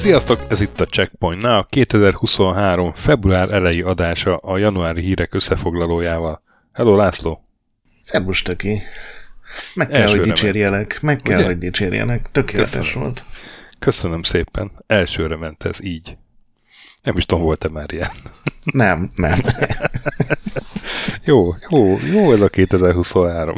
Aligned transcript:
Sziasztok, 0.00 0.40
ez 0.48 0.60
itt 0.60 0.80
a 0.80 0.84
Checkpoint 0.84 1.44
a 1.44 1.66
2023. 1.68 2.92
február 2.92 3.52
elejé 3.52 3.80
adása 3.80 4.36
a 4.36 4.58
januári 4.58 5.00
hírek 5.00 5.34
összefoglalójával. 5.34 6.42
Hello 6.72 6.96
László! 6.96 7.49
Szerbus 8.10 8.42
töki! 8.42 8.82
Meg 9.74 9.88
kell, 9.88 10.00
Elsőre 10.00 10.20
hogy 10.20 10.28
dicsérjelek, 10.28 10.88
ment. 10.88 11.02
meg 11.02 11.20
kell, 11.22 11.38
Ugye? 11.38 11.46
hogy 11.46 11.58
dicsérjenek. 11.58 12.30
Tökéletes 12.32 12.72
Köszönöm. 12.74 13.02
volt. 13.02 13.24
Köszönöm 13.78 14.22
szépen. 14.22 14.70
Elsőre 14.86 15.36
ment 15.36 15.64
ez 15.64 15.82
így. 15.82 16.16
Nem 17.02 17.16
is 17.16 17.26
tudom, 17.26 17.44
volt-e 17.44 17.68
már 17.68 17.92
ilyen. 17.92 18.10
Nem, 18.64 19.10
nem. 19.14 19.38
jó, 21.24 21.54
jó, 21.70 21.98
jó 22.12 22.32
ez 22.32 22.40
a 22.40 22.48
2023. 22.48 23.56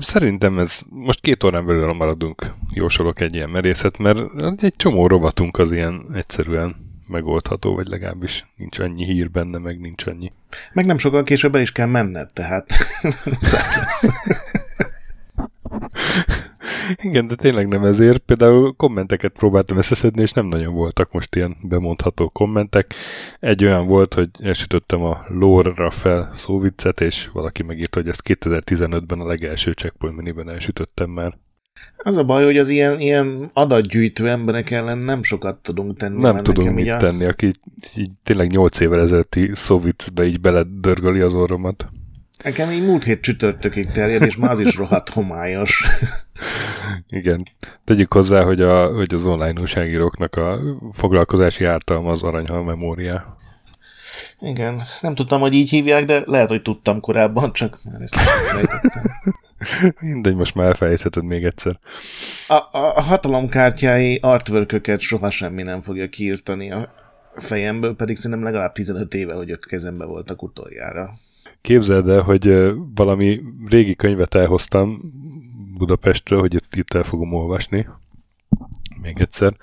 Szerintem 0.00 0.58
ez 0.58 0.78
most 0.88 1.20
két 1.20 1.44
órán 1.44 1.66
belül 1.66 1.92
maradunk, 1.92 2.52
jósolok 2.72 3.20
egy 3.20 3.34
ilyen 3.34 3.50
merészet, 3.50 3.98
mert 3.98 4.20
egy 4.62 4.74
csomó 4.76 5.06
rovatunk 5.06 5.58
az 5.58 5.72
ilyen 5.72 6.06
egyszerűen 6.14 6.83
megoldható, 7.08 7.74
vagy 7.74 7.86
legalábbis 7.86 8.46
nincs 8.56 8.78
annyi 8.78 9.04
hír 9.04 9.30
benne, 9.30 9.58
meg 9.58 9.80
nincs 9.80 10.06
annyi. 10.06 10.32
Meg 10.72 10.86
nem 10.86 10.98
sokkal 10.98 11.22
később 11.22 11.54
el 11.54 11.60
is 11.60 11.72
kell 11.72 11.86
menned, 11.86 12.32
tehát 12.32 12.66
Igen, 17.02 17.26
de 17.26 17.34
tényleg 17.34 17.68
nem 17.68 17.84
ezért. 17.84 18.18
Például 18.18 18.74
kommenteket 18.76 19.32
próbáltam 19.32 19.76
összeszedni, 19.76 20.22
és 20.22 20.32
nem 20.32 20.46
nagyon 20.46 20.74
voltak 20.74 21.12
most 21.12 21.34
ilyen 21.34 21.56
bemondható 21.62 22.28
kommentek. 22.28 22.94
Egy 23.40 23.64
olyan 23.64 23.86
volt, 23.86 24.14
hogy 24.14 24.28
elsütöttem 24.42 25.02
a 25.02 25.24
lore 25.28 25.90
fel 25.90 26.32
szóviccet, 26.36 27.00
és 27.00 27.28
valaki 27.32 27.62
megírta, 27.62 27.98
hogy 27.98 28.08
ezt 28.08 28.22
2015-ben 28.24 29.20
a 29.20 29.26
legelső 29.26 29.72
checkpoint 29.72 30.16
miniben 30.16 30.50
elsütöttem 30.50 31.10
már. 31.10 31.38
Az 31.96 32.16
a 32.16 32.24
baj, 32.24 32.44
hogy 32.44 32.58
az 32.58 32.68
ilyen, 32.68 33.00
ilyen 33.00 33.50
adatgyűjtő 33.52 34.28
emberek 34.28 34.70
ellen 34.70 34.98
nem 34.98 35.22
sokat 35.22 35.58
tudunk 35.58 35.96
tenni. 35.96 36.20
Nem 36.20 36.36
tudunk 36.36 36.74
mit 36.74 36.88
a... 36.88 36.96
tenni, 36.96 37.24
aki 37.24 37.52
így, 37.96 38.10
tényleg 38.22 38.50
8 38.50 38.80
évvel 38.80 39.00
ezelőtti 39.00 39.50
szóviccbe 39.54 40.26
így 40.26 40.40
beledörgöli 40.40 41.20
az 41.20 41.34
orromat. 41.34 41.88
Nekem 42.42 42.70
így 42.70 42.84
múlt 42.84 43.04
hét 43.04 43.20
csütörtökig 43.20 43.90
terjed, 43.90 44.22
és 44.22 44.36
már 44.36 44.50
az 44.50 44.58
is 44.58 44.76
rohadt 44.76 45.08
homályos. 45.08 45.84
Igen. 47.08 47.42
Tegyük 47.84 48.12
hozzá, 48.12 48.42
hogy, 48.42 48.60
a, 48.60 48.94
hogy 48.94 49.14
az 49.14 49.26
online 49.26 49.60
újságíróknak 49.60 50.36
a 50.36 50.58
foglalkozási 50.92 51.64
ártalma 51.64 52.10
az 52.10 52.22
aranyhal 52.22 52.64
memória. 52.64 53.36
Igen. 54.40 54.82
Nem 55.00 55.14
tudtam, 55.14 55.40
hogy 55.40 55.54
így 55.54 55.70
hívják, 55.70 56.04
de 56.04 56.22
lehet, 56.26 56.48
hogy 56.48 56.62
tudtam 56.62 57.00
korábban, 57.00 57.52
csak 57.52 57.78
már 57.90 58.00
ezt 58.00 58.16
Mindegy, 60.00 60.34
most 60.34 60.54
már 60.54 60.66
elfelejtheted 60.66 61.24
még 61.24 61.44
egyszer. 61.44 61.78
A, 62.48 62.54
a 62.72 63.00
hatalomkártyái 63.00 64.18
artwork 64.22 65.00
soha 65.00 65.30
semmi 65.30 65.62
nem 65.62 65.80
fogja 65.80 66.08
kiírtani 66.08 66.70
a 66.70 66.94
fejemből, 67.36 67.94
pedig 67.94 68.16
szerintem 68.16 68.42
legalább 68.42 68.72
15 68.72 69.14
éve, 69.14 69.34
hogy 69.34 69.50
ők 69.50 69.64
kezembe 69.66 70.04
voltak 70.04 70.42
utoljára. 70.42 71.14
Képzeld 71.60 72.08
el, 72.08 72.20
hogy 72.20 72.72
valami 72.94 73.40
régi 73.68 73.94
könyvet 73.94 74.34
elhoztam 74.34 75.00
Budapestről, 75.76 76.40
hogy 76.40 76.54
itt, 76.54 76.74
itt 76.74 76.94
el 76.94 77.02
fogom 77.02 77.32
olvasni. 77.32 77.88
Még 79.02 79.20
egyszer. 79.20 79.56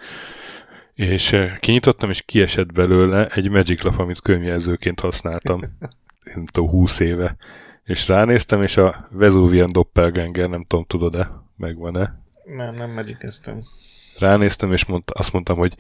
És 0.93 1.35
kinyitottam, 1.59 2.09
és 2.09 2.21
kiesett 2.21 2.73
belőle 2.73 3.27
egy 3.27 3.49
Magic 3.49 3.81
Lap, 3.81 3.99
amit 3.99 4.21
könyvjelzőként 4.21 4.99
használtam. 4.99 5.59
Nem 6.33 6.45
tudom, 6.45 6.69
20 6.69 6.99
éve. 6.99 7.35
És 7.91 8.07
ránéztem, 8.07 8.61
és 8.61 8.77
a 8.77 9.07
Vesuvian 9.09 9.69
Doppelganger, 9.71 10.49
nem 10.49 10.65
tudom, 10.67 10.85
tudod-e, 10.85 11.31
megvan-e? 11.57 12.21
Nem, 12.43 12.75
nem 12.75 12.89
megyikeztem. 12.89 13.63
Ránéztem, 14.19 14.71
és 14.71 14.85
mondta, 14.85 15.13
azt 15.13 15.33
mondtam, 15.33 15.57
hogy 15.57 15.75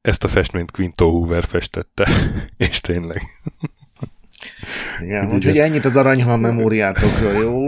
ezt 0.00 0.24
a 0.24 0.28
festményt 0.28 0.70
Quinto 0.70 1.10
Hoover 1.10 1.44
festette. 1.44 2.08
és 2.68 2.80
tényleg. 2.80 3.22
Igen, 5.00 5.32
úgyhogy 5.32 5.58
ennyit 5.58 5.84
az 5.84 5.96
aranyhal 5.96 6.36
memóriátokról, 6.36 7.32
jó? 7.32 7.66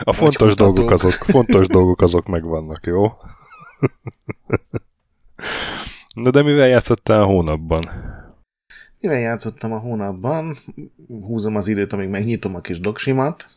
A 0.00 0.12
fontos 0.12 0.54
dolgok, 0.54 0.90
azok, 0.90 1.12
fontos 1.12 1.66
dolgok 1.66 2.00
azok 2.00 2.26
megvannak, 2.26 2.86
jó? 2.86 3.04
Na 6.14 6.30
de 6.30 6.42
mivel 6.42 6.68
játszottál 6.68 7.22
a 7.22 7.26
hónapban? 7.26 7.90
Mivel 9.00 9.18
játszottam 9.18 9.72
a 9.72 9.78
hónapban? 9.78 10.56
Húzom 11.08 11.56
az 11.56 11.68
időt, 11.68 11.92
amíg 11.92 12.08
megnyitom 12.08 12.54
a 12.54 12.60
kis 12.60 12.80
doksimat. 12.80 13.48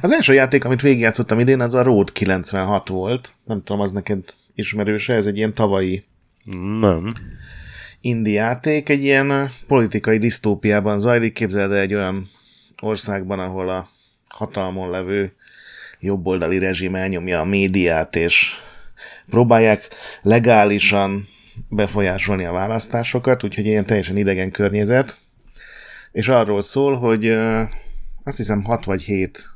Az 0.00 0.12
első 0.12 0.34
játék, 0.34 0.64
amit 0.64 0.80
végigjátszottam 0.80 1.38
idén, 1.38 1.60
az 1.60 1.74
a 1.74 1.82
Road 1.82 2.12
96 2.12 2.88
volt. 2.88 3.32
Nem 3.44 3.62
tudom, 3.62 3.80
az 3.80 3.92
neked 3.92 4.34
ismerőse, 4.54 5.14
ez 5.14 5.26
egy 5.26 5.36
ilyen 5.36 5.54
tavalyi 5.54 6.04
nem 6.80 7.12
indi 8.00 8.32
játék, 8.32 8.88
egy 8.88 9.02
ilyen 9.02 9.50
politikai 9.66 10.18
disztópiában 10.18 11.00
zajlik, 11.00 11.32
képzeld 11.32 11.72
el 11.72 11.78
egy 11.78 11.94
olyan 11.94 12.28
országban, 12.82 13.38
ahol 13.38 13.68
a 13.68 13.88
hatalmon 14.28 14.90
levő 14.90 15.32
jobboldali 16.00 16.58
rezsim 16.58 16.94
elnyomja 16.94 17.40
a 17.40 17.44
médiát, 17.44 18.16
és 18.16 18.52
próbálják 19.30 19.88
legálisan 20.22 21.26
befolyásolni 21.68 22.44
a 22.44 22.52
választásokat, 22.52 23.44
úgyhogy 23.44 23.66
ilyen 23.66 23.86
teljesen 23.86 24.16
idegen 24.16 24.50
környezet, 24.50 25.16
és 26.12 26.28
arról 26.28 26.62
szól, 26.62 26.98
hogy 26.98 27.26
azt 28.24 28.36
hiszem 28.36 28.64
6 28.64 28.84
vagy 28.84 29.02
7 29.02 29.50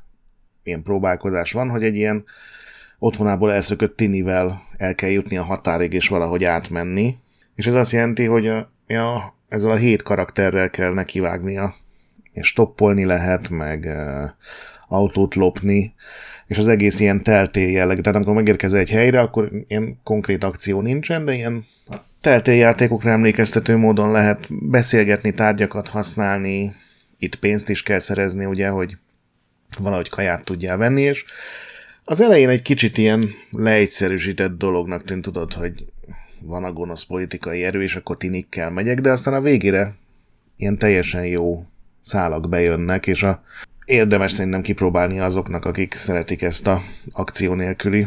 ilyen 0.63 0.83
próbálkozás 0.83 1.53
van, 1.53 1.69
hogy 1.69 1.85
egy 1.85 1.97
ilyen 1.97 2.25
otthonából 2.99 3.53
elszökött 3.53 3.97
tinivel 3.97 4.63
el 4.77 4.95
kell 4.95 5.11
jutni 5.11 5.37
a 5.37 5.43
határig 5.43 5.93
és 5.93 6.09
valahogy 6.09 6.45
átmenni, 6.45 7.17
és 7.55 7.67
ez 7.67 7.75
azt 7.75 7.93
jelenti, 7.93 8.25
hogy 8.25 8.47
a, 8.49 8.73
ja, 8.87 9.37
ezzel 9.49 9.71
a 9.71 9.77
hét 9.77 10.03
karakterrel 10.03 10.71
kell 10.71 10.93
nekivágnia, 10.93 11.75
és 12.33 12.47
stoppolni 12.47 13.05
lehet, 13.05 13.49
meg 13.49 13.85
uh, 13.85 14.31
autót 14.89 15.35
lopni, 15.35 15.95
és 16.53 16.59
az 16.59 16.69
egész 16.69 17.01
ilyen 17.01 17.23
teltél 17.23 17.71
jellegű. 17.71 18.01
Tehát 18.01 18.17
amikor 18.17 18.35
megérkezel 18.35 18.79
egy 18.79 18.91
helyre, 18.91 19.21
akkor 19.21 19.51
ilyen 19.69 19.99
konkrét 20.03 20.45
akció 20.45 20.81
nincsen, 20.81 21.25
de 21.25 21.35
ilyen 21.35 21.65
teltéljátékokra 22.21 23.11
emlékeztető 23.11 23.77
módon 23.77 24.11
lehet 24.11 24.47
beszélgetni, 24.51 25.35
tárgyakat 25.35 25.89
használni, 25.89 26.75
itt 27.19 27.37
pénzt 27.37 27.69
is 27.69 27.83
kell 27.83 27.99
szerezni, 27.99 28.45
ugye, 28.45 28.69
hogy 28.69 28.97
valahogy 29.79 30.09
kaját 30.09 30.45
tudjál 30.45 30.77
venni, 30.77 31.03
és 31.03 31.25
az 32.05 32.21
elején 32.21 32.49
egy 32.49 32.63
kicsit 32.63 32.99
ilyen 32.99 33.31
leegyszerűsített 33.51 34.59
dolognak 34.59 35.05
tűnt, 35.05 35.23
tudod, 35.23 35.53
hogy 35.53 35.85
van 36.41 36.65
a 36.65 36.73
gonosz 36.73 37.05
politikai 37.05 37.65
erő, 37.65 37.83
és 37.83 37.97
akkor 37.97 38.17
tinikkel 38.17 38.71
megyek, 38.71 39.01
de 39.01 39.11
aztán 39.11 39.35
a 39.35 39.41
végére 39.41 39.95
ilyen 40.57 40.79
teljesen 40.79 41.27
jó 41.27 41.67
szálak 42.01 42.49
bejönnek, 42.49 43.07
és 43.07 43.23
a 43.23 43.43
érdemes 43.93 44.33
szerintem 44.33 44.63
kipróbálni 44.63 45.19
azoknak, 45.19 45.65
akik 45.65 45.95
szeretik 45.95 46.43
ezt 46.43 46.67
a 46.67 46.83
akció 47.13 47.55
nélküli 47.55 48.07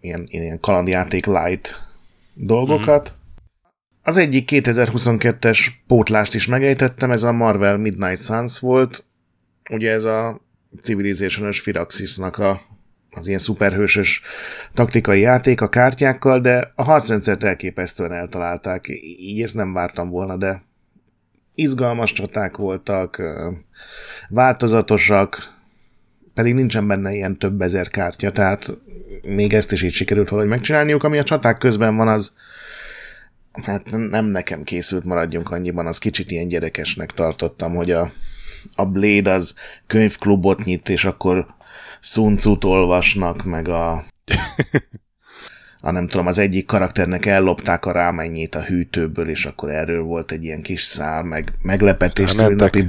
ilyen, 0.00 0.26
ilyen 0.28 0.60
kalandjáték 0.60 1.26
light 1.26 1.88
dolgokat. 2.34 3.10
Mm-hmm. 3.10 3.22
Az 4.02 4.16
egyik 4.16 4.48
2022-es 4.52 5.66
pótlást 5.86 6.34
is 6.34 6.46
megejtettem, 6.46 7.10
ez 7.10 7.22
a 7.22 7.32
Marvel 7.32 7.76
Midnight 7.76 8.22
Suns 8.22 8.58
volt. 8.58 9.04
Ugye 9.70 9.90
ez 9.90 10.04
a 10.04 10.40
Civilization-ös 10.82 11.60
Firaxisnak 11.60 12.38
a 12.38 12.60
az 13.16 13.26
ilyen 13.26 13.38
szuperhősös 13.38 14.22
taktikai 14.72 15.20
játék 15.20 15.60
a 15.60 15.68
kártyákkal, 15.68 16.40
de 16.40 16.72
a 16.74 16.82
harcrendszert 16.82 17.44
elképesztően 17.44 18.12
eltalálták. 18.12 18.88
Így 19.18 19.42
ezt 19.42 19.54
nem 19.54 19.72
vártam 19.72 20.08
volna, 20.08 20.36
de 20.36 20.62
izgalmas 21.54 22.12
csaták 22.12 22.56
voltak, 22.56 23.22
változatosak, 24.28 25.52
pedig 26.34 26.54
nincsen 26.54 26.86
benne 26.86 27.12
ilyen 27.12 27.38
több 27.38 27.60
ezer 27.60 27.88
kártya, 27.88 28.30
tehát 28.32 28.78
még 29.22 29.52
ezt 29.52 29.72
is 29.72 29.82
így 29.82 29.92
sikerült 29.92 30.28
valahogy 30.28 30.50
megcsinálniuk. 30.50 31.02
Ami 31.02 31.18
a 31.18 31.22
csaták 31.22 31.58
közben 31.58 31.96
van, 31.96 32.08
az 32.08 32.32
hát 33.62 33.90
nem 33.90 34.24
nekem 34.24 34.62
készült, 34.62 35.04
maradjunk 35.04 35.50
annyiban, 35.50 35.86
az 35.86 35.98
kicsit 35.98 36.30
ilyen 36.30 36.48
gyerekesnek 36.48 37.10
tartottam, 37.10 37.74
hogy 37.74 37.90
a, 37.90 38.12
a 38.74 38.86
Blade 38.86 39.32
az 39.32 39.54
könyvklubot 39.86 40.64
nyit, 40.64 40.88
és 40.88 41.04
akkor 41.04 41.46
szuncut 42.00 42.64
olvasnak, 42.64 43.44
meg 43.44 43.68
a 43.68 44.04
a 45.84 45.90
nem 45.90 46.06
tudom, 46.08 46.26
az 46.26 46.38
egyik 46.38 46.66
karakternek 46.66 47.26
ellopták 47.26 47.86
a 47.86 47.92
rámennyét 47.92 48.54
a 48.54 48.62
hűtőből, 48.62 49.28
és 49.28 49.46
akkor 49.46 49.70
erről 49.70 50.02
volt 50.02 50.32
egy 50.32 50.44
ilyen 50.44 50.62
kis 50.62 50.82
szál, 50.82 51.22
meg 51.22 51.52
meglepetés 51.62 52.30
szülinapi... 52.30 52.80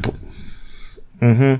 Hm? 1.19 1.27
Uh-huh. 1.27 1.57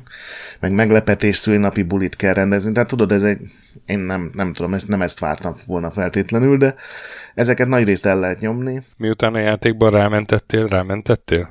Meg 0.59 0.71
meglepetés 0.71 1.37
szülinapi 1.37 1.83
bulit 1.83 2.15
kell 2.15 2.33
rendezni. 2.33 2.71
Tehát 2.71 2.89
tudod, 2.89 3.11
ez 3.11 3.23
egy, 3.23 3.39
én 3.85 3.99
nem, 3.99 4.29
nem 4.33 4.53
tudom, 4.53 4.73
ezt, 4.73 4.87
nem 4.87 5.01
ezt 5.01 5.19
vártam 5.19 5.53
volna 5.67 5.89
feltétlenül, 5.89 6.57
de 6.57 6.75
ezeket 7.33 7.67
nagy 7.67 7.85
részt 7.85 8.05
el 8.05 8.19
lehet 8.19 8.39
nyomni. 8.39 8.83
Miután 8.97 9.33
a 9.33 9.39
játékban 9.39 9.91
rámentettél, 9.91 10.67
rámentettél? 10.67 11.49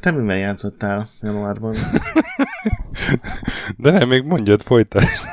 Te 0.00 0.10
mivel 0.10 0.36
játszottál 0.36 1.08
januárban? 1.22 1.76
De 3.76 3.90
nem, 3.90 4.08
még 4.08 4.24
mondjad, 4.24 4.62
folytasd. 4.62 5.24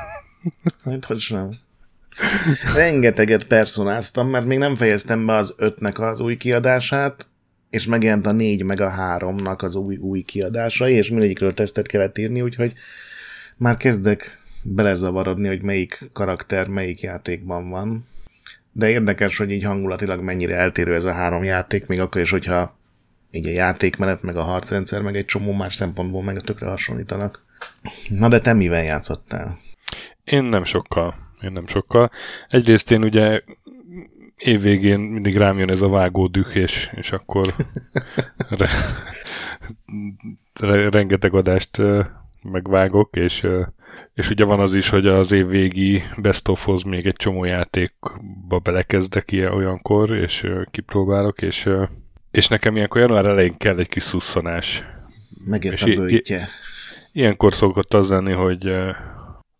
Majd 0.83 1.05
hogy 1.05 1.25
nem. 1.29 1.51
Rengeteget 2.75 3.43
personáztam, 3.43 4.29
mert 4.29 4.45
még 4.45 4.57
nem 4.57 4.75
fejeztem 4.75 5.25
be 5.25 5.33
az 5.33 5.53
ötnek 5.57 5.99
az 5.99 6.19
új 6.19 6.37
kiadását, 6.37 7.27
és 7.69 7.85
megjelent 7.85 8.25
a 8.25 8.31
négy 8.31 8.63
meg 8.63 8.81
a 8.81 8.89
háromnak 8.89 9.61
az 9.61 9.75
új, 9.75 9.97
új 9.97 10.21
kiadásai, 10.21 10.93
és 10.93 11.09
mindegyikről 11.09 11.53
tesztet 11.53 11.87
kellett 11.87 12.17
írni, 12.17 12.41
úgyhogy 12.41 12.73
már 13.57 13.77
kezdek 13.77 14.39
belezavarodni, 14.63 15.47
hogy 15.47 15.61
melyik 15.61 16.09
karakter 16.13 16.67
melyik 16.67 17.01
játékban 17.01 17.69
van. 17.69 18.05
De 18.71 18.89
érdekes, 18.89 19.37
hogy 19.37 19.51
így 19.51 19.63
hangulatilag 19.63 20.21
mennyire 20.21 20.55
eltérő 20.55 20.93
ez 20.93 21.05
a 21.05 21.13
három 21.13 21.43
játék, 21.43 21.87
még 21.87 21.99
akkor 21.99 22.21
is, 22.21 22.29
hogyha 22.29 22.77
így 23.35 23.47
a 23.47 23.51
játékmenet, 23.51 24.21
meg 24.21 24.35
a 24.35 24.43
harcrendszer, 24.43 25.01
meg 25.01 25.15
egy 25.15 25.25
csomó 25.25 25.51
más 25.51 25.75
szempontból 25.75 26.23
meg 26.23 26.41
tökre 26.41 26.67
hasonlítanak. 26.67 27.45
Na 28.09 28.27
de 28.27 28.39
te 28.39 28.53
mivel 28.53 28.83
játszottál? 28.83 29.57
Én 30.23 30.43
nem 30.43 30.63
sokkal. 30.63 31.15
Én 31.41 31.51
nem 31.51 31.67
sokkal. 31.67 32.09
Egyrészt 32.47 32.91
én 32.91 33.03
ugye 33.03 33.41
évvégén 34.37 34.99
mindig 34.99 35.37
rám 35.37 35.59
jön 35.59 35.69
ez 35.69 35.81
a 35.81 35.89
vágó 35.89 36.27
düh, 36.27 36.55
és, 36.55 36.89
és 36.95 37.11
akkor 37.11 37.47
re, 38.49 38.69
re, 40.59 40.89
rengeteg 40.89 41.33
adást 41.33 41.81
megvágok, 42.41 43.15
és, 43.15 43.47
és 44.13 44.29
ugye 44.29 44.43
van 44.43 44.59
az 44.59 44.75
is, 44.75 44.89
hogy 44.89 45.07
az 45.07 45.31
évvégi 45.31 46.03
Best 46.17 46.47
of 46.47 46.67
még 46.85 47.05
egy 47.05 47.15
csomó 47.15 47.43
játékba 47.43 48.59
belekezdek 48.59 49.31
ilyen 49.31 49.53
olyankor, 49.53 50.15
és 50.15 50.47
kipróbálok, 50.71 51.41
és 51.41 51.69
és 52.35 52.47
nekem 52.47 52.75
ilyenkor 52.75 53.01
január 53.01 53.25
elején 53.25 53.57
kell 53.57 53.77
egy 53.77 53.87
kis 53.87 54.03
szusszanás. 54.03 54.83
Megért 55.45 55.81
a 55.81 55.85
bőtje. 55.85 56.47
Ilyenkor 57.11 57.53
szokott 57.53 57.93
az 57.93 58.09
lenni, 58.09 58.31
hogy, 58.31 58.75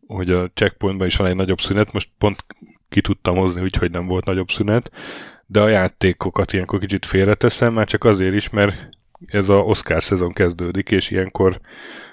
hogy 0.07 0.31
a 0.31 0.50
checkpointban 0.54 1.07
is 1.07 1.16
van 1.16 1.27
egy 1.27 1.36
nagyobb 1.36 1.62
szünet, 1.62 1.94
most 1.94 2.10
pont 2.18 2.45
ki 2.89 3.01
tudtam 3.01 3.36
hozni, 3.36 3.62
úgyhogy 3.62 3.92
nem 3.92 4.07
volt 4.07 4.25
nagyobb 4.25 4.51
szünet, 4.51 4.92
de 5.45 5.62
a 5.62 5.68
játékokat 5.68 6.54
ilyenkor 6.54 6.80
kicsit 6.80 7.06
félreteszem, 7.06 7.74
már 7.74 7.88
csak 7.88 8.04
azért 8.04 8.36
is, 8.36 8.50
mert 8.50 8.89
ez 9.28 9.50
a 9.50 9.57
Oscar 9.57 10.04
szezon 10.04 10.33
kezdődik, 10.33 10.92
és 10.92 11.10
ilyenkor 11.10 11.60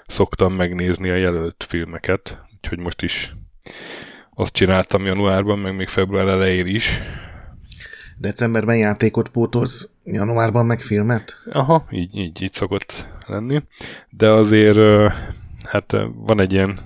szoktam 0.07 0.53
megnézni 0.53 1.09
a 1.09 1.15
jelölt 1.15 1.65
filmeket, 1.67 2.41
úgyhogy 2.55 2.79
most 2.79 3.01
is 3.01 3.35
azt 4.33 4.53
csináltam 4.53 5.05
januárban, 5.05 5.59
meg 5.59 5.75
még 5.75 5.87
február 5.87 6.27
elején 6.27 6.67
is, 6.67 7.01
decemberben 8.23 8.77
játékot 8.77 9.29
pótolsz, 9.29 9.89
januárban 10.03 10.65
meg 10.65 10.79
filmet? 10.79 11.37
Aha, 11.51 11.85
így, 11.89 12.17
így, 12.17 12.41
így 12.41 12.53
szokott 12.53 13.07
lenni. 13.27 13.63
De 14.09 14.29
azért 14.29 15.11
hát 15.63 15.95
van 16.15 16.39
egy 16.39 16.53
ilyen 16.53 16.77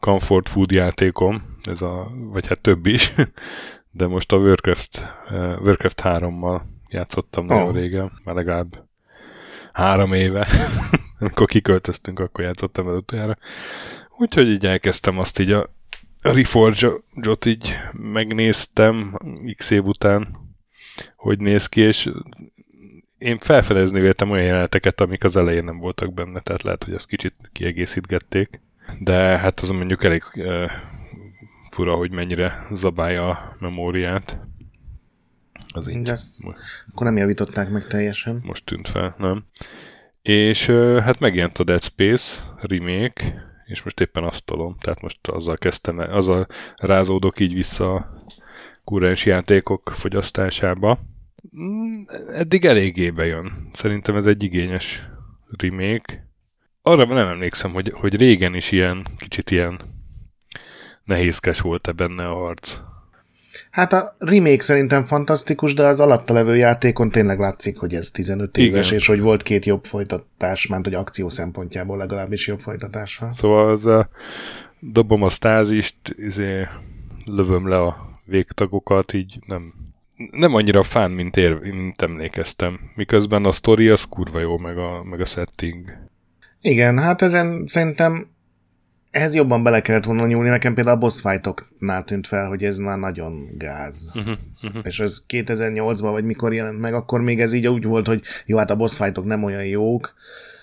comfort 0.00 0.48
food 0.48 0.70
játékom, 0.70 1.42
ez 1.62 1.82
a, 1.82 2.10
vagy 2.32 2.46
hát 2.46 2.60
több 2.60 2.86
is, 2.86 3.14
de 3.98 4.06
most 4.06 4.32
a 4.32 4.36
Warcraft, 4.36 5.02
Warcraft 5.62 6.00
3-mal 6.04 6.60
játszottam 6.88 7.48
oh. 7.48 7.56
nagyon 7.56 7.72
régen, 7.72 8.12
már 8.24 8.34
legalább 8.34 8.68
három 9.72 10.12
éve. 10.12 10.46
Amikor 11.20 11.46
kiköltöztünk, 11.46 12.18
akkor 12.18 12.44
játszottam 12.44 12.88
el 12.88 12.94
utoljára. 12.94 13.36
Úgyhogy 14.18 14.48
így 14.48 14.66
elkezdtem 14.66 15.18
azt 15.18 15.38
így 15.38 15.50
a 15.50 15.75
Reforge-ot 16.22 17.44
így 17.44 17.74
megnéztem 17.92 19.18
x 19.56 19.70
év 19.70 19.84
után, 19.84 20.36
hogy 21.16 21.38
néz 21.38 21.66
ki, 21.66 21.80
és 21.80 22.10
én 23.18 23.38
felfedezni 23.38 24.00
véltem 24.00 24.30
olyan 24.30 24.44
jeleneteket, 24.44 25.00
amik 25.00 25.24
az 25.24 25.36
elején 25.36 25.64
nem 25.64 25.78
voltak 25.78 26.14
benne, 26.14 26.40
tehát 26.40 26.62
lehet, 26.62 26.84
hogy 26.84 26.94
ezt 26.94 27.06
kicsit 27.06 27.34
kiegészítgették. 27.52 28.60
De 29.00 29.38
hát 29.38 29.60
az 29.60 29.70
mondjuk 29.70 30.04
elég 30.04 30.22
uh, 30.36 30.70
fura, 31.70 31.94
hogy 31.94 32.10
mennyire 32.10 32.66
zabálja 32.74 33.28
a 33.28 33.56
memóriát. 33.58 34.38
Az 35.74 35.88
így. 35.88 36.08
Ezt 36.08 36.44
akkor 36.90 37.06
nem 37.06 37.16
javították 37.16 37.70
meg 37.70 37.86
teljesen. 37.86 38.40
Most 38.42 38.64
tűnt 38.64 38.88
fel, 38.88 39.14
nem? 39.18 39.44
És 40.22 40.68
uh, 40.68 40.98
hát 40.98 41.20
megjelent 41.20 41.58
a 41.58 41.64
Dead 41.64 41.82
Space 41.82 42.42
remake, 42.60 43.45
és 43.66 43.82
most 43.82 44.00
éppen 44.00 44.24
azt 44.24 44.44
tolom, 44.44 44.76
tehát 44.80 45.00
most 45.00 45.28
azzal 45.28 45.56
kezdtem, 45.56 45.98
azzal 45.98 46.46
rázódok 46.76 47.40
így 47.40 47.54
vissza 47.54 47.94
a 47.94 48.24
kurens 48.84 49.26
játékok 49.26 49.92
fogyasztásába. 49.94 50.98
Mm, 51.56 52.02
eddig 52.34 52.64
eléggé 52.64 53.10
bejön. 53.10 53.70
Szerintem 53.72 54.16
ez 54.16 54.26
egy 54.26 54.42
igényes 54.42 55.02
remake. 55.58 56.28
Arra 56.82 57.04
nem 57.04 57.28
emlékszem, 57.28 57.72
hogy, 57.72 57.92
hogy 57.94 58.16
régen 58.16 58.54
is 58.54 58.72
ilyen, 58.72 59.06
kicsit 59.18 59.50
ilyen 59.50 59.80
nehézkes 61.04 61.60
volt-e 61.60 61.92
benne 61.92 62.28
a 62.28 62.34
harc. 62.34 62.78
Hát 63.76 63.92
a 63.92 64.16
remake 64.18 64.62
szerintem 64.62 65.04
fantasztikus, 65.04 65.74
de 65.74 65.86
az 65.86 66.00
alatta 66.00 66.34
levő 66.34 66.56
játékon 66.56 67.10
tényleg 67.10 67.38
látszik, 67.38 67.78
hogy 67.78 67.94
ez 67.94 68.10
15 68.10 68.56
Igen. 68.56 68.70
éves, 68.70 68.90
és 68.90 69.06
hogy 69.06 69.20
volt 69.20 69.42
két 69.42 69.64
jobb 69.64 69.84
folytatás, 69.84 70.66
mert 70.66 70.84
hogy 70.84 70.94
akció 70.94 71.28
szempontjából 71.28 71.96
legalábbis 71.96 72.46
jobb 72.46 72.60
folytatása. 72.60 73.32
Szóval 73.32 73.70
az 73.70 73.86
a, 73.86 74.08
dobom 74.80 75.22
a 75.22 75.28
stázist, 75.28 75.96
izé, 76.16 76.66
lövöm 77.24 77.68
le 77.68 77.80
a 77.80 78.20
végtagokat, 78.24 79.12
így 79.12 79.38
nem, 79.46 79.72
nem 80.30 80.54
annyira 80.54 80.82
fán, 80.82 81.10
mint, 81.10 81.36
ér, 81.36 81.58
mint 81.60 82.02
emlékeztem. 82.02 82.78
Miközben 82.94 83.44
a 83.44 83.52
story 83.52 83.88
az 83.88 84.04
kurva 84.04 84.40
jó, 84.40 84.58
meg 84.58 84.78
a, 84.78 85.04
meg 85.04 85.20
a 85.20 85.24
setting. 85.24 85.92
Igen, 86.60 86.98
hát 86.98 87.22
ezen 87.22 87.64
szerintem 87.66 88.35
ehhez 89.16 89.34
jobban 89.34 89.62
bele 89.62 89.80
kellett 89.80 90.04
volna 90.04 90.26
nyúlni. 90.26 90.48
Nekem 90.48 90.74
például 90.74 90.96
a 90.96 90.98
boss 90.98 91.20
fightoknál 91.20 92.04
tűnt 92.04 92.26
fel, 92.26 92.48
hogy 92.48 92.64
ez 92.64 92.78
már 92.78 92.98
nagyon 92.98 93.48
gáz. 93.58 94.12
Uh-huh, 94.14 94.36
uh-huh. 94.62 94.82
És 94.84 95.00
ez 95.00 95.24
2008-ban, 95.28 96.08
vagy 96.10 96.24
mikor 96.24 96.54
jelent 96.54 96.80
meg, 96.80 96.94
akkor 96.94 97.20
még 97.20 97.40
ez 97.40 97.52
így 97.52 97.66
úgy 97.66 97.84
volt, 97.84 98.06
hogy 98.06 98.22
jó, 98.46 98.56
hát 98.56 98.70
a 98.70 98.76
boss 98.76 98.96
fightok 98.96 99.24
nem 99.24 99.42
olyan 99.42 99.64
jók, 99.64 100.14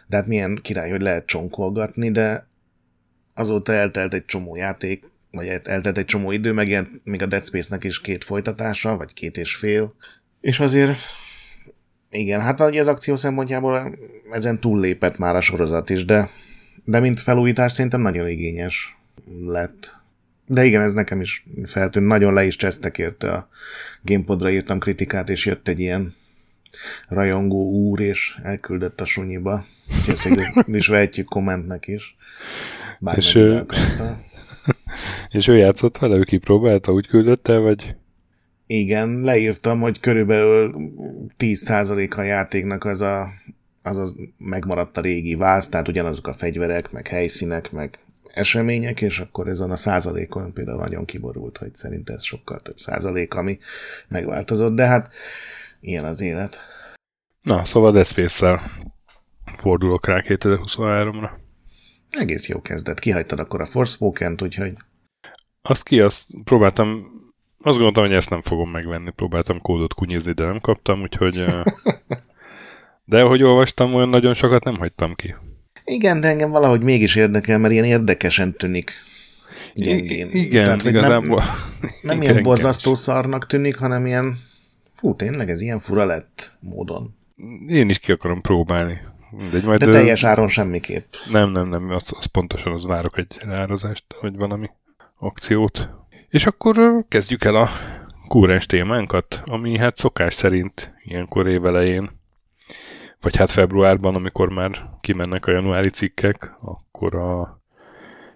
de 0.07 0.15
hát 0.15 0.27
milyen 0.27 0.59
király, 0.61 0.89
hogy 0.89 1.01
lehet 1.01 1.25
csonkolgatni, 1.25 2.11
de 2.11 2.47
azóta 3.33 3.73
eltelt 3.73 4.13
egy 4.13 4.25
csomó 4.25 4.55
játék, 4.55 5.03
vagy 5.31 5.47
eltelt 5.47 5.97
egy 5.97 6.05
csomó 6.05 6.31
idő, 6.31 6.51
megjelent 6.51 6.89
még 7.03 7.21
a 7.21 7.25
Dead 7.25 7.45
Space-nek 7.45 7.83
is 7.83 8.01
két 8.01 8.23
folytatása, 8.23 8.97
vagy 8.97 9.13
két 9.13 9.37
és 9.37 9.55
fél, 9.55 9.93
és 10.41 10.59
azért 10.59 10.97
igen, 12.09 12.41
hát 12.41 12.61
az 12.61 12.87
akció 12.87 13.15
szempontjából 13.15 13.97
ezen 14.31 14.59
túllépett 14.59 15.17
már 15.17 15.35
a 15.35 15.41
sorozat 15.41 15.89
is, 15.89 16.05
de 16.05 16.29
de 16.83 16.99
mint 16.99 17.19
felújítás 17.19 17.71
szerintem 17.71 18.01
nagyon 18.01 18.27
igényes 18.27 18.97
lett. 19.45 19.95
De 20.47 20.65
igen, 20.65 20.81
ez 20.81 20.93
nekem 20.93 21.21
is 21.21 21.45
feltűnt. 21.63 22.07
Nagyon 22.07 22.33
le 22.33 22.45
is 22.45 22.55
csesztek 22.55 22.97
érte 22.97 23.31
a 23.31 23.49
Gamepodra 24.01 24.49
írtam 24.49 24.79
kritikát, 24.79 25.29
és 25.29 25.45
jött 25.45 25.67
egy 25.67 25.79
ilyen 25.79 26.13
rajongó 27.07 27.71
úr, 27.71 27.99
és 27.99 28.37
elküldött 28.43 29.01
a 29.01 29.05
sunyiba. 29.05 29.63
Úgyhogy 30.07 30.37
ezt 30.39 30.67
is 30.81 30.87
vehetjük 30.87 31.27
kommentnek 31.27 31.87
is. 31.87 32.15
Bár 32.99 33.17
és, 33.17 33.35
ő... 33.35 33.65
és 35.29 35.47
ő 35.47 35.57
játszott 35.57 35.97
vele, 35.97 36.15
ő 36.15 36.23
kipróbálta, 36.23 36.91
úgy 36.91 37.07
küldött 37.07 37.47
el, 37.47 37.59
vagy? 37.59 37.95
Igen, 38.67 39.19
leírtam, 39.19 39.79
hogy 39.79 39.99
körülbelül 39.99 40.75
10% 41.37 42.17
a 42.17 42.21
játéknak 42.21 42.85
az 42.85 43.01
a 43.01 43.29
az 43.83 43.97
az 43.97 44.15
megmaradt 44.37 44.97
a 44.97 45.01
régi 45.01 45.35
váz, 45.35 45.69
tehát 45.69 45.87
ugyanazok 45.87 46.27
a 46.27 46.33
fegyverek, 46.33 46.91
meg 46.91 47.07
helyszínek, 47.07 47.71
meg 47.71 47.99
események, 48.33 49.01
és 49.01 49.19
akkor 49.19 49.47
ezen 49.47 49.71
a 49.71 49.75
százalékon 49.75 50.53
például 50.53 50.77
nagyon 50.77 51.05
kiborult, 51.05 51.57
hogy 51.57 51.75
szerint 51.75 52.09
ez 52.09 52.23
sokkal 52.23 52.61
több 52.61 52.77
százalék, 52.77 53.33
ami 53.33 53.59
megváltozott, 54.07 54.75
de 54.75 54.85
hát 54.85 55.13
ilyen 55.79 56.05
az 56.05 56.21
élet. 56.21 56.59
Na, 57.41 57.65
szóval 57.65 57.91
Dead 57.91 58.05
Space-szel 58.05 58.61
fordulok 59.57 60.07
rá 60.07 60.21
2023-ra. 60.27 61.29
Egész 62.09 62.47
jó 62.47 62.61
kezdet. 62.61 62.99
Kihagytad 62.99 63.39
akkor 63.39 63.61
a 63.61 63.65
Forspoken-t, 63.65 64.41
úgyhogy... 64.41 64.73
Azt 65.61 65.83
ki, 65.83 65.99
azt 65.99 66.25
próbáltam, 66.43 67.11
azt 67.57 67.75
gondoltam, 67.75 68.05
hogy 68.05 68.13
ezt 68.13 68.29
nem 68.29 68.41
fogom 68.41 68.69
megvenni. 68.69 69.11
Próbáltam 69.11 69.61
kódot 69.61 69.93
kunyizni, 69.93 70.31
de 70.31 70.45
nem 70.45 70.59
kaptam, 70.59 71.01
úgyhogy 71.01 71.45
De 73.05 73.19
ahogy 73.19 73.43
olvastam, 73.43 73.93
olyan 73.93 74.09
nagyon 74.09 74.33
sokat 74.33 74.63
nem 74.63 74.75
hagytam 74.75 75.15
ki. 75.15 75.35
Igen, 75.85 76.19
de 76.19 76.27
engem 76.27 76.49
valahogy 76.49 76.81
mégis 76.81 77.15
érdekel, 77.15 77.57
mert 77.57 77.73
ilyen 77.73 77.85
érdekesen 77.85 78.53
tűnik 78.53 78.91
gyengén. 79.75 80.29
Igen, 80.31 80.63
Tehát, 80.63 80.83
igazából. 80.83 81.43
Nem, 81.81 81.91
nem 82.01 82.21
ilyen 82.21 82.43
borzasztó 82.43 82.93
szarnak 82.93 83.45
tűnik, 83.45 83.77
hanem 83.77 84.05
ilyen 84.05 84.35
fú, 84.95 85.15
tényleg 85.15 85.49
ez 85.49 85.61
ilyen 85.61 85.79
fura 85.79 86.05
lett 86.05 86.57
módon. 86.59 87.15
én 87.67 87.89
is 87.89 87.99
ki 87.99 88.11
akarom 88.11 88.41
próbálni. 88.41 89.01
Mindegy, 89.37 89.63
majd 89.63 89.79
De 89.79 89.91
teljes 89.91 90.23
áron 90.23 90.47
semmiképp. 90.47 91.13
Nem, 91.31 91.51
nem, 91.51 91.69
nem, 91.69 91.89
az, 91.89 92.03
az 92.05 92.25
pontosan 92.25 92.73
az 92.73 92.85
várok 92.85 93.17
egy 93.17 93.37
árazást, 93.47 94.05
vagy 94.21 94.35
valami 94.35 94.69
akciót. 95.17 95.89
És 96.29 96.45
akkor 96.45 97.05
kezdjük 97.07 97.43
el 97.43 97.55
a 97.55 97.69
kúrens 98.27 98.65
témánkat, 98.65 99.41
ami 99.45 99.77
hát 99.77 99.97
szokás 99.97 100.33
szerint 100.33 100.93
ilyenkor 101.03 101.47
évelején, 101.47 102.09
vagy 103.23 103.35
hát 103.35 103.51
februárban, 103.51 104.15
amikor 104.15 104.49
már 104.49 104.89
kimennek 105.01 105.45
a 105.45 105.51
januári 105.51 105.89
cikkek, 105.89 106.51
akkor 106.61 107.15
a 107.15 107.57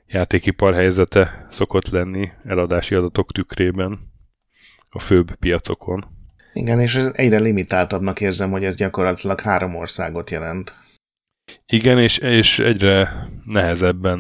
játékipar 0.06 0.74
helyzete 0.74 1.48
szokott 1.51 1.89
lenni 1.89 2.29
eladási 2.46 2.96
adatok 2.96 3.32
tükrében 3.32 4.00
a 4.89 5.00
főbb 5.00 5.36
piacokon. 5.36 6.06
Igen, 6.53 6.79
és 6.79 6.96
ez 6.96 7.12
egyre 7.13 7.39
limitáltabbnak 7.39 8.22
érzem, 8.22 8.51
hogy 8.51 8.63
ez 8.63 8.75
gyakorlatilag 8.75 9.41
három 9.41 9.75
országot 9.75 10.29
jelent. 10.29 10.75
Igen, 11.65 12.00
és, 12.00 12.17
és 12.17 12.60
egyre 12.60 13.27
nehezebben 13.46 14.20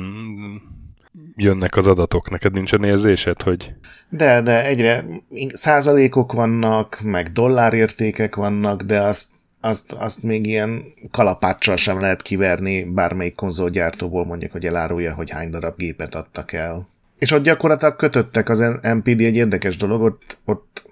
jönnek 1.35 1.75
az 1.75 1.87
adatok. 1.87 2.29
Neked 2.29 2.53
nincsen 2.53 2.83
érzésed, 2.83 3.41
hogy... 3.41 3.73
De, 4.09 4.41
de 4.41 4.65
egyre 4.65 5.05
százalékok 5.53 6.31
vannak, 6.31 6.99
meg 7.03 7.27
dollárértékek 7.27 8.35
vannak, 8.35 8.81
de 8.81 9.01
azt, 9.01 9.29
azt, 9.67 9.91
azt 9.91 10.23
még 10.23 10.45
ilyen 10.45 10.83
kalapáccsal 11.11 11.75
sem 11.75 11.99
lehet 11.99 12.21
kiverni 12.21 12.83
bármelyik 12.83 13.35
konzolgyártóból 13.35 14.25
mondjuk, 14.25 14.51
hogy 14.51 14.65
elárulja, 14.65 15.13
hogy 15.13 15.29
hány 15.29 15.49
darab 15.49 15.77
gépet 15.77 16.15
adtak 16.15 16.53
el. 16.53 16.87
És 17.17 17.31
ott 17.31 17.43
gyakorlatilag 17.43 17.95
kötöttek 17.95 18.49
az 18.49 18.59
MPD 18.81 19.21
egy 19.21 19.35
érdekes 19.35 19.77
dolog, 19.77 20.01
ott, 20.01 20.37
ott 20.45 20.85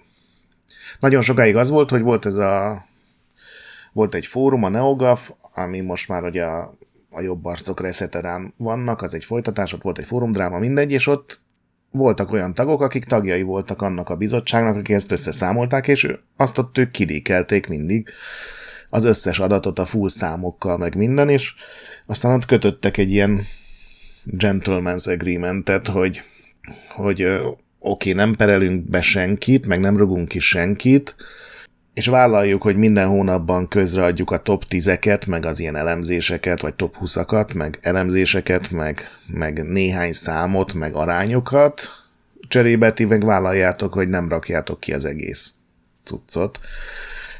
nagyon 1.00 1.22
sokáig 1.22 1.55
az 1.55 1.70
volt, 1.70 1.89
hogy 1.89 2.01
volt 2.01 2.25
ez 2.25 2.36
a 2.36 2.86
volt 3.94 4.15
egy 4.15 4.25
fórum, 4.25 4.63
a 4.63 4.70
NeoGAF, 4.70 5.32
ami 5.53 5.82
most 5.82 6.08
már 6.08 6.24
ugye 6.24 6.44
a, 6.44 6.77
a 7.10 7.22
jobb 7.22 7.46
arcok 7.46 7.79
reszeterán 7.82 8.53
vannak, 8.58 9.01
az 9.01 9.13
egy 9.13 9.25
folytatás, 9.25 9.74
ott 9.74 9.82
volt 9.82 9.98
egy 9.98 10.05
fórumdráma, 10.05 10.60
mindegy, 10.60 10.91
és 10.91 11.08
ott 11.08 11.41
voltak 11.91 12.32
olyan 12.32 12.53
tagok, 12.53 12.82
akik 12.82 13.05
tagjai 13.05 13.41
voltak 13.41 13.82
annak 13.82 14.10
a 14.10 14.15
bizottságnak, 14.15 14.75
akik 14.75 14.96
ezt 14.96 15.12
összeszámolták, 15.12 15.88
és 15.88 16.12
azt 16.38 16.58
ott 16.58 16.77
ők 16.77 16.91
kidékelték 16.91 17.67
mindig 17.67 18.10
az 18.96 19.04
összes 19.04 19.40
adatot 19.40 19.80
a 19.80 19.86
full 19.86 20.10
számokkal, 20.10 20.78
meg 20.78 20.96
minden, 20.96 21.30
és 21.30 21.54
aztán 22.06 22.34
ott 22.34 22.46
kötöttek 22.46 22.98
egy 22.98 23.12
ilyen 23.12 23.42
gentleman's 24.25 25.14
agreementet, 25.14 25.88
hogy, 25.88 26.22
hogy 26.90 27.24
oké, 27.24 27.50
okay, 27.80 28.14
nem 28.14 28.36
perelünk 28.36 28.90
be 28.90 29.02
senkit, 29.02 29.66
meg 29.66 29.80
nem 29.80 29.98
rugunk 29.98 30.28
ki 30.28 30.40
senkit, 30.40 31.16
és 31.94 32.08
vállaljuk, 32.08 32.62
hogy 32.62 32.75
minden 32.75 33.08
hónapban 33.08 33.68
közreadjuk 33.68 34.32
a 34.32 34.42
top 34.42 34.64
10-eket, 34.70 35.28
meg 35.28 35.46
az 35.46 35.60
ilyen 35.60 35.75
elemzéseket, 35.75 36.62
vagy 36.62 36.74
top 36.74 36.96
20-akat, 37.02 37.54
meg 37.54 37.80
elemzéseket, 37.82 38.72
meg, 38.72 39.10
meg 39.28 39.64
néhány 39.64 40.12
számot, 40.12 40.74
meg 40.74 40.94
arányokat, 40.94 41.90
cserébe 42.48 42.94
ti 42.94 43.06
meg 43.06 43.25
vállaljátok, 43.25 43.94
hogy 43.94 44.08
nem 44.08 44.30
rakjátok 44.30 44.80
ki 44.80 44.94
az 44.94 45.06
egész 45.06 45.54
cuccot. 46.04 46.60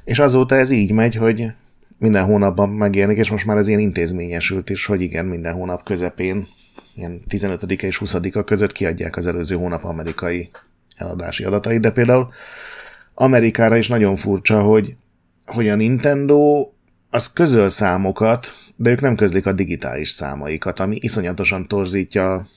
És 0.06 0.20
azóta 0.20 0.56
ez 0.56 0.72
így 0.72 0.92
megy, 0.92 1.16
hogy 1.16 1.48
minden 1.98 2.26
hónapban 2.26 2.70
megjelenik, 2.70 3.18
és 3.18 3.30
most 3.30 3.46
már 3.46 3.58
ez 3.58 3.68
ilyen 3.68 3.80
intézményesült 3.80 4.70
is, 4.70 4.86
hogy 4.86 5.02
igen, 5.02 5.26
minden 5.26 5.54
hónap 5.54 5.84
közepén, 5.84 6.48
ilyen 6.96 7.22
15 7.28 7.72
és 7.72 8.02
20-a 8.06 8.44
között 8.44 8.72
kiadják 8.72 9.16
az 9.16 9.28
előző 9.28 9.56
hónap 9.56 9.84
amerikai 9.84 10.50
eladási 10.96 11.44
adatait, 11.44 11.80
de 11.80 11.92
például 11.92 12.28
Amerikára 13.14 13.78
is 13.78 13.88
nagyon 13.88 14.16
furcsa, 14.16 14.62
hogy, 14.62 14.96
hogy 15.46 15.70
a 15.70 15.76
Nintendo 15.76 16.70
az 17.10 17.34
közöl 17.34 17.70
számokat, 17.70 18.54
de 18.76 18.90
ők 18.90 19.02
nem 19.02 19.16
közlik 19.16 19.46
a 19.46 19.52
digitális 19.52 20.10
számaikat, 20.10 20.80
ami 20.80 20.98
iszonyatosan 21.00 21.68
torzítja 21.68 22.48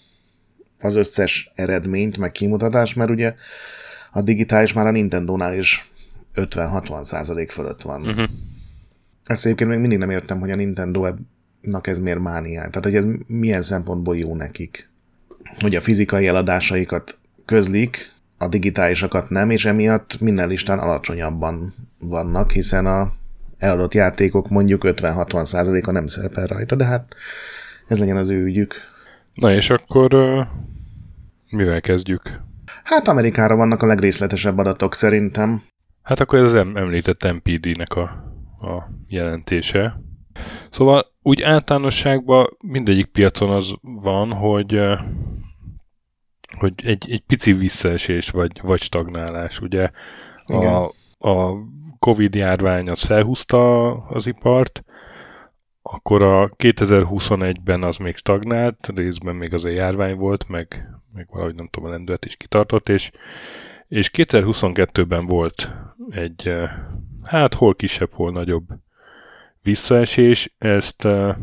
az 0.80 0.96
összes 0.96 1.52
eredményt, 1.54 2.18
meg 2.18 2.32
kimutatást, 2.32 2.96
mert 2.96 3.10
ugye 3.10 3.34
a 4.12 4.22
digitális 4.22 4.72
már 4.72 4.86
a 4.86 4.90
Nintendo-nál 4.90 5.58
is 5.58 5.90
50-60 6.40 7.02
százalék 7.02 7.50
fölött 7.50 7.82
van. 7.82 8.06
Uh-huh. 8.06 8.24
Ezt 9.24 9.44
egyébként 9.44 9.70
még 9.70 9.78
mindig 9.78 9.98
nem 9.98 10.10
értem, 10.10 10.40
hogy 10.40 10.50
a 10.50 10.56
Nintendo-nak 10.56 11.86
ez 11.86 11.98
miért 11.98 12.18
mániál. 12.18 12.68
Tehát, 12.68 12.84
hogy 12.84 12.94
ez 12.94 13.06
milyen 13.26 13.62
szempontból 13.62 14.16
jó 14.16 14.34
nekik. 14.34 14.90
Hogy 15.60 15.74
a 15.74 15.80
fizikai 15.80 16.26
eladásaikat 16.26 17.18
közlik, 17.44 18.12
a 18.38 18.48
digitálisakat 18.48 19.30
nem, 19.30 19.50
és 19.50 19.64
emiatt 19.64 20.20
minden 20.20 20.48
listán 20.48 20.78
alacsonyabban 20.78 21.74
vannak, 21.98 22.50
hiszen 22.50 22.86
a 22.86 23.12
eladott 23.58 23.94
játékok 23.94 24.48
mondjuk 24.48 24.82
50-60%-a 24.84 25.90
nem 25.90 26.06
szerepel 26.06 26.46
rajta, 26.46 26.74
de 26.74 26.84
hát 26.84 27.14
ez 27.88 27.98
legyen 27.98 28.16
az 28.16 28.28
ő 28.28 28.44
ügyük. 28.44 28.74
Na 29.34 29.52
és 29.52 29.70
akkor 29.70 30.14
uh, 30.14 30.46
mivel 31.50 31.80
kezdjük? 31.80 32.40
Hát 32.84 33.08
Amerikára 33.08 33.56
vannak 33.56 33.82
a 33.82 33.86
legrészletesebb 33.86 34.58
adatok 34.58 34.94
szerintem. 34.94 35.62
Hát 36.08 36.20
akkor 36.20 36.38
ez 36.38 36.44
az 36.44 36.54
említett 36.54 37.32
MPD-nek 37.32 37.94
a, 37.94 38.02
a 38.60 38.90
jelentése. 39.08 40.00
Szóval 40.70 41.06
úgy 41.22 41.42
általánosságban 41.42 42.46
mindegyik 42.64 43.06
piacon 43.06 43.50
az 43.50 43.74
van, 43.80 44.32
hogy 44.32 44.80
hogy 46.58 46.72
egy, 46.76 47.10
egy 47.10 47.20
pici 47.20 47.52
visszaesés 47.52 48.30
vagy, 48.30 48.60
vagy 48.62 48.80
stagnálás. 48.80 49.60
Ugye 49.60 49.90
a, 50.44 50.84
a 51.18 51.52
Covid 51.98 52.34
járvány 52.34 52.88
az 52.88 53.02
felhúzta 53.02 53.90
az 53.92 54.26
ipart, 54.26 54.84
akkor 55.82 56.22
a 56.22 56.48
2021-ben 56.48 57.82
az 57.82 57.96
még 57.96 58.16
stagnált, 58.16 58.90
részben 58.94 59.34
még 59.34 59.54
az 59.54 59.64
a 59.64 59.68
járvány 59.68 60.16
volt, 60.16 60.48
meg, 60.48 60.88
meg 61.12 61.26
valahogy 61.30 61.54
nem 61.54 61.66
tudom, 61.66 61.88
a 61.88 61.92
lendület 61.92 62.24
is 62.24 62.36
kitartott, 62.36 62.88
és, 62.88 63.10
és 63.88 64.10
2022-ben 64.12 65.26
volt 65.26 65.70
egy, 66.10 66.48
eh, 66.48 66.70
hát 67.24 67.54
hol 67.54 67.74
kisebb, 67.74 68.12
hol 68.12 68.30
nagyobb 68.30 68.66
visszaesés. 69.62 70.54
Ezt, 70.58 71.04
eh, 71.04 71.36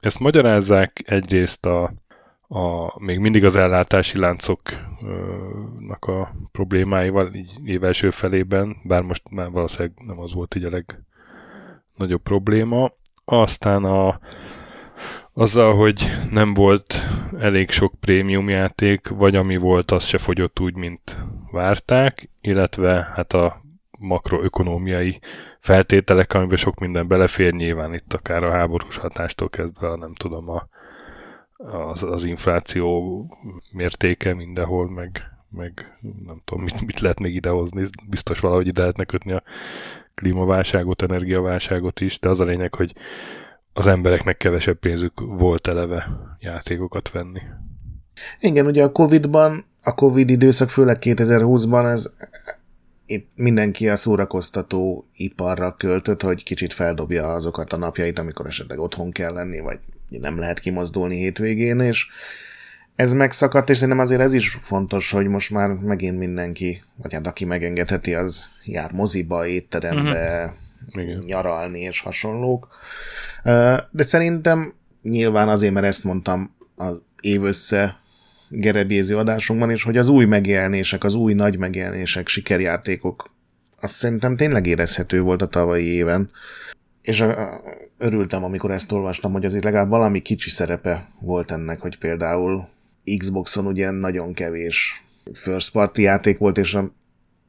ezt 0.00 0.18
magyarázzák 0.18 1.02
egyrészt 1.04 1.66
a, 1.66 1.92
a, 2.48 2.92
még 3.02 3.18
mindig 3.18 3.44
az 3.44 3.56
ellátási 3.56 4.18
láncoknak 4.18 6.04
a 6.04 6.34
problémáival 6.52 7.34
így 7.34 7.52
év 7.64 7.84
első 7.84 8.10
felében, 8.10 8.76
bár 8.84 9.02
most 9.02 9.22
már 9.30 9.50
valószínűleg 9.50 9.92
nem 10.06 10.20
az 10.20 10.34
volt 10.34 10.54
így 10.54 10.64
a 10.64 10.70
legnagyobb 10.70 12.22
probléma. 12.22 12.92
Aztán 13.24 13.84
a, 13.84 14.20
azzal, 15.32 15.74
hogy 15.74 16.06
nem 16.30 16.54
volt 16.54 17.02
elég 17.38 17.70
sok 17.70 17.94
prémium 18.00 18.48
játék, 18.48 19.08
vagy 19.08 19.36
ami 19.36 19.56
volt, 19.56 19.90
az 19.90 20.04
se 20.04 20.18
fogyott 20.18 20.60
úgy, 20.60 20.74
mint 20.74 21.16
várták, 21.50 22.30
illetve 22.40 23.10
hát 23.14 23.32
a 23.32 23.62
makroökonómiai 23.98 25.20
feltételek, 25.60 26.34
amiben 26.34 26.56
sok 26.56 26.78
minden 26.78 27.08
belefér, 27.08 27.52
nyilván 27.52 27.94
itt 27.94 28.12
akár 28.12 28.42
a 28.42 28.50
háborús 28.50 28.96
hatástól 28.96 29.48
kezdve, 29.48 29.96
nem 29.96 30.14
tudom, 30.14 30.48
a 30.48 30.68
az, 31.62 32.02
az 32.02 32.24
infláció 32.24 33.24
mértéke 33.72 34.34
mindenhol, 34.34 34.90
meg, 34.90 35.22
meg 35.48 35.98
nem 36.00 36.40
tudom, 36.44 36.64
mit, 36.64 36.86
mit 36.86 37.00
lehet 37.00 37.20
még 37.20 37.34
idehozni, 37.34 37.86
biztos 38.08 38.40
valahogy 38.40 38.66
ide 38.66 38.80
lehetne 38.80 39.04
kötni 39.04 39.32
a 39.32 39.42
klímaválságot, 40.14 41.02
energiaválságot 41.02 42.00
is, 42.00 42.18
de 42.18 42.28
az 42.28 42.40
a 42.40 42.44
lényeg, 42.44 42.74
hogy 42.74 42.94
az 43.72 43.86
embereknek 43.86 44.36
kevesebb 44.36 44.78
pénzük 44.78 45.20
volt 45.20 45.68
eleve 45.68 46.08
játékokat 46.38 47.10
venni. 47.10 47.40
Igen, 48.40 48.66
ugye 48.66 48.84
a 48.84 48.92
Covid-ban, 48.92 49.64
a 49.82 49.94
Covid 49.94 50.30
időszak, 50.30 50.68
főleg 50.68 50.96
2020-ban 51.00 51.90
ez 51.90 52.10
itt 53.06 53.30
mindenki 53.34 53.88
a 53.88 53.96
szórakoztató 53.96 55.08
iparra 55.16 55.74
költött, 55.76 56.22
hogy 56.22 56.44
kicsit 56.44 56.72
feldobja 56.72 57.32
azokat 57.32 57.72
a 57.72 57.76
napjait, 57.76 58.18
amikor 58.18 58.46
esetleg 58.46 58.78
otthon 58.78 59.10
kell 59.10 59.32
lenni, 59.32 59.60
vagy 59.60 59.78
nem 60.08 60.38
lehet 60.38 60.58
kimozdulni 60.58 61.16
hétvégén, 61.16 61.80
és 61.80 62.06
ez 62.94 63.12
megszakadt, 63.12 63.70
és 63.70 63.76
szerintem 63.76 64.04
azért 64.04 64.20
ez 64.20 64.32
is 64.32 64.48
fontos, 64.48 65.10
hogy 65.10 65.26
most 65.26 65.50
már 65.50 65.68
megint 65.68 66.18
mindenki, 66.18 66.82
vagy 66.96 67.12
hát 67.12 67.26
aki 67.26 67.44
megengedheti, 67.44 68.14
az 68.14 68.50
jár 68.64 68.92
moziba, 68.92 69.46
étterembe, 69.46 70.54
uh-huh. 70.94 71.24
nyaralni 71.24 71.80
és 71.80 72.00
hasonlók. 72.00 72.68
De 73.90 74.02
szerintem 74.02 74.74
nyilván 75.02 75.48
azért, 75.48 75.72
mert 75.72 75.86
ezt 75.86 76.04
mondtam 76.04 76.54
az 76.76 77.00
év 77.20 77.44
össze 77.44 77.99
gerebéző 78.50 79.16
adásunkban 79.16 79.70
is, 79.70 79.82
hogy 79.82 79.96
az 79.96 80.08
új 80.08 80.24
megjelenések, 80.24 81.04
az 81.04 81.14
új 81.14 81.32
nagy 81.32 81.58
megjelenések, 81.58 82.28
sikerjátékok, 82.28 83.30
azt 83.80 83.94
szerintem 83.94 84.36
tényleg 84.36 84.66
érezhető 84.66 85.20
volt 85.20 85.42
a 85.42 85.48
tavalyi 85.48 85.86
éven. 85.86 86.30
És 87.02 87.24
örültem, 87.98 88.44
amikor 88.44 88.70
ezt 88.70 88.92
olvastam, 88.92 89.32
hogy 89.32 89.44
azért 89.44 89.64
legalább 89.64 89.88
valami 89.88 90.20
kicsi 90.20 90.50
szerepe 90.50 91.08
volt 91.20 91.50
ennek, 91.50 91.80
hogy 91.80 91.98
például 91.98 92.68
Xboxon 93.18 93.66
ugye 93.66 93.90
nagyon 93.90 94.32
kevés 94.32 95.04
first 95.32 95.72
party 95.72 95.98
játék 95.98 96.38
volt, 96.38 96.58
és 96.58 96.74
a, 96.74 96.92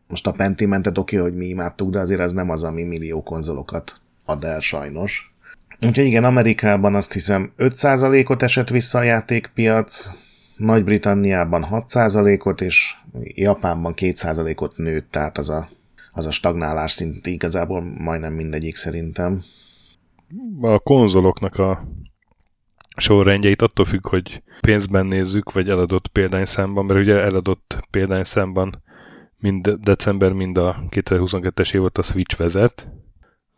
most 0.08 0.28
a 0.28 0.32
Pentimentet 0.32 0.98
oké, 0.98 1.18
okay, 1.18 1.30
hogy 1.30 1.40
mi 1.40 1.46
imádtuk, 1.46 1.90
de 1.90 2.00
azért 2.00 2.22
az 2.22 2.34
nem 2.34 2.50
az, 2.50 2.64
ami 2.64 2.84
millió 2.84 3.24
konzolokat 3.24 3.96
ad 4.26 4.44
el 4.44 4.60
sajnos. 4.60 5.34
Úgyhogy 5.82 6.06
igen, 6.06 6.24
Amerikában 6.24 6.96
azt 6.96 7.14
hiszem 7.14 7.52
5%-ot 7.58 8.44
esett 8.44 8.70
vissza 8.70 9.00
a 9.00 9.04
játékpiac, 9.04 10.12
Nagy-Britanniában 10.62 11.68
6%-ot, 11.72 12.62
és 12.62 12.96
Japánban 13.22 13.94
2%-ot 13.96 14.78
nőtt, 14.78 15.12
tehát 15.12 15.38
az 15.38 15.50
a, 15.50 15.70
az 16.12 16.26
a 16.26 16.32
stagnálás 16.32 16.92
szint 16.92 17.28
igazából 17.28 17.82
majdnem 17.82 18.34
mindegyik 18.34 18.76
szerintem. 18.76 19.44
A 20.62 20.80
konzoloknak 20.80 21.56
a 21.56 21.88
sorrendjeit 22.98 23.62
attól 23.62 23.86
függ, 23.86 24.08
hogy 24.08 24.44
pénzben 24.62 25.06
nézzük, 25.06 25.52
vagy 25.52 25.70
eladott 25.70 26.08
példányszámban, 26.08 26.86
mert 26.86 27.00
ugye 27.00 27.20
eladott 27.20 27.88
példányszámban 27.90 28.84
mind 29.40 29.70
december, 29.70 30.34
mind 30.34 30.58
a 30.58 30.84
2022-es 30.90 31.76
évot 31.76 31.98
a 31.98 32.02
Switch 32.02 32.38
vezet, 32.38 32.90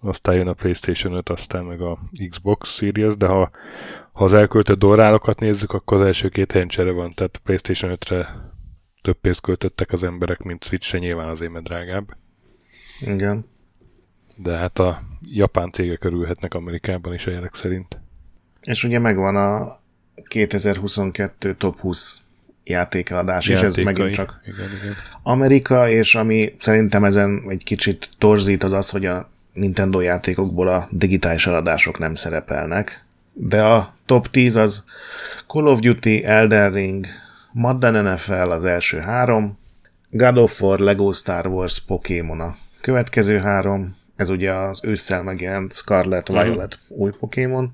aztán 0.03 0.35
jön 0.35 0.47
a 0.47 0.53
PlayStation 0.53 1.13
5, 1.13 1.29
aztán 1.29 1.63
meg 1.63 1.81
a 1.81 1.99
Xbox 2.29 2.73
Series, 2.73 3.17
de 3.17 3.27
ha, 3.27 3.49
ha 4.11 4.23
az 4.23 4.33
elköltött 4.33 4.79
dollárokat 4.79 5.39
nézzük, 5.39 5.71
akkor 5.71 6.01
az 6.01 6.05
első 6.05 6.29
két 6.29 6.51
helyen 6.51 6.67
csere 6.67 6.91
van, 6.91 7.09
tehát 7.09 7.37
PlayStation 7.43 7.97
5-re 7.99 8.51
több 9.01 9.17
pénzt 9.17 9.41
költöttek 9.41 9.91
az 9.91 10.03
emberek, 10.03 10.43
mint 10.43 10.63
Switch-re, 10.63 10.99
nyilván 10.99 11.29
azért, 11.29 11.51
mert 11.51 11.65
drágább. 11.65 12.17
Igen. 12.99 13.45
De 14.35 14.57
hát 14.57 14.79
a 14.79 15.01
japán 15.21 15.71
cégek 15.71 16.03
örülhetnek 16.03 16.53
Amerikában 16.53 17.13
is 17.13 17.25
a 17.25 17.31
jelek 17.31 17.55
szerint. 17.55 18.01
És 18.61 18.83
ugye 18.83 18.99
megvan 18.99 19.35
a 19.35 19.79
2022 20.27 21.55
top 21.55 21.79
20 21.79 22.17
játékeladás, 22.63 23.47
és 23.47 23.61
ez 23.61 23.75
megint 23.75 24.13
csak 24.13 24.41
igen, 24.45 24.69
igen. 24.81 24.95
Amerika, 25.23 25.89
és 25.89 26.15
ami 26.15 26.55
szerintem 26.59 27.03
ezen 27.03 27.43
egy 27.47 27.63
kicsit 27.63 28.09
torzít 28.17 28.63
az 28.63 28.73
az, 28.73 28.89
hogy 28.89 29.05
a 29.05 29.32
Nintendo 29.53 29.99
játékokból 29.99 30.67
a 30.67 30.87
digitális 30.91 31.47
eladások 31.47 31.99
nem 31.99 32.15
szerepelnek, 32.15 33.05
de 33.33 33.63
a 33.63 33.93
top 34.05 34.27
10 34.27 34.55
az 34.55 34.83
Call 35.47 35.65
of 35.65 35.79
Duty, 35.79 36.25
Elden 36.25 36.71
Ring, 36.71 37.05
Madden 37.51 38.03
NFL 38.03 38.51
az 38.51 38.65
első 38.65 38.99
három, 38.99 39.57
God 40.09 40.37
of 40.37 40.61
War, 40.61 40.79
Lego 40.79 41.11
Star 41.11 41.47
Wars, 41.47 41.79
Pokémon 41.79 42.39
a 42.39 42.55
következő 42.81 43.37
három, 43.37 43.95
ez 44.15 44.29
ugye 44.29 44.51
az 44.51 44.79
ősszel 44.83 45.23
megjelent 45.23 45.73
Scarlet 45.73 46.27
Violet 46.27 46.79
uh-huh. 46.81 46.99
új 46.99 47.11
Pokémon, 47.19 47.73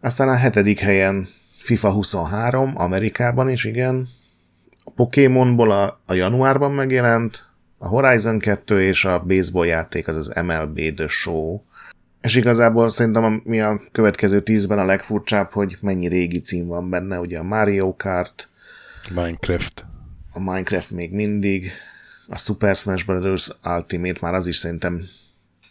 aztán 0.00 0.28
a 0.28 0.34
hetedik 0.34 0.78
helyen 0.78 1.28
FIFA 1.56 1.90
23, 1.90 2.72
Amerikában 2.76 3.48
is, 3.48 3.64
igen, 3.64 4.08
a 4.84 4.90
Pokémonból 4.90 5.70
a, 5.70 6.00
a 6.06 6.14
januárban 6.14 6.72
megjelent, 6.72 7.46
a 7.84 7.88
Horizon 7.88 8.38
2 8.38 8.82
és 8.82 9.04
a 9.04 9.20
baseball 9.20 9.66
játék 9.66 10.08
az 10.08 10.16
az 10.16 10.32
MLB 10.42 10.94
The 10.94 11.06
Show. 11.08 11.60
És 12.20 12.36
igazából 12.36 12.88
szerintem 12.88 13.42
mi 13.44 13.60
a 13.60 13.80
következő 13.92 14.40
tízben 14.40 14.78
a 14.78 14.84
legfurcsább, 14.84 15.50
hogy 15.50 15.76
mennyi 15.80 16.08
régi 16.08 16.40
cím 16.40 16.66
van 16.66 16.90
benne, 16.90 17.20
ugye 17.20 17.38
a 17.38 17.42
Mario 17.42 17.96
Kart, 17.96 18.48
Minecraft. 19.14 19.86
a 20.32 20.38
Minecraft 20.40 20.90
még 20.90 21.12
mindig, 21.12 21.70
a 22.28 22.38
Super 22.38 22.76
Smash 22.76 23.06
Bros. 23.06 23.48
Ultimate 23.64 24.18
már 24.20 24.34
az 24.34 24.46
is 24.46 24.56
szerintem 24.56 25.04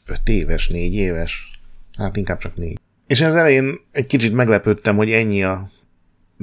5 0.05 0.19
éves, 0.29 0.67
4 0.67 0.93
éves, 0.93 1.59
hát 1.97 2.17
inkább 2.17 2.37
csak 2.37 2.55
4. 2.55 2.79
És 3.07 3.21
az 3.21 3.35
elején 3.35 3.79
egy 3.91 4.07
kicsit 4.07 4.33
meglepődtem, 4.33 4.95
hogy 4.95 5.11
ennyi 5.11 5.43
a 5.43 5.71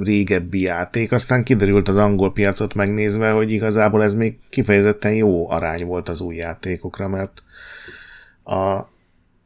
régebbi 0.02 0.60
játék, 0.60 1.12
aztán 1.12 1.44
kiderült 1.44 1.88
az 1.88 1.96
angol 1.96 2.32
piacot 2.32 2.74
megnézve, 2.74 3.30
hogy 3.30 3.52
igazából 3.52 4.02
ez 4.02 4.14
még 4.14 4.38
kifejezetten 4.48 5.14
jó 5.14 5.50
arány 5.50 5.84
volt 5.86 6.08
az 6.08 6.20
új 6.20 6.34
játékokra, 6.36 7.08
mert 7.08 7.42
a, 8.44 8.88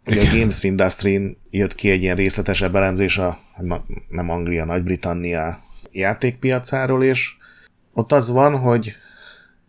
ugye 0.07 0.21
a 0.21 0.39
Games 0.39 0.63
industry 0.63 1.37
jött 1.51 1.75
ki 1.75 1.91
egy 1.91 2.03
ilyen 2.03 2.17
részletesebb 2.17 2.75
elemzés 2.77 3.19
a 3.19 3.39
nem 4.09 4.31
Anglia, 4.31 4.65
Nagy-Britannia 4.65 5.63
játékpiacáról, 5.91 7.05
és 7.05 7.31
ott 7.93 8.13
az 8.13 8.31
van, 8.31 8.59
hogy 8.59 8.97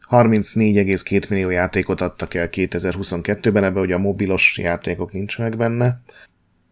34,2 0.09 1.29
millió 1.29 1.49
játékot 1.49 2.01
adtak 2.01 2.33
el 2.33 2.49
2022-ben, 2.51 3.63
ebbe 3.63 3.79
ugye 3.79 3.95
a 3.95 3.99
mobilos 3.99 4.57
játékok 4.57 5.11
nincsenek 5.11 5.57
benne, 5.57 6.01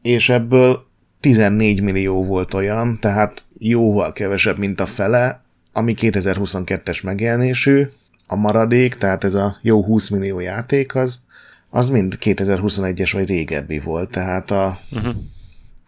és 0.02 0.30
ebből 0.30 0.86
14 1.19 1.82
millió 1.82 2.23
volt 2.23 2.54
olyan, 2.54 2.99
tehát 2.99 3.45
jóval 3.67 4.12
kevesebb, 4.12 4.58
mint 4.58 4.80
a 4.80 4.86
fele, 4.86 5.43
ami 5.71 5.93
2022-es 5.97 7.04
megjelenésű, 7.04 7.88
a 8.28 8.36
maradék, 8.36 8.95
tehát 8.95 9.23
ez 9.23 9.34
a 9.34 9.58
jó 9.62 9.84
20 9.84 10.10
millió 10.10 10.39
játék, 10.39 10.95
az, 10.95 11.26
az 11.69 11.89
mind 11.89 12.17
2021-es 12.19 13.10
vagy 13.13 13.28
régebbi 13.28 13.80
volt, 13.80 14.12
tehát 14.12 14.52
a, 14.52 14.80
uh-huh. 14.91 15.15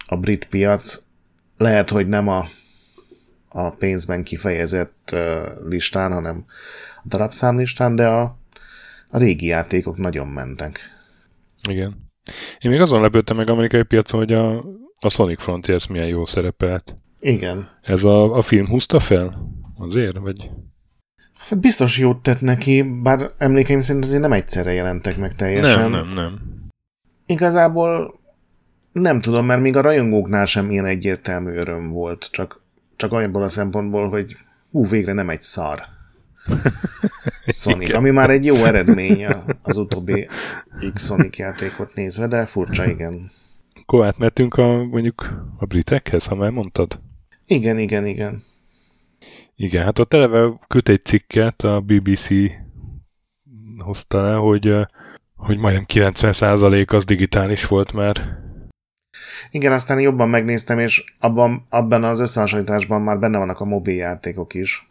a 0.06 0.18
brit 0.18 0.46
piac 0.46 1.04
lehet, 1.58 1.90
hogy 1.90 2.08
nem 2.08 2.28
a, 2.28 2.46
a 3.48 3.70
pénzben 3.70 4.24
kifejezett 4.24 5.16
listán, 5.68 6.12
hanem 6.12 6.46
a 7.04 7.08
darabszámlistán, 7.08 7.96
de 7.96 8.08
a, 8.08 8.38
a 9.10 9.18
régi 9.18 9.46
játékok 9.46 9.98
nagyon 9.98 10.28
mentek. 10.28 10.80
Igen. 11.70 12.04
Én 12.60 12.72
még 12.72 12.82
azon 12.82 13.02
lepődtem 13.02 13.36
meg 13.36 13.50
amerikai 13.50 13.84
piacon, 13.84 14.20
hogy 14.20 14.34
a, 14.34 14.58
a 15.00 15.10
Sonic 15.10 15.42
Frontiers 15.42 15.88
milyen 15.88 16.08
jó 16.08 16.26
szerepelt. 16.26 16.96
Igen. 17.26 17.70
Ez 17.82 18.04
a, 18.04 18.36
a 18.38 18.42
film 18.42 18.68
húzta 18.68 19.00
fel? 19.00 19.52
Azért? 19.78 20.18
Vagy... 20.18 20.50
Hát 21.50 21.60
biztos 21.60 21.98
jót 21.98 22.22
tett 22.22 22.42
neki, 22.42 22.82
bár 22.82 23.32
emlékeim 23.38 23.80
szerint 23.80 24.04
azért 24.04 24.22
nem 24.22 24.32
egyszerre 24.32 24.72
jelentek 24.74 25.18
meg 25.18 25.36
teljesen. 25.36 25.90
Nem, 25.90 25.92
nem, 25.92 26.14
nem. 26.14 26.40
Igazából 27.26 28.20
nem 28.92 29.22
tudom, 29.22 29.46
mert 29.46 29.62
még 29.62 29.76
a 29.76 29.82
rajongóknál 29.82 30.46
sem 30.46 30.72
ilyen 30.72 30.86
egyértelmű 30.86 31.52
öröm 31.52 31.90
volt, 31.90 32.28
csak, 32.32 32.62
csak 32.96 33.12
olyanból 33.12 33.44
a 33.44 33.48
szempontból, 33.48 34.10
hogy 34.10 34.38
hú, 34.72 34.86
végre 34.86 35.14
nem 35.14 35.30
egy 35.30 35.42
szar. 35.42 35.84
Sonic, 37.48 37.82
igen. 37.82 37.96
ami 37.96 38.10
már 38.10 38.30
egy 38.30 38.46
jó 38.46 38.56
eredmény 38.56 39.26
az 39.62 39.78
utóbbi 39.78 40.28
X 40.94 41.06
Sonic 41.06 41.38
játékot 41.38 41.94
nézve, 41.94 42.28
de 42.28 42.46
furcsa, 42.46 42.86
igen. 42.86 43.32
Akkor 43.82 44.06
átmentünk 44.06 44.56
a, 44.56 44.84
mondjuk 44.84 45.46
a 45.58 45.66
britekhez, 45.66 46.26
ha 46.26 46.36
már 46.36 46.50
mondtad? 46.50 47.00
Igen, 47.48 47.78
igen, 47.78 48.06
igen. 48.06 48.44
Igen, 49.56 49.84
hát 49.84 50.00
ott 50.00 50.14
eleve 50.14 50.54
köt 50.68 50.90
egy 50.90 51.04
cikket, 51.04 51.62
a 51.62 51.82
BBC 51.82 52.28
hozta 53.78 54.22
le, 54.22 54.36
hogy, 54.36 54.74
hogy 55.36 55.58
majdnem 55.58 55.84
90% 55.88 56.94
az 56.94 57.06
digitális 57.06 57.68
volt 57.68 57.94
már. 57.94 58.44
Igen, 59.52 59.72
aztán 59.72 60.00
jobban 60.00 60.30
megnéztem, 60.30 60.80
és 60.80 61.16
abban, 61.20 61.64
abban 61.70 62.04
az 62.04 62.20
összehasonlításban 62.20 63.02
már 63.02 63.20
benne 63.20 63.38
vannak 63.38 63.60
a 63.60 63.66
mobil 63.66 63.96
játékok 63.96 64.54
is. 64.54 64.88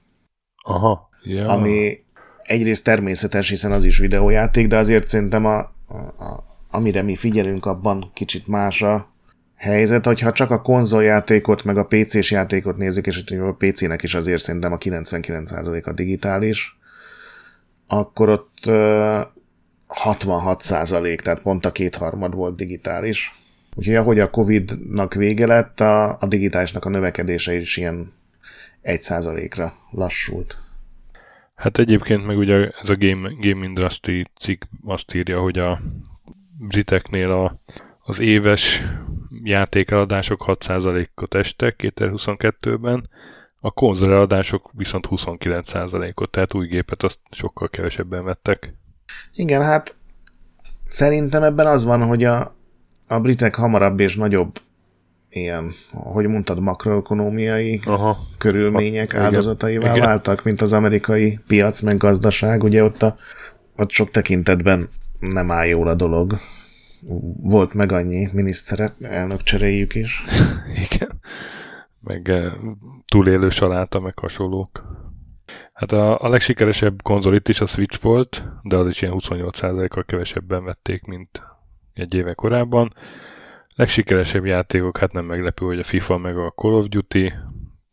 Aha, 0.65 1.09
ja. 1.23 1.49
Ami 1.49 1.99
egyrészt 2.43 2.85
természetes, 2.85 3.49
hiszen 3.49 3.73
az 3.73 3.85
is 3.85 3.99
videójáték, 3.99 4.67
de 4.67 4.77
azért 4.77 5.07
szerintem 5.07 5.47
a, 5.47 5.59
a, 5.59 6.25
a 6.25 6.45
amire 6.71 7.03
mi 7.03 7.17
figyelünk, 7.17 7.67
abban 7.67 8.11
kicsit 8.15 8.47
más 8.47 8.83
a 8.83 9.14
helyzet, 9.57 10.05
hogyha 10.05 10.33
csak 10.33 10.51
a 10.51 10.61
konzoljátékot, 10.61 11.65
meg 11.65 11.77
a 11.77 11.85
PC-s 11.85 12.31
játékot 12.31 12.77
nézzük, 12.77 13.07
és 13.07 13.25
a 13.39 13.57
PC-nek 13.59 14.03
is 14.03 14.15
azért 14.15 14.43
szerintem 14.43 14.73
a 14.73 14.79
99% 14.79 15.85
a 15.85 15.93
digitális, 15.93 16.79
akkor 17.87 18.29
ott 18.29 18.59
66%, 19.89 21.19
tehát 21.19 21.41
pont 21.43 21.67
a 21.67 21.73
kétharmad 21.73 22.35
volt 22.35 22.57
digitális. 22.57 23.35
Úgyhogy 23.75 23.95
ahogy 23.95 24.21
a 24.21 24.31
Covid-nak 24.31 25.15
vége 25.15 25.47
lett, 25.47 25.81
a, 25.81 26.19
a 26.21 26.27
digitálisnak 26.27 26.85
a 26.85 26.89
növekedése 26.89 27.55
is 27.55 27.77
ilyen 27.77 28.13
1%-ra 28.85 29.75
lassult. 29.91 30.59
Hát 31.55 31.79
egyébként 31.79 32.27
meg 32.27 32.39
ugye 32.39 32.69
ez 32.83 32.89
a 32.89 32.97
Game, 32.97 33.31
Game 33.41 33.65
Industry 33.65 34.27
cikk 34.41 34.63
azt 34.85 35.15
írja, 35.15 35.41
hogy 35.41 35.59
a 35.59 35.81
briteknél 36.59 37.31
a, 37.31 37.61
az 38.01 38.19
éves 38.19 38.83
játékeladások 39.45 40.45
6%-ot 40.47 41.35
estek 41.35 41.75
2022-ben, 41.83 43.09
a 43.61 43.71
konzoleladások 43.71 44.71
viszont 44.73 45.07
29%-ot, 45.11 46.31
tehát 46.31 46.55
új 46.55 46.67
gépet 46.67 47.03
azt 47.03 47.19
sokkal 47.31 47.69
kevesebben 47.69 48.25
vettek. 48.25 48.75
Igen, 49.35 49.63
hát 49.63 49.97
szerintem 50.89 51.43
ebben 51.43 51.67
az 51.67 51.85
van, 51.85 52.03
hogy 52.03 52.25
a, 52.25 52.57
a 53.09 53.21
britek 53.21 53.55
hamarabb 53.55 54.01
és 54.01 54.17
nagyobb 54.17 54.59
ilyen, 55.31 55.73
hogy 55.91 56.27
mondtad, 56.27 56.61
makroökonómiai 56.61 57.81
Aha. 57.85 58.19
körülmények 58.39 59.13
ha, 59.13 59.19
áldozataival 59.19 59.97
igen. 59.97 60.07
váltak, 60.07 60.43
mint 60.43 60.61
az 60.61 60.73
amerikai 60.73 61.39
piac, 61.47 61.81
meg 61.81 61.97
gazdaság. 61.97 62.63
Ugye 62.63 62.85
ott, 62.85 63.03
a, 63.03 63.17
ott 63.77 63.91
sok 63.91 64.11
tekintetben 64.11 64.89
nem 65.21 65.51
áll 65.51 65.67
jól 65.67 65.89
a 65.89 65.95
dolog. 65.95 66.37
Volt 67.43 67.75
meg 67.75 67.93
annyi 67.93 68.29
miniszterek, 68.33 68.93
elnök 69.01 69.43
cseréjük 69.43 69.95
is. 69.95 70.25
Igen. 70.91 71.21
Meg 72.01 72.27
uh, 72.29 72.53
túlélő 73.07 73.51
saláta, 73.51 74.01
meg 74.01 74.19
hasonlók. 74.19 75.03
Hát 75.73 75.93
a, 75.93 76.21
a 76.21 76.29
legsikeresebb 76.29 77.03
konzol 77.03 77.35
itt 77.35 77.49
is 77.49 77.61
a 77.61 77.67
Switch 77.67 78.03
volt, 78.03 78.45
de 78.63 78.77
az 78.77 78.89
is 78.89 79.03
ilyen 79.03 79.15
28%-kal 79.17 80.05
kevesebben 80.05 80.65
vették, 80.65 81.05
mint 81.05 81.43
egy 81.95 82.15
éve 82.15 82.35
korábban. 82.35 82.93
Legsikeresebb 83.77 84.47
játékok, 84.47 84.99
hát 84.99 85.13
nem 85.13 85.25
meglepő, 85.25 85.67
hogy 85.67 85.79
a 85.79 85.85
FIFA 85.85 86.19
meg 86.19 86.39
a 86.39 86.51
Call 86.51 86.73
of 86.73 86.89
Duty, 86.89 87.33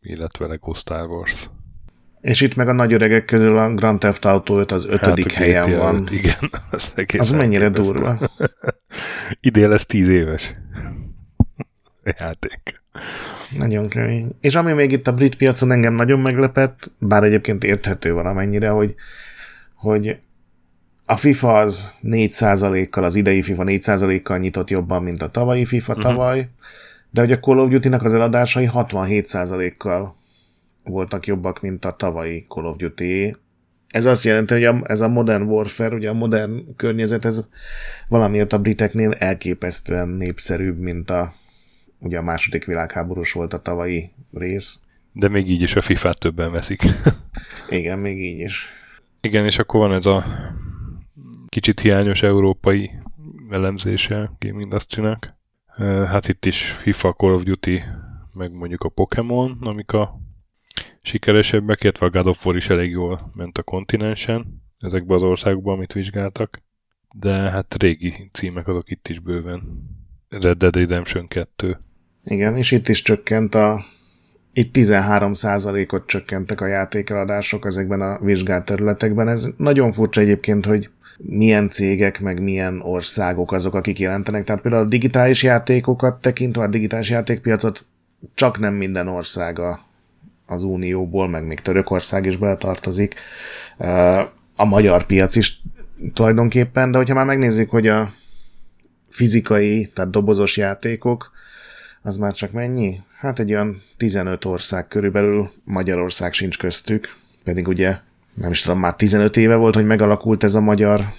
illetve 0.00 0.46
Lego 0.46 0.74
Star 0.74 1.08
Wars. 1.08 1.50
És 2.22 2.40
itt 2.40 2.54
meg 2.54 2.68
a 2.68 2.72
nagy 2.72 2.92
öregek 2.92 3.24
közül 3.24 3.58
a 3.58 3.74
Grand 3.74 3.98
Theft 3.98 4.24
Auto 4.24 4.58
5 4.58 4.72
az 4.72 4.86
ötödik 4.86 5.32
hát 5.32 5.44
helyen 5.44 5.70
GTA 5.70 5.78
van. 5.78 5.94
5, 6.02 6.10
igen, 6.10 6.34
az, 6.70 6.92
az 7.18 7.30
mennyire 7.30 7.68
durva. 7.68 8.18
Idén 9.40 9.68
lesz 9.68 9.86
tíz 9.86 10.08
éves 10.08 10.54
játék. 12.18 12.80
Nagyon 13.58 13.88
kemény. 13.88 14.30
És 14.40 14.54
ami 14.54 14.72
még 14.72 14.92
itt 14.92 15.06
a 15.06 15.12
brit 15.12 15.36
piacon 15.36 15.70
engem 15.70 15.94
nagyon 15.94 16.20
meglepett, 16.20 16.90
bár 16.98 17.24
egyébként 17.24 17.64
érthető 17.64 18.12
van 18.12 18.26
amennyire, 18.26 18.68
hogy, 18.68 18.94
hogy 19.74 20.16
a 21.06 21.16
FIFA 21.16 21.58
az 21.58 21.92
4%-kal, 22.02 23.04
az 23.04 23.14
idei 23.14 23.42
FIFA 23.42 23.62
4%-kal 23.66 24.38
nyitott 24.38 24.70
jobban, 24.70 25.02
mint 25.02 25.22
a 25.22 25.30
tavalyi 25.30 25.64
FIFA 25.64 25.92
uh-huh. 25.92 26.10
tavaly, 26.10 26.48
de 27.10 27.20
hogy 27.20 27.32
a 27.32 27.38
Call 27.38 27.58
of 27.58 27.70
Duty-nak 27.70 28.02
az 28.02 28.12
eladásai 28.12 28.68
67%-kal 28.72 30.20
voltak 30.84 31.26
jobbak, 31.26 31.60
mint 31.60 31.84
a 31.84 31.96
tavalyi 31.96 32.44
Call 32.48 32.64
of 32.64 32.76
Duty. 32.76 33.36
Ez 33.88 34.06
azt 34.06 34.24
jelenti, 34.24 34.54
hogy 34.54 34.64
a, 34.64 34.80
ez 34.84 35.00
a 35.00 35.08
Modern 35.08 35.42
Warfare, 35.42 35.94
ugye 35.94 36.08
a 36.08 36.12
modern 36.12 36.76
környezet, 36.76 37.24
ez 37.24 37.44
valamiért 38.08 38.52
a 38.52 38.58
briteknél 38.58 39.12
elképesztően 39.12 40.08
népszerűbb, 40.08 40.78
mint 40.78 41.10
a, 41.10 41.32
ugye 41.98 42.18
a 42.18 42.22
második 42.22 42.64
világháborús 42.64 43.32
volt 43.32 43.52
a 43.52 43.62
tavalyi 43.62 44.10
rész. 44.32 44.80
De 45.12 45.28
még 45.28 45.50
így 45.50 45.62
is 45.62 45.76
a 45.76 45.80
FIFA-t 45.80 46.18
többen 46.18 46.52
veszik. 46.52 46.82
Igen, 47.68 47.98
még 47.98 48.18
így 48.18 48.38
is. 48.38 48.68
Igen, 49.20 49.44
és 49.44 49.58
akkor 49.58 49.80
van 49.80 49.92
ez 49.92 50.06
a 50.06 50.24
kicsit 51.48 51.80
hiányos 51.80 52.22
európai 52.22 52.90
elemzése 53.50 54.32
Gaming 54.38 54.62
industry 54.62 55.02
Hát 56.06 56.28
itt 56.28 56.46
is 56.46 56.62
FIFA, 56.62 57.12
Call 57.12 57.32
of 57.32 57.42
Duty, 57.42 57.82
meg 58.32 58.52
mondjuk 58.52 58.82
a 58.82 58.88
Pokémon, 58.88 59.58
amik 59.60 59.92
a 59.92 60.20
sikeresebbek, 61.02 61.82
illetve 61.82 62.06
a 62.06 62.10
God 62.10 62.26
of 62.26 62.46
War 62.46 62.56
is 62.56 62.68
elég 62.68 62.90
jól 62.90 63.32
ment 63.34 63.58
a 63.58 63.62
kontinensen, 63.62 64.62
ezekben 64.78 65.16
az 65.16 65.22
országokban, 65.22 65.74
amit 65.74 65.92
vizsgáltak. 65.92 66.62
De 67.16 67.32
hát 67.32 67.74
régi 67.78 68.30
címek 68.32 68.68
azok 68.68 68.90
itt 68.90 69.08
is 69.08 69.18
bőven. 69.18 69.62
Red 70.28 70.58
Dead 70.58 70.76
Redemption 70.76 71.28
2. 71.28 71.78
Igen, 72.24 72.56
és 72.56 72.70
itt 72.70 72.88
is 72.88 73.02
csökkent 73.02 73.54
a 73.54 73.84
itt 74.52 74.76
13%-ot 74.76 76.06
csökkentek 76.06 76.60
a 76.60 76.66
játékeladások 76.66 77.66
ezekben 77.66 78.00
a 78.00 78.18
vizsgált 78.18 78.64
területekben. 78.64 79.28
Ez 79.28 79.48
nagyon 79.56 79.92
furcsa 79.92 80.20
egyébként, 80.20 80.66
hogy 80.66 80.90
milyen 81.16 81.68
cégek, 81.68 82.20
meg 82.20 82.42
milyen 82.42 82.80
országok 82.80 83.52
azok, 83.52 83.74
akik 83.74 83.98
jelentenek. 83.98 84.44
Tehát 84.44 84.62
például 84.62 84.84
a 84.84 84.88
digitális 84.88 85.42
játékokat 85.42 86.20
tekintve, 86.20 86.62
a 86.62 86.68
digitális 86.68 87.10
játékpiacot 87.10 87.84
csak 88.34 88.58
nem 88.58 88.74
minden 88.74 89.08
országa 89.08 89.80
az 90.52 90.62
Unióból, 90.62 91.28
meg 91.28 91.46
még 91.46 91.60
Törökország 91.60 92.26
is 92.26 92.36
beletartozik. 92.36 93.14
A 94.56 94.64
magyar 94.64 95.06
piac 95.06 95.36
is 95.36 95.62
tulajdonképpen, 96.12 96.90
de 96.90 96.96
hogyha 96.96 97.14
már 97.14 97.26
megnézzük, 97.26 97.70
hogy 97.70 97.86
a 97.86 98.12
fizikai, 99.08 99.90
tehát 99.94 100.10
dobozos 100.10 100.56
játékok, 100.56 101.32
az 102.02 102.16
már 102.16 102.32
csak 102.32 102.52
mennyi? 102.52 103.00
Hát 103.18 103.38
egy 103.38 103.52
olyan 103.52 103.82
15 103.96 104.44
ország 104.44 104.88
körülbelül, 104.88 105.50
Magyarország 105.64 106.32
sincs 106.32 106.58
köztük, 106.58 107.16
pedig 107.44 107.68
ugye 107.68 107.98
nem 108.34 108.50
is 108.50 108.62
tudom, 108.62 108.78
már 108.78 108.94
15 108.94 109.36
éve 109.36 109.54
volt, 109.54 109.74
hogy 109.74 109.86
megalakult 109.86 110.44
ez 110.44 110.54
a 110.54 110.60
magyar 110.60 111.12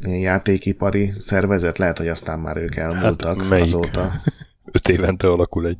játékipari 0.00 1.12
szervezet, 1.18 1.78
lehet, 1.78 1.98
hogy 1.98 2.08
aztán 2.08 2.38
már 2.38 2.56
ők 2.56 2.76
elmúltak 2.76 3.42
hát 3.42 3.60
azóta. 3.60 4.12
5 4.72 4.88
évente 4.88 5.26
alakul 5.26 5.66
egy. 5.66 5.78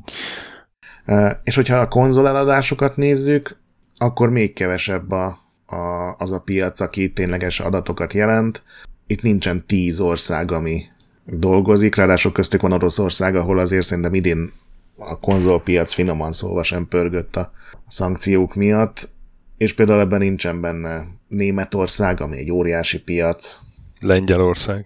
És 1.43 1.55
hogyha 1.55 1.77
a 1.77 1.87
konzol 1.87 2.27
eladásokat 2.27 2.95
nézzük, 2.97 3.57
akkor 3.97 4.29
még 4.29 4.53
kevesebb 4.53 5.11
a, 5.11 5.25
a, 5.65 6.15
az 6.17 6.31
a 6.31 6.39
piac, 6.39 6.79
aki 6.79 7.11
tényleges 7.11 7.59
adatokat 7.59 8.13
jelent. 8.13 8.63
Itt 9.07 9.21
nincsen 9.21 9.65
10 9.65 9.99
ország, 9.99 10.51
ami 10.51 10.81
dolgozik, 11.25 11.95
ráadásul 11.95 12.31
köztük 12.31 12.61
van 12.61 12.71
Oroszország, 12.71 13.35
ahol 13.35 13.59
azért 13.59 13.85
szerintem 13.85 14.13
idén 14.13 14.51
a 14.97 15.19
konzolpiac 15.19 15.93
finoman 15.93 16.31
szólva 16.31 16.63
sem 16.63 16.87
pörgött 16.87 17.35
a 17.35 17.51
szankciók 17.87 18.55
miatt, 18.55 19.09
és 19.57 19.73
például 19.73 19.99
ebben 19.99 20.19
nincsen 20.19 20.61
benne 20.61 21.05
Németország, 21.27 22.21
ami 22.21 22.37
egy 22.37 22.51
óriási 22.51 23.01
piac. 23.01 23.59
Lengyelország. 23.99 24.85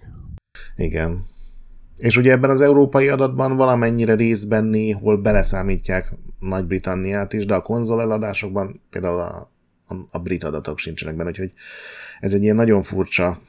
Igen. 0.76 1.26
És 2.00 2.18
ugye 2.18 2.32
ebben 2.32 2.50
az 2.50 2.62
európai 2.62 3.08
adatban 3.08 3.56
valamennyire 3.56 4.16
részben 4.16 4.64
néhol 4.64 5.18
beleszámítják 5.18 6.14
Nagy-Britanniát 6.40 7.34
is, 7.34 7.46
de 7.46 7.56
a 7.56 7.62
konzol 7.62 8.02
eladásokban 8.02 8.82
például 8.90 9.20
a, 9.20 9.52
a, 9.88 9.96
a 10.12 10.20
brit 10.20 10.44
adatok 10.44 10.78
sincsenek 10.78 11.16
benne, 11.16 11.30
úgyhogy 11.30 11.52
ez 12.20 12.34
egy 12.34 12.44
ilyen 12.44 12.56
nagyon 12.56 12.82
furcsa 12.82 13.42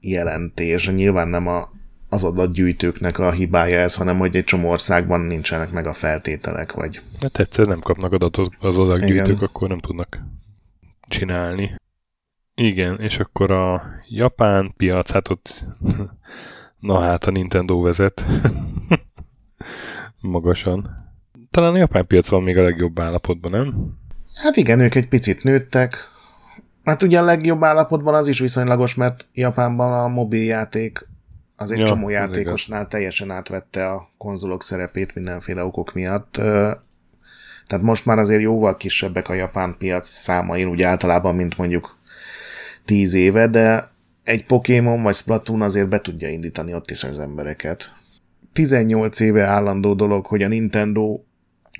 jelentés. 0.00 0.90
Nyilván 0.90 1.28
nem 1.28 1.46
a, 1.46 1.68
az 2.08 2.24
adatgyűjtőknek 2.24 3.18
a 3.18 3.30
hibája 3.30 3.80
ez, 3.80 3.94
hanem 3.94 4.18
hogy 4.18 4.36
egy 4.36 4.44
csomó 4.44 4.70
országban 4.70 5.20
nincsenek 5.20 5.70
meg 5.70 5.86
a 5.86 5.92
feltételek, 5.92 6.72
vagy... 6.72 7.00
Hát 7.20 7.38
egyszer 7.38 7.66
nem 7.66 7.80
kapnak 7.80 8.12
adatot 8.12 8.52
az 8.60 8.78
adatgyűjtők, 8.78 9.26
Igen. 9.26 9.48
akkor 9.48 9.68
nem 9.68 9.78
tudnak 9.78 10.20
csinálni. 11.08 11.74
Igen, 12.54 13.00
és 13.00 13.18
akkor 13.18 13.50
a 13.50 13.82
japán 14.08 14.74
piac, 14.76 15.10
hát 15.10 15.28
ott 15.28 15.64
na 16.84 17.00
hát 17.00 17.24
a 17.24 17.30
Nintendo 17.30 17.80
vezet 17.80 18.24
magasan. 20.20 21.02
Talán 21.50 21.74
a 21.74 21.76
japán 21.76 22.06
piac 22.06 22.28
van 22.28 22.42
még 22.42 22.58
a 22.58 22.62
legjobb 22.62 23.00
állapotban, 23.00 23.50
nem? 23.50 23.98
Hát 24.34 24.56
igen, 24.56 24.80
ők 24.80 24.94
egy 24.94 25.08
picit 25.08 25.42
nőttek. 25.42 25.96
Hát 26.84 27.02
ugye 27.02 27.18
a 27.20 27.24
legjobb 27.24 27.64
állapotban 27.64 28.14
az 28.14 28.28
is 28.28 28.38
viszonylagos, 28.38 28.94
mert 28.94 29.28
Japánban 29.32 29.92
a 29.92 30.08
mobiljáték 30.08 31.08
az 31.56 31.72
egy 31.72 31.78
ja, 31.78 31.86
csomó 31.86 32.08
játékosnál 32.08 32.88
teljesen 32.88 33.30
átvette 33.30 33.88
a 33.88 34.08
konzolok 34.18 34.62
szerepét 34.62 35.14
mindenféle 35.14 35.64
okok 35.64 35.94
miatt. 35.94 36.32
Tehát 37.64 37.84
most 37.84 38.06
már 38.06 38.18
azért 38.18 38.42
jóval 38.42 38.76
kisebbek 38.76 39.28
a 39.28 39.34
japán 39.34 39.76
piac 39.78 40.08
számain 40.08 40.68
úgy 40.68 40.82
általában, 40.82 41.34
mint 41.34 41.56
mondjuk 41.56 41.96
10 42.84 43.14
éve, 43.14 43.48
de 43.48 43.93
egy 44.24 44.46
Pokémon 44.46 45.02
vagy 45.02 45.14
Splatoon 45.14 45.62
azért 45.62 45.88
be 45.88 46.00
tudja 46.00 46.28
indítani 46.28 46.74
ott 46.74 46.90
is 46.90 47.04
az 47.04 47.18
embereket. 47.18 47.92
18 48.52 49.20
éve 49.20 49.44
állandó 49.44 49.94
dolog, 49.94 50.26
hogy 50.26 50.42
a 50.42 50.48
Nintendo 50.48 51.20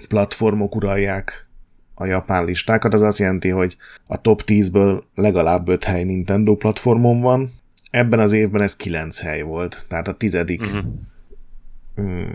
platformok 0.09 0.74
uralják 0.74 1.48
a 1.94 2.04
japán 2.04 2.44
listákat, 2.44 2.94
az 2.94 3.02
azt 3.02 3.18
jelenti, 3.18 3.48
hogy 3.48 3.76
a 4.07 4.20
top 4.20 4.42
10-ből 4.46 5.02
legalább 5.14 5.68
5 5.68 5.85
hely 5.85 6.04
Nintendo 6.04 6.57
platformon 6.57 7.20
van, 7.20 7.50
Ebben 7.94 8.18
az 8.18 8.33
évben 8.33 8.62
ez 8.62 8.76
9 8.76 9.20
hely 9.20 9.42
volt, 9.42 9.85
tehát 9.88 10.09
a 10.09 10.14
tizedik 10.14 10.61
uh-huh. 10.61 10.85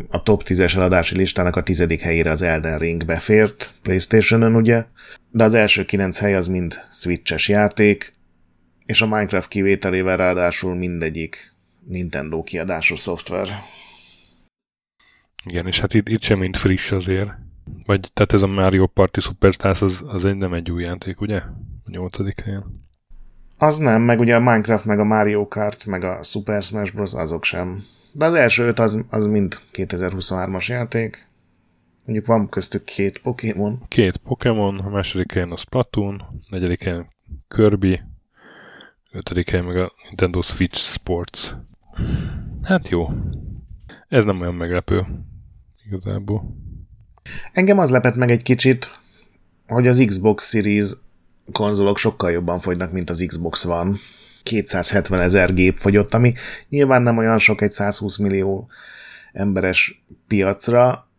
a 0.09 0.23
top 0.23 0.43
10-es 0.45 0.75
eladási 0.75 1.15
listának 1.15 1.55
a 1.55 1.63
tizedik 1.63 2.01
helyére 2.01 2.29
az 2.29 2.41
Elden 2.41 2.77
Ring 2.77 3.05
befért 3.05 3.73
Playstation-on, 3.81 4.55
ugye, 4.55 4.85
de 5.31 5.43
az 5.43 5.53
első 5.53 5.85
9 5.85 6.19
hely 6.19 6.35
az 6.35 6.47
mind 6.47 6.73
Switches 6.91 7.49
játék, 7.49 8.13
és 8.89 9.01
a 9.01 9.07
Minecraft 9.07 9.47
kivételével 9.47 10.17
ráadásul 10.17 10.75
mindegyik 10.75 11.53
Nintendo 11.87 12.41
kiadású 12.41 12.95
szoftver. 12.95 13.47
Igen, 15.45 15.67
és 15.67 15.79
hát 15.79 15.93
itt, 15.93 16.07
itt 16.07 16.21
sem 16.21 16.39
mind 16.39 16.55
friss 16.55 16.91
azért. 16.91 17.29
Vagy, 17.85 18.09
tehát 18.13 18.33
ez 18.33 18.41
a 18.41 18.47
Mario 18.47 18.87
Party 18.87 19.19
Superstars 19.19 19.81
az, 19.81 20.01
az 20.07 20.25
egy 20.25 20.37
nem 20.37 20.53
egy 20.53 20.71
új 20.71 20.83
játék, 20.83 21.21
ugye? 21.21 21.37
A 21.85 21.89
nyolcadik 21.89 22.39
helyen. 22.39 22.81
Az 23.57 23.77
nem, 23.77 24.01
meg 24.01 24.19
ugye 24.19 24.35
a 24.35 24.39
Minecraft, 24.39 24.85
meg 24.85 24.99
a 24.99 25.03
Mario 25.03 25.47
Kart, 25.47 25.85
meg 25.85 26.03
a 26.03 26.23
Super 26.23 26.63
Smash 26.63 26.93
Bros. 26.93 27.13
azok 27.13 27.43
sem. 27.43 27.83
De 28.11 28.25
az 28.25 28.33
első 28.33 28.63
öt 28.63 28.79
az, 28.79 29.05
az 29.09 29.25
mind 29.25 29.59
2023-as 29.73 30.65
játék. 30.65 31.27
Mondjuk 32.05 32.27
van 32.27 32.49
köztük 32.49 32.83
két 32.83 33.17
Pokémon. 33.17 33.81
Két 33.87 34.17
Pokémon, 34.17 34.79
a 34.79 34.89
második 34.89 35.31
helyen 35.31 35.51
a 35.51 35.57
Splatoon, 35.57 36.19
a 36.19 36.33
negyedik 36.49 36.83
helyen 36.83 37.07
Kirby, 37.47 38.01
ötödik 39.11 39.49
helyen 39.49 39.65
meg 39.65 39.77
a 39.77 39.93
Nintendo 40.07 40.41
Switch 40.41 40.79
Sports. 40.79 41.53
Hát 42.63 42.89
jó. 42.89 43.09
Ez 44.07 44.25
nem 44.25 44.41
olyan 44.41 44.55
meglepő. 44.55 45.05
Igazából. 45.85 46.55
Engem 47.51 47.79
az 47.79 47.89
lepett 47.89 48.15
meg 48.15 48.31
egy 48.31 48.41
kicsit, 48.41 48.91
hogy 49.67 49.87
az 49.87 50.03
Xbox 50.05 50.49
Series 50.49 50.91
konzolok 51.51 51.97
sokkal 51.97 52.31
jobban 52.31 52.59
fogynak, 52.59 52.91
mint 52.91 53.09
az 53.09 53.23
Xbox 53.27 53.63
van. 53.63 53.97
270 54.43 55.19
ezer 55.19 55.53
gép 55.53 55.75
fogyott, 55.75 56.13
ami 56.13 56.33
nyilván 56.69 57.01
nem 57.01 57.17
olyan 57.17 57.37
sok 57.37 57.61
egy 57.61 57.71
120 57.71 58.17
millió 58.17 58.69
emberes 59.31 60.03
piacra, 60.27 61.09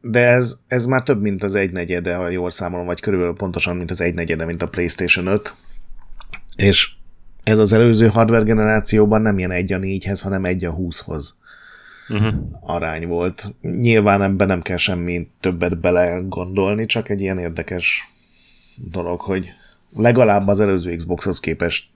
de 0.00 0.26
ez, 0.26 0.58
ez 0.66 0.86
már 0.86 1.02
több, 1.02 1.20
mint 1.20 1.42
az 1.42 1.54
egynegyede, 1.54 2.14
ha 2.14 2.28
jól 2.28 2.50
számolom, 2.50 2.86
vagy 2.86 3.00
körülbelül 3.00 3.34
pontosan, 3.34 3.76
mint 3.76 3.90
az 3.90 4.00
egynegyede, 4.00 4.44
mint 4.44 4.62
a 4.62 4.68
PlayStation 4.68 5.26
5. 5.26 5.54
És 6.56 6.90
ez 7.42 7.58
az 7.58 7.72
előző 7.72 8.06
hardware 8.06 8.44
generációban 8.44 9.22
nem 9.22 9.38
ilyen 9.38 9.50
egy 9.50 9.72
a 9.72 9.78
négyhez, 9.78 10.22
hanem 10.22 10.44
egy 10.44 10.64
a 10.64 10.74
20-hoz. 10.76 11.34
uh-huh. 12.08 12.34
arány 12.60 13.06
volt. 13.06 13.54
Nyilván 13.60 14.22
ebben 14.22 14.46
nem 14.46 14.62
kell 14.62 14.76
semmi 14.76 15.28
többet 15.40 15.80
bele 15.80 16.20
gondolni, 16.28 16.86
csak 16.86 17.08
egy 17.08 17.20
ilyen 17.20 17.38
érdekes 17.38 18.08
dolog, 18.76 19.20
hogy 19.20 19.48
legalább 19.96 20.48
az 20.48 20.60
előző 20.60 20.96
Xboxhoz 20.96 21.40
képest 21.40 21.86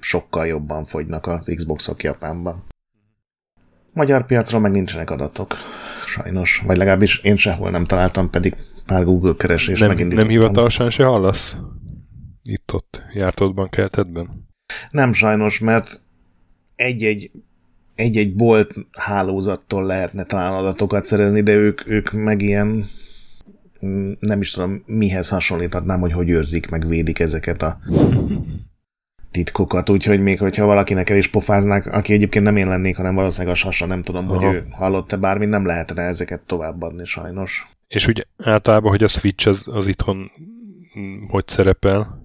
sokkal 0.00 0.46
jobban 0.46 0.84
fogynak 0.84 1.26
az 1.26 1.52
Xboxok 1.54 2.02
Japánban. 2.02 2.64
Magyar 3.92 4.26
piacról 4.26 4.60
meg 4.60 4.70
nincsenek 4.70 5.10
adatok, 5.10 5.56
sajnos. 6.06 6.62
Vagy 6.66 6.76
legalábbis 6.76 7.18
én 7.18 7.36
sehol 7.36 7.70
nem 7.70 7.84
találtam, 7.84 8.30
pedig 8.30 8.56
pár 8.86 9.04
Google 9.04 9.34
keresés 9.36 9.78
nem, 9.78 9.88
megindítottam. 9.88 10.28
Nem 10.30 10.38
hivatalosan 10.38 10.90
se 10.90 11.04
hallasz? 11.04 11.56
Itt-ott, 12.42 13.02
jártodban, 13.12 13.68
keltedben? 13.68 14.39
Nem 14.90 15.12
sajnos, 15.12 15.58
mert 15.58 16.00
egy-egy 16.76 17.30
egy-egy 17.94 18.34
bolt 18.34 18.74
hálózattól 18.92 19.84
lehetne 19.84 20.24
talán 20.24 20.52
adatokat 20.52 21.06
szerezni, 21.06 21.42
de 21.42 21.54
ők, 21.54 21.88
ők 21.88 22.12
meg 22.12 22.42
ilyen 22.42 22.88
nem 24.18 24.40
is 24.40 24.50
tudom, 24.50 24.82
mihez 24.86 25.28
hasonlíthatnám, 25.28 26.00
hogy 26.00 26.12
hogy 26.12 26.30
őrzik, 26.30 26.70
meg 26.70 26.86
védik 26.86 27.18
ezeket 27.18 27.62
a 27.62 27.78
titkokat, 29.30 29.90
úgyhogy 29.90 30.20
még 30.20 30.38
hogyha 30.38 30.66
valakinek 30.66 31.10
el 31.10 31.16
is 31.16 31.28
pofáznák, 31.28 31.86
aki 31.86 32.12
egyébként 32.12 32.44
nem 32.44 32.56
én 32.56 32.68
lennék, 32.68 32.96
hanem 32.96 33.14
valószínűleg 33.14 33.54
a 33.54 33.58
sasa, 33.58 33.86
nem 33.86 34.02
tudom, 34.02 34.30
Aha. 34.30 34.34
hogy 34.34 34.54
ő 34.54 34.66
hallott-e 34.70 35.16
bármi, 35.16 35.46
nem 35.46 35.66
lehetne 35.66 36.02
ezeket 36.02 36.40
továbbadni 36.40 37.04
sajnos. 37.04 37.68
És 37.88 38.08
úgy 38.08 38.26
általában, 38.36 38.90
hogy 38.90 39.02
a 39.02 39.08
Switch 39.08 39.48
az, 39.48 39.62
az 39.66 39.86
itthon 39.86 40.30
mm, 40.98 41.24
hogy 41.28 41.48
szerepel? 41.48 42.19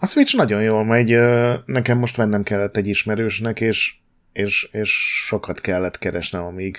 A 0.00 0.06
Switch 0.06 0.36
nagyon 0.36 0.62
jól 0.62 0.84
megy, 0.84 1.18
nekem 1.66 1.98
most 1.98 2.16
vennem 2.16 2.42
kellett 2.42 2.76
egy 2.76 2.86
ismerősnek, 2.86 3.60
és, 3.60 3.94
és, 4.32 4.68
és 4.72 4.90
sokat 5.26 5.60
kellett 5.60 5.98
keresnem, 5.98 6.44
amíg 6.44 6.76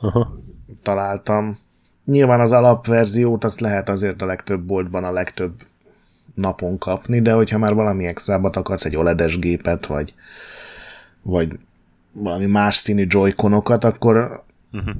Aha. 0.00 0.38
találtam. 0.82 1.58
Nyilván 2.04 2.40
az 2.40 2.52
alapverziót 2.52 3.44
azt 3.44 3.60
lehet 3.60 3.88
azért 3.88 4.22
a 4.22 4.26
legtöbb 4.26 4.60
boltban 4.60 5.04
a 5.04 5.12
legtöbb 5.12 5.52
napon 6.34 6.78
kapni, 6.78 7.20
de 7.20 7.32
hogyha 7.32 7.58
már 7.58 7.74
valami 7.74 8.06
extrábat 8.06 8.56
akarsz, 8.56 8.84
egy 8.84 8.96
OLED-es 8.96 9.38
gépet, 9.38 9.86
vagy, 9.86 10.14
vagy 11.22 11.58
valami 12.12 12.46
más 12.46 12.74
színű 12.76 13.04
joyconokat, 13.08 13.84
akkor, 13.84 14.44
uh-huh. 14.72 14.96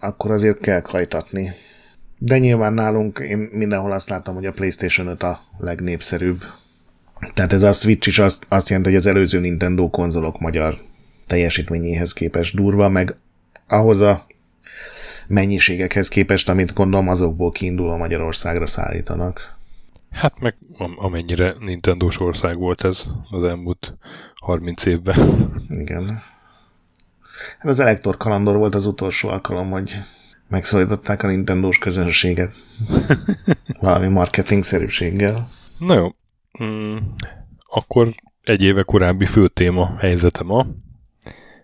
akkor 0.00 0.30
azért 0.30 0.60
kell 0.60 0.80
kajtatni. 0.80 1.52
De 2.18 2.38
nyilván 2.38 2.72
nálunk 2.72 3.18
én 3.18 3.48
mindenhol 3.52 3.92
azt 3.92 4.08
láttam, 4.08 4.34
hogy 4.34 4.46
a 4.46 4.52
PlayStation 4.52 5.06
5 5.06 5.22
a 5.22 5.40
legnépszerűbb. 5.58 6.42
Tehát 7.34 7.52
ez 7.52 7.62
a 7.62 7.72
Switch 7.72 8.08
is 8.08 8.18
azt, 8.18 8.46
azt 8.48 8.68
jelenti, 8.68 8.90
hogy 8.90 8.98
az 8.98 9.06
előző 9.06 9.40
Nintendo 9.40 9.90
konzolok 9.90 10.40
magyar 10.40 10.78
teljesítményéhez 11.26 12.12
képest 12.12 12.54
durva, 12.54 12.88
meg 12.88 13.16
ahhoz 13.68 14.00
a 14.00 14.26
mennyiségekhez 15.26 16.08
képest, 16.08 16.48
amit 16.48 16.74
gondolom 16.74 17.08
azokból 17.08 17.50
kiindulva 17.50 17.96
Magyarországra 17.96 18.66
szállítanak. 18.66 19.58
Hát 20.10 20.40
meg 20.40 20.54
amennyire 20.96 21.54
nintendo 21.58 22.08
ország 22.18 22.56
volt 22.56 22.84
ez 22.84 23.06
az 23.30 23.44
elmúlt 23.44 23.96
30 24.34 24.84
évben. 24.84 25.50
Igen. 25.68 26.22
Hát 27.58 27.70
az 27.70 27.80
Elektor 27.80 28.16
kalandor 28.16 28.56
volt 28.56 28.74
az 28.74 28.86
utolsó 28.86 29.28
alkalom, 29.28 29.70
hogy 29.70 29.98
megszólították 30.48 31.22
a 31.22 31.26
Nintendo-s 31.26 31.78
közönséget 31.78 32.54
valami 33.80 34.08
marketingszerűséggel. 34.08 35.48
Na 35.78 35.94
jó. 35.94 36.08
Mm, 36.62 36.96
akkor 37.64 38.08
egy 38.42 38.62
éve 38.62 38.82
korábbi 38.82 39.26
fő 39.26 39.48
téma 39.48 39.96
helyzete 39.98 40.42
ma. 40.42 40.66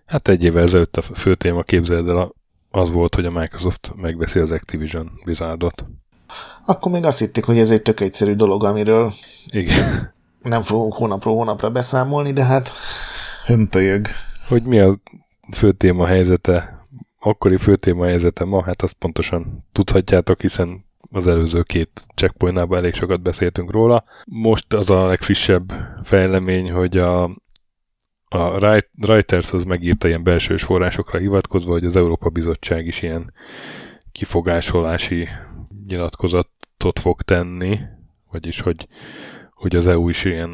Hát 0.05 0.27
egy 0.27 0.43
éve 0.43 0.61
ezelőtt 0.61 0.97
a 0.97 1.01
fő 1.01 1.35
téma 1.35 1.61
képzeld 1.61 2.09
el 2.09 2.33
az 2.71 2.91
volt, 2.91 3.15
hogy 3.15 3.25
a 3.25 3.31
Microsoft 3.31 3.91
megveszi 3.95 4.39
az 4.39 4.51
Activision 4.51 5.11
Blizzardot. 5.23 5.85
Akkor 6.65 6.91
még 6.91 7.05
azt 7.05 7.19
hitték, 7.19 7.43
hogy 7.43 7.57
ez 7.57 7.71
egy 7.71 7.81
tök 7.81 7.99
egyszerű 7.99 8.33
dolog, 8.33 8.63
amiről 8.63 9.13
Igen. 9.47 10.13
nem 10.41 10.61
fogunk 10.61 10.93
hónapról 10.93 11.35
hónapra 11.35 11.69
beszámolni, 11.69 12.33
de 12.33 12.43
hát 12.43 12.71
hömpölyög. 13.45 14.07
Hogy 14.47 14.63
mi 14.63 14.79
a 14.79 14.93
fő 15.55 15.71
téma 15.71 16.05
helyzete, 16.05 16.87
akkori 17.19 17.57
fő 17.57 17.75
téma 17.75 18.05
helyzete 18.05 18.45
ma, 18.45 18.63
hát 18.63 18.81
azt 18.81 18.93
pontosan 18.93 19.65
tudhatjátok, 19.71 20.41
hiszen 20.41 20.85
az 21.11 21.27
előző 21.27 21.61
két 21.61 22.05
checkpointnában 22.15 22.77
elég 22.77 22.93
sokat 22.93 23.21
beszéltünk 23.21 23.71
róla. 23.71 24.03
Most 24.25 24.73
az 24.73 24.89
a 24.89 25.05
legfrissebb 25.05 25.73
fejlemény, 26.03 26.71
hogy 26.71 26.97
a, 26.97 27.23
a 28.29 28.59
Reuters 29.01 29.51
az 29.51 29.63
megírta 29.63 30.07
ilyen 30.07 30.23
belsős 30.23 30.63
forrásokra 30.63 31.19
hivatkozva, 31.19 31.71
hogy 31.71 31.85
az 31.85 31.95
Európa 31.95 32.29
Bizottság 32.29 32.85
is 32.85 33.01
ilyen 33.01 33.33
kifogásolási 34.11 35.27
nyilatkozatot 35.87 36.99
fog 36.99 37.21
tenni, 37.21 37.79
vagyis 38.31 38.59
hogy, 38.59 38.87
hogy 39.51 39.75
az 39.75 39.87
EU 39.87 40.09
is 40.09 40.23
ilyen 40.23 40.51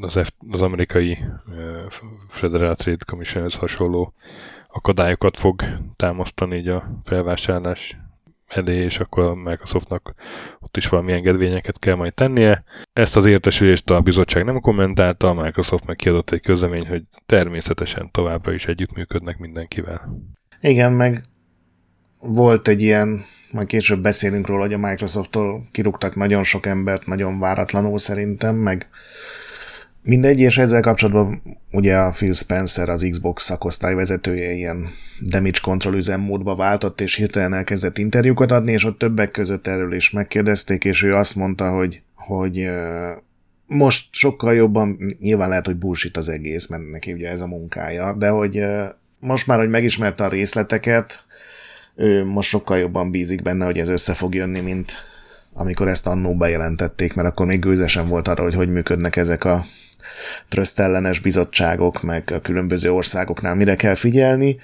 az, 0.00 0.12
F, 0.12 0.30
az 0.50 0.62
amerikai 0.62 1.18
uh, 1.46 1.92
Federal 2.28 2.74
Trade 2.74 3.04
Commissionhez 3.06 3.54
hasonló 3.54 4.12
akadályokat 4.68 5.36
fog 5.36 5.62
támasztani 5.96 6.56
így 6.56 6.68
a 6.68 7.00
felvásárlás 7.02 7.98
elé, 8.50 8.76
és 8.76 8.98
akkor 8.98 9.24
a 9.24 9.34
Microsoftnak 9.34 10.14
ott 10.58 10.76
is 10.76 10.88
valami 10.88 11.12
engedvényeket 11.12 11.78
kell 11.78 11.94
majd 11.94 12.14
tennie. 12.14 12.64
Ezt 12.92 13.16
az 13.16 13.26
értesülést 13.26 13.90
a 13.90 14.00
bizottság 14.00 14.44
nem 14.44 14.60
kommentálta, 14.60 15.28
a 15.28 15.42
Microsoft 15.42 15.86
meg 15.86 15.96
kiadott 15.96 16.30
egy 16.30 16.40
közlemény, 16.40 16.86
hogy 16.86 17.02
természetesen 17.26 18.10
továbbra 18.10 18.52
is 18.52 18.66
együttműködnek 18.66 19.38
mindenkivel. 19.38 20.22
Igen, 20.60 20.92
meg 20.92 21.20
volt 22.18 22.68
egy 22.68 22.82
ilyen 22.82 23.24
majd 23.52 23.66
később 23.66 24.00
beszélünk 24.00 24.46
róla, 24.46 24.62
hogy 24.62 24.72
a 24.72 24.78
Microsofttól 24.78 25.68
kirúgtak 25.72 26.14
nagyon 26.14 26.42
sok 26.42 26.66
embert, 26.66 27.06
nagyon 27.06 27.38
váratlanul 27.38 27.98
szerintem, 27.98 28.56
meg 28.56 28.88
mindegy, 30.10 30.40
és 30.40 30.58
ezzel 30.58 30.80
kapcsolatban 30.80 31.42
ugye 31.70 31.96
a 31.96 32.10
Phil 32.10 32.32
Spencer, 32.32 32.88
az 32.88 33.06
Xbox 33.10 33.42
szakosztály 33.44 33.94
vezetője 33.94 34.52
ilyen 34.52 34.88
damage 35.20 35.58
control 35.62 35.94
üzemmódba 35.94 36.54
váltott, 36.54 37.00
és 37.00 37.14
hirtelen 37.14 37.54
elkezdett 37.54 37.98
interjúkat 37.98 38.52
adni, 38.52 38.72
és 38.72 38.84
ott 38.84 38.98
többek 38.98 39.30
között 39.30 39.66
erről 39.66 39.92
is 39.92 40.10
megkérdezték, 40.10 40.84
és 40.84 41.02
ő 41.02 41.14
azt 41.14 41.36
mondta, 41.36 41.70
hogy, 41.70 42.02
hogy 42.14 42.70
most 43.66 44.14
sokkal 44.14 44.54
jobban, 44.54 45.16
nyilván 45.20 45.48
lehet, 45.48 45.66
hogy 45.66 45.76
bullshit 45.76 46.16
az 46.16 46.28
egész, 46.28 46.66
mert 46.66 46.90
neki 46.90 47.12
ugye 47.12 47.30
ez 47.30 47.40
a 47.40 47.46
munkája, 47.46 48.12
de 48.12 48.28
hogy 48.28 48.64
most 49.20 49.46
már, 49.46 49.58
hogy 49.58 49.70
megismerte 49.70 50.24
a 50.24 50.28
részleteket, 50.28 51.24
ő 51.96 52.24
most 52.24 52.48
sokkal 52.48 52.78
jobban 52.78 53.10
bízik 53.10 53.42
benne, 53.42 53.64
hogy 53.64 53.78
ez 53.78 53.88
össze 53.88 54.12
fog 54.12 54.34
jönni, 54.34 54.60
mint 54.60 54.92
amikor 55.52 55.88
ezt 55.88 56.06
annó 56.06 56.36
bejelentették, 56.36 57.14
mert 57.14 57.28
akkor 57.28 57.46
még 57.46 57.58
gőzesen 57.58 58.08
volt 58.08 58.28
arra, 58.28 58.42
hogy 58.42 58.54
hogy 58.54 58.68
működnek 58.68 59.16
ezek 59.16 59.44
a 59.44 59.64
trösztellenes 60.48 61.18
bizottságok, 61.18 62.02
meg 62.02 62.30
a 62.30 62.40
különböző 62.40 62.92
országoknál 62.92 63.54
mire 63.54 63.76
kell 63.76 63.94
figyelni, 63.94 64.58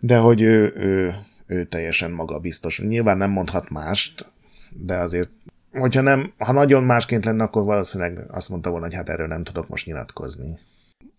de 0.00 0.16
hogy 0.16 0.42
ő, 0.42 0.72
ő, 0.76 1.14
ő 1.46 1.64
teljesen 1.64 2.10
magabiztos. 2.10 2.80
Nyilván 2.80 3.16
nem 3.16 3.30
mondhat 3.30 3.70
mást, 3.70 4.32
de 4.70 4.96
azért, 4.96 5.30
hogyha 5.72 6.00
nem, 6.00 6.32
ha 6.38 6.52
nagyon 6.52 6.82
másként 6.82 7.24
lenne, 7.24 7.42
akkor 7.42 7.64
valószínűleg 7.64 8.18
azt 8.30 8.48
mondta 8.48 8.70
volna, 8.70 8.84
hogy 8.84 8.94
hát 8.94 9.08
erről 9.08 9.26
nem 9.26 9.44
tudok 9.44 9.68
most 9.68 9.86
nyilatkozni. 9.86 10.58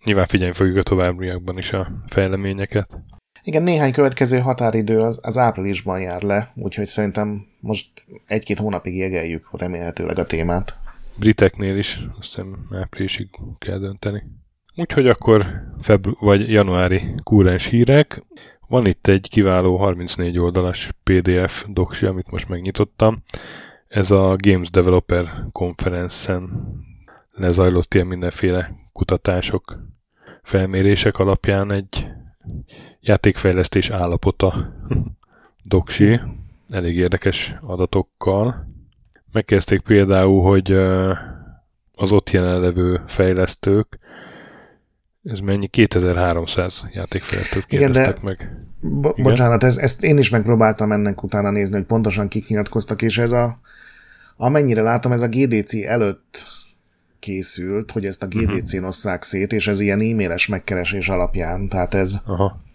Nyilván 0.03 0.25
figyelni 0.25 0.53
fogjuk 0.53 0.77
a 0.77 0.83
továbbiakban 0.83 1.57
is 1.57 1.73
a 1.73 1.91
fejleményeket. 2.07 2.97
Igen, 3.43 3.63
néhány 3.63 3.91
következő 3.91 4.39
határidő 4.39 4.99
az, 4.99 5.19
az 5.21 5.37
áprilisban 5.37 5.99
jár 5.99 6.21
le, 6.21 6.51
úgyhogy 6.55 6.85
szerintem 6.85 7.45
most 7.59 7.87
egy-két 8.27 8.59
hónapig 8.59 8.97
jegeljük 8.97 9.59
remélhetőleg 9.59 10.19
a 10.19 10.25
témát. 10.25 10.77
Briteknél 11.19 11.77
is, 11.77 11.99
azt 12.17 12.27
hiszem 12.27 12.67
áprilisig 12.71 13.29
kell 13.57 13.77
dönteni. 13.77 14.23
Úgyhogy 14.75 15.07
akkor 15.07 15.45
febru- 15.81 16.19
vagy 16.19 16.51
januári 16.51 17.15
kúrens 17.23 17.65
hírek. 17.65 18.21
Van 18.67 18.85
itt 18.85 19.07
egy 19.07 19.29
kiváló 19.29 19.77
34 19.77 20.37
oldalas 20.37 20.89
PDF 21.03 21.65
doksi, 21.67 22.05
amit 22.05 22.31
most 22.31 22.49
megnyitottam. 22.49 23.23
Ez 23.87 24.11
a 24.11 24.35
Games 24.37 24.69
Developer 24.69 25.43
Conference-en 25.51 26.49
lezajlott 27.31 27.93
ilyen 27.93 28.07
mindenféle 28.07 28.71
kutatások, 28.93 29.79
felmérések 30.43 31.19
alapján 31.19 31.71
egy 31.71 32.07
játékfejlesztés 32.99 33.89
állapota 33.89 34.53
doksi, 35.75 36.19
elég 36.67 36.95
érdekes 36.95 37.55
adatokkal. 37.61 38.68
Megkezdték 39.31 39.81
például, 39.81 40.41
hogy 40.41 40.71
az 41.93 42.11
ott 42.11 42.29
jelenlevő 42.29 43.01
fejlesztők, 43.07 43.99
ez 45.23 45.39
mennyi? 45.39 45.67
2300 45.67 46.85
játékfejlesztőt 46.91 47.65
kérdeztek 47.65 48.17
Igen, 48.17 48.19
meg. 48.23 48.65
Bo- 48.79 49.17
Igen? 49.17 49.29
Bocsánat, 49.29 49.63
ez, 49.63 49.77
ezt 49.77 50.03
én 50.03 50.17
is 50.17 50.29
megpróbáltam 50.29 50.91
ennek 50.91 51.23
utána 51.23 51.49
nézni, 51.51 51.75
hogy 51.75 51.85
pontosan 51.85 52.27
kik 52.27 52.47
nyilatkoztak, 52.47 53.01
és 53.01 53.17
ez 53.17 53.31
a, 53.31 53.59
amennyire 54.37 54.81
látom, 54.81 55.11
ez 55.11 55.21
a 55.21 55.27
GDC 55.27 55.73
előtt 55.73 56.45
készült, 57.19 57.91
hogy 57.91 58.05
ezt 58.05 58.23
a 58.23 58.27
GDC-n 58.27 58.83
osszák 58.83 59.23
szét, 59.23 59.53
és 59.53 59.67
ez 59.67 59.79
ilyen 59.79 59.99
e-mailes 60.01 60.47
megkeresés 60.47 61.09
alapján, 61.09 61.67
tehát 61.67 61.93
ez 61.93 62.15
Aha 62.25 62.67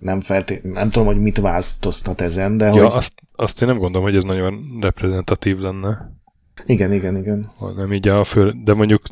nem, 0.00 0.20
felté- 0.20 0.62
nem 0.62 0.90
tudom, 0.90 1.06
hogy 1.06 1.20
mit 1.20 1.40
változtat 1.40 2.20
ezen, 2.20 2.56
de 2.56 2.64
Ja, 2.66 2.72
hogy... 2.72 2.92
azt, 2.92 3.12
azt 3.36 3.62
én 3.62 3.68
nem 3.68 3.78
gondolom, 3.78 4.06
hogy 4.06 4.16
ez 4.16 4.22
nagyon 4.22 4.78
reprezentatív 4.80 5.58
lenne. 5.58 6.18
Igen, 6.66 6.92
igen, 6.92 7.16
igen. 7.16 7.50
Nem 7.76 7.92
így 7.92 8.08
a 8.08 8.24
fő, 8.24 8.54
de 8.64 8.74
mondjuk 8.74 9.02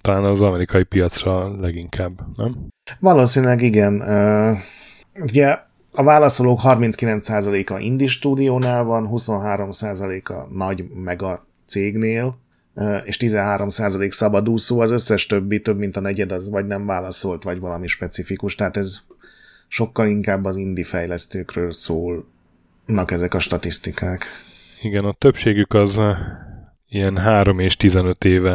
talán 0.00 0.24
az 0.24 0.40
amerikai 0.40 0.82
piacra 0.82 1.56
leginkább, 1.60 2.12
nem? 2.36 2.66
Valószínűleg 3.00 3.62
igen. 3.62 4.02
Ugye 5.22 5.58
a 5.92 6.02
válaszolók 6.02 6.60
39%-a 6.62 7.78
indie 7.78 8.08
stúdiónál 8.08 8.84
van, 8.84 9.08
23%-a 9.12 10.54
nagy 10.54 10.84
mega 10.94 11.46
cégnél, 11.66 12.38
és 13.04 13.16
13% 13.20 14.10
szabadúszó, 14.10 14.80
az 14.80 14.90
összes 14.90 15.26
többi, 15.26 15.60
több 15.60 15.78
mint 15.78 15.96
a 15.96 16.00
negyed, 16.00 16.32
az 16.32 16.50
vagy 16.50 16.66
nem 16.66 16.86
válaszolt, 16.86 17.42
vagy 17.42 17.60
valami 17.60 17.86
specifikus, 17.86 18.54
tehát 18.54 18.76
ez 18.76 18.98
sokkal 19.68 20.06
inkább 20.06 20.44
az 20.44 20.56
indie 20.56 20.84
fejlesztőkről 20.84 21.72
szólnak 21.72 23.10
ezek 23.10 23.34
a 23.34 23.38
statisztikák. 23.38 24.24
Igen, 24.80 25.04
a 25.04 25.12
többségük 25.12 25.74
az 25.74 25.96
uh, 25.96 26.16
ilyen 26.88 27.16
3 27.16 27.58
és 27.58 27.76
15 27.76 28.24
éve, 28.24 28.50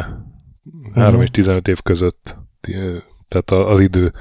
3 0.94 1.08
uh-huh. 1.08 1.22
és 1.22 1.30
15 1.30 1.68
év 1.68 1.80
között, 1.82 2.36
uh, 2.68 2.96
tehát 3.28 3.50
az 3.70 3.80
idő. 3.80 4.12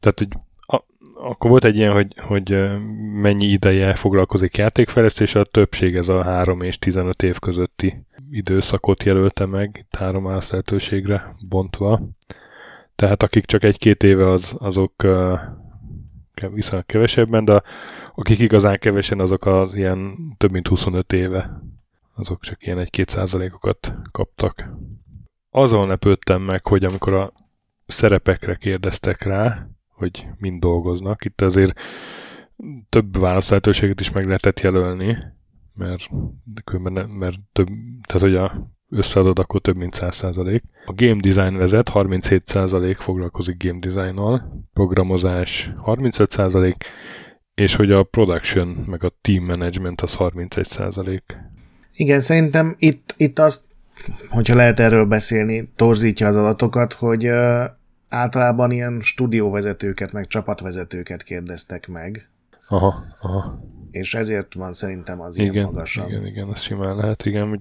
Tehát, 0.00 0.18
hogy 0.18 0.28
a, 0.60 0.84
akkor 1.14 1.50
volt 1.50 1.64
egy 1.64 1.76
ilyen, 1.76 1.92
hogy, 1.92 2.14
hogy 2.16 2.70
mennyi 3.12 3.46
ideje 3.46 3.94
foglalkozik 3.94 4.56
játékfejlesztéssel, 4.56 5.42
a 5.42 5.44
többség 5.44 5.96
ez 5.96 6.08
a 6.08 6.22
3 6.22 6.60
és 6.62 6.78
15 6.78 7.22
év 7.22 7.38
közötti 7.38 8.04
időszakot 8.30 9.02
jelölte 9.02 9.46
meg, 9.46 9.76
itt 9.80 9.96
három 9.96 10.26
lehetőségre 10.26 11.34
bontva. 11.48 12.00
Tehát 12.94 13.22
akik 13.22 13.44
csak 13.44 13.64
egy-két 13.64 14.02
éve, 14.02 14.28
az, 14.28 14.54
azok 14.58 14.94
viszonylag 16.40 16.86
kevesebben, 16.86 17.44
de 17.44 17.62
akik 18.14 18.38
igazán 18.38 18.78
kevesen, 18.78 19.20
azok 19.20 19.46
az 19.46 19.74
ilyen 19.74 20.16
több 20.36 20.50
mint 20.50 20.68
25 20.68 21.12
éve, 21.12 21.62
azok 22.14 22.40
csak 22.40 22.66
ilyen 22.66 22.78
egy-két 22.78 23.08
százalékokat 23.08 23.94
kaptak. 24.10 24.70
Azon 25.50 25.88
lepődtem 25.88 26.42
meg, 26.42 26.66
hogy 26.66 26.84
amikor 26.84 27.12
a 27.12 27.32
szerepekre 27.86 28.54
kérdeztek 28.54 29.22
rá, 29.22 29.68
hogy 29.88 30.26
mind 30.36 30.60
dolgoznak, 30.60 31.24
itt 31.24 31.40
azért 31.40 31.80
több 32.88 33.18
választlehetőséget 33.18 34.00
is 34.00 34.10
meg 34.10 34.24
lehetett 34.24 34.60
jelölni, 34.60 35.18
mert, 35.74 36.08
mert 37.18 37.36
több, 37.52 37.68
tehát 38.06 38.22
hogy 38.22 38.34
a 38.34 38.73
összeadod, 38.94 39.38
akkor 39.38 39.60
több 39.60 39.76
mint 39.76 39.96
100%. 40.00 40.60
A 40.84 40.92
game 40.96 41.20
design 41.20 41.56
vezet, 41.56 41.90
37% 41.94 42.96
foglalkozik 42.98 43.62
game 43.64 43.78
designnal, 43.78 44.64
programozás 44.72 45.70
35%, 45.84 46.74
és 47.54 47.74
hogy 47.74 47.92
a 47.92 48.02
production, 48.02 48.68
meg 48.86 49.04
a 49.04 49.10
team 49.20 49.44
management 49.44 50.00
az 50.00 50.14
31%. 50.18 51.20
Igen, 51.96 52.20
szerintem 52.20 52.74
itt, 52.78 53.14
itt 53.16 53.38
azt, 53.38 53.62
hogyha 54.28 54.54
lehet 54.54 54.80
erről 54.80 55.04
beszélni, 55.04 55.72
torzítja 55.76 56.26
az 56.26 56.36
adatokat, 56.36 56.92
hogy 56.92 57.26
uh, 57.26 57.64
általában 58.08 58.70
ilyen 58.70 59.00
stúdióvezetőket, 59.02 60.12
meg 60.12 60.26
csapatvezetőket 60.26 61.22
kérdeztek 61.22 61.88
meg. 61.88 62.28
Aha, 62.68 63.04
aha. 63.20 63.58
És 63.90 64.14
ezért 64.14 64.54
van 64.54 64.72
szerintem 64.72 65.20
az 65.20 65.36
igen, 65.36 65.52
ilyen 65.52 65.64
magasan. 65.64 66.08
Igen, 66.08 66.26
igen, 66.26 66.52
ez 66.52 66.60
simán 66.60 66.96
lehet, 66.96 67.24
igen, 67.24 67.48
hogy 67.48 67.60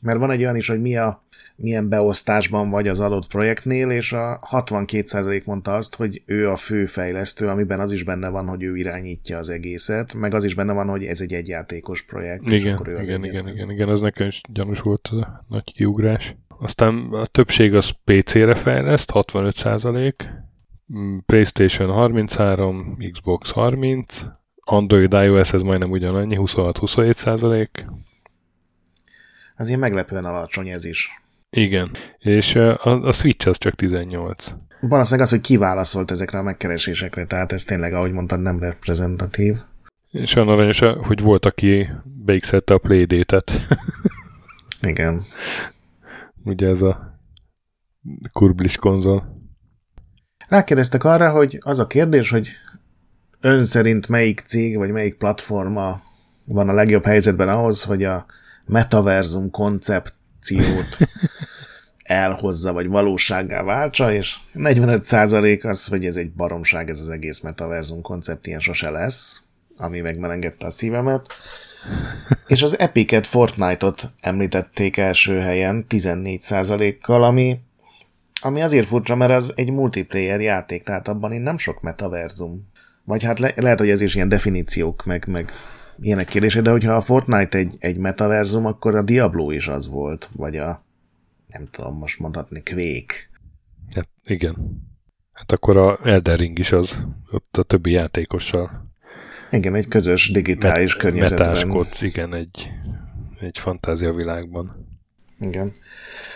mert 0.00 0.18
van 0.18 0.30
egy 0.30 0.40
olyan 0.40 0.56
is, 0.56 0.68
hogy 0.68 0.80
mi 0.80 0.96
a, 0.96 1.24
milyen 1.56 1.88
beosztásban 1.88 2.70
vagy 2.70 2.88
az 2.88 3.00
adott 3.00 3.26
projektnél, 3.26 3.90
és 3.90 4.12
a 4.12 4.38
62% 4.50 5.44
mondta 5.44 5.74
azt, 5.74 5.94
hogy 5.94 6.22
ő 6.26 6.50
a 6.50 6.56
fő 6.56 6.86
fejlesztő, 6.86 7.48
amiben 7.48 7.80
az 7.80 7.92
is 7.92 8.02
benne 8.02 8.28
van, 8.28 8.48
hogy 8.48 8.62
ő 8.62 8.76
irányítja 8.76 9.38
az 9.38 9.50
egészet, 9.50 10.14
meg 10.14 10.34
az 10.34 10.44
is 10.44 10.54
benne 10.54 10.72
van, 10.72 10.88
hogy 10.88 11.04
ez 11.04 11.20
egy 11.20 11.32
egyjátékos 11.32 12.02
projekt. 12.02 12.42
Igen, 12.42 12.54
és 12.54 12.64
akkor 12.64 12.88
ő 12.88 13.00
igen, 13.00 13.24
igen, 13.24 13.48
igen, 13.48 13.70
igen, 13.70 13.90
ez 13.90 14.00
nekem 14.00 14.26
is 14.26 14.40
gyanús 14.52 14.80
volt 14.80 15.08
az 15.12 15.18
a 15.18 15.44
nagy 15.48 15.72
kiugrás. 15.72 16.36
Aztán 16.58 17.08
a 17.12 17.26
többség 17.26 17.74
az 17.74 17.90
PC-re 18.04 18.54
fejleszt, 18.54 19.10
65%, 19.14 20.12
PlayStation 21.26 21.90
33, 21.90 22.96
Xbox 23.12 23.50
30, 23.50 24.24
Android 24.60 25.12
iOS 25.12 25.52
ez 25.52 25.62
majdnem 25.62 25.90
ugyanannyi, 25.90 26.36
26-27 26.38 27.16
Azért 29.56 29.80
meglepően 29.80 30.24
alacsony 30.24 30.68
ez 30.68 30.84
is. 30.84 31.10
Igen, 31.50 31.90
és 32.18 32.54
a, 32.54 33.06
a 33.06 33.12
Switch 33.12 33.48
az 33.48 33.58
csak 33.58 33.74
18. 33.74 34.52
Valószínűleg 34.80 35.26
az, 35.26 35.30
hogy 35.30 35.40
kiválaszolt 35.40 36.10
ezekre 36.10 36.38
a 36.38 36.42
megkeresésekre, 36.42 37.24
tehát 37.24 37.52
ez 37.52 37.64
tényleg, 37.64 37.92
ahogy 37.92 38.12
mondtad, 38.12 38.40
nem 38.40 38.58
reprezentatív. 38.60 39.56
És 40.10 40.34
olyan 40.34 40.48
aranyos, 40.48 40.78
hogy 40.78 41.20
volt, 41.20 41.46
aki 41.46 41.88
beigszelte 42.24 42.74
a 42.74 42.78
Playdate-et. 42.78 43.52
Igen. 44.92 45.22
Ugye 46.44 46.68
ez 46.68 46.82
a 46.82 47.20
kurblis 48.32 48.76
konzol. 48.76 49.36
Rákérdeztek 50.48 51.04
arra, 51.04 51.30
hogy 51.30 51.58
az 51.60 51.78
a 51.78 51.86
kérdés, 51.86 52.30
hogy 52.30 52.50
ön 53.40 53.64
szerint 53.64 54.08
melyik 54.08 54.40
cég 54.40 54.76
vagy 54.76 54.90
melyik 54.90 55.14
platforma 55.14 56.00
van 56.44 56.68
a 56.68 56.72
legjobb 56.72 57.04
helyzetben 57.04 57.48
ahhoz, 57.48 57.82
hogy 57.82 58.04
a 58.04 58.26
metaverzum 58.66 59.50
koncepciót 59.50 60.96
elhozza, 62.02 62.72
vagy 62.72 62.86
valósággá 62.88 63.62
váltsa, 63.62 64.12
és 64.12 64.36
45% 64.54 65.64
az, 65.64 65.86
hogy 65.86 66.04
ez 66.04 66.16
egy 66.16 66.32
baromság, 66.32 66.90
ez 66.90 67.00
az 67.00 67.08
egész 67.08 67.40
metaverzum 67.40 68.02
koncept, 68.02 68.46
ilyen 68.46 68.60
sose 68.60 68.90
lesz, 68.90 69.40
ami 69.76 70.00
megmelengedte 70.00 70.66
a 70.66 70.70
szívemet. 70.70 71.26
És 72.46 72.62
az 72.62 72.78
Epic-et, 72.78 73.26
Fortnite-ot 73.26 74.12
említették 74.20 74.96
első 74.96 75.38
helyen 75.38 75.84
14%-kal, 75.88 77.24
ami, 77.24 77.60
ami 78.40 78.62
azért 78.62 78.86
furcsa, 78.86 79.14
mert 79.14 79.32
az 79.32 79.52
egy 79.56 79.70
multiplayer 79.70 80.40
játék, 80.40 80.82
tehát 80.82 81.08
abban 81.08 81.32
én 81.32 81.40
nem 81.40 81.58
sok 81.58 81.80
metaverzum. 81.80 82.68
Vagy 83.04 83.24
hát 83.24 83.38
le, 83.38 83.52
lehet, 83.56 83.78
hogy 83.78 83.90
ez 83.90 84.00
is 84.00 84.14
ilyen 84.14 84.28
definíciók, 84.28 85.04
meg, 85.04 85.26
meg 85.26 85.52
ilyenek 86.00 86.26
kérdése, 86.26 86.60
de 86.60 86.70
hogyha 86.70 86.92
a 86.92 87.00
Fortnite 87.00 87.58
egy, 87.58 87.74
egy 87.78 87.96
metaverzum, 87.96 88.66
akkor 88.66 88.94
a 88.94 89.02
Diablo 89.02 89.50
is 89.50 89.68
az 89.68 89.88
volt, 89.88 90.28
vagy 90.32 90.56
a 90.56 90.84
nem 91.46 91.68
tudom 91.70 91.98
most 91.98 92.18
mondhatni, 92.18 92.62
Quake. 92.62 93.14
Hát 93.94 94.08
igen. 94.24 94.56
Hát 95.32 95.52
akkor 95.52 95.76
a 95.76 95.98
Elden 96.04 96.36
Ring 96.36 96.58
is 96.58 96.72
az, 96.72 96.96
ott 97.30 97.56
a 97.56 97.62
többi 97.62 97.90
játékossal. 97.90 98.84
Igen, 99.50 99.74
egy 99.74 99.88
közös 99.88 100.30
digitális 100.30 100.92
Met- 100.92 101.02
környezetben. 101.02 101.46
Metáskodsz, 101.48 102.02
igen, 102.02 102.34
egy, 102.34 102.70
egy 103.40 103.58
fantázia 103.58 104.12
világban. 104.12 104.86
Igen. 105.40 105.72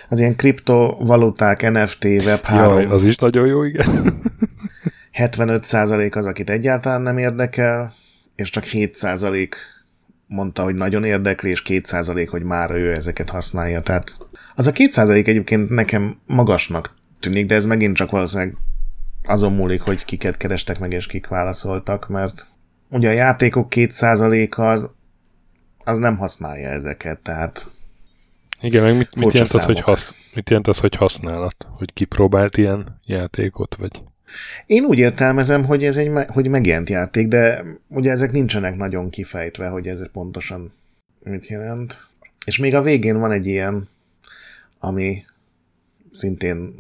Az 0.08 0.20
ilyen 0.20 0.36
kriptovaluták, 0.36 1.70
NFT, 1.70 2.04
Web3. 2.04 2.50
Jaj, 2.50 2.84
az 2.84 3.02
is 3.02 3.16
nagyon 3.16 3.46
jó, 3.46 3.62
igen. 3.62 3.86
75% 5.12 6.16
az, 6.16 6.26
akit 6.26 6.50
egyáltalán 6.50 7.00
nem 7.00 7.18
érdekel, 7.18 7.92
és 8.40 8.50
csak 8.50 8.64
7% 8.66 9.48
mondta, 10.26 10.62
hogy 10.62 10.74
nagyon 10.74 11.04
érdekli, 11.04 11.50
és 11.50 11.62
2% 11.66 12.26
hogy 12.30 12.42
már 12.42 12.70
ő 12.70 12.94
ezeket 12.94 13.30
használja. 13.30 13.80
Tehát 13.80 14.18
az 14.54 14.66
a 14.66 14.72
2% 14.72 15.26
egyébként 15.26 15.70
nekem 15.70 16.20
magasnak 16.26 16.94
tűnik, 17.20 17.46
de 17.46 17.54
ez 17.54 17.66
megint 17.66 17.96
csak 17.96 18.10
valószínűleg 18.10 18.56
azon 19.24 19.52
múlik, 19.52 19.80
hogy 19.80 20.04
kiket 20.04 20.36
kerestek 20.36 20.78
meg, 20.78 20.92
és 20.92 21.06
kik 21.06 21.26
válaszoltak, 21.26 22.08
mert 22.08 22.46
ugye 22.88 23.08
a 23.08 23.12
játékok 23.12 23.66
2%-a 23.70 24.62
az, 24.62 24.88
az 25.84 25.98
nem 25.98 26.16
használja 26.16 26.68
ezeket, 26.68 27.18
tehát 27.18 27.70
igen, 28.60 28.82
meg 28.82 28.96
mit, 28.96 29.14
mit, 29.14 29.32
jelent 29.32 29.52
az, 29.52 29.64
hogy 29.64 29.80
hasz, 29.80 30.30
mit 30.34 30.48
jelent 30.48 30.68
az, 30.68 30.78
hogy 30.78 30.94
használat? 30.94 31.66
Hogy 31.70 31.92
kipróbált 31.92 32.56
ilyen 32.56 32.98
játékot, 33.06 33.74
vagy? 33.74 34.02
Én 34.66 34.84
úgy 34.84 34.98
értelmezem, 34.98 35.64
hogy 35.64 35.84
ez 35.84 35.96
egy 35.96 36.10
hogy 36.28 36.48
megjelent 36.48 36.88
játék, 36.88 37.28
de 37.28 37.64
ugye 37.88 38.10
ezek 38.10 38.32
nincsenek 38.32 38.76
nagyon 38.76 39.10
kifejtve, 39.10 39.68
hogy 39.68 39.86
ez 39.88 40.10
pontosan 40.12 40.72
mit 41.22 41.46
jelent. 41.46 42.06
És 42.44 42.58
még 42.58 42.74
a 42.74 42.82
végén 42.82 43.18
van 43.18 43.32
egy 43.32 43.46
ilyen, 43.46 43.88
ami 44.78 45.24
szintén 46.10 46.74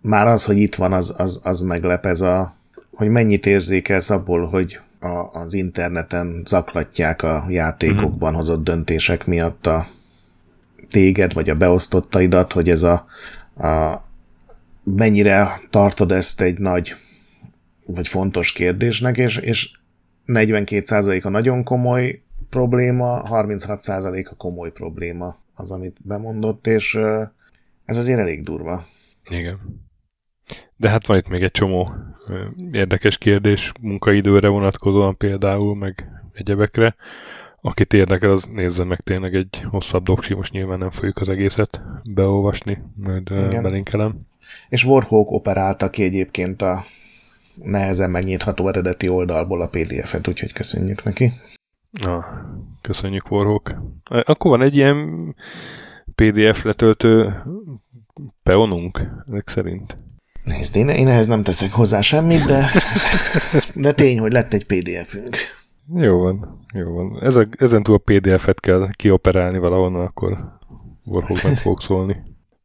már 0.00 0.26
az, 0.26 0.44
hogy 0.44 0.58
itt 0.58 0.74
van, 0.74 0.92
az, 0.92 1.14
az, 1.16 1.40
az 1.42 1.60
meglep 1.60 2.06
ez 2.06 2.20
a, 2.20 2.54
hogy 2.90 3.08
mennyit 3.08 3.46
érzékelsz 3.46 4.10
abból, 4.10 4.46
hogy 4.46 4.80
a, 5.00 5.38
az 5.38 5.54
interneten 5.54 6.42
zaklatják 6.46 7.22
a 7.22 7.46
játékokban 7.48 8.14
uh-huh. 8.18 8.34
hozott 8.34 8.64
döntések 8.64 9.26
miatt 9.26 9.66
a 9.66 9.86
téged, 10.88 11.32
vagy 11.32 11.50
a 11.50 11.54
beosztottaidat, 11.54 12.52
hogy 12.52 12.70
ez 12.70 12.82
a, 12.82 13.06
a 13.66 14.02
mennyire 14.84 15.60
tartod 15.70 16.12
ezt 16.12 16.40
egy 16.40 16.58
nagy 16.58 16.94
vagy 17.86 18.08
fontos 18.08 18.52
kérdésnek, 18.52 19.16
és, 19.16 19.36
és 19.36 19.70
42% 20.26 21.22
a 21.22 21.28
nagyon 21.28 21.64
komoly 21.64 22.22
probléma, 22.48 23.22
36% 23.24 24.30
a 24.30 24.34
komoly 24.34 24.72
probléma 24.72 25.36
az, 25.54 25.70
amit 25.70 25.96
bemondott, 26.02 26.66
és 26.66 26.98
ez 27.84 27.96
azért 27.96 28.18
elég 28.18 28.42
durva. 28.42 28.84
Igen. 29.30 29.58
De 30.76 30.88
hát 30.88 31.06
van 31.06 31.16
itt 31.16 31.28
még 31.28 31.42
egy 31.42 31.50
csomó 31.50 31.92
érdekes 32.72 33.18
kérdés 33.18 33.72
munkaidőre 33.80 34.48
vonatkozóan 34.48 35.16
például, 35.16 35.76
meg 35.76 36.08
egyebekre. 36.32 36.94
Akit 37.60 37.92
érdekel, 37.92 38.30
az 38.30 38.44
nézze 38.44 38.84
meg 38.84 39.00
tényleg 39.00 39.34
egy 39.34 39.62
hosszabb 39.64 40.04
doksi, 40.04 40.34
most 40.34 40.52
nyilván 40.52 40.78
nem 40.78 40.90
fogjuk 40.90 41.18
az 41.18 41.28
egészet 41.28 41.80
beolvasni, 42.04 42.82
majd 42.96 43.30
Igen. 43.30 43.62
belinkelem. 43.62 44.28
És 44.68 44.84
Warhawk 44.84 45.30
operálta 45.30 45.90
ki 45.90 46.02
egyébként 46.02 46.62
a 46.62 46.84
nehezen 47.54 48.10
megnyitható 48.10 48.68
eredeti 48.68 49.08
oldalból 49.08 49.60
a 49.60 49.68
PDF-et, 49.68 50.28
úgyhogy 50.28 50.52
köszönjük 50.52 51.04
neki. 51.04 51.32
Na, 51.90 52.24
köszönjük 52.80 53.30
Warhawk. 53.30 53.76
Akkor 54.04 54.50
van 54.50 54.62
egy 54.62 54.76
ilyen 54.76 55.34
PDF 56.14 56.62
letöltő 56.62 57.42
peonunk, 58.42 59.00
ezek 59.28 59.48
szerint. 59.48 59.98
Nézd, 60.44 60.76
én, 60.76 60.88
én 60.88 61.08
ehhez 61.08 61.26
nem 61.26 61.42
teszek 61.42 61.72
hozzá 61.72 62.00
semmit, 62.00 62.44
de, 62.44 62.70
de 63.74 63.92
tény, 63.92 64.18
hogy 64.18 64.32
lett 64.32 64.52
egy 64.52 64.66
PDF-ünk. 64.66 65.36
Jó 65.94 66.18
van, 66.18 66.66
jó 66.74 66.92
van. 66.92 67.18
Ezek, 67.22 67.56
ezen 67.58 67.82
túl 67.82 67.94
a 67.94 67.98
PDF-et 68.04 68.60
kell 68.60 68.88
kioperálni 68.92 69.58
valahonnan, 69.58 70.04
akkor 70.04 70.58
Warhawknak 71.04 71.56
fog 71.56 71.80
szólni. 71.80 72.22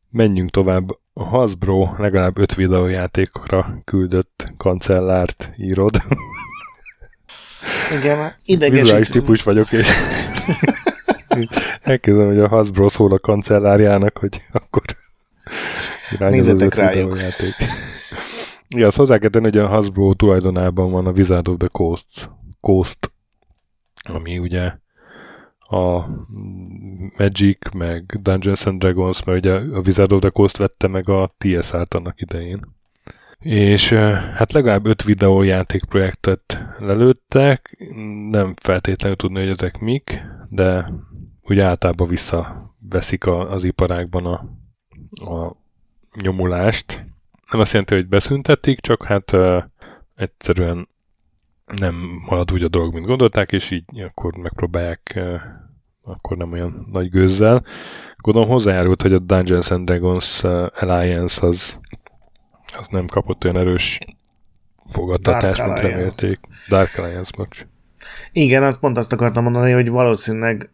Menjünk 0.10 0.50
tovább. 0.50 0.90
A 1.18 1.24
Hasbro 1.24 1.94
legalább 1.98 2.38
öt 2.38 2.56
videójátékokra 2.56 3.82
küldött 3.84 4.54
kancellárt 4.58 5.52
írod. 5.58 5.98
Igen, 8.00 8.36
idegesítő. 8.46 8.82
Vizuális 8.82 9.10
típus 9.10 9.44
vagyok, 9.44 9.72
és 9.72 9.88
elkezdem, 11.82 12.28
hogy 12.28 12.40
a 12.40 12.48
Hasbro 12.48 12.90
szól 12.90 13.12
a 13.12 13.20
kancellárjának, 13.20 14.18
hogy 14.18 14.42
akkor 14.52 14.84
Nézzetek 16.20 16.74
rájuk. 16.74 17.18
Ja, 18.68 18.88
azt 18.88 18.98
hozzá 18.98 19.18
kell 19.18 19.30
tenni, 19.30 19.46
hogy 19.46 19.58
a 19.58 19.68
Hasbro 19.68 20.14
tulajdonában 20.14 20.92
van 20.92 21.06
a 21.06 21.12
Wizard 21.12 21.48
of 21.48 21.58
the 21.58 21.68
Coast, 21.72 22.30
Coast 22.60 23.12
ami 24.04 24.38
ugye 24.38 24.74
a 25.68 26.06
Magic, 27.18 27.74
meg 27.74 28.20
Dungeons 28.22 28.66
and 28.66 28.80
Dragons, 28.80 29.24
mert 29.24 29.46
ugye 29.46 29.54
a 29.54 29.82
Wizard 29.86 30.12
of 30.12 30.20
the 30.20 30.30
Coast 30.30 30.58
vette 30.58 30.88
meg 30.88 31.10
a 31.10 31.36
TSR-t 31.38 31.94
annak 31.94 32.22
idején. 32.22 32.60
És 33.40 33.90
hát 34.34 34.54
legalább 34.54 34.86
öt 34.86 35.04
videójáték 35.04 35.84
projektet 35.86 36.60
lelőttek, 36.78 37.78
nem 38.30 38.54
feltétlenül 38.62 39.18
tudni, 39.18 39.40
hogy 39.40 39.50
ezek 39.50 39.80
mik, 39.80 40.22
de 40.50 40.92
úgy 41.42 41.60
általában 41.60 42.08
visszaveszik 42.08 43.26
a, 43.26 43.52
az 43.52 43.64
iparákban 43.64 44.26
a, 44.26 44.34
a 45.32 45.56
nyomulást. 46.22 47.06
Nem 47.52 47.62
azt 47.62 47.72
jelenti, 47.72 47.96
hogy 47.96 48.08
beszüntetik, 48.08 48.80
csak 48.80 49.04
hát 49.04 49.32
uh, 49.32 49.64
egyszerűen 50.16 50.88
nem 51.66 51.96
halad 52.28 52.52
úgy 52.52 52.64
a 52.64 52.68
dolog, 52.68 52.94
mint 52.94 53.06
gondolták, 53.06 53.52
és 53.52 53.72
így 53.72 54.02
akkor 54.02 54.38
megpróbálják 54.38 55.14
uh, 55.16 55.42
akkor 56.04 56.38
nem 56.38 56.52
olyan 56.52 56.88
nagy 56.92 57.10
gőzzel. 57.10 57.64
Gondolom 58.18 58.50
hozzájárult, 58.50 59.02
hogy 59.02 59.14
a 59.14 59.20
Dungeons 59.20 59.72
and 59.72 59.86
Dragons 59.86 60.44
uh, 60.44 60.68
Alliance 60.80 61.48
az, 61.48 61.80
az 62.78 62.88
nem 62.90 63.08
kapott 63.08 63.44
olyan 63.44 63.58
erős 63.58 64.00
fogadtatást, 64.90 65.66
mint 65.66 65.80
remélték. 65.80 66.40
Dark 66.70 66.98
Alliance, 66.98 67.32
bocs. 67.38 67.66
Igen, 68.32 68.64
azt 68.64 68.80
pont 68.80 68.98
azt 68.98 69.14
akartam 69.14 69.44
mondani, 69.44 69.72
hogy 69.72 69.90
valószínűleg 69.90 70.70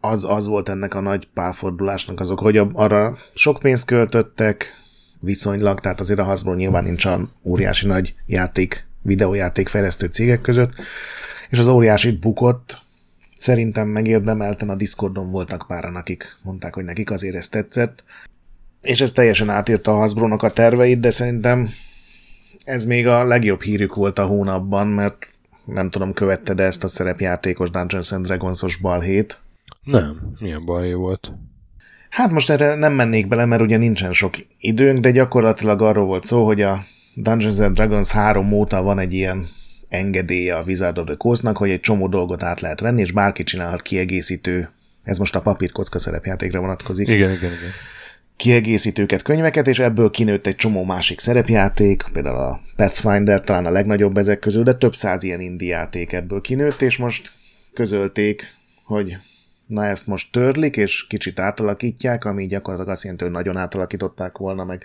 az, 0.00 0.24
az 0.24 0.46
volt 0.46 0.68
ennek 0.68 0.94
a 0.94 1.00
nagy 1.00 1.28
pálfordulásnak 1.34 2.20
azok, 2.20 2.38
hogy 2.38 2.56
arra 2.72 3.16
sok 3.34 3.58
pénzt 3.58 3.86
költöttek, 3.86 4.74
viszonylag, 5.20 5.80
tehát 5.80 6.00
azért 6.00 6.18
a 6.18 6.24
Hasbro 6.24 6.54
nyilván 6.54 6.84
nincs 6.84 7.04
a 7.04 7.20
óriási 7.42 7.86
nagy 7.86 8.14
játék, 8.26 8.87
videójáték 9.02 9.68
fejlesztő 9.68 10.06
cégek 10.06 10.40
között, 10.40 10.72
és 11.48 11.58
az 11.58 11.68
óriási 11.68 12.10
bukott, 12.10 12.78
szerintem 13.36 13.88
megérdemelten 13.88 14.68
a 14.68 14.74
Discordon 14.74 15.30
voltak 15.30 15.64
páran, 15.66 15.96
akik 15.96 16.36
mondták, 16.42 16.74
hogy 16.74 16.84
nekik 16.84 17.10
azért 17.10 17.34
ez 17.36 17.48
tetszett, 17.48 18.04
és 18.80 19.00
ez 19.00 19.12
teljesen 19.12 19.50
átírta 19.50 19.92
a 19.92 19.96
Hasbro-nak 19.96 20.42
a 20.42 20.50
terveit, 20.50 21.00
de 21.00 21.10
szerintem 21.10 21.68
ez 22.64 22.84
még 22.84 23.06
a 23.06 23.24
legjobb 23.24 23.62
hírük 23.62 23.94
volt 23.94 24.18
a 24.18 24.26
hónapban, 24.26 24.86
mert 24.86 25.28
nem 25.64 25.90
tudom, 25.90 26.12
követte 26.12 26.54
de 26.54 26.62
ezt 26.62 26.84
a 26.84 26.88
szerepjátékos 26.88 27.70
Dungeons 27.70 28.12
and 28.12 28.24
Dragons-os 28.26 28.76
balhét, 28.76 29.40
nem, 29.82 30.34
milyen 30.38 30.64
baj 30.64 30.92
volt? 30.92 31.32
Hát 32.10 32.30
most 32.30 32.50
erre 32.50 32.74
nem 32.74 32.92
mennék 32.92 33.28
bele, 33.28 33.44
mert 33.44 33.62
ugye 33.62 33.76
nincsen 33.76 34.12
sok 34.12 34.34
időnk, 34.58 34.98
de 34.98 35.10
gyakorlatilag 35.10 35.82
arról 35.82 36.06
volt 36.06 36.24
szó, 36.24 36.44
hogy 36.44 36.62
a 36.62 36.84
Dungeons 37.20 37.58
and 37.58 37.74
Dragons 37.74 38.10
3 38.10 38.52
óta 38.52 38.82
van 38.82 38.98
egy 38.98 39.12
ilyen 39.12 39.46
engedélye 39.88 40.56
a 40.56 40.62
Wizard 40.66 40.98
of 40.98 41.06
the 41.06 41.14
Coast-nak, 41.14 41.56
hogy 41.56 41.70
egy 41.70 41.80
csomó 41.80 42.08
dolgot 42.08 42.42
át 42.42 42.60
lehet 42.60 42.80
venni, 42.80 43.00
és 43.00 43.12
bárki 43.12 43.42
csinálhat 43.42 43.82
kiegészítő, 43.82 44.70
ez 45.02 45.18
most 45.18 45.34
a 45.34 45.40
papírkocka 45.40 45.98
szerepjátékra 45.98 46.60
vonatkozik. 46.60 47.08
Igen, 47.08 47.30
igen, 47.30 47.52
igen. 47.52 47.70
Kiegészítőket, 48.36 49.22
könyveket, 49.22 49.66
és 49.66 49.78
ebből 49.78 50.10
kinőtt 50.10 50.46
egy 50.46 50.56
csomó 50.56 50.84
másik 50.84 51.20
szerepjáték, 51.20 52.04
például 52.12 52.36
a 52.36 52.60
Pathfinder, 52.76 53.40
talán 53.40 53.66
a 53.66 53.70
legnagyobb 53.70 54.18
ezek 54.18 54.38
közül, 54.38 54.62
de 54.62 54.74
több 54.74 54.94
száz 54.94 55.22
ilyen 55.22 55.40
indie 55.40 55.76
játék 55.76 56.12
ebből 56.12 56.40
kinőtt, 56.40 56.82
és 56.82 56.96
most 56.96 57.32
közölték, 57.74 58.54
hogy 58.84 59.16
na 59.66 59.84
ezt 59.84 60.06
most 60.06 60.32
törlik, 60.32 60.76
és 60.76 61.06
kicsit 61.06 61.38
átalakítják, 61.38 62.24
ami 62.24 62.46
gyakorlatilag 62.46 62.92
azt 62.92 63.02
jelenti, 63.02 63.24
hogy 63.24 63.32
nagyon 63.32 63.56
átalakították 63.56 64.36
volna, 64.36 64.64
meg 64.64 64.84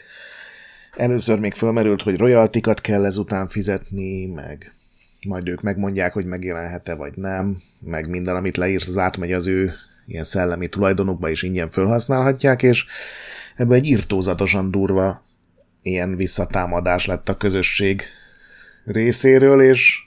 először 0.96 1.40
még 1.40 1.54
fölmerült, 1.54 2.02
hogy 2.02 2.18
royaltikat 2.18 2.82
kell 2.82 3.06
ezután 3.06 3.48
fizetni, 3.48 4.26
meg 4.26 4.74
majd 5.28 5.48
ők 5.48 5.62
megmondják, 5.62 6.14
hogy 6.14 6.26
megjelenhet-e 6.26 6.96
vagy 6.96 7.14
nem, 7.16 7.58
meg 7.80 8.10
minden, 8.10 8.36
amit 8.36 8.58
leírsz, 8.58 8.88
az 8.88 8.98
átmegy 8.98 9.32
az 9.32 9.48
ő 9.48 9.74
ilyen 10.08 10.24
szellemi 10.24 10.68
tulajdonukba, 10.68 11.30
és 11.30 11.42
ingyen 11.42 11.72
felhasználhatják, 11.72 12.64
és 12.64 12.86
ebből 13.56 13.76
egy 13.76 13.86
írtózatosan 13.86 14.72
durva 14.72 15.24
ilyen 15.82 16.16
visszatámadás 16.16 17.06
lett 17.06 17.30
a 17.30 17.38
közösség 17.38 18.02
részéről, 18.86 19.62
és 19.62 20.00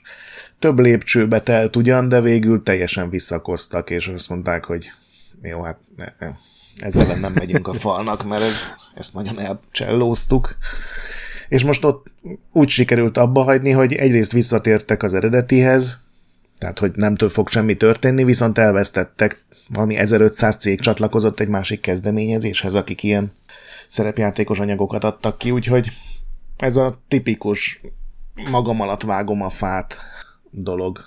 több 0.59 0.79
lépcsőbe 0.79 1.41
telt 1.41 1.75
ugyan, 1.75 2.09
de 2.09 2.21
végül 2.21 2.63
teljesen 2.63 3.09
visszakoztak, 3.09 3.89
és 3.89 4.07
azt 4.07 4.29
mondták, 4.29 4.65
hogy 4.65 4.91
jó, 5.41 5.61
hát 5.61 5.77
ne, 5.95 6.05
ne, 6.19 6.33
ezzel 6.79 7.19
nem 7.19 7.33
megyünk 7.33 7.67
a 7.67 7.73
falnak, 7.73 8.23
mert 8.23 8.41
ez, 8.41 8.55
ezt 8.95 9.13
nagyon 9.13 9.39
elcsellóztuk. 9.39 10.57
És 11.47 11.63
most 11.63 11.85
ott 11.85 12.05
úgy 12.51 12.69
sikerült 12.69 13.17
abba 13.17 13.43
hagyni, 13.43 13.71
hogy 13.71 13.93
egyrészt 13.93 14.31
visszatértek 14.31 15.03
az 15.03 15.13
eredetihez, 15.13 15.99
tehát 16.57 16.79
hogy 16.79 16.91
nem 16.95 17.15
fog 17.17 17.49
semmi 17.49 17.77
történni, 17.77 18.23
viszont 18.23 18.57
elvesztettek. 18.57 19.45
Valami 19.69 19.95
1500 19.95 20.57
cég 20.57 20.79
csatlakozott 20.79 21.39
egy 21.39 21.47
másik 21.47 21.79
kezdeményezéshez, 21.79 22.75
akik 22.75 23.03
ilyen 23.03 23.31
szerepjátékos 23.87 24.59
anyagokat 24.59 25.03
adtak 25.03 25.37
ki, 25.37 25.51
úgyhogy 25.51 25.89
ez 26.57 26.77
a 26.77 27.01
tipikus 27.07 27.81
magam 28.51 28.81
alatt 28.81 29.01
vágom 29.01 29.41
a 29.41 29.49
fát 29.49 29.97
dolog. 30.51 30.99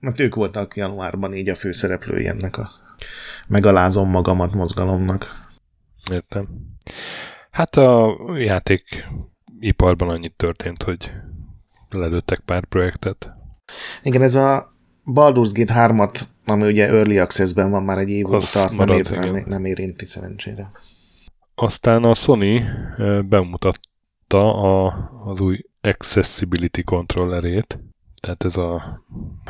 Mert 0.00 0.20
ők 0.20 0.34
voltak 0.34 0.76
januárban 0.76 1.34
így 1.34 1.48
a 1.48 1.54
főszereplői 1.54 2.26
ennek 2.26 2.58
a 2.58 2.70
megalázom 3.48 4.10
magamat 4.10 4.54
mozgalomnak. 4.54 5.42
Értem. 6.10 6.48
Hát 7.50 7.76
a 7.76 8.16
játék 8.36 9.08
iparban 9.60 10.08
annyit 10.08 10.34
történt, 10.36 10.82
hogy 10.82 11.10
lelőttek 11.90 12.38
pár 12.38 12.64
projektet. 12.64 13.32
Igen, 14.02 14.22
ez 14.22 14.34
a 14.34 14.74
Baldur's 15.04 15.50
Gate 15.52 15.74
3-at, 15.76 16.20
ami 16.44 16.66
ugye 16.66 16.88
Early 16.88 17.18
Access-ben 17.18 17.70
van 17.70 17.82
már 17.82 17.98
egy 17.98 18.10
év 18.10 18.26
óta, 18.26 18.62
azt 18.62 18.76
marad, 18.76 19.10
nem, 19.10 19.22
ér, 19.22 19.32
nem, 19.32 19.44
nem 19.46 19.64
érinti 19.64 20.06
szerencsére. 20.06 20.70
Aztán 21.54 22.04
a 22.04 22.14
Sony 22.14 22.62
bemutatta 23.28 24.54
a, 24.62 25.10
az 25.24 25.40
új 25.40 25.60
Accessibility 25.80 26.82
kontrollerét, 26.84 27.78
tehát 28.20 28.44
ez 28.44 28.56
a 28.56 29.02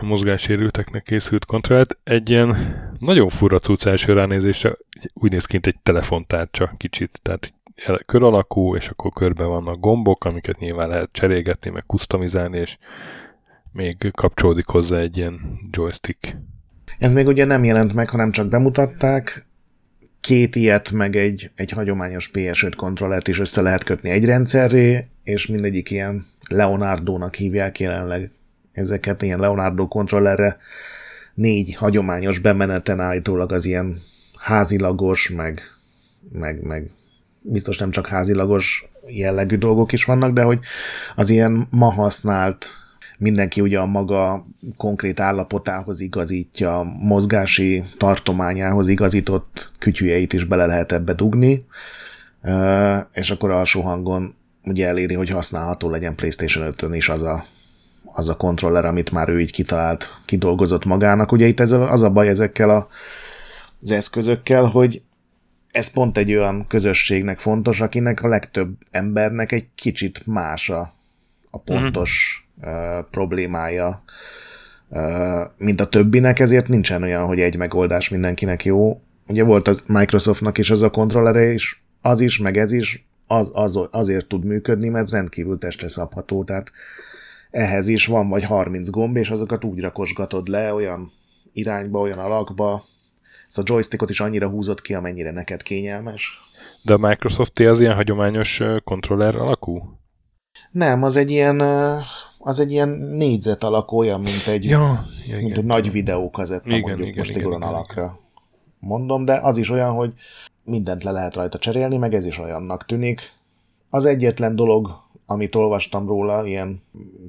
mozgássérülteknek 0.02 1.02
készült 1.02 1.44
kontrollt, 1.44 1.98
egy 2.04 2.30
ilyen 2.30 2.56
nagyon 2.98 3.28
fura 3.28 3.58
cucc 3.58 3.86
első 3.86 4.12
ránézésre, 4.12 4.76
úgy 5.14 5.30
néz 5.30 5.44
ki, 5.44 5.58
egy 5.62 5.80
telefontárcsa 5.82 6.74
kicsit, 6.76 7.20
tehát 7.22 7.54
kör 8.06 8.22
alakú, 8.22 8.76
és 8.76 8.88
akkor 8.88 9.12
körben 9.12 9.48
vannak 9.48 9.80
gombok, 9.80 10.24
amiket 10.24 10.58
nyilván 10.58 10.88
lehet 10.88 11.08
cserélgetni, 11.12 11.70
meg 11.70 11.84
customizálni, 11.86 12.58
és 12.58 12.78
még 13.72 14.10
kapcsolódik 14.12 14.66
hozzá 14.66 14.96
egy 14.96 15.16
ilyen 15.16 15.40
joystick. 15.70 16.36
Ez 16.98 17.12
még 17.12 17.26
ugye 17.26 17.44
nem 17.44 17.64
jelent 17.64 17.94
meg, 17.94 18.08
hanem 18.08 18.30
csak 18.30 18.48
bemutatták, 18.48 19.46
két 20.20 20.56
ilyet, 20.56 20.90
meg 20.90 21.16
egy, 21.16 21.50
egy 21.54 21.70
hagyományos 21.70 22.30
PS5 22.32 22.72
kontrollert 22.76 23.28
is 23.28 23.40
össze 23.40 23.60
lehet 23.60 23.84
kötni 23.84 24.10
egy 24.10 24.24
rendszerré, 24.24 25.06
és 25.22 25.46
mindegyik 25.46 25.90
ilyen 25.90 26.24
Leonardo-nak 26.48 27.34
hívják 27.34 27.80
jelenleg 27.80 28.30
ezeket 28.72 29.22
ilyen 29.22 29.38
Leonardo 29.38 29.88
kontrollerre 29.88 30.56
négy 31.34 31.74
hagyományos 31.74 32.38
bemeneten 32.38 33.00
állítólag 33.00 33.52
az 33.52 33.64
ilyen 33.64 34.00
házilagos, 34.36 35.30
meg, 35.30 35.60
meg, 36.32 36.62
meg 36.62 36.90
biztos 37.40 37.78
nem 37.78 37.90
csak 37.90 38.06
házilagos 38.06 38.88
jellegű 39.06 39.56
dolgok 39.56 39.92
is 39.92 40.04
vannak, 40.04 40.32
de 40.32 40.42
hogy 40.42 40.58
az 41.14 41.30
ilyen 41.30 41.66
ma 41.70 41.92
használt 41.92 42.66
mindenki 43.18 43.60
ugye 43.60 43.78
a 43.78 43.86
maga 43.86 44.46
konkrét 44.76 45.20
állapotához 45.20 46.00
igazítja, 46.00 46.82
mozgási 47.00 47.84
tartományához 47.96 48.88
igazított 48.88 49.72
kütyüjeit 49.78 50.32
is 50.32 50.44
bele 50.44 50.66
lehet 50.66 50.92
ebbe 50.92 51.12
dugni, 51.12 51.64
és 53.12 53.30
akkor 53.30 53.50
alsó 53.50 53.80
hangon 53.80 54.34
ugye 54.64 54.86
eléri, 54.86 55.14
hogy 55.14 55.28
használható 55.28 55.90
legyen 55.90 56.14
PlayStation 56.14 56.74
5-ön 56.76 56.94
is 56.94 57.08
az 57.08 57.22
a, 57.22 57.44
az 58.16 58.28
a 58.28 58.36
kontroller, 58.36 58.84
amit 58.84 59.10
már 59.10 59.28
ő 59.28 59.40
így 59.40 59.52
kitalált, 59.52 60.14
kidolgozott 60.24 60.84
magának. 60.84 61.32
Ugye 61.32 61.46
itt 61.46 61.60
ez 61.60 61.72
az 61.72 62.02
a 62.02 62.10
baj 62.10 62.28
ezekkel 62.28 62.70
a, 62.70 62.88
az 63.80 63.90
eszközökkel, 63.90 64.64
hogy 64.64 65.02
ez 65.70 65.90
pont 65.90 66.18
egy 66.18 66.34
olyan 66.34 66.66
közösségnek 66.66 67.38
fontos, 67.38 67.80
akinek 67.80 68.22
a 68.22 68.28
legtöbb 68.28 68.74
embernek 68.90 69.52
egy 69.52 69.66
kicsit 69.74 70.26
más 70.26 70.70
a, 70.70 70.92
a 71.50 71.58
pontos 71.58 72.44
uh-huh. 72.60 72.98
uh, 72.98 73.04
problémája, 73.10 74.04
uh, 74.88 75.40
mint 75.56 75.80
a 75.80 75.88
többinek, 75.88 76.38
ezért 76.38 76.68
nincsen 76.68 77.02
olyan, 77.02 77.26
hogy 77.26 77.40
egy 77.40 77.56
megoldás 77.56 78.08
mindenkinek 78.08 78.64
jó. 78.64 79.00
Ugye 79.26 79.44
volt 79.44 79.68
az 79.68 79.84
Microsoftnak 79.86 80.58
is 80.58 80.70
az 80.70 80.82
a 80.82 80.90
kontrollere, 80.90 81.52
és 81.52 81.76
az 82.00 82.20
is, 82.20 82.38
meg 82.38 82.56
ez 82.56 82.72
is 82.72 83.06
az, 83.26 83.50
az, 83.54 83.80
azért 83.90 84.26
tud 84.26 84.44
működni, 84.44 84.88
mert 84.88 85.10
rendkívül 85.10 85.58
testre 85.58 85.88
szabható, 85.88 86.44
tehát 86.44 86.70
ehhez 87.54 87.88
is 87.88 88.06
van 88.06 88.28
vagy 88.28 88.44
30 88.44 88.90
gomb, 88.90 89.16
és 89.16 89.30
azokat 89.30 89.64
úgy 89.64 89.80
rakosgatod 89.80 90.48
le 90.48 90.74
olyan 90.74 91.12
irányba, 91.52 92.00
olyan 92.00 92.18
alakba, 92.18 92.84
ezt 93.48 93.58
a 93.58 93.62
joystickot 93.64 94.10
is 94.10 94.20
annyira 94.20 94.48
húzott 94.48 94.80
ki, 94.80 94.94
amennyire 94.94 95.30
neked 95.30 95.62
kényelmes. 95.62 96.40
De 96.82 96.92
a 96.92 96.98
Microsoft 96.98 97.60
az 97.60 97.80
ilyen 97.80 97.94
hagyományos 97.94 98.60
kontroller 98.84 99.36
alakú? 99.36 99.98
Nem, 100.70 101.02
az 101.02 101.16
egy 101.16 101.30
ilyen 101.30 101.60
az 102.38 102.60
egy 102.60 102.72
ilyen 102.72 102.88
négyzet 102.88 103.62
alakú, 103.62 103.98
olyan, 103.98 104.20
mint 104.20 104.46
egy, 104.46 104.64
ja, 104.64 105.04
ja, 105.28 105.36
mint 105.36 105.58
egy 105.58 105.64
nagy 105.64 105.90
videókazetta, 105.90 106.68
igen, 106.68 106.80
mondjuk 106.80 107.08
igen, 107.08 107.18
most 107.18 107.36
igen, 107.36 107.46
igen, 107.46 107.62
alakra 107.62 108.18
mondom, 108.84 109.24
de 109.24 109.40
az 109.42 109.56
is 109.56 109.70
olyan, 109.70 109.92
hogy 109.92 110.12
mindent 110.64 111.02
le 111.02 111.10
lehet 111.10 111.34
rajta 111.34 111.58
cserélni, 111.58 111.96
meg 111.96 112.14
ez 112.14 112.26
is 112.26 112.38
olyannak 112.38 112.84
tűnik. 112.86 113.32
Az 113.90 114.04
egyetlen 114.04 114.56
dolog, 114.56 115.02
amit 115.26 115.54
olvastam 115.54 116.06
róla, 116.06 116.46
ilyen 116.46 116.80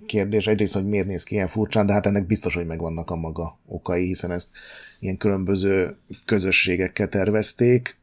kérdés, 0.06 0.48
egyrészt, 0.48 0.74
hogy 0.74 0.86
miért 0.86 1.08
néz 1.08 1.24
ki 1.24 1.34
ilyen 1.34 1.48
furcsán, 1.48 1.86
de 1.86 1.93
hát 1.93 2.06
ennek 2.06 2.26
biztos, 2.26 2.56
hogy 2.56 2.66
megvannak 2.66 3.10
a 3.10 3.16
maga 3.16 3.60
okai, 3.66 4.06
hiszen 4.06 4.32
ezt 4.32 4.50
ilyen 5.00 5.18
különböző 5.18 5.98
közösségekkel 6.26 7.08
tervezték. 7.08 7.98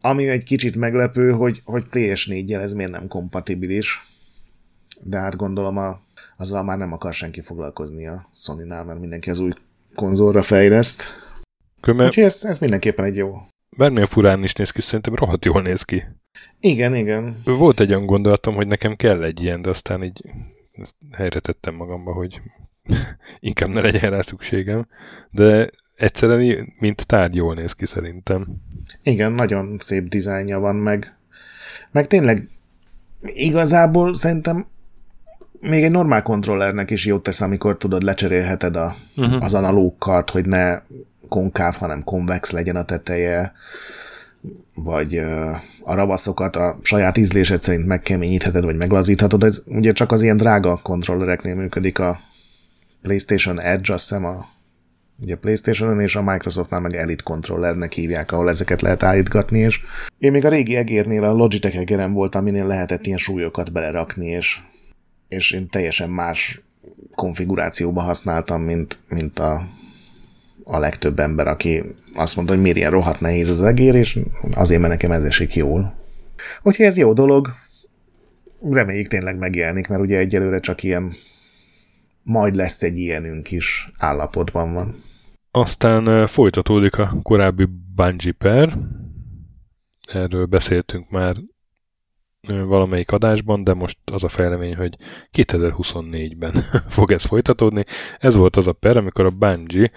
Ami 0.00 0.28
egy 0.28 0.44
kicsit 0.44 0.76
meglepő, 0.76 1.30
hogy, 1.30 1.62
hogy 1.64 1.84
PS4-jel 1.92 2.60
ez 2.60 2.72
miért 2.72 2.90
nem 2.90 3.08
kompatibilis. 3.08 4.00
De 5.00 5.18
hát 5.18 5.36
gondolom 5.36 5.76
a, 5.76 6.00
azzal 6.36 6.62
már 6.62 6.78
nem 6.78 6.92
akar 6.92 7.12
senki 7.12 7.40
foglalkozni 7.40 8.06
a 8.06 8.28
Sony-nál, 8.34 8.84
mert 8.84 9.00
mindenki 9.00 9.30
az 9.30 9.38
új 9.38 9.52
konzolra 9.94 10.42
fejleszt. 10.42 11.04
Köme... 11.80 12.04
Úgyhogy 12.04 12.24
ez, 12.24 12.44
ez 12.44 12.58
mindenképpen 12.58 13.04
egy 13.04 13.16
jó 13.16 13.46
bármilyen 13.76 14.06
furán 14.06 14.42
is 14.42 14.52
néz 14.52 14.70
ki, 14.70 14.80
szerintem 14.80 15.14
rohadt 15.14 15.44
jól 15.44 15.62
néz 15.62 15.82
ki. 15.82 16.04
Igen, 16.60 16.94
igen. 16.94 17.34
Volt 17.44 17.80
egy 17.80 17.90
olyan 17.90 18.06
gondolatom, 18.06 18.54
hogy 18.54 18.66
nekem 18.66 18.94
kell 18.94 19.22
egy 19.22 19.42
ilyen, 19.42 19.62
de 19.62 19.70
aztán 19.70 20.02
így 20.02 20.22
helyre 21.12 21.40
tettem 21.40 21.74
magamba, 21.74 22.12
hogy 22.12 22.40
inkább 23.40 23.68
ne 23.68 23.80
legyen 23.80 24.10
rá 24.10 24.20
szükségem. 24.20 24.86
De 25.30 25.70
egyszerűen, 25.94 26.72
mint 26.78 27.06
tárgy 27.06 27.34
jól 27.34 27.54
néz 27.54 27.72
ki 27.72 27.86
szerintem. 27.86 28.46
Igen, 29.02 29.32
nagyon 29.32 29.76
szép 29.80 30.08
dizájnja 30.08 30.58
van, 30.58 30.76
meg, 30.76 31.16
meg 31.90 32.06
tényleg 32.06 32.48
igazából 33.22 34.14
szerintem 34.14 34.66
még 35.60 35.82
egy 35.82 35.90
normál 35.90 36.22
kontrollernek 36.22 36.90
is 36.90 37.06
jót 37.06 37.22
tesz, 37.22 37.40
amikor 37.40 37.76
tudod, 37.76 38.02
lecserélheted 38.02 38.76
a, 38.76 38.94
uh-huh. 39.16 39.44
az 39.44 39.54
analóg 39.54 39.98
kart, 39.98 40.30
hogy 40.30 40.46
ne 40.46 40.78
konkáv, 41.28 41.74
hanem 41.74 42.04
konvex 42.04 42.52
legyen 42.52 42.76
a 42.76 42.84
teteje, 42.84 43.52
vagy 44.74 45.16
a 45.84 45.94
ravaszokat 45.94 46.56
a 46.56 46.78
saját 46.82 47.16
ízlésed 47.16 47.62
szerint 47.62 47.86
megkeményítheted, 47.86 48.64
vagy 48.64 48.76
meglazíthatod. 48.76 49.44
Ez 49.44 49.62
ugye 49.66 49.92
csak 49.92 50.12
az 50.12 50.22
ilyen 50.22 50.36
drága 50.36 50.80
kontrollereknél 50.82 51.54
működik 51.54 51.98
a 51.98 52.18
PlayStation 53.02 53.60
Edge, 53.60 53.92
azt 53.92 54.08
hiszem 54.08 54.24
a 54.24 54.46
ugye 55.20 55.36
PlayStation-on 55.36 56.00
és 56.00 56.16
a 56.16 56.22
Microsoftnál 56.22 56.80
meg 56.80 56.94
Elite 56.96 57.22
Controllernek 57.22 57.92
hívják, 57.92 58.32
ahol 58.32 58.48
ezeket 58.48 58.82
lehet 58.82 59.02
állítgatni, 59.02 59.58
és 59.58 59.80
én 60.18 60.30
még 60.30 60.44
a 60.44 60.48
régi 60.48 60.76
egérnél 60.76 61.24
a 61.24 61.32
Logitech 61.32 61.76
egeren 61.76 62.12
volt, 62.12 62.34
aminél 62.34 62.66
lehetett 62.66 63.06
ilyen 63.06 63.18
súlyokat 63.18 63.72
belerakni, 63.72 64.26
és, 64.26 64.60
és 65.28 65.52
én 65.52 65.68
teljesen 65.68 66.10
más 66.10 66.60
konfigurációba 67.14 68.00
használtam, 68.00 68.62
mint, 68.62 68.98
mint 69.08 69.38
a 69.38 69.68
a 70.68 70.78
legtöbb 70.78 71.18
ember, 71.18 71.46
aki 71.46 71.82
azt 72.14 72.36
mondta, 72.36 72.54
hogy 72.54 72.62
miért 72.62 72.76
ilyen 72.76 72.90
rohadt 72.90 73.20
nehéz 73.20 73.48
az 73.48 73.62
egér, 73.62 73.94
és 73.94 74.18
azért, 74.52 74.80
mert 74.80 74.92
nekem 74.92 75.12
ez 75.12 75.24
esik 75.24 75.54
jól. 75.54 75.94
Úgyhogy 76.62 76.86
ez 76.86 76.96
jó 76.96 77.12
dolog, 77.12 77.48
reméljük 78.70 79.06
tényleg 79.06 79.38
megjelenik, 79.38 79.88
mert 79.88 80.02
ugye 80.02 80.18
egyelőre 80.18 80.58
csak 80.58 80.82
ilyen 80.82 81.12
majd 82.22 82.54
lesz 82.54 82.82
egy 82.82 82.98
ilyenünk 82.98 83.50
is 83.50 83.90
állapotban 83.98 84.72
van. 84.72 84.94
Aztán 85.50 86.26
folytatódik 86.26 86.98
a 86.98 87.12
korábbi 87.22 87.68
Bungie 87.94 88.32
per. 88.32 88.78
Erről 90.12 90.46
beszéltünk 90.46 91.10
már 91.10 91.36
valamelyik 92.46 93.10
adásban, 93.10 93.64
de 93.64 93.74
most 93.74 93.98
az 94.04 94.24
a 94.24 94.28
fejlemény, 94.28 94.76
hogy 94.76 94.96
2024-ben 95.32 96.52
fog 96.88 97.12
ez 97.12 97.24
folytatódni. 97.24 97.84
Ez 98.18 98.34
volt 98.36 98.56
az 98.56 98.66
a 98.66 98.72
per, 98.72 98.96
amikor 98.96 99.24
a 99.24 99.30
Bungie 99.30 99.90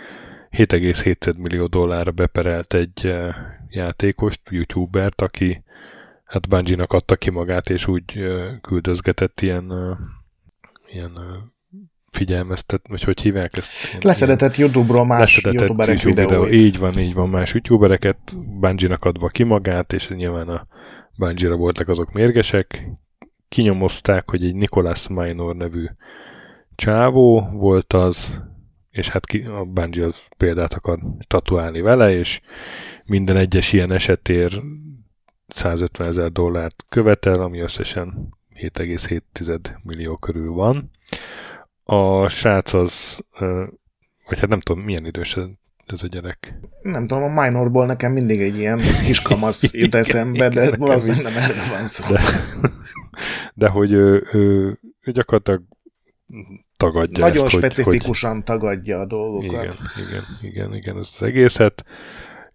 7,7 0.51 1.37
millió 1.37 1.65
dollárra 1.65 2.11
beperelt 2.11 2.73
egy 2.73 3.05
eh, 3.05 3.35
játékost, 3.69 4.41
youtubert, 4.49 5.21
aki 5.21 5.63
hát 6.23 6.47
Bungie-nak 6.47 6.93
adta 6.93 7.15
ki 7.15 7.29
magát, 7.29 7.69
és 7.69 7.87
úgy 7.87 8.03
eh, 8.17 8.57
küldözgetett 8.61 9.41
ilyen, 9.41 9.71
eh, 9.71 9.97
ilyen 10.93 11.11
figyelmeztet, 12.11 12.87
vagy 12.87 13.03
hogy 13.03 13.21
hívják 13.21 13.57
ezt? 13.57 14.03
Leszedetett 14.03 14.57
YouTube-ról 14.57 15.05
más 15.05 15.41
youtuberek 15.43 16.01
YouTube 16.01 16.21
videóit. 16.21 16.53
Így 16.53 16.77
van, 16.77 16.99
így 16.99 17.13
van, 17.13 17.29
más 17.29 17.53
youtubereket 17.53 18.17
Bungie-nak 18.59 19.05
adva 19.05 19.27
ki 19.27 19.43
magát, 19.43 19.93
és 19.93 20.07
nyilván 20.07 20.49
a 20.49 20.67
Bungie-ra 21.17 21.55
voltak 21.55 21.87
azok 21.87 22.11
mérgesek. 22.11 22.87
Kinyomozták, 23.49 24.29
hogy 24.29 24.43
egy 24.43 24.55
Nicholas 24.55 25.07
Minor 25.07 25.55
nevű 25.55 25.85
csávó 26.75 27.49
volt 27.51 27.93
az, 27.93 28.41
és 28.99 29.09
hát 29.09 29.25
ki, 29.25 29.41
a 29.41 29.63
Bungie 29.63 30.05
az 30.05 30.21
példát 30.37 30.73
akar 30.73 30.99
statuálni 31.19 31.81
vele, 31.81 32.11
és 32.11 32.41
minden 33.05 33.35
egyes 33.35 33.73
ilyen 33.73 33.91
esetér 33.91 34.61
150 35.47 36.07
ezer 36.07 36.31
dollárt 36.31 36.85
követel, 36.89 37.41
ami 37.41 37.59
összesen 37.59 38.37
7,7 38.55 39.59
millió 39.83 40.15
körül 40.15 40.51
van. 40.51 40.89
A 41.83 42.27
srác 42.27 42.73
az, 42.73 43.19
vagy 44.27 44.39
hát 44.39 44.49
nem 44.49 44.59
tudom, 44.59 44.83
milyen 44.83 45.05
idős 45.05 45.37
ez 45.85 46.03
a 46.03 46.07
gyerek. 46.07 46.53
Nem 46.81 47.07
tudom, 47.07 47.23
a 47.23 47.41
minorból 47.41 47.85
nekem 47.85 48.11
mindig 48.11 48.41
egy 48.41 48.57
ilyen 48.57 48.81
kis 49.05 49.21
kamasz 49.21 49.73
jut 49.81 49.95
eszembe, 49.95 50.49
de 50.49 50.75
valószínűleg 50.75 51.33
nem 51.33 51.43
erre 51.43 51.69
van 51.69 51.87
szó. 51.87 52.07
De, 52.07 52.21
de 53.53 53.67
hogy 53.67 53.91
ő, 53.91 54.27
ő, 54.31 54.77
ő 55.01 55.11
gyakorlatilag 55.11 55.63
tagadja 56.79 57.25
Nagyon 57.25 57.45
ezt, 57.45 57.53
specifikusan 57.53 58.33
hogy, 58.33 58.43
tagadja 58.43 58.99
a 58.99 59.05
dolgokat. 59.05 59.51
Igen, 59.51 59.75
igen, 60.07 60.23
igen, 60.41 60.75
igen, 60.75 60.97
ez 60.97 61.09
az 61.15 61.23
egészet. 61.23 61.85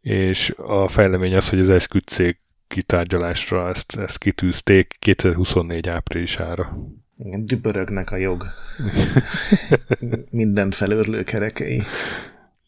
És 0.00 0.54
a 0.56 0.88
fejlemény 0.88 1.34
az, 1.34 1.48
hogy 1.48 1.58
az 1.58 1.70
esküdtszék 1.70 2.40
kitárgyalásra 2.66 3.68
ezt, 3.68 3.96
ezt 3.96 4.18
kitűzték 4.18 4.96
2024 4.98 5.88
áprilisára. 5.88 6.76
Igen, 7.18 7.44
dübörögnek 7.44 8.10
a 8.10 8.16
jog. 8.16 8.46
Mindent 10.30 10.74
felőrlő 10.74 11.22
kerekei. 11.22 11.82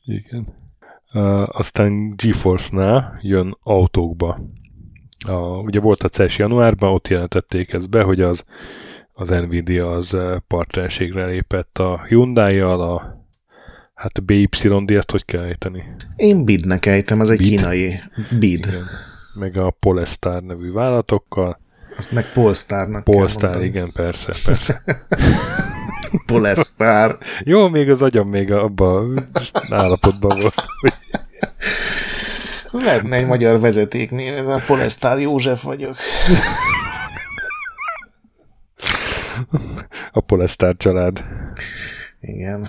Igen. 0.04 0.46
Uh, 1.12 1.58
aztán 1.58 2.14
GeForce-nál 2.16 3.18
jön 3.22 3.56
autókba. 3.62 4.40
Uh, 5.28 5.62
ugye 5.62 5.80
volt 5.80 6.02
a 6.02 6.08
CES 6.08 6.38
januárban, 6.38 6.92
ott 6.92 7.08
jelentették 7.08 7.72
ezt 7.72 7.90
be, 7.90 8.02
hogy 8.02 8.20
az 8.20 8.44
az 9.18 9.28
Nvidia 9.28 9.90
az 9.90 10.14
eh, 10.14 10.36
partnerségre 10.46 11.26
lépett 11.26 11.78
a 11.78 12.04
Hyundai-jal, 12.08 12.80
a 12.80 13.24
hát 13.94 14.18
a 14.18 14.20
BYD, 14.20 14.90
ezt 14.90 15.10
hogy 15.10 15.24
kell 15.24 15.42
ejteni? 15.42 15.84
Én 16.16 16.44
Bidnek 16.44 16.86
ejtem, 16.86 17.20
az 17.20 17.30
egy 17.30 17.38
Bid? 17.38 17.48
kínai 17.48 18.00
Bid. 18.38 18.66
Igen. 18.66 18.86
Meg 19.34 19.56
a 19.56 19.70
Polestar 19.70 20.42
nevű 20.42 20.72
vállalatokkal. 20.72 21.60
Azt 21.96 22.12
meg 22.12 22.32
Polestarnak 22.32 23.04
Polestar, 23.04 23.64
igen, 23.64 23.90
persze, 23.92 24.32
persze. 24.44 24.80
Polestar. 26.26 27.18
Jó, 27.40 27.68
még 27.68 27.90
az 27.90 28.02
agyam 28.02 28.28
még 28.28 28.52
abban 28.52 29.18
állapotban 29.70 30.38
volt, 30.40 30.64
hogy 30.80 30.92
Lehetne 32.70 33.16
egy 33.16 33.26
magyar 33.26 33.60
vezetéknél, 33.60 34.34
ez 34.34 34.46
a 34.46 34.62
Polesztár 34.66 35.18
József 35.18 35.62
vagyok. 35.62 35.96
A 40.12 40.20
Polesztár 40.20 40.76
család. 40.76 41.24
Igen. 42.20 42.66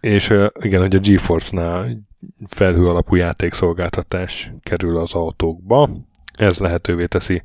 És 0.00 0.34
igen, 0.60 0.80
hogy 0.80 0.96
a 0.96 1.00
GeForce-nál 1.00 2.06
felhő 2.46 2.86
alapú 2.86 3.14
játékszolgáltatás 3.14 4.52
kerül 4.62 4.96
az 4.96 5.14
autókba. 5.14 5.88
Ez 6.38 6.58
lehetővé 6.58 7.06
teszi 7.06 7.42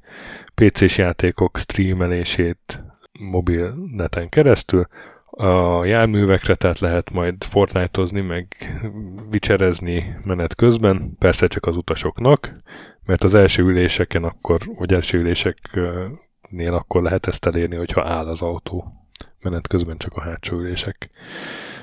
PC-s 0.56 0.98
játékok 0.98 1.58
streamelését 1.58 2.84
mobil 3.20 3.74
neten 3.92 4.30
keresztül. 4.30 4.88
A 5.26 5.86
járművekre 5.86 6.56
tehát 6.56 6.80
lehet 6.80 7.12
majd 7.12 7.44
Fortnite-ozni, 7.44 8.22
meg 8.22 8.48
vicserezni 9.30 10.16
menet 10.24 10.56
közben, 10.56 11.16
persze 11.20 11.48
csak 11.48 11.66
az 11.66 11.76
utasoknak, 11.76 12.52
mert 13.06 13.24
az 13.24 13.34
első 13.34 13.64
üléseken 13.64 14.24
akkor, 14.24 14.62
vagy 14.78 14.94
első 14.94 15.18
üléseknél 16.54 16.74
akkor 16.74 17.02
lehet 17.02 17.28
ezt 17.28 17.46
elérni, 17.46 17.76
hogyha 17.76 18.08
áll 18.08 18.28
az 18.28 18.42
autó. 18.42 18.94
Menet 19.42 19.68
közben 19.68 19.98
csak 19.98 20.14
a 20.14 20.22
hátsó 20.22 20.58
ülések. 20.58 21.10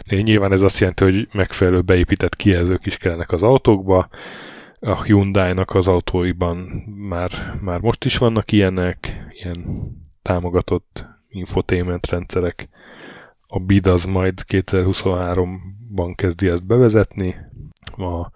Nyilván 0.07 0.53
ez 0.53 0.63
azt 0.63 0.79
jelenti, 0.79 1.05
hogy 1.05 1.29
megfelelő 1.33 1.81
beépített 1.81 2.37
kijelzők 2.37 2.87
is 2.87 2.97
kellenek 2.97 3.33
az 3.33 3.43
autókba. 3.43 4.09
A 4.81 5.03
Hyundai-nak 5.03 5.75
az 5.75 5.89
autóiban 5.89 6.57
már, 7.09 7.59
már 7.61 7.81
most 7.81 8.05
is 8.05 8.17
vannak 8.17 8.53
ilyenek, 8.53 9.27
ilyen 9.31 9.65
támogatott 10.23 11.05
infotainment 11.29 12.07
rendszerek. 12.07 12.69
A 13.47 13.59
BID 13.59 13.87
az 13.87 14.05
majd 14.05 14.41
2023-ban 14.49 16.13
kezdi 16.15 16.49
ezt 16.49 16.67
bevezetni. 16.67 17.37
A 17.97 18.31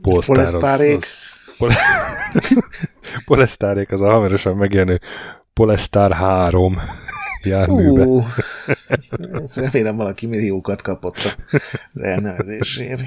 Polestar 0.00 0.80
az, 0.80 0.98
az, 1.58 1.82
Polestárék 3.26 3.92
az 3.92 4.00
a 4.00 4.10
hamarosan 4.10 4.56
megjelenő 4.56 5.00
Polestar 5.54 6.12
3 6.12 6.78
járműbe. 7.44 8.04
Uh, 8.04 8.26
remélem 9.54 9.96
valaki 9.96 10.26
milliókat 10.26 10.82
kapott 10.82 11.16
az 11.88 12.00
elnevezésért. 12.00 13.02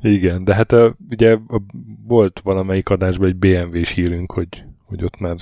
Igen, 0.00 0.44
de 0.44 0.54
hát 0.54 0.72
a, 0.72 0.96
ugye 1.10 1.32
a, 1.32 1.62
volt 2.06 2.40
valamelyik 2.40 2.88
adásban 2.88 3.28
egy 3.28 3.36
BMW-s 3.36 3.90
hírünk, 3.90 4.32
hogy, 4.32 4.64
hogy 4.84 5.04
ott 5.04 5.18
már 5.18 5.36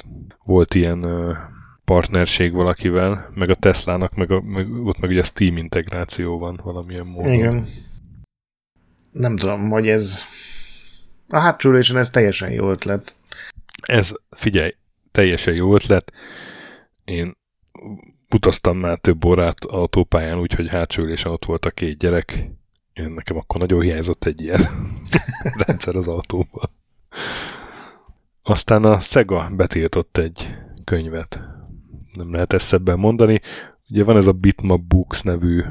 volt 0.45 0.75
ilyen 0.75 1.07
partnerség 1.85 2.53
valakivel, 2.53 3.31
meg 3.35 3.51
a 3.51 3.55
Teslának, 3.55 4.15
meg, 4.15 4.31
a, 4.31 4.41
meg 4.41 4.71
ott 4.85 5.01
meg 5.01 5.11
ugye 5.11 5.23
Steam 5.23 5.57
integráció 5.57 6.39
van 6.39 6.61
valamilyen 6.65 7.07
módon. 7.07 7.33
Igen. 7.33 7.67
Nem 9.13 9.37
tudom, 9.37 9.71
hogy 9.71 9.89
ez 9.89 10.23
a 11.29 11.39
hátsülésen 11.39 11.97
ez 11.97 12.11
teljesen 12.11 12.51
jó 12.51 12.71
ötlet. 12.71 13.15
Ez, 13.83 14.13
figyelj, 14.31 14.75
teljesen 15.15 15.55
jó 15.55 15.75
ötlet. 15.75 16.13
Én 17.05 17.37
utaztam 18.31 18.79
már 18.79 18.99
több 18.99 19.25
órát 19.25 19.65
autópályán, 19.65 20.39
úgyhogy 20.39 20.69
hátsülésen 20.69 21.33
ott 21.33 21.45
volt 21.45 21.65
a 21.65 21.71
két 21.71 21.99
gyerek. 21.99 22.51
Én 22.93 23.11
nekem 23.11 23.37
akkor 23.37 23.61
nagyon 23.61 23.81
hiányzott 23.81 24.25
egy 24.25 24.41
ilyen 24.41 24.61
rendszer 25.67 25.97
az 25.97 26.09
autóban. 26.09 26.71
Aztán 28.43 28.85
a 28.85 29.01
Sega 29.01 29.49
betiltott 29.57 30.17
egy 30.17 30.55
könyvet. 30.85 31.41
Nem 32.13 32.33
lehet 32.33 32.53
ezt 32.53 32.73
ebben 32.73 32.99
mondani. 32.99 33.41
Ugye 33.91 34.05
van 34.05 34.17
ez 34.17 34.27
a 34.27 34.33
Bitmap 34.33 34.81
Books 34.81 35.23
nevű 35.23 35.63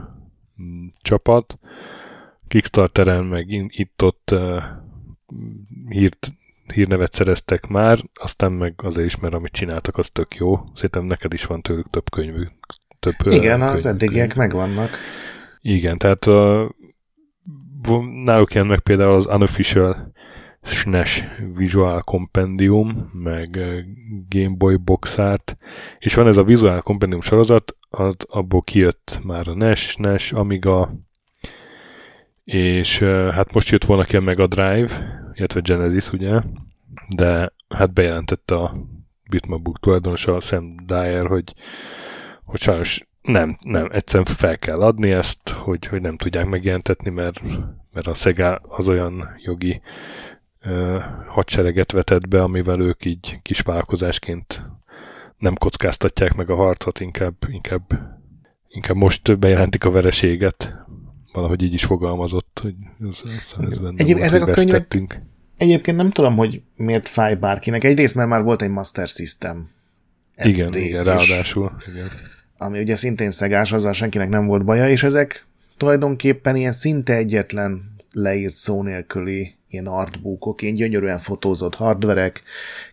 mm, 0.62 0.86
csapat. 1.02 1.60
Kickstarteren 2.48 3.24
meg 3.24 3.52
itt-ott 3.68 4.32
uh, 4.32 4.64
hírt 5.88 6.32
hírnevet 6.74 7.14
szereztek 7.14 7.68
már, 7.68 8.00
aztán 8.14 8.52
meg 8.52 8.74
azért 8.78 9.08
is, 9.08 9.20
mert 9.20 9.34
amit 9.34 9.52
csináltak, 9.52 9.98
az 9.98 10.10
tök 10.10 10.36
jó. 10.36 10.60
Szerintem 10.74 11.06
neked 11.06 11.34
is 11.34 11.46
van 11.46 11.62
tőlük 11.62 11.90
több 11.90 12.10
könyvű. 12.10 12.44
Több 13.00 13.16
Igen, 13.26 13.60
könyv, 13.60 13.72
az 13.72 13.86
eddigiek 13.86 14.36
megvannak. 14.36 14.90
Igen, 15.62 15.98
tehát 15.98 16.26
a, 16.26 16.72
náluk 18.24 18.54
ilyen 18.54 18.68
meg 18.68 18.80
például 18.80 19.14
az 19.14 19.26
Unofficial 19.26 20.12
SNES 20.64 21.24
Visual 21.58 22.02
Compendium, 22.02 23.10
meg 23.14 23.50
Game 24.30 24.56
Boy 24.58 24.76
Box 24.76 25.18
Art, 25.18 25.56
és 26.00 26.14
van 26.14 26.28
ez 26.28 26.38
a 26.38 26.44
Visual 26.44 26.82
Compendium 26.82 27.22
sorozat, 27.22 27.76
az 27.90 28.16
abból 28.28 28.62
kijött 28.62 29.20
már 29.24 29.48
a 29.48 29.54
NES, 29.54 29.96
NES, 29.96 30.32
Amiga, 30.32 30.92
és 32.44 33.00
hát 33.32 33.54
most 33.54 33.70
jött 33.70 33.86
volna 33.86 34.04
ki 34.04 34.16
a 34.16 34.22
Mega 34.22 34.48
Drive, 34.48 35.22
illetve 35.34 35.60
Genesis, 35.60 36.12
ugye, 36.12 36.42
de 37.16 37.54
hát 37.70 37.94
bejelentette 37.94 38.56
a 38.56 38.74
Bitmapbook 39.30 39.80
tulajdonosa, 39.80 40.40
Sam 40.40 40.76
Dyer, 40.86 41.28
hogy, 41.28 41.54
hogy 42.44 42.60
sajnos 42.60 43.08
nem, 43.22 43.56
nem, 43.62 43.88
egyszerűen 43.92 44.26
fel 44.26 44.60
kell 44.60 44.82
adni 44.82 45.12
ezt, 45.12 45.50
hogy, 45.50 45.86
hogy 45.86 46.02
nem 46.02 46.18
tudják 46.18 46.46
megjelentetni, 46.46 47.10
mert, 47.10 47.42
mert 47.92 48.08
a 48.08 48.14
Sega 48.14 48.56
az 48.56 48.88
olyan 48.88 49.30
jogi 49.38 49.82
ö, 50.62 51.00
hadsereget 51.28 51.92
vetett 51.92 52.28
be, 52.28 52.42
amivel 52.42 52.80
ők 52.80 53.06
így 53.06 53.40
kis 53.42 53.60
vállalkozásként 53.60 54.66
nem 55.38 55.56
kockáztatják 55.56 56.36
meg 56.36 56.50
a 56.50 56.56
harcot, 56.56 57.00
inkább, 57.00 57.36
inkább, 57.48 57.84
inkább 58.68 58.96
most 58.96 59.40
bejelentik 59.40 59.86
a 59.86 59.92
vereséget, 59.92 60.83
valahogy 61.34 61.64
így 61.64 61.74
is 61.74 61.86
fogalmazott, 61.86 62.60
hogy 62.62 62.76
ez, 63.10 63.22
ez, 63.26 63.68
ez 63.70 63.78
benne 63.78 63.98
Egyéb, 63.98 64.18
ezek 64.18 64.42
a 64.42 64.52
könyvek, 64.52 65.22
egyébként 65.58 65.98
nem 65.98 66.12
tudom, 66.12 66.36
hogy 66.36 66.62
miért 66.76 67.08
fáj 67.08 67.36
bárkinek. 67.36 67.84
Egyrészt, 67.84 68.16
mert 68.16 68.30
már 68.30 68.44
volt 68.44 68.62
egy 68.62 68.70
Master 68.70 69.08
System. 69.08 69.70
Igen, 70.44 70.74
igen, 70.74 71.04
ráadásul. 71.04 71.72
Igen. 71.94 72.10
Ami 72.58 72.80
ugye 72.80 72.96
szintén 72.96 73.32
szegás, 73.32 73.72
azzal 73.72 73.94
senkinek 73.94 74.30
nem 74.30 74.46
volt 74.46 74.66
baja, 74.66 74.90
és 74.90 75.04
ezek 75.04 75.46
tulajdonképpen 75.78 76.56
ilyen 76.56 76.72
szinte 76.72 77.14
egyetlen 77.16 77.96
leírt 78.12 78.56
szó 78.56 78.84
nélküli 78.84 79.56
ilyen 79.74 79.88
artbookok, 79.88 80.62
ilyen 80.62 80.74
gyönyörűen 80.74 81.20
fotózott 81.20 81.76
hardverek, 81.76 82.42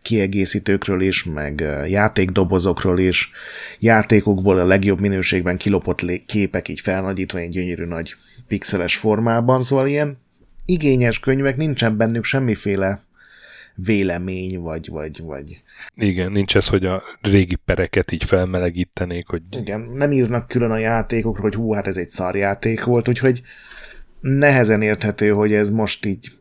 kiegészítőkről 0.03 1.01
is, 1.01 1.25
meg 1.25 1.61
játékdobozokról 1.89 2.99
is, 2.99 3.31
játékokból 3.79 4.59
a 4.59 4.65
legjobb 4.65 5.01
minőségben 5.01 5.57
kilopott 5.57 6.25
képek 6.27 6.69
így 6.69 6.81
felnagyítva 6.81 7.39
egy 7.39 7.51
gyönyörű 7.51 7.85
nagy 7.85 8.15
pixeles 8.51 8.97
formában, 8.97 9.63
szóval 9.63 9.87
ilyen 9.87 10.19
igényes 10.65 11.19
könyvek, 11.19 11.57
nincsen 11.57 11.97
bennük 11.97 12.25
semmiféle 12.25 13.01
vélemény, 13.75 14.61
vagy, 14.61 14.89
vagy, 14.89 15.21
vagy... 15.23 15.63
Igen, 15.95 16.33
nincs 16.33 16.57
ez, 16.57 16.69
hogy 16.69 16.85
a 16.85 17.03
régi 17.21 17.55
pereket 17.55 18.13
így 18.13 18.25
felmelegítenék, 18.25 19.27
hogy... 19.27 19.43
Igen, 19.51 19.81
nem 19.81 20.13
írnak 20.13 20.49
külön 20.49 20.71
a 20.71 20.79
játékokról, 20.79 21.43
hogy 21.43 21.55
hú, 21.55 21.73
hát 21.73 21.87
ez 21.87 21.97
egy 21.97 22.09
szarjáték 22.09 22.85
volt, 22.85 23.09
úgyhogy 23.09 23.43
nehezen 24.21 24.83
érthető, 24.83 25.31
hogy 25.31 25.53
ez 25.53 25.71
most 25.71 26.07
így 26.07 26.33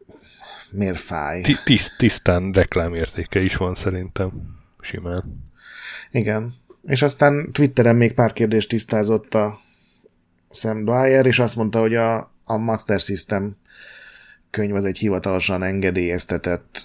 miért 0.72 1.00
fáj. 1.00 1.42
Tiszt, 1.64 1.94
tisztán 1.98 2.52
reklámértéke 2.52 3.40
is 3.40 3.56
van 3.56 3.76
szerintem, 3.76 4.32
simán. 4.82 5.52
Igen, 6.12 6.54
és 6.86 7.02
aztán 7.02 7.52
Twitteren 7.52 7.96
még 7.96 8.14
pár 8.14 8.34
kérdést 8.34 8.70
tisztázott 8.70 9.34
a 9.34 9.60
Sam 10.50 10.86
Dwyer, 10.86 11.26
és 11.26 11.40
azt 11.40 11.56
mondta, 11.56 11.80
hogy 11.80 11.96
a, 11.96 12.32
a 12.44 12.58
Master 12.58 13.00
System 13.00 13.56
könyv 14.50 14.76
az 14.76 14.86
egy 14.86 14.98
hivatalosan 14.98 15.64
engedélyeztetett 15.64 16.82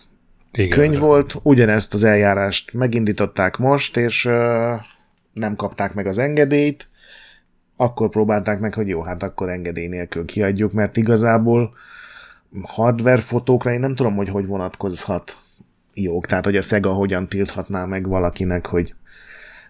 Igen, 0.53 0.79
könyv 0.79 0.99
volt, 0.99 1.37
ugyanezt 1.43 1.95
az 1.95 2.05
eljárást 2.05 2.73
megindították 2.73 3.57
most, 3.57 3.97
és 3.97 4.25
uh, 4.25 4.33
nem 5.33 5.57
kapták 5.57 5.95
meg 5.95 6.07
az 6.07 6.19
engedélyt, 6.19 6.89
akkor 7.77 8.09
próbálták 8.09 8.61
meg, 8.61 8.75
hogy 8.75 8.89
jó, 8.89 9.03
hát 9.03 9.23
akkor 9.23 9.49
engedély 9.49 9.87
nélkül 9.87 10.25
kiadjuk, 10.25 10.73
mert 10.73 10.97
igazából 10.97 11.75
hardware 12.62 13.21
fotókra 13.21 13.73
én 13.73 13.81
nem 13.81 13.95
tudom, 13.95 14.17
hogy 14.17 14.29
hogy 14.29 14.47
vonatkozhat 14.47 15.37
jog. 15.95 16.27
Tehát, 16.27 16.45
hogy 16.45 16.57
a 16.57 16.62
Sega 16.62 16.93
hogyan 16.93 17.29
tilthatná 17.29 17.85
meg 17.85 18.09
valakinek, 18.09 18.67
hogy 18.67 18.95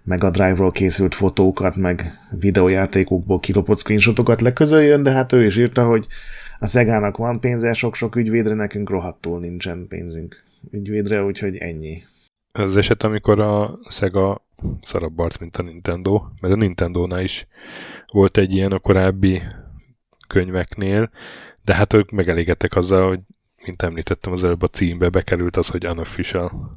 meg 0.05 0.25
a 0.25 0.31
Drive-ról 0.31 0.71
készült 0.71 1.15
fotókat, 1.15 1.77
meg 1.77 2.03
videójátékokból 2.31 3.41
kilopott 3.41 3.79
screenshotokat 3.79 4.41
leközöljön, 4.41 5.03
de 5.03 5.11
hát 5.11 5.33
ő 5.33 5.47
is 5.47 5.57
írta, 5.57 5.87
hogy 5.87 6.07
a 6.59 6.67
Szegának 6.67 7.17
van 7.17 7.41
pénze, 7.41 7.73
sok-sok 7.73 8.17
ügyvédre, 8.17 8.55
nekünk 8.55 8.91
rohadtul 8.91 9.41
nincsen 9.41 9.87
pénzünk 9.89 10.43
ügyvédre, 10.71 11.25
úgyhogy 11.25 11.57
ennyi. 11.57 12.03
Az 12.53 12.77
eset, 12.77 13.03
amikor 13.03 13.41
a 13.41 13.79
Sega 13.91 14.47
szarabb 14.81 15.19
arc, 15.19 15.39
mint 15.39 15.57
a 15.57 15.63
Nintendo, 15.63 16.23
mert 16.41 16.55
a 16.55 16.57
Nintendo-nál 16.57 17.23
is 17.23 17.47
volt 18.13 18.37
egy 18.37 18.55
ilyen 18.55 18.73
a 18.73 18.79
korábbi 18.79 19.43
könyveknél, 20.29 21.11
de 21.65 21.75
hát 21.75 21.93
ők 21.93 22.11
megelégedtek 22.11 22.77
azzal, 22.77 23.09
hogy 23.09 23.21
mint 23.65 23.83
említettem 23.83 24.33
az 24.33 24.45
előbb 24.45 24.63
a 24.63 24.67
címbe 24.67 25.09
bekerült 25.09 25.57
az, 25.57 25.69
hogy 25.69 25.87
unofficial. 25.87 26.75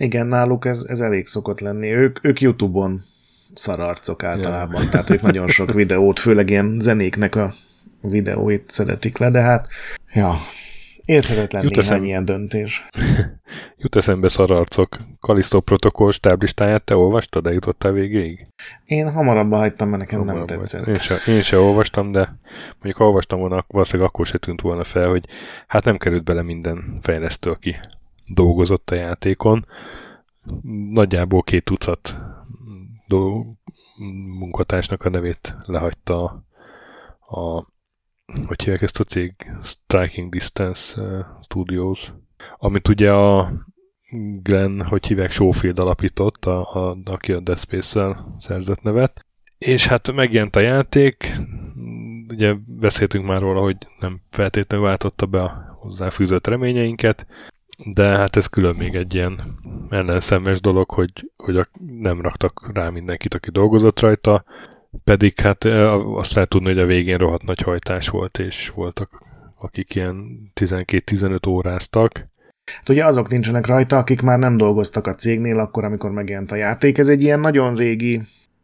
Igen, 0.00 0.26
náluk 0.26 0.64
ez, 0.64 0.84
ez 0.88 1.00
elég 1.00 1.26
szokott 1.26 1.60
lenni. 1.60 1.88
Ők, 1.88 2.24
ők 2.24 2.40
YouTube-on 2.40 3.02
szararcok 3.54 4.22
általában, 4.22 4.80
yeah. 4.80 4.90
tehát 4.90 5.10
ők 5.10 5.22
nagyon 5.22 5.48
sok 5.48 5.72
videót, 5.72 6.18
főleg 6.18 6.50
ilyen 6.50 6.76
zenéknek 6.80 7.34
a 7.34 7.52
videóit 8.00 8.70
szeretik 8.70 9.18
le, 9.18 9.30
de 9.30 9.40
hát, 9.40 9.68
ja, 10.14 10.34
Érthetetlen 11.04 11.62
Jut 11.62 11.70
néhány 11.70 11.84
eszem... 11.84 12.04
ilyen 12.04 12.24
döntés. 12.24 12.86
Jut 13.82 13.96
eszembe 13.96 14.28
szararcok. 14.28 14.96
Kalisztó 15.20 15.60
protokoll 15.60 16.10
stáblistáját 16.10 16.84
te 16.84 16.96
olvastad, 16.96 17.42
de 17.42 17.52
jutottál 17.52 17.92
végéig? 17.92 18.46
Én 18.84 19.12
hamarabb 19.12 19.52
hagytam, 19.52 19.88
mert 19.88 20.00
nekem 20.00 20.18
hamarabb 20.18 20.48
nem 20.48 20.58
tetszett. 20.58 20.86
Én 20.86 20.94
se, 20.94 21.16
én 21.26 21.42
se 21.42 21.58
olvastam, 21.58 22.12
de 22.12 22.38
mondjuk 22.72 22.96
ha 22.96 23.04
olvastam 23.04 23.38
volna, 23.38 23.64
valószínűleg 23.68 24.08
akkor 24.08 24.26
se 24.26 24.38
tűnt 24.38 24.60
volna 24.60 24.84
fel, 24.84 25.08
hogy 25.08 25.24
hát 25.66 25.84
nem 25.84 25.96
került 25.96 26.24
bele 26.24 26.42
minden 26.42 26.98
fejlesztő, 27.02 27.50
aki 27.50 27.76
dolgozott 28.34 28.90
a 28.90 28.94
játékon. 28.94 29.66
Nagyjából 30.92 31.42
két 31.42 31.64
tucat 31.64 32.16
do- 33.06 33.46
munkatársnak 34.38 35.04
a 35.04 35.08
nevét 35.08 35.56
lehagyta 35.66 36.44
a, 37.18 37.38
a 37.38 37.68
hogy 38.46 38.62
hívják 38.62 38.82
ezt 38.82 39.00
a 39.00 39.04
cég? 39.04 39.34
Striking 39.62 40.32
Distance 40.32 41.00
uh, 41.00 41.24
Studios, 41.42 42.12
amit 42.56 42.88
ugye 42.88 43.12
a 43.12 43.50
Glenn, 44.42 44.80
hogy 44.80 45.06
hívják, 45.06 45.30
Schofield 45.30 45.78
alapított, 45.78 46.44
a, 46.44 46.74
a, 46.74 46.98
aki 47.04 47.32
a 47.32 47.40
Dead 47.40 47.58
Space-szel 47.58 48.36
szerzett 48.38 48.82
nevet. 48.82 49.26
És 49.58 49.86
hát 49.86 50.12
megjelent 50.12 50.56
a 50.56 50.60
játék, 50.60 51.32
ugye 52.28 52.54
beszéltünk 52.66 53.26
már 53.26 53.40
róla, 53.40 53.60
hogy 53.60 53.76
nem 53.98 54.20
feltétlenül 54.30 54.86
váltotta 54.86 55.26
be 55.26 55.42
a 55.42 55.76
hozzáfűzött 55.80 56.46
reményeinket, 56.46 57.26
de 57.84 58.04
hát 58.04 58.36
ez 58.36 58.46
külön 58.46 58.74
még 58.74 58.94
egy 58.94 59.14
ilyen 59.14 59.40
ellenszemes 59.90 60.60
dolog, 60.60 60.90
hogy, 60.90 61.30
hogy 61.36 61.56
a, 61.56 61.68
nem 62.00 62.20
raktak 62.20 62.70
rá 62.74 62.88
mindenkit, 62.88 63.34
aki 63.34 63.50
dolgozott 63.50 64.00
rajta, 64.00 64.44
pedig 65.04 65.40
hát 65.40 65.64
azt 66.14 66.32
lehet 66.32 66.50
tudni, 66.50 66.68
hogy 66.68 66.78
a 66.78 66.86
végén 66.86 67.18
rohadt 67.18 67.44
nagy 67.44 67.60
hajtás 67.60 68.08
volt, 68.08 68.38
és 68.38 68.68
voltak 68.74 69.18
akik 69.62 69.94
ilyen 69.94 70.38
12-15 70.60 71.48
óráztak. 71.48 72.28
Hát 72.72 72.88
ugye 72.88 73.04
azok 73.04 73.28
nincsenek 73.28 73.66
rajta, 73.66 73.98
akik 73.98 74.22
már 74.22 74.38
nem 74.38 74.56
dolgoztak 74.56 75.06
a 75.06 75.14
cégnél 75.14 75.58
akkor, 75.58 75.84
amikor 75.84 76.10
megjelent 76.10 76.52
a 76.52 76.56
játék. 76.56 76.98
Ez 76.98 77.08
egy 77.08 77.22
ilyen 77.22 77.40
nagyon 77.40 77.74
régi, 77.74 78.20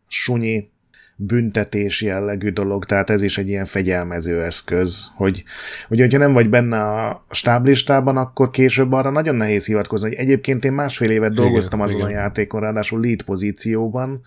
sunyi 0.07 0.71
büntetés 1.17 2.03
jellegű 2.03 2.51
dolog, 2.51 2.85
tehát 2.85 3.11
ez 3.11 3.23
is 3.23 3.39
egy 3.39 3.49
ilyen 3.49 3.65
fegyelmező 3.65 4.43
eszköz, 4.43 5.11
hogy 5.15 5.45
ugye, 5.89 6.03
hogyha 6.03 6.19
nem 6.19 6.33
vagy 6.33 6.49
benne 6.49 6.83
a 6.83 7.25
stáblistában, 7.31 8.17
akkor 8.17 8.51
később 8.51 8.93
arra 8.93 9.11
nagyon 9.11 9.35
nehéz 9.35 9.67
hivatkozni, 9.67 10.09
hogy 10.09 10.19
egyébként 10.19 10.65
én 10.65 10.73
másfél 10.73 11.11
évet 11.11 11.33
igen, 11.33 11.45
dolgoztam 11.45 11.81
azon 11.81 12.01
igen. 12.01 12.11
a 12.11 12.15
játékon, 12.15 12.61
ráadásul 12.61 13.01
lead 13.01 13.23
pozícióban, 13.23 14.23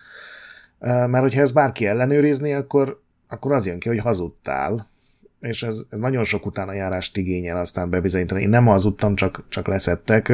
mert 0.79 1.19
hogyha 1.19 1.41
ez 1.41 1.51
bárki 1.51 1.85
ellenőrizni, 1.85 2.53
akkor, 2.53 3.01
akkor 3.27 3.51
az 3.51 3.65
jön 3.65 3.79
ki, 3.79 3.87
hogy 3.87 3.99
hazudtál, 3.99 4.87
és 5.41 5.63
ez, 5.63 5.81
ez 5.89 5.99
nagyon 5.99 6.23
sok 6.23 6.45
utána 6.45 6.73
járást 6.73 7.17
igényel 7.17 7.57
aztán 7.57 7.89
bebizonyítani. 7.89 8.41
Én 8.41 8.49
nem 8.49 8.65
hazudtam, 8.65 9.15
csak, 9.15 9.43
csak 9.49 9.67
leszettek. 9.67 10.33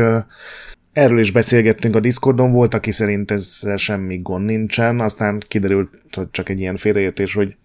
Erről 0.95 1.19
is 1.19 1.31
beszélgettünk 1.31 1.95
a 1.95 1.99
Discordon, 1.99 2.51
volt, 2.51 2.73
aki 2.73 2.91
szerint 2.91 3.31
ez 3.31 3.63
semmi 3.75 4.17
gond 4.21 4.45
nincsen, 4.45 4.99
aztán 4.99 5.41
kiderült, 5.47 5.89
hogy 6.11 6.29
csak 6.31 6.49
egy 6.49 6.59
ilyen 6.59 6.75
félreértés, 6.75 7.33
hogy 7.33 7.55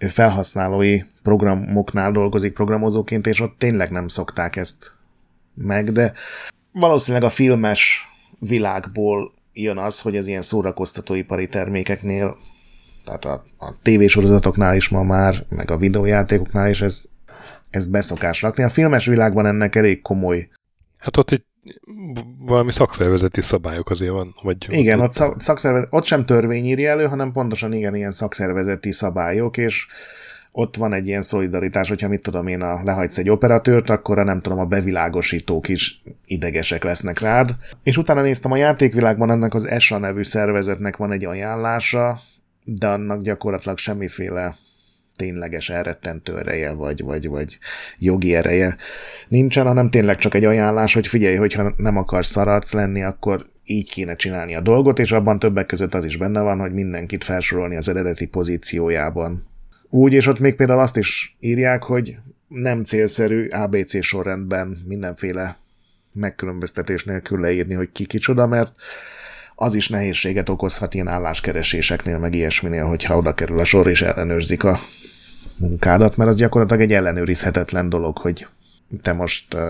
ő 0.00 0.06
felhasználói 0.06 1.02
programoknál 1.22 2.12
dolgozik 2.12 2.52
programozóként, 2.52 3.26
és 3.26 3.40
ott 3.40 3.58
tényleg 3.58 3.90
nem 3.90 4.08
szokták 4.08 4.56
ezt 4.56 4.94
meg, 5.54 5.92
de 5.92 6.12
valószínűleg 6.72 7.26
a 7.26 7.30
filmes 7.30 8.08
világból 8.38 9.32
jön 9.52 9.78
az, 9.78 10.00
hogy 10.00 10.16
az 10.16 10.26
ilyen 10.26 10.42
szórakoztatóipari 10.42 11.48
termékeknél, 11.48 12.36
tehát 13.04 13.24
a, 13.24 13.44
a 13.58 13.74
tévésorozatoknál 13.82 14.76
is 14.76 14.88
ma 14.88 15.02
már, 15.02 15.44
meg 15.48 15.70
a 15.70 15.76
videójátékoknál 15.76 16.70
is 16.70 16.82
ez, 16.82 17.02
ez 17.70 17.88
beszokás 17.88 18.42
rakni. 18.42 18.62
A 18.62 18.68
filmes 18.68 19.06
világban 19.06 19.46
ennek 19.46 19.74
elég 19.74 20.00
komoly. 20.00 20.48
Hát 20.98 21.16
ott 21.16 21.30
egy 21.30 21.44
valami 22.38 22.72
szakszervezeti 22.72 23.40
szabályok 23.40 23.90
azért 23.90 24.10
van. 24.10 24.34
Vagy 24.42 24.66
igen, 24.68 25.00
ott, 25.00 25.20
ott, 25.20 25.40
szakszervezet, 25.40 25.88
ott 25.90 26.04
sem 26.04 26.26
törvény 26.26 26.64
írja 26.64 26.90
elő, 26.90 27.06
hanem 27.06 27.32
pontosan 27.32 27.72
igen, 27.72 27.94
ilyen 27.94 28.10
szakszervezeti 28.10 28.92
szabályok, 28.92 29.56
és 29.56 29.86
ott 30.52 30.76
van 30.76 30.92
egy 30.92 31.06
ilyen 31.06 31.22
szolidaritás, 31.22 31.88
hogyha 31.88 32.08
mit 32.08 32.22
tudom 32.22 32.46
én, 32.46 32.60
a 32.60 32.82
lehagysz 32.84 33.18
egy 33.18 33.30
operatőrt, 33.30 33.90
akkor 33.90 34.18
a 34.18 34.24
nem 34.24 34.40
tudom, 34.40 34.58
a 34.58 34.64
bevilágosítók 34.64 35.68
is 35.68 36.02
idegesek 36.26 36.84
lesznek 36.84 37.18
rád. 37.18 37.56
És 37.82 37.96
utána 37.96 38.22
néztem 38.22 38.52
a 38.52 38.56
játékvilágban, 38.56 39.30
ennek 39.30 39.54
az 39.54 39.66
ESA 39.66 39.98
nevű 39.98 40.22
szervezetnek 40.22 40.96
van 40.96 41.12
egy 41.12 41.24
ajánlása, 41.24 42.18
de 42.64 42.88
annak 42.88 43.22
gyakorlatilag 43.22 43.78
semmiféle 43.78 44.56
tényleges 45.22 45.70
elrettentő 45.70 46.38
ereje, 46.38 46.72
vagy, 46.72 47.02
vagy, 47.02 47.28
vagy 47.28 47.58
jogi 47.98 48.34
ereje 48.34 48.76
nincsen, 49.28 49.66
hanem 49.66 49.90
tényleg 49.90 50.16
csak 50.16 50.34
egy 50.34 50.44
ajánlás, 50.44 50.94
hogy 50.94 51.06
figyelj, 51.06 51.36
hogyha 51.36 51.72
nem 51.76 51.96
akarsz 51.96 52.30
szararc 52.30 52.72
lenni, 52.72 53.02
akkor 53.02 53.46
így 53.64 53.90
kéne 53.90 54.14
csinálni 54.14 54.54
a 54.54 54.60
dolgot, 54.60 54.98
és 54.98 55.12
abban 55.12 55.38
többek 55.38 55.66
között 55.66 55.94
az 55.94 56.04
is 56.04 56.16
benne 56.16 56.40
van, 56.40 56.58
hogy 56.58 56.72
mindenkit 56.72 57.24
felsorolni 57.24 57.76
az 57.76 57.88
eredeti 57.88 58.26
pozíciójában. 58.26 59.42
Úgy, 59.90 60.12
és 60.12 60.26
ott 60.26 60.38
még 60.38 60.54
például 60.54 60.80
azt 60.80 60.96
is 60.96 61.36
írják, 61.40 61.82
hogy 61.82 62.16
nem 62.48 62.84
célszerű 62.84 63.46
ABC 63.48 64.04
sorrendben 64.04 64.82
mindenféle 64.86 65.56
megkülönböztetés 66.12 67.04
nélkül 67.04 67.40
leírni, 67.40 67.74
hogy 67.74 67.92
ki 67.92 68.04
kicsoda, 68.04 68.46
mert 68.46 68.72
az 69.54 69.74
is 69.74 69.88
nehézséget 69.88 70.48
okozhat 70.48 70.94
ilyen 70.94 71.08
álláskereséseknél, 71.08 72.18
meg 72.18 72.34
ilyesminél, 72.34 72.84
hogyha 72.84 73.16
oda 73.16 73.34
kerül 73.34 73.58
a 73.58 73.64
sor 73.64 73.86
és 73.86 74.02
ellenőrzik 74.02 74.64
a 74.64 74.78
munkádat, 75.62 76.16
mert 76.16 76.30
az 76.30 76.36
gyakorlatilag 76.36 76.82
egy 76.82 76.92
ellenőrizhetetlen 76.92 77.88
dolog, 77.88 78.18
hogy 78.18 78.46
te 79.02 79.12
most 79.12 79.54
uh, 79.54 79.60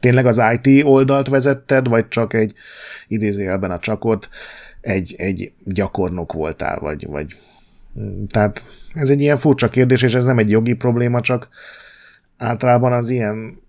tényleg 0.00 0.26
az 0.26 0.42
IT 0.60 0.84
oldalt 0.84 1.28
vezetted, 1.28 1.88
vagy 1.88 2.08
csak 2.08 2.32
egy 2.32 2.54
idézőjelben 3.08 3.70
a 3.70 3.78
csakot, 3.78 4.28
egy, 4.80 5.14
egy 5.18 5.52
gyakornok 5.64 6.32
voltál, 6.32 6.78
vagy, 6.78 7.06
vagy 7.06 7.36
tehát 8.28 8.66
ez 8.94 9.10
egy 9.10 9.20
ilyen 9.20 9.36
furcsa 9.36 9.68
kérdés, 9.68 10.02
és 10.02 10.14
ez 10.14 10.24
nem 10.24 10.38
egy 10.38 10.50
jogi 10.50 10.74
probléma, 10.74 11.20
csak 11.20 11.48
általában 12.36 12.92
az 12.92 13.10
ilyen, 13.10 13.60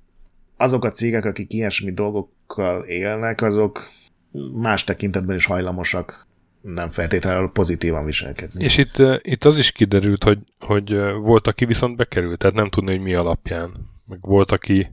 azok 0.57 0.84
a 0.84 0.91
cégek, 0.91 1.26
akik 1.26 1.53
ilyesmi 1.53 1.91
dolgokkal 1.91 2.84
élnek, 2.84 3.41
azok 3.41 3.89
más 4.53 4.84
tekintetben 4.84 5.36
is 5.36 5.45
hajlamosak 5.45 6.28
nem 6.62 6.89
feltétlenül 6.89 7.49
pozitívan 7.49 8.05
viselkedni. 8.05 8.64
És 8.64 8.78
itt, 8.78 8.97
uh, 8.97 9.16
itt 9.22 9.45
az 9.45 9.57
is 9.57 9.72
kiderült, 9.72 10.24
hogy, 10.24 10.39
hogy 10.60 10.93
uh, 10.93 11.12
volt, 11.14 11.47
aki 11.47 11.66
viszont 11.66 11.95
bekerült, 11.95 12.38
tehát 12.38 12.55
nem 12.55 12.70
tudni, 12.70 12.91
hogy 12.91 13.01
mi 13.01 13.14
alapján. 13.14 13.72
Meg 14.05 14.20
volt, 14.22 14.51
aki, 14.51 14.91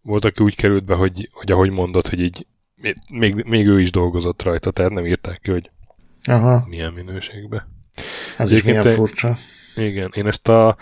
volt, 0.00 0.24
aki 0.24 0.42
úgy 0.42 0.56
került 0.56 0.84
be, 0.84 0.94
hogy, 0.94 1.28
hogy 1.32 1.52
ahogy 1.52 1.70
mondod, 1.70 2.06
hogy 2.08 2.20
így 2.20 2.46
még, 3.10 3.34
még 3.34 3.66
ő 3.66 3.80
is 3.80 3.90
dolgozott 3.90 4.42
rajta, 4.42 4.70
tehát 4.70 4.92
nem 4.92 5.06
írták 5.06 5.40
ki, 5.40 5.50
hogy 5.50 5.70
Aha. 6.24 6.64
milyen 6.68 6.92
minőségben. 6.92 7.74
Ez 8.36 8.52
is 8.52 8.62
milyen 8.62 8.86
furcsa. 8.86 9.36
Igen, 9.76 10.12
én 10.14 10.26
ezt 10.26 10.48
a, 10.48 10.76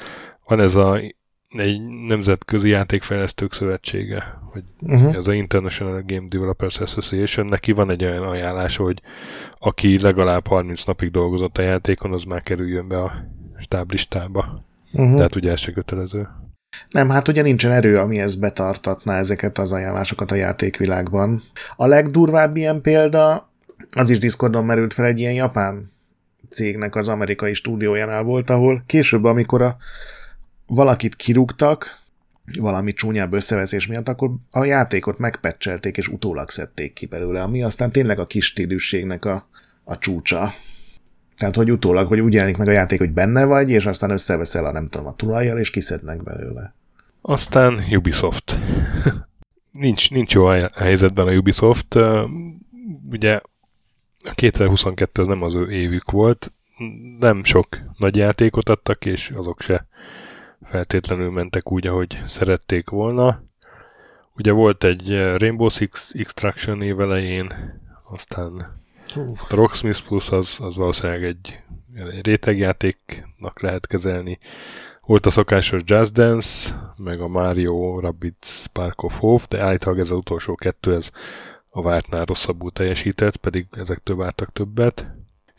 van 0.45 0.61
ez 0.61 0.75
a 0.75 1.01
egy 1.57 1.81
nemzetközi 2.07 2.69
játékfejlesztők 2.69 3.53
szövetsége, 3.53 4.39
hogy 4.53 4.63
uh-huh. 4.81 5.15
ez 5.15 5.27
a 5.27 5.33
International 5.33 6.03
Game 6.07 6.29
Developers 6.29 6.79
Association, 6.79 7.47
neki 7.47 7.73
van 7.73 7.91
egy 7.91 8.05
olyan 8.05 8.23
ajánlása, 8.23 8.83
hogy 8.83 9.01
aki 9.59 10.01
legalább 10.01 10.47
30 10.47 10.85
napig 10.85 11.11
dolgozott 11.11 11.59
a 11.59 11.63
játékon, 11.63 12.13
az 12.13 12.23
már 12.23 12.43
kerüljön 12.43 12.89
be 12.89 13.03
a 13.03 13.13
stáblistába. 13.59 14.65
Uh-huh. 14.93 15.15
Tehát 15.15 15.37
ugye 15.37 15.51
ez 15.51 15.61
se 15.61 15.73
kötelező. 15.73 16.29
Nem, 16.91 17.09
hát 17.09 17.29
ugye 17.29 17.43
nincsen 17.43 17.73
erő, 17.73 17.97
ami 17.97 18.19
ezt 18.19 18.41
betartatná 18.41 19.19
ezeket 19.19 19.59
az 19.59 19.73
ajánlásokat 19.73 20.33
a 20.33 20.35
játékvilágban. 20.35 21.43
A 21.77 21.87
legdurvább 21.87 22.57
ilyen 22.57 22.81
példa, 22.81 23.49
az 23.93 24.11
is 24.11 24.19
Discordon 24.19 24.65
merült 24.65 24.93
fel 24.93 25.05
egy 25.05 25.19
ilyen 25.19 25.33
japán 25.33 25.93
cégnek 26.51 26.95
az 26.95 27.09
amerikai 27.09 27.55
stúdiójánál 27.55 28.23
volt, 28.23 28.51
ahol 28.51 28.83
később, 28.87 29.25
amikor 29.25 29.63
a 29.63 29.77
valakit 30.67 31.17
kirúgtak, 31.17 32.03
valami 32.59 32.93
csúnyább 32.93 33.33
összeveszés 33.33 33.87
miatt, 33.87 34.09
akkor 34.09 34.31
a 34.51 34.65
játékot 34.65 35.19
megpecselték 35.19 35.97
és 35.97 36.09
utólag 36.09 36.51
szedték 36.51 36.93
ki 36.93 37.07
belőle, 37.07 37.43
ami 37.43 37.63
aztán 37.63 37.93
tényleg 37.93 38.19
a 38.19 38.27
kis 38.27 38.45
stílusségnek 38.45 39.25
a, 39.25 39.49
a 39.85 39.99
csúcsa. 39.99 40.53
Tehát, 41.37 41.55
hogy 41.55 41.71
utólag, 41.71 42.09
hogy 42.09 42.21
úgy 42.21 42.33
jelenik 42.33 42.57
meg 42.57 42.69
a 42.69 42.73
játék, 42.73 42.99
hogy 42.99 43.13
benne 43.13 43.45
vagy, 43.45 43.71
és 43.71 43.87
aztán 43.87 44.11
összeveszel 44.11 44.65
a 44.65 44.73
nem 44.73 44.89
tudom, 44.89 45.07
a 45.07 45.15
tulajjal, 45.15 45.59
és 45.59 45.71
kiszednek 45.71 46.23
belőle. 46.23 46.75
Aztán 47.21 47.85
Ubisoft. 47.91 48.59
nincs, 49.73 50.11
nincs 50.11 50.35
jó 50.35 50.47
helyzetben 50.75 51.27
a 51.27 51.33
Ubisoft. 51.33 51.99
Ugye 53.11 53.41
a 54.25 54.35
2022 54.35 55.23
az 55.23 55.29
nem 55.29 55.43
az 55.43 55.55
ő 55.55 55.71
évük 55.71 56.11
volt, 56.11 56.53
nem 57.19 57.45
sok 57.45 57.67
nagy 57.99 58.17
játékot 58.17 58.69
adtak, 58.69 59.05
és 59.05 59.33
azok 59.37 59.61
se 59.61 59.87
feltétlenül 60.65 61.31
mentek 61.31 61.73
úgy, 61.73 61.87
ahogy 61.87 62.23
szerették 62.27 62.89
volna. 62.89 63.43
Ugye 64.37 64.53
volt 64.53 64.85
egy 64.85 65.35
Rainbow 65.37 65.69
Six 65.69 66.13
Extraction 66.15 66.83
év 66.83 67.01
elején, 67.01 67.53
aztán 68.11 68.83
a 69.15 69.55
Rocksmith 69.55 70.03
Plus 70.07 70.31
az, 70.31 70.57
az 70.61 70.77
valószínűleg 70.77 71.25
egy, 71.25 71.63
egy 71.95 72.27
rétegjátéknak 72.27 73.61
lehet 73.61 73.87
kezelni. 73.87 74.39
Volt 75.01 75.27
a 75.27 75.31
szokásos 75.31 75.81
Jazz 75.85 76.11
Dance, 76.11 76.75
meg 76.97 77.21
a 77.21 77.29
Mario 77.29 78.01
Rabbids 78.01 78.63
Spark 78.63 79.03
of 79.03 79.19
Hope, 79.19 79.45
de 79.49 79.63
állítólag 79.63 79.99
ez 79.99 80.11
az 80.11 80.19
utolsó 80.19 80.55
kettő, 80.55 80.95
ez 80.95 81.11
a 81.71 81.83
vártnál 81.83 82.25
rosszabbul 82.25 82.71
teljesített, 82.71 83.37
pedig 83.37 83.67
ezektől 83.73 84.17
vártak 84.17 84.53
többet. 84.53 85.14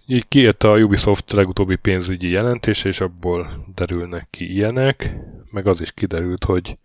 Így 0.08 0.28
kijött 0.28 0.64
a 0.64 0.78
Ubisoft 0.78 1.32
legutóbbi 1.32 1.76
pénzügyi 1.76 2.30
jelentése, 2.30 2.88
és 2.88 2.99
abból 2.99 3.66
derülnek 3.76 4.28
ki 4.30 4.53
ilyenek, 4.53 5.16
meg 5.51 5.68
az 5.68 5.82
is 5.82 5.91
kiderült, 5.91 6.43
hogy, 6.43 6.78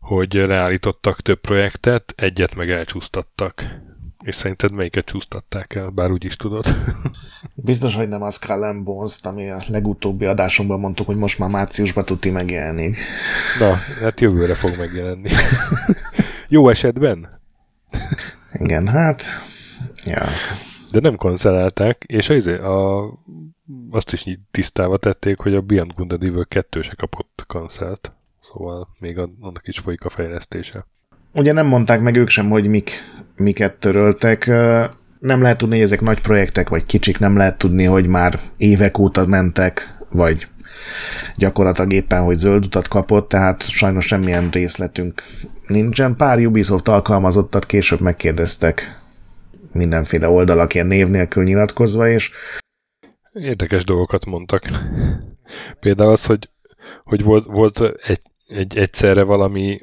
hogy 0.00 0.34
leállítottak 0.34 1.20
több 1.20 1.40
projektet, 1.40 2.12
egyet 2.16 2.54
meg 2.54 2.70
elcsúsztattak. 2.70 3.80
És 4.24 4.34
szerinted 4.34 4.72
melyiket 4.72 5.04
csúsztatták 5.04 5.74
el, 5.74 5.88
bár 5.88 6.10
úgy 6.10 6.24
is 6.24 6.36
tudod? 6.36 6.66
Biztos, 7.54 7.94
hogy 7.94 8.08
nem 8.08 8.22
az 8.22 8.34
Skull 8.34 8.82
bones 8.82 9.18
ami 9.22 9.48
a 9.48 9.62
legutóbbi 9.68 10.24
adásunkban 10.24 10.80
mondtuk, 10.80 11.06
hogy 11.06 11.16
most 11.16 11.38
már 11.38 11.50
márciusban 11.50 12.04
tudti 12.04 12.30
megjelenni. 12.30 12.90
Na, 13.58 13.74
hát 13.74 14.20
jövőre 14.20 14.54
fog 14.54 14.76
megjelenni. 14.76 15.30
Jó 16.48 16.68
esetben? 16.68 17.40
Igen, 18.52 18.88
hát... 18.88 19.22
Ja. 20.04 20.22
De 20.92 21.00
nem 21.00 21.16
kancelálták, 21.16 22.04
és 22.06 22.28
az, 22.28 22.46
a, 22.46 23.02
azt 23.90 24.12
is 24.12 24.38
tisztába 24.50 24.96
tették, 24.96 25.38
hogy 25.38 25.54
a 25.54 25.60
Beyond 25.60 25.92
Good 25.96 26.12
and 26.12 26.22
Evil 26.22 26.44
2 26.44 26.82
se 26.82 26.94
kapott 26.96 27.44
kancelt. 27.46 28.12
Szóval 28.40 28.88
még 28.98 29.18
annak 29.18 29.62
is 29.62 29.78
folyik 29.78 30.04
a 30.04 30.08
fejlesztése. 30.08 30.86
Ugye 31.32 31.52
nem 31.52 31.66
mondták 31.66 32.00
meg 32.00 32.16
ők 32.16 32.28
sem, 32.28 32.48
hogy 32.48 32.66
mik, 32.66 32.90
miket 33.36 33.74
töröltek. 33.74 34.46
Nem 35.18 35.42
lehet 35.42 35.58
tudni, 35.58 35.74
hogy 35.74 35.84
ezek 35.84 36.00
nagy 36.00 36.20
projektek, 36.20 36.68
vagy 36.68 36.86
kicsik, 36.86 37.18
nem 37.18 37.36
lehet 37.36 37.58
tudni, 37.58 37.84
hogy 37.84 38.06
már 38.06 38.40
évek 38.56 38.98
óta 38.98 39.26
mentek, 39.26 39.96
vagy 40.10 40.46
gyakorlatilag 41.36 41.92
éppen, 41.92 42.22
hogy 42.22 42.36
zöld 42.36 42.64
utat 42.64 42.88
kapott, 42.88 43.28
tehát 43.28 43.62
sajnos 43.62 44.06
semmilyen 44.06 44.48
részletünk 44.50 45.22
nincsen. 45.66 46.16
Pár 46.16 46.38
Ubisoft 46.38 46.88
alkalmazottat 46.88 47.66
később 47.66 48.00
megkérdeztek 48.00 49.01
mindenféle 49.72 50.28
oldalak 50.28 50.74
ilyen 50.74 50.86
név 50.86 51.08
nélkül 51.08 51.42
nyilatkozva, 51.42 52.08
és 52.08 52.30
Érdekes 53.32 53.84
dolgokat 53.84 54.24
mondtak. 54.24 54.62
Például 55.80 56.10
az, 56.10 56.24
hogy, 56.24 56.50
hogy 57.02 57.22
volt, 57.22 57.44
volt 57.44 57.80
egy, 58.02 58.20
egy, 58.48 58.76
egyszerre 58.76 59.22
valami, 59.22 59.80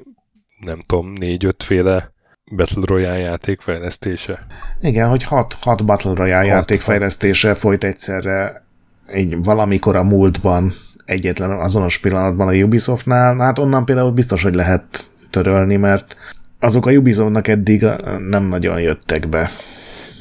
nem 0.59 0.83
tudom, 0.85 1.13
négy-öt 1.13 1.63
féle 1.63 2.13
Battle 2.55 2.83
Royale 2.85 3.17
játék 3.17 3.61
fejlesztése. 3.61 4.45
Igen, 4.81 5.09
hogy 5.09 5.23
hat, 5.23 5.53
hat 5.53 5.85
Battle 5.85 6.13
Royale 6.13 6.37
hat, 6.37 6.47
játék 6.47 6.79
fejlesztése 6.79 7.53
folyt 7.53 7.83
egyszerre 7.83 8.65
egy 9.05 9.43
valamikor 9.43 9.95
a 9.95 10.03
múltban 10.03 10.71
egyetlen 11.05 11.51
azonos 11.51 11.97
pillanatban 11.97 12.47
a 12.47 12.53
Ubisoftnál, 12.53 13.37
hát 13.37 13.59
onnan 13.59 13.85
például 13.85 14.11
biztos, 14.11 14.43
hogy 14.43 14.55
lehet 14.55 15.05
törölni, 15.29 15.75
mert 15.75 16.15
azok 16.59 16.85
a 16.85 16.91
Ubisoftnak 16.91 17.47
eddig 17.47 17.85
nem 18.29 18.43
nagyon 18.43 18.81
jöttek 18.81 19.29
be. 19.29 19.49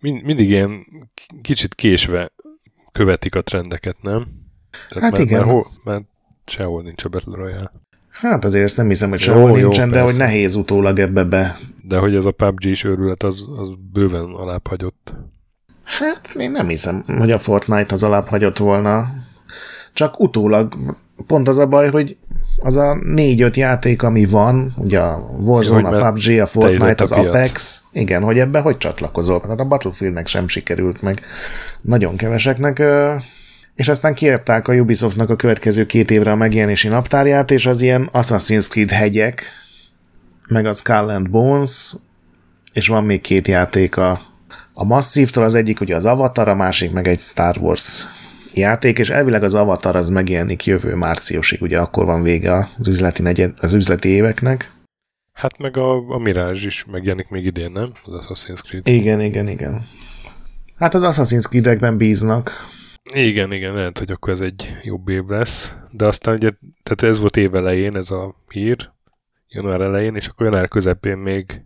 Mind, 0.03 0.23
mindig 0.23 0.49
ilyen 0.49 0.87
kicsit 1.43 1.75
késve 1.75 2.33
követik 2.93 3.35
a 3.35 3.43
trendeket, 3.43 3.97
nem? 4.03 4.27
Tehát 4.89 5.03
hát 5.03 5.13
mert, 5.13 5.25
igen. 5.25 5.39
Mert, 5.39 5.51
hol, 5.51 5.67
mert 5.85 6.05
sehol 6.47 6.83
nincs 6.83 7.05
a 7.05 7.09
Battle 7.09 7.37
Royale. 7.37 7.73
Hát 8.11 8.45
azért 8.45 8.65
ezt 8.65 8.77
nem 8.77 8.89
hiszem, 8.89 9.09
hogy 9.09 9.19
sehol 9.19 9.51
jó, 9.51 9.57
nincsen, 9.57 9.87
jó, 9.87 9.93
de 9.93 9.99
persze. 9.99 10.11
hogy 10.11 10.17
nehéz 10.17 10.55
utólag 10.55 10.99
ebbe 10.99 11.25
be. 11.25 11.57
De 11.83 11.99
hogy 11.99 12.15
ez 12.15 12.25
a 12.25 12.31
PUBG 12.31 12.65
is 12.65 12.85
őrület, 12.85 13.23
az, 13.23 13.49
az 13.57 13.73
bőven 13.93 14.25
alább 14.25 14.67
hagyott. 14.67 15.15
Hát 15.85 16.35
én 16.35 16.51
nem 16.51 16.69
hiszem, 16.69 17.05
hogy 17.19 17.31
a 17.31 17.39
Fortnite 17.39 17.95
az 17.95 18.03
alább 18.03 18.27
hagyott 18.27 18.57
volna. 18.57 19.09
Csak 19.93 20.21
utólag 20.21 20.75
pont 21.27 21.49
az 21.49 21.59
a 21.59 21.67
baj, 21.67 21.91
hogy 21.91 22.17
az 22.61 22.77
a 22.77 22.99
négy-öt 23.03 23.57
játék, 23.57 24.03
ami 24.03 24.25
van, 24.25 24.75
ugye 24.77 24.99
a 24.99 25.17
Warzone, 25.41 25.89
a 25.89 26.11
PUBG, 26.11 26.39
a 26.41 26.47
Fortnite, 26.47 27.03
az 27.03 27.13
a 27.13 27.19
Apex, 27.19 27.83
igen, 27.93 28.23
hogy 28.23 28.39
ebbe 28.39 28.61
hogy 28.61 28.77
csatlakozol? 28.77 29.41
Tehát 29.41 29.61
a 29.61 29.65
Battlefieldnek 29.65 30.27
sem 30.27 30.49
sikerült 30.49 31.03
meg. 31.03 31.21
Nagyon 31.81 32.17
keveseknek, 32.17 32.83
és 33.75 33.89
aztán 33.89 34.15
kiadták 34.15 34.69
a 34.69 34.73
Ubisoftnak 34.73 35.31
a 35.31 35.37
következő 35.37 35.87
két 35.87 36.11
évre 36.11 36.31
a 36.31 36.37
megjelenési 36.37 36.89
naptárját, 36.89 37.51
és 37.51 37.67
az 37.67 37.83
ilyen 37.83 38.11
Assassin's 38.13 38.69
Creed 38.69 38.91
hegyek, 38.91 39.43
meg 40.49 40.67
a 40.67 40.73
Skull 40.73 41.09
and 41.09 41.31
Bones, 41.31 41.95
és 42.73 42.89
van 42.89 43.05
még 43.05 43.21
két 43.21 43.49
játék 43.49 43.97
a, 43.97 44.21
a 44.73 44.85
Massive-tól, 44.85 45.45
az 45.45 45.55
egyik 45.55 45.81
ugye 45.81 45.97
az 45.97 46.05
Avatar, 46.05 46.49
a 46.49 46.55
másik 46.55 46.93
meg 46.93 47.09
egy 47.09 47.19
Star 47.19 47.57
Wars 47.61 48.07
játék, 48.59 48.99
és 48.99 49.11
elvileg 49.11 49.43
az 49.43 49.55
Avatar 49.55 49.97
az 49.97 50.09
megjelenik 50.09 50.67
jövő 50.67 50.95
márciusig, 50.95 51.63
ugye 51.63 51.79
akkor 51.79 52.05
van 52.05 52.23
vége 52.23 52.69
az 52.79 52.89
üzleti, 52.89 53.23
negyed, 53.23 53.55
az 53.61 53.75
üzleti 53.75 54.09
éveknek. 54.09 54.73
Hát 55.33 55.59
meg 55.59 55.77
a, 55.77 56.11
a 56.11 56.19
Mirage 56.19 56.67
is 56.67 56.85
megjelenik 56.85 57.29
még 57.29 57.45
idén, 57.45 57.71
nem? 57.71 57.93
Az 58.05 58.27
Assassin's 58.27 58.63
Creed. 58.63 58.87
Igen, 58.87 59.21
igen, 59.21 59.49
igen. 59.49 59.83
Hát 60.77 60.95
az 60.95 61.03
Assassin's 61.05 61.49
Creed-ekben 61.49 61.97
bíznak. 61.97 62.53
Igen, 63.15 63.53
igen, 63.53 63.75
lehet, 63.75 63.99
hogy 63.99 64.11
akkor 64.11 64.33
ez 64.33 64.41
egy 64.41 64.77
jobb 64.83 65.09
év 65.09 65.25
lesz. 65.25 65.73
De 65.91 66.07
aztán 66.07 66.35
ugye, 66.35 66.51
tehát 66.83 67.15
ez 67.15 67.21
volt 67.21 67.37
év 67.37 67.55
elején, 67.55 67.97
ez 67.97 68.11
a 68.11 68.35
hír, 68.53 68.91
január 69.49 69.81
elején, 69.81 70.15
és 70.15 70.27
akkor 70.27 70.47
január 70.47 70.69
közepén 70.69 71.17
még, 71.17 71.65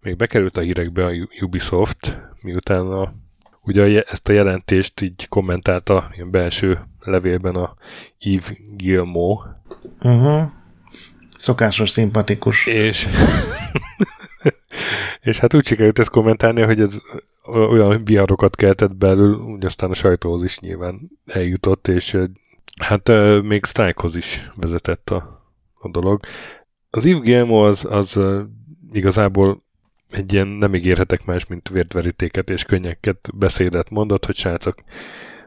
még 0.00 0.16
bekerült 0.16 0.56
a 0.56 0.60
hírekbe 0.60 1.04
a 1.04 1.12
Ubisoft, 1.40 2.18
miután 2.40 2.86
a 2.86 3.14
Ugye 3.64 4.02
ezt 4.02 4.28
a 4.28 4.32
jelentést 4.32 5.00
így 5.00 5.28
kommentálta 5.28 6.10
ilyen 6.14 6.30
belső 6.30 6.78
levélben 7.00 7.54
a 7.54 7.74
Yves 8.18 8.52
Gilmo. 8.76 9.40
Uh-huh. 10.02 10.50
Szokásos, 11.36 11.90
szimpatikus. 11.90 12.66
És, 12.66 13.08
és 15.20 15.38
hát 15.38 15.54
úgy 15.54 15.66
sikerült 15.66 15.98
ezt 15.98 16.10
kommentálni, 16.10 16.62
hogy 16.62 16.80
ez 16.80 16.98
olyan 17.44 18.04
viharokat 18.04 18.56
keltett 18.56 18.96
belül, 18.96 19.34
úgy 19.34 19.64
aztán 19.64 19.90
a 19.90 19.94
sajtóhoz 19.94 20.42
is 20.42 20.58
nyilván 20.58 21.10
eljutott, 21.26 21.88
és 21.88 22.16
hát 22.82 23.08
még 23.42 23.64
sztrájkhoz 23.64 24.16
is 24.16 24.50
vezetett 24.54 25.10
a, 25.10 25.46
a 25.74 25.90
dolog. 25.90 26.20
Az 26.90 27.04
Yves 27.04 27.22
Gilmo 27.22 27.66
az, 27.66 27.84
az 27.84 28.20
igazából 28.92 29.64
egy 30.12 30.32
ilyen 30.32 30.46
nem 30.46 30.74
ígérhetek 30.74 31.24
más, 31.24 31.46
mint 31.46 31.68
vértverítéket 31.68 32.50
és 32.50 32.64
könnyeket 32.64 33.30
beszédet 33.34 33.90
mondott, 33.90 34.26
hogy 34.26 34.34
srácok, 34.34 34.74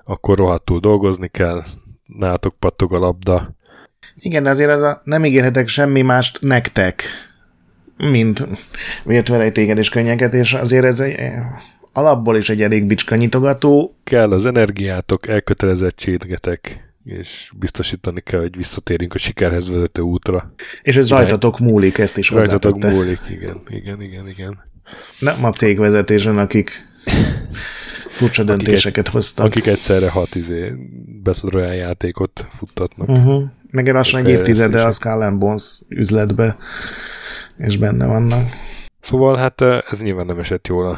akkor 0.03 0.37
rohadtul 0.37 0.79
dolgozni 0.79 1.27
kell, 1.27 1.63
nálatok 2.05 2.55
pattog 2.59 2.93
a 2.93 2.97
labda. 2.97 3.55
Igen, 4.15 4.45
azért 4.45 4.69
ez 4.69 4.81
a 4.81 5.01
nem 5.03 5.25
ígérhetek 5.25 5.67
semmi 5.67 6.01
mást 6.01 6.41
nektek, 6.41 7.03
mint 7.97 8.47
vértverejtéket 9.03 9.77
és 9.77 9.89
könnyeket, 9.89 10.33
és 10.33 10.53
azért 10.53 10.85
ez 10.85 10.99
egy, 10.99 11.15
alapból 11.93 12.37
is 12.37 12.49
egy 12.49 12.61
elég 12.61 12.85
bicska 12.85 13.15
nyitogató. 13.15 13.95
Kell 14.03 14.31
az 14.31 14.45
energiátok, 14.45 15.27
elkötelezettségetek, 15.27 16.84
és 17.05 17.51
biztosítani 17.59 18.21
kell, 18.21 18.39
hogy 18.39 18.55
visszatérünk 18.55 19.13
a 19.13 19.17
sikerhez 19.17 19.69
vezető 19.69 20.01
útra. 20.01 20.53
És 20.81 20.95
ez 20.95 21.09
rajtatok 21.09 21.59
múlik, 21.59 21.97
ezt 21.97 22.17
is 22.17 22.29
Rajtatok 22.29 22.83
múlik, 22.83 23.19
igen, 23.29 23.61
igen, 23.67 24.01
igen, 24.01 24.27
igen. 24.27 24.59
Nem 25.19 25.45
a 25.45 25.51
cégvezetésen, 25.51 26.37
akik 26.37 26.71
furcsa 28.09 28.43
döntéseket 28.43 29.03
akik, 29.03 29.13
hoztak. 29.13 29.45
Akik 29.45 29.65
egyszerre 29.65 30.09
hat 30.09 30.35
izé 30.35 30.73
Battle 31.23 31.75
játékot 31.75 32.47
futtatnak. 32.49 33.09
Uh-huh. 33.09 33.43
Meg 33.71 33.87
lassan 33.87 34.19
egy 34.19 34.29
évtizede 34.29 34.83
a 34.83 34.91
Skull 34.91 35.29
Bones 35.29 35.81
üzletbe, 35.89 36.57
és 37.57 37.77
benne 37.77 38.05
vannak. 38.05 38.43
Szóval 38.99 39.37
hát 39.37 39.61
ez 39.61 40.01
nyilván 40.01 40.25
nem 40.25 40.39
esett 40.39 40.67
jól 40.67 40.85
a, 40.85 40.91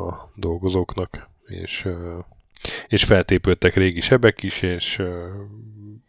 a 0.00 0.30
dolgozóknak, 0.34 1.28
és 1.46 1.88
és 2.88 3.04
feltépődtek 3.04 3.74
régi 3.74 4.00
sebek 4.00 4.42
is, 4.42 4.62
és 4.62 4.98
uh, 4.98 5.06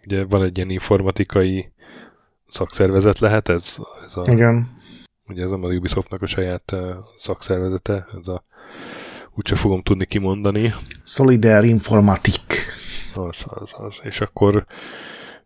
ugye 0.05 0.25
van 0.25 0.43
egy 0.43 0.57
ilyen 0.57 0.69
informatikai 0.69 1.71
szakszervezet 2.49 3.19
lehet 3.19 3.49
ez? 3.49 3.75
ez 4.05 4.15
a, 4.15 4.31
Igen. 4.31 4.71
Ugye 5.27 5.43
ez 5.43 5.51
a 5.51 5.55
Ubisoftnak 5.55 6.21
a 6.21 6.25
saját 6.25 6.71
uh, 6.71 6.95
szakszervezete, 7.17 8.07
ez 8.21 8.27
a 8.27 8.43
úgyse 9.35 9.55
fogom 9.55 9.81
tudni 9.81 10.05
kimondani. 10.05 10.73
Solidar 11.05 11.63
Informatik. 11.63 12.65
Az, 13.15 13.43
az, 13.45 13.73
az. 13.77 13.99
És 14.03 14.21
akkor 14.21 14.65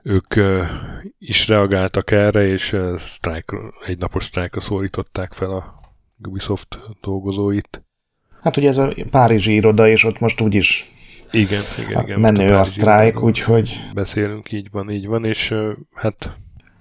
ők 0.04 0.36
uh, 0.36 0.66
is 1.20 1.48
reagáltak 1.48 2.12
erre, 2.12 2.48
és 2.48 2.74
uh, 2.74 2.98
strike, 2.98 3.58
egy 3.86 3.98
napos 3.98 4.24
sztrájkra 4.24 4.62
szólították 4.62 5.34
fel 5.34 5.52
a 5.52 5.80
Ubisoft 6.28 6.80
dolgozóit. 7.02 7.84
Hát 8.42 8.58
ugye 8.58 8.68
ez 8.68 8.78
a 8.78 8.94
Párizsi 9.10 9.54
iroda, 9.54 9.88
és 9.88 10.04
ott 10.04 10.20
most 10.20 10.42
úgyis 10.42 10.92
igen, 11.38 11.64
igen, 11.80 12.04
igen. 12.04 12.20
Menő 12.20 12.54
a, 12.54 12.60
a 12.60 12.64
sztrájk, 12.64 13.24
úgyhogy... 13.24 13.80
Beszélünk, 13.94 14.52
így 14.52 14.68
van, 14.72 14.90
így 14.90 15.08
van, 15.08 15.26
és 15.26 15.54
hát... 15.94 16.38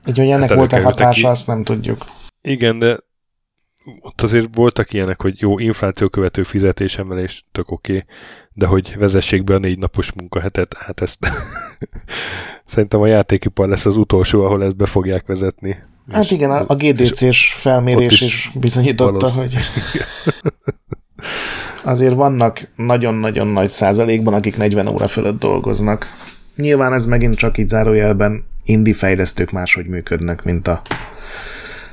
Így, 0.07 0.19
hogy 0.19 0.31
ennek 0.31 0.49
hát 0.49 0.59
volt-e 0.59 0.83
hatása, 0.83 1.31
azt 1.31 1.47
nem 1.47 1.65
tudjuk. 1.65 2.05
Igen, 2.41 2.79
de 2.79 2.99
ott 4.01 4.23
azért 4.23 4.49
voltak 4.55 4.93
ilyenek, 4.93 5.23
hogy 5.23 5.41
jó, 5.41 5.59
infláció 5.59 6.09
követő 6.09 6.43
fizetésemelés, 6.43 7.45
tök 7.53 7.71
oké, 7.71 7.93
okay, 7.93 8.05
de 8.53 8.67
hogy 8.67 8.95
vezessék 8.99 9.45
be 9.45 9.55
a 9.55 9.59
négy 9.59 9.79
napos 9.79 10.13
munkahetet, 10.13 10.77
hát 10.79 11.01
ezt 11.01 11.19
szerintem 12.73 13.01
a 13.01 13.07
játékipar 13.07 13.69
lesz 13.69 13.87
az 13.87 13.97
utolsó, 13.97 14.45
ahol 14.45 14.65
ezt 14.65 14.77
be 14.77 14.87
fogják 14.87 15.27
vezetni. 15.27 15.77
Hát 16.11 16.25
és, 16.25 16.31
igen, 16.31 16.51
a, 16.51 16.75
GDC-s 16.75 17.53
felmérés 17.53 18.13
is, 18.13 18.23
is 18.23 18.51
bizonyította, 18.55 19.31
hogy 19.31 19.57
azért 21.87 22.15
vannak 22.15 22.69
nagyon-nagyon 22.77 23.47
nagy 23.47 23.69
százalékban, 23.69 24.35
akik 24.35 24.57
40 24.57 24.87
óra 24.87 25.07
fölött 25.07 25.39
dolgoznak. 25.39 26.13
Nyilván 26.57 26.93
ez 26.93 27.07
megint 27.07 27.35
csak 27.35 27.59
így 27.59 27.69
zárójelben 27.69 28.45
indi 28.65 28.93
fejlesztők 28.93 29.51
máshogy 29.51 29.87
működnek, 29.87 30.45
mint 30.45 30.69
a 30.69 30.83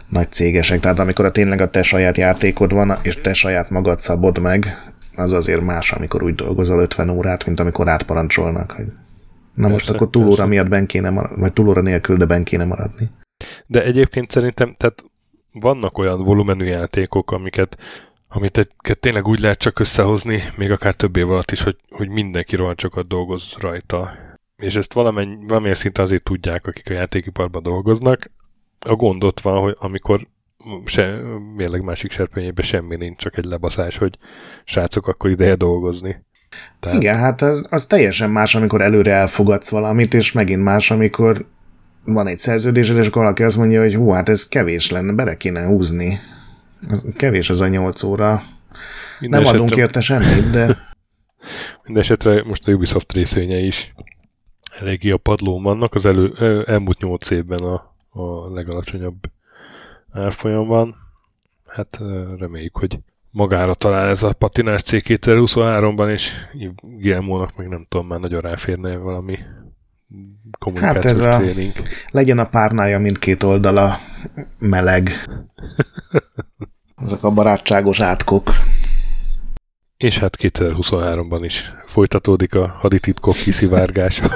nagy 0.10 0.32
cégesek. 0.32 0.80
Tehát 0.80 1.00
amikor 1.00 1.26
a 1.26 1.32
tényleg 1.32 1.62
a 1.62 1.70
te 1.70 1.84
saját 1.84 2.18
játékod 2.18 2.74
van, 2.74 2.98
és 3.02 3.22
te 3.22 3.34
saját 3.34 3.70
magad 3.70 4.00
szabod 4.00 4.40
meg, 4.40 4.78
az 5.16 5.32
azért 5.32 5.62
más, 5.62 5.92
amikor 5.92 6.24
úgy 6.24 6.36
dolgozol 6.36 6.80
50 6.80 7.10
órát, 7.10 7.46
mint 7.46 7.60
amikor 7.60 7.88
átparancsolnak, 7.88 8.72
hogy 8.72 8.86
na 8.86 9.68
persze, 9.68 9.72
most 9.72 9.90
akkor 9.90 10.10
túlóra 10.10 10.46
miatt 10.46 10.70
ben 10.70 10.86
kéne 10.86 11.10
maradni, 11.10 11.40
vagy 11.40 11.54
túlóra 11.54 11.82
nélkül, 11.82 12.18
de 12.18 12.26
ben 12.26 12.44
kéne 12.44 12.66
maradni. 12.66 13.10
De 13.66 13.84
egyébként 13.84 14.32
szerintem, 14.32 14.74
tehát 14.78 15.04
vannak 15.52 15.98
olyan 15.98 16.24
volumenű 16.24 16.66
játékok, 16.66 17.32
amiket 17.32 17.78
amit 18.34 18.70
tényleg 19.00 19.28
úgy 19.28 19.40
lehet 19.40 19.58
csak 19.60 19.80
összehozni, 19.80 20.44
még 20.58 20.72
akár 20.72 20.94
több 20.94 21.16
év 21.16 21.30
alatt 21.30 21.52
is, 21.52 21.62
hogy, 21.62 21.76
hogy 21.90 22.10
mindenki 22.10 22.56
rohancsokat 22.56 23.08
dolgoz 23.08 23.56
rajta. 23.60 24.12
És 24.56 24.76
ezt 24.76 24.94
valamennyi, 24.94 25.38
valamilyen 25.48 25.76
szinten 25.76 26.04
azért 26.04 26.24
tudják, 26.24 26.68
akik 26.68 26.90
a 26.90 26.94
játékiparban 26.94 27.64
dolgoznak. 27.64 28.32
A 28.80 28.96
gond 28.96 29.24
ott 29.24 29.40
van, 29.40 29.62
hogy 29.62 29.76
amikor 29.80 30.28
se, 30.86 31.22
mérleg 31.56 31.84
másik 31.84 32.12
serpenyében 32.12 32.66
semmi 32.66 32.96
nincs, 32.96 33.18
csak 33.18 33.38
egy 33.38 33.46
lebaszás, 33.46 33.98
hogy 33.98 34.18
srácok, 34.64 35.08
akkor 35.08 35.30
ideje 35.30 35.56
dolgozni. 35.56 36.26
Tehát... 36.80 36.98
Igen, 37.02 37.18
hát 37.18 37.42
az, 37.42 37.68
az 37.70 37.86
teljesen 37.86 38.30
más, 38.30 38.56
amikor 38.56 38.82
előre 38.82 39.12
elfogadsz 39.12 39.70
valamit, 39.70 40.14
és 40.14 40.32
megint 40.32 40.64
más, 40.64 40.92
amikor 40.92 41.46
van 42.06 42.28
egy 42.28 42.38
szerződésed, 42.38 42.98
és 42.98 43.08
akkor 43.08 43.22
valaki 43.22 43.44
azt 43.44 43.58
mondja, 43.58 43.82
hogy 43.82 43.96
hú, 43.96 44.10
hát 44.10 44.30
ez 44.30 44.48
kevés 44.48 44.92
lenne, 44.92 45.14
bele 45.14 45.38
kéne 45.38 45.66
húzni. 45.66 46.20
Ez 46.90 47.06
kevés 47.16 47.50
az 47.50 47.62
a 47.62 47.68
nyolc 47.68 48.04
óra. 48.04 48.42
Minden 49.20 49.42
Nem 49.42 49.54
adunk 49.54 49.76
érte 49.76 50.00
semmit, 50.00 50.50
de... 50.50 50.78
Mindenesetre 51.84 52.44
most 52.44 52.68
a 52.68 52.72
Ubisoft 52.72 53.14
részvényei 53.14 53.66
is 53.66 53.94
eléggé 54.80 55.12
a 55.12 55.18
padlón 55.18 55.64
vannak. 55.64 55.94
Az 55.94 56.06
elő, 56.06 56.34
elmúlt 56.66 57.02
nyolc 57.02 57.30
évben 57.30 57.60
a, 57.60 57.96
a 58.10 58.54
legalacsonyabb 58.54 59.16
árfolyam 60.12 60.68
van. 60.68 60.96
Hát 61.68 62.00
reméljük, 62.38 62.78
hogy 62.78 63.00
magára 63.32 63.74
talál 63.74 64.08
ez 64.08 64.24
a 64.24 64.34
patinás 64.34 64.82
cég 64.82 65.04
2023-ban, 65.06 66.12
és 66.12 66.32
Guillermo-nak 66.82 67.58
meg 67.58 67.68
nem 67.68 67.86
tudom, 67.90 68.08
már 68.08 68.20
nagyon 68.20 68.42
ráférne 68.42 68.98
valami 68.98 69.38
kommunikációs 70.60 71.20
hát 71.20 71.42
ez 71.42 71.54
tréning. 71.54 71.72
A, 71.76 71.88
legyen 72.12 72.40
a 72.40 72.46
párnája 72.46 73.00
mindkét 73.00 73.44
oldala 73.44 73.98
meleg. 74.60 75.10
Ezek 77.04 77.24
a 77.24 77.32
barátságos 77.32 78.02
átkok. 78.02 78.50
És 79.98 80.18
hát 80.18 80.38
2023-ban 80.40 81.40
is 81.42 81.74
folytatódik 81.86 82.56
a 82.56 82.68
hadititkok 82.68 83.34
kiszivárgása. 83.34 84.30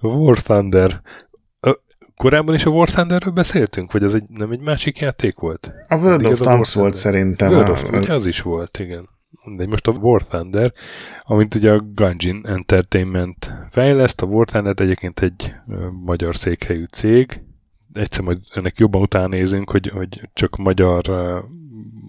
War 0.00 0.38
Thunder. 0.38 1.00
Korábban 2.16 2.54
is 2.54 2.64
a 2.64 2.70
War 2.70 2.88
Thunderről 2.88 3.32
beszéltünk, 3.32 3.92
vagy 3.92 4.04
az 4.04 4.14
egy, 4.14 4.24
nem 4.28 4.50
egy 4.50 4.60
másik 4.60 4.98
játék 4.98 5.38
volt? 5.38 5.72
A 5.88 5.96
World 5.96 6.26
of 6.26 6.40
Tanks 6.40 6.74
volt 6.74 6.94
szerintem. 6.94 7.52
World 7.52 7.68
of, 7.68 7.90
ugye 7.92 8.14
az 8.14 8.26
is 8.26 8.40
volt, 8.40 8.78
igen. 8.78 9.08
De 9.56 9.66
most 9.66 9.86
a 9.86 9.92
War 9.92 10.22
Thunder, 10.22 10.72
amint 11.22 11.54
ugye 11.54 11.72
a 11.72 11.80
Gungeon 11.94 12.46
Entertainment 12.46 13.52
fejleszt, 13.70 14.20
a 14.20 14.26
War 14.26 14.46
Thunder 14.46 14.74
egyébként 14.76 15.20
egy 15.20 15.54
magyar 16.04 16.36
székhelyű 16.36 16.84
cég, 16.84 17.42
egyszer 17.92 18.24
majd 18.24 18.38
ennek 18.54 18.76
jobban 18.76 19.02
utána 19.02 19.26
nézünk, 19.26 19.70
hogy, 19.70 19.88
hogy 19.88 20.28
csak 20.32 20.56
magyar 20.56 21.08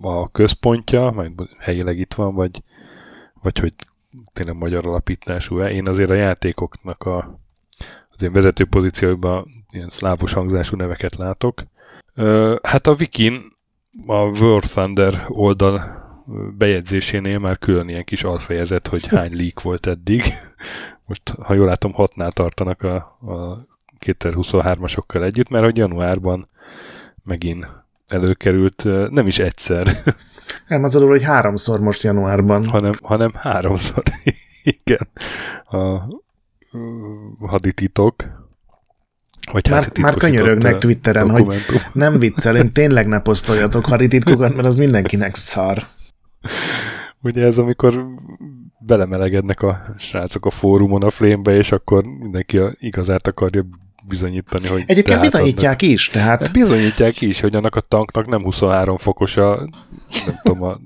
a 0.01 0.31
központja, 0.31 1.11
majd 1.11 1.31
helyileg 1.59 1.99
itt 1.99 2.13
van, 2.13 2.35
vagy, 2.35 2.63
vagy 3.41 3.59
hogy 3.59 3.73
tényleg 4.33 4.55
magyar 4.55 4.85
alapítású. 4.85 5.61
Én 5.61 5.87
azért 5.87 6.09
a 6.09 6.13
játékoknak 6.13 7.03
a, 7.03 7.39
az 8.09 8.21
én 8.21 8.31
vezető 8.31 8.65
pozícióban 8.65 9.65
ilyen 9.71 9.89
szlávos 9.89 10.33
hangzású 10.33 10.75
neveket 10.75 11.15
látok. 11.15 11.63
Hát 12.63 12.87
a 12.87 12.95
Wikin, 12.99 13.41
a 14.07 14.15
World 14.15 14.63
Thunder 14.63 15.25
oldal 15.27 16.01
bejegyzésénél 16.57 17.39
már 17.39 17.57
külön 17.57 17.89
ilyen 17.89 18.03
kis 18.03 18.23
alfejezet, 18.23 18.87
hogy 18.87 19.07
hány 19.07 19.35
leak 19.39 19.61
volt 19.61 19.85
eddig. 19.85 20.23
Most, 21.05 21.29
ha 21.29 21.53
jól 21.53 21.65
látom, 21.65 21.93
hatnál 21.93 22.31
tartanak 22.31 22.81
a, 22.81 22.95
a 23.31 23.65
2023-asokkal 24.05 25.23
együtt, 25.23 25.49
mert 25.49 25.63
hogy 25.63 25.77
januárban 25.77 26.49
megint 27.23 27.67
előkerült, 28.07 28.83
nem 29.09 29.27
is 29.27 29.39
egyszer. 29.39 29.87
Nem, 30.67 30.83
az 30.83 30.93
hogy 30.93 31.23
háromszor 31.23 31.79
most 31.79 32.03
januárban. 32.03 32.65
Hanem, 32.65 32.93
hanem 33.01 33.31
háromszor, 33.33 34.03
igen. 34.83 35.09
A 35.63 36.01
hadititok. 37.47 38.41
Vagy 39.51 39.69
már, 39.69 39.83
hát 39.83 39.97
már 39.97 40.13
könyörögnek 40.15 40.77
Twitteren, 40.77 41.27
dokumentum. 41.27 41.75
hogy 41.75 41.81
nem 42.03 42.19
viccelünk, 42.19 42.71
tényleg 42.71 43.07
ne 43.07 43.19
posztoljatok 43.19 43.85
hadititkokat, 43.85 44.55
mert 44.55 44.67
az 44.67 44.77
mindenkinek 44.77 45.35
szar. 45.35 45.83
Ugye 47.21 47.45
ez 47.45 47.57
amikor 47.57 48.05
belemelegednek 48.79 49.61
a 49.61 49.81
srácok 49.97 50.45
a 50.45 50.49
fórumon 50.49 51.03
a 51.03 51.09
flémbe, 51.09 51.55
és 51.55 51.71
akkor 51.71 52.03
mindenki 52.03 52.57
a 52.57 52.75
igazát 52.79 53.27
akarja 53.27 53.65
bizonyítani, 54.07 54.67
hogy... 54.67 54.83
Egyébként 54.87 55.19
bizonyítják 55.19 55.81
adnak. 55.81 55.91
is, 55.91 56.09
tehát... 56.09 56.39
Hát 56.39 56.51
bizonyítják 56.51 57.21
is, 57.21 57.39
hogy 57.39 57.55
annak 57.55 57.75
a 57.75 57.81
tanknak 57.81 58.27
nem 58.27 58.43
23 58.43 58.97
fokos 58.97 59.37
a, 59.37 59.55
nem 60.25 60.35
tudom, 60.43 60.63
a 60.63 60.79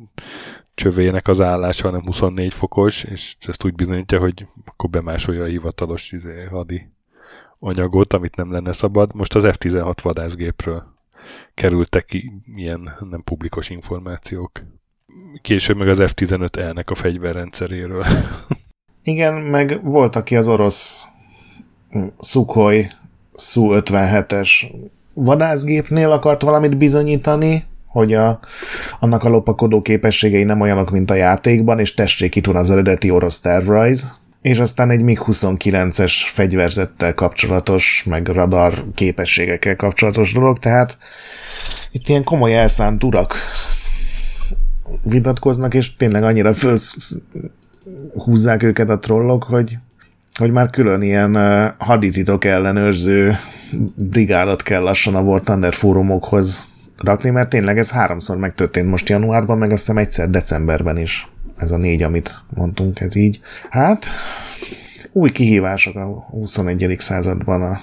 csövének 0.76 1.28
az 1.28 1.42
állása, 1.42 1.86
hanem 1.86 2.06
24 2.06 2.54
fokos, 2.54 3.04
és 3.04 3.36
ezt 3.48 3.64
úgy 3.64 3.74
bizonyítja, 3.74 4.20
hogy 4.20 4.46
akkor 4.66 4.90
bemásolja 4.90 5.44
a 5.44 5.48
hivatalos 5.48 6.12
izé, 6.12 6.48
hadi 6.52 6.90
anyagot, 7.60 8.14
amit 8.14 8.36
nem 8.36 8.52
lenne 8.52 8.74
szabad. 8.74 9.16
Most 9.16 9.36
az 9.36 9.44
F-16 9.46 9.96
vadászgépről 10.02 10.84
kerültek 11.54 12.06
ki 12.06 12.32
ilyen 12.56 12.96
nem 13.10 13.24
publikos 13.24 13.70
információk. 13.70 14.52
Később 15.42 15.78
meg 15.78 15.88
az 15.88 16.00
F-15-elnek 16.00 16.86
a 16.86 16.96
fegyverrendszeréről. 16.96 18.06
Igen, 19.04 19.34
meg 19.34 19.84
volt, 19.84 20.16
aki 20.16 20.36
az 20.36 20.48
orosz 20.48 21.06
Sukhoi 22.20 22.88
Su-57-es 23.38 24.50
vadászgépnél 25.14 26.12
akart 26.12 26.42
valamit 26.42 26.78
bizonyítani, 26.78 27.64
hogy 27.88 28.14
a, 28.14 28.40
annak 29.00 29.24
a 29.24 29.30
lopakodó 29.30 29.82
képességei 29.82 30.44
nem 30.44 30.62
olyanok, 30.62 30.92
mint 30.92 31.12
a 31.12 31.16
játékban, 31.16 31.80
és 31.80 31.94
tessék 31.94 32.36
itt 32.36 32.46
van 32.46 32.56
az 32.56 32.70
eredeti 32.70 33.10
orosz 33.10 33.40
tervrajz, 33.40 34.20
és 34.42 34.60
aztán 34.60 34.90
egy 34.90 35.02
MiG-29-es 35.02 36.14
fegyverzettel 36.26 37.14
kapcsolatos, 37.14 38.04
meg 38.06 38.28
radar 38.28 38.86
képességekkel 38.94 39.76
kapcsolatos 39.76 40.34
dolog, 40.34 40.60
tehát 40.60 40.98
itt 41.92 42.08
ilyen 42.08 42.24
komoly 42.24 42.58
elszánt 42.58 43.04
urak 43.04 43.36
vitatkoznak, 45.04 45.74
és 45.74 45.96
tényleg 45.96 46.24
annyira 46.24 46.54
föl 46.54 46.78
húzzák 48.14 48.64
őket 48.64 48.90
a 48.90 49.00
trollok, 49.00 49.44
hogy 49.44 49.78
hogy 50.38 50.52
már 50.52 50.70
külön 50.70 51.02
ilyen 51.02 51.36
uh, 51.36 51.74
hadititok 51.78 52.46
ellenőrző 52.46 53.38
brigádot 53.96 54.62
kell 54.62 54.82
lassan 54.82 55.16
a 55.16 55.22
War 55.22 55.42
Thunder 55.42 55.74
fórumokhoz 55.74 56.68
rakni, 56.98 57.30
mert 57.30 57.50
tényleg 57.50 57.78
ez 57.78 57.92
háromszor 57.92 58.38
megtörtént 58.38 58.90
most 58.90 59.10
januárban, 59.10 59.58
meg 59.58 59.72
azt 59.72 59.80
hiszem 59.80 59.98
egyszer 59.98 60.30
decemberben 60.30 60.98
is. 60.98 61.28
Ez 61.56 61.72
a 61.72 61.78
négy, 61.78 62.04
amit 62.04 62.44
mondtunk, 62.50 63.00
ez 63.00 63.16
így. 63.16 63.40
Hát, 63.70 64.06
új 65.12 65.30
kihívások 65.30 65.96
a 65.96 66.06
21. 66.30 66.96
században 67.00 67.62
a 67.62 67.80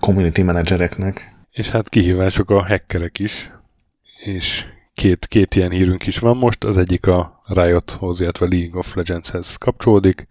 community 0.00 0.42
managereknek. 0.42 1.34
És 1.50 1.68
hát 1.68 1.88
kihívások 1.88 2.50
a 2.50 2.66
hackerek 2.66 3.18
is, 3.18 3.50
és 4.24 4.64
két, 4.94 5.26
két 5.26 5.54
ilyen 5.54 5.70
hírünk 5.70 6.06
is 6.06 6.18
van 6.18 6.36
most, 6.36 6.64
az 6.64 6.78
egyik 6.78 7.06
a 7.06 7.42
Riothoz, 7.46 8.20
illetve 8.20 8.46
League 8.50 8.78
of 8.78 8.94
Legendshez 8.94 9.54
kapcsolódik, 9.56 10.26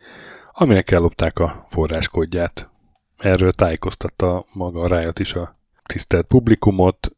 aminek 0.58 0.92
ellopták 0.92 1.40
a 1.40 1.66
forráskódját. 1.70 2.70
Erről 3.18 3.52
tájékoztatta 3.52 4.46
maga 4.54 4.82
a 4.82 4.98
Riot 4.98 5.20
is 5.20 5.34
a 5.34 5.60
tisztelt 5.84 6.26
publikumot. 6.26 7.12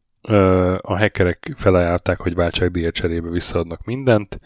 A 0.80 0.98
hackerek 0.98 1.52
felajánlották, 1.54 2.20
hogy 2.20 2.34
váltságdíjat 2.34 2.94
cserébe 2.94 3.28
visszaadnak 3.28 3.84
mindent. 3.84 4.40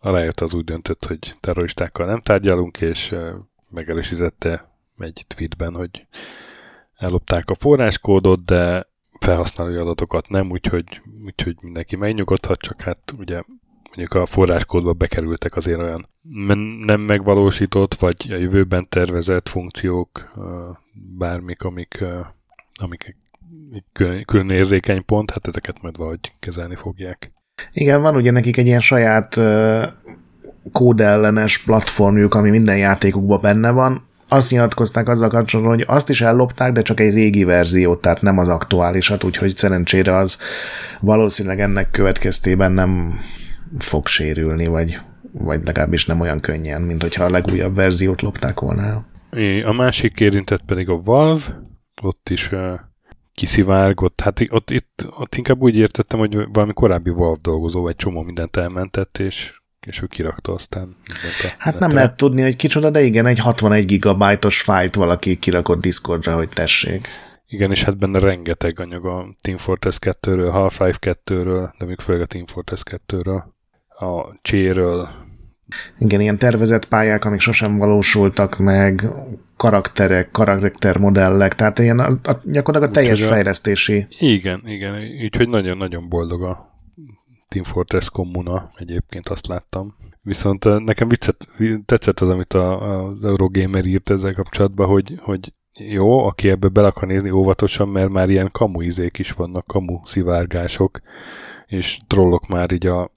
A 0.00 0.16
Riot 0.16 0.40
az 0.40 0.54
úgy 0.54 0.64
döntött, 0.64 1.04
hogy 1.04 1.34
terroristákkal 1.40 2.06
nem 2.06 2.20
tárgyalunk, 2.20 2.80
és 2.80 3.14
megerősítette 3.70 4.72
egy 4.98 5.24
tweetben, 5.26 5.74
hogy 5.74 6.06
ellopták 6.96 7.50
a 7.50 7.54
forráskódot, 7.54 8.44
de 8.44 8.88
felhasználói 9.20 9.76
adatokat 9.76 10.28
nem, 10.28 10.50
úgyhogy, 10.50 11.00
úgyhogy 11.24 11.56
mindenki 11.60 11.96
megnyugodhat, 11.96 12.60
csak 12.60 12.80
hát 12.80 13.14
ugye 13.18 13.42
mondjuk 13.96 14.22
a 14.22 14.26
forráskódba 14.26 14.92
bekerültek 14.92 15.56
azért 15.56 15.78
olyan 15.78 16.06
nem 16.84 17.00
megvalósított, 17.00 17.94
vagy 17.94 18.16
a 18.30 18.36
jövőben 18.36 18.88
tervezett 18.88 19.48
funkciók, 19.48 20.32
bármik, 21.18 21.62
amik, 21.62 22.04
amik 22.74 23.16
külön, 24.26 24.50
érzékeny 24.50 25.04
pont, 25.04 25.30
hát 25.30 25.46
ezeket 25.46 25.82
majd 25.82 25.96
valahogy 25.96 26.32
kezelni 26.38 26.74
fogják. 26.74 27.32
Igen, 27.72 28.02
van 28.02 28.16
ugye 28.16 28.30
nekik 28.30 28.56
egy 28.56 28.66
ilyen 28.66 28.80
saját 28.80 29.40
kódellenes 30.72 31.58
platformjuk, 31.58 32.34
ami 32.34 32.50
minden 32.50 32.78
játékukban 32.78 33.40
benne 33.40 33.70
van, 33.70 34.06
azt 34.28 34.50
nyilatkozták 34.50 35.08
azzal 35.08 35.28
kapcsolatban, 35.28 35.74
hogy 35.74 35.84
azt 35.88 36.08
is 36.08 36.20
ellopták, 36.20 36.72
de 36.72 36.82
csak 36.82 37.00
egy 37.00 37.14
régi 37.14 37.44
verziót, 37.44 38.00
tehát 38.00 38.22
nem 38.22 38.38
az 38.38 38.48
aktuálisat, 38.48 39.24
úgyhogy 39.24 39.56
szerencsére 39.56 40.16
az 40.16 40.38
valószínűleg 41.00 41.60
ennek 41.60 41.90
következtében 41.90 42.72
nem 42.72 43.20
fog 43.78 44.06
sérülni, 44.06 44.66
vagy, 44.66 44.98
vagy 45.32 45.64
legalábbis 45.64 46.06
nem 46.06 46.20
olyan 46.20 46.40
könnyen, 46.40 46.82
mint 46.82 47.02
hogyha 47.02 47.24
a 47.24 47.30
legújabb 47.30 47.74
verziót 47.74 48.22
lopták 48.22 48.60
volna. 48.60 49.04
A 49.64 49.72
másik 49.72 50.20
érintett 50.20 50.62
pedig 50.66 50.88
a 50.88 51.00
Valve, 51.02 51.62
ott 52.02 52.28
is 52.28 52.52
uh, 52.52 52.72
kiszivárgott, 53.34 54.20
hát 54.20 54.40
ott, 54.48 54.70
itt, 54.70 55.06
ott 55.16 55.34
inkább 55.34 55.60
úgy 55.60 55.76
értettem, 55.76 56.18
hogy 56.18 56.38
valami 56.52 56.72
korábbi 56.72 57.10
Valve 57.10 57.38
dolgozó, 57.42 57.82
vagy 57.82 57.96
csomó 57.96 58.22
mindent 58.22 58.56
elmentett, 58.56 59.18
és 59.18 59.52
és 59.86 60.02
ő 60.02 60.06
kirakta 60.06 60.52
aztán. 60.52 60.96
Hát 61.58 61.78
nem 61.78 61.90
lehet 61.90 62.16
tudni, 62.16 62.42
hogy 62.42 62.56
kicsoda, 62.56 62.90
de 62.90 63.02
igen, 63.02 63.26
egy 63.26 63.38
61 63.38 63.84
gigabájtos 63.84 64.60
fájt 64.60 64.94
valaki 64.94 65.38
kirakott 65.38 65.80
Discordra, 65.80 66.34
hogy 66.34 66.48
tessék. 66.48 67.08
Igen, 67.46 67.70
és 67.70 67.82
hát 67.82 67.98
benne 67.98 68.18
rengeteg 68.18 68.80
anyag 68.80 69.06
a 69.06 69.26
Team 69.40 69.56
Fortress 69.56 69.96
2-ről, 70.00 70.48
Half-Life 70.52 70.98
2-ről, 71.00 71.72
de 71.78 71.84
még 71.84 71.98
főleg 71.98 72.22
a 72.22 72.26
Team 72.26 72.46
Fortress 72.46 72.82
2-ről, 72.90 73.42
a 73.98 74.38
Cséről. 74.42 75.08
Igen, 75.98 76.20
ilyen 76.20 76.38
tervezett 76.38 76.88
pályák, 76.88 77.24
amik 77.24 77.40
sosem 77.40 77.76
valósultak 77.76 78.58
meg, 78.58 79.08
karakterek, 79.56 80.30
karaktermodellek, 80.30 81.54
tehát 81.54 81.78
ilyen 81.78 81.98
a, 81.98 82.06
a, 82.22 82.40
gyakorlatilag 82.44 82.94
a 82.94 83.00
teljes 83.00 83.20
Úgy, 83.20 83.28
fejlesztési. 83.28 84.06
Igen, 84.18 84.62
igen, 84.64 84.94
úgyhogy 85.22 85.48
nagyon-nagyon 85.48 86.08
boldog 86.08 86.42
a 86.42 86.72
Team 87.48 87.64
Fortress 87.64 88.10
kommuna, 88.10 88.70
egyébként 88.76 89.28
azt 89.28 89.46
láttam. 89.46 89.94
Viszont 90.22 90.84
nekem 90.84 91.08
viccet, 91.08 91.48
tetszett 91.84 92.20
az, 92.20 92.28
amit 92.28 92.52
a, 92.52 93.04
az 93.04 93.24
Eurogamer 93.24 93.84
írt 93.84 94.10
ezzel 94.10 94.34
kapcsolatban, 94.34 94.88
hogy, 94.88 95.18
hogy 95.22 95.52
jó, 95.78 96.24
aki 96.24 96.50
ebbe 96.50 96.68
bele 96.68 96.86
akar 96.86 97.08
nézni 97.08 97.30
óvatosan, 97.30 97.88
mert 97.88 98.08
már 98.08 98.30
ilyen 98.30 98.50
kamu 98.52 98.80
izék 98.80 99.18
is 99.18 99.32
vannak, 99.32 99.66
kamu 99.66 100.00
szivárgások, 100.04 101.00
és 101.66 101.98
trollok 102.06 102.48
már 102.48 102.72
így 102.72 102.86
a, 102.86 103.13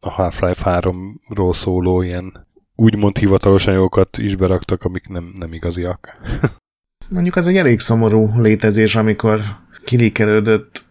a 0.00 0.10
Half-Life 0.10 0.80
3-ról 0.80 1.54
szóló 1.54 2.02
ilyen 2.02 2.46
úgymond 2.74 3.18
hivatalos 3.18 3.66
anyagokat 3.66 4.18
is 4.18 4.36
beraktak, 4.36 4.82
amik 4.82 5.08
nem, 5.08 5.32
nem 5.38 5.52
igaziak. 5.52 6.08
Mondjuk 7.08 7.36
az 7.36 7.46
egy 7.46 7.56
elég 7.56 7.80
szomorú 7.80 8.40
létezés, 8.40 8.96
amikor 8.96 9.40
kilikelődött 9.84 10.84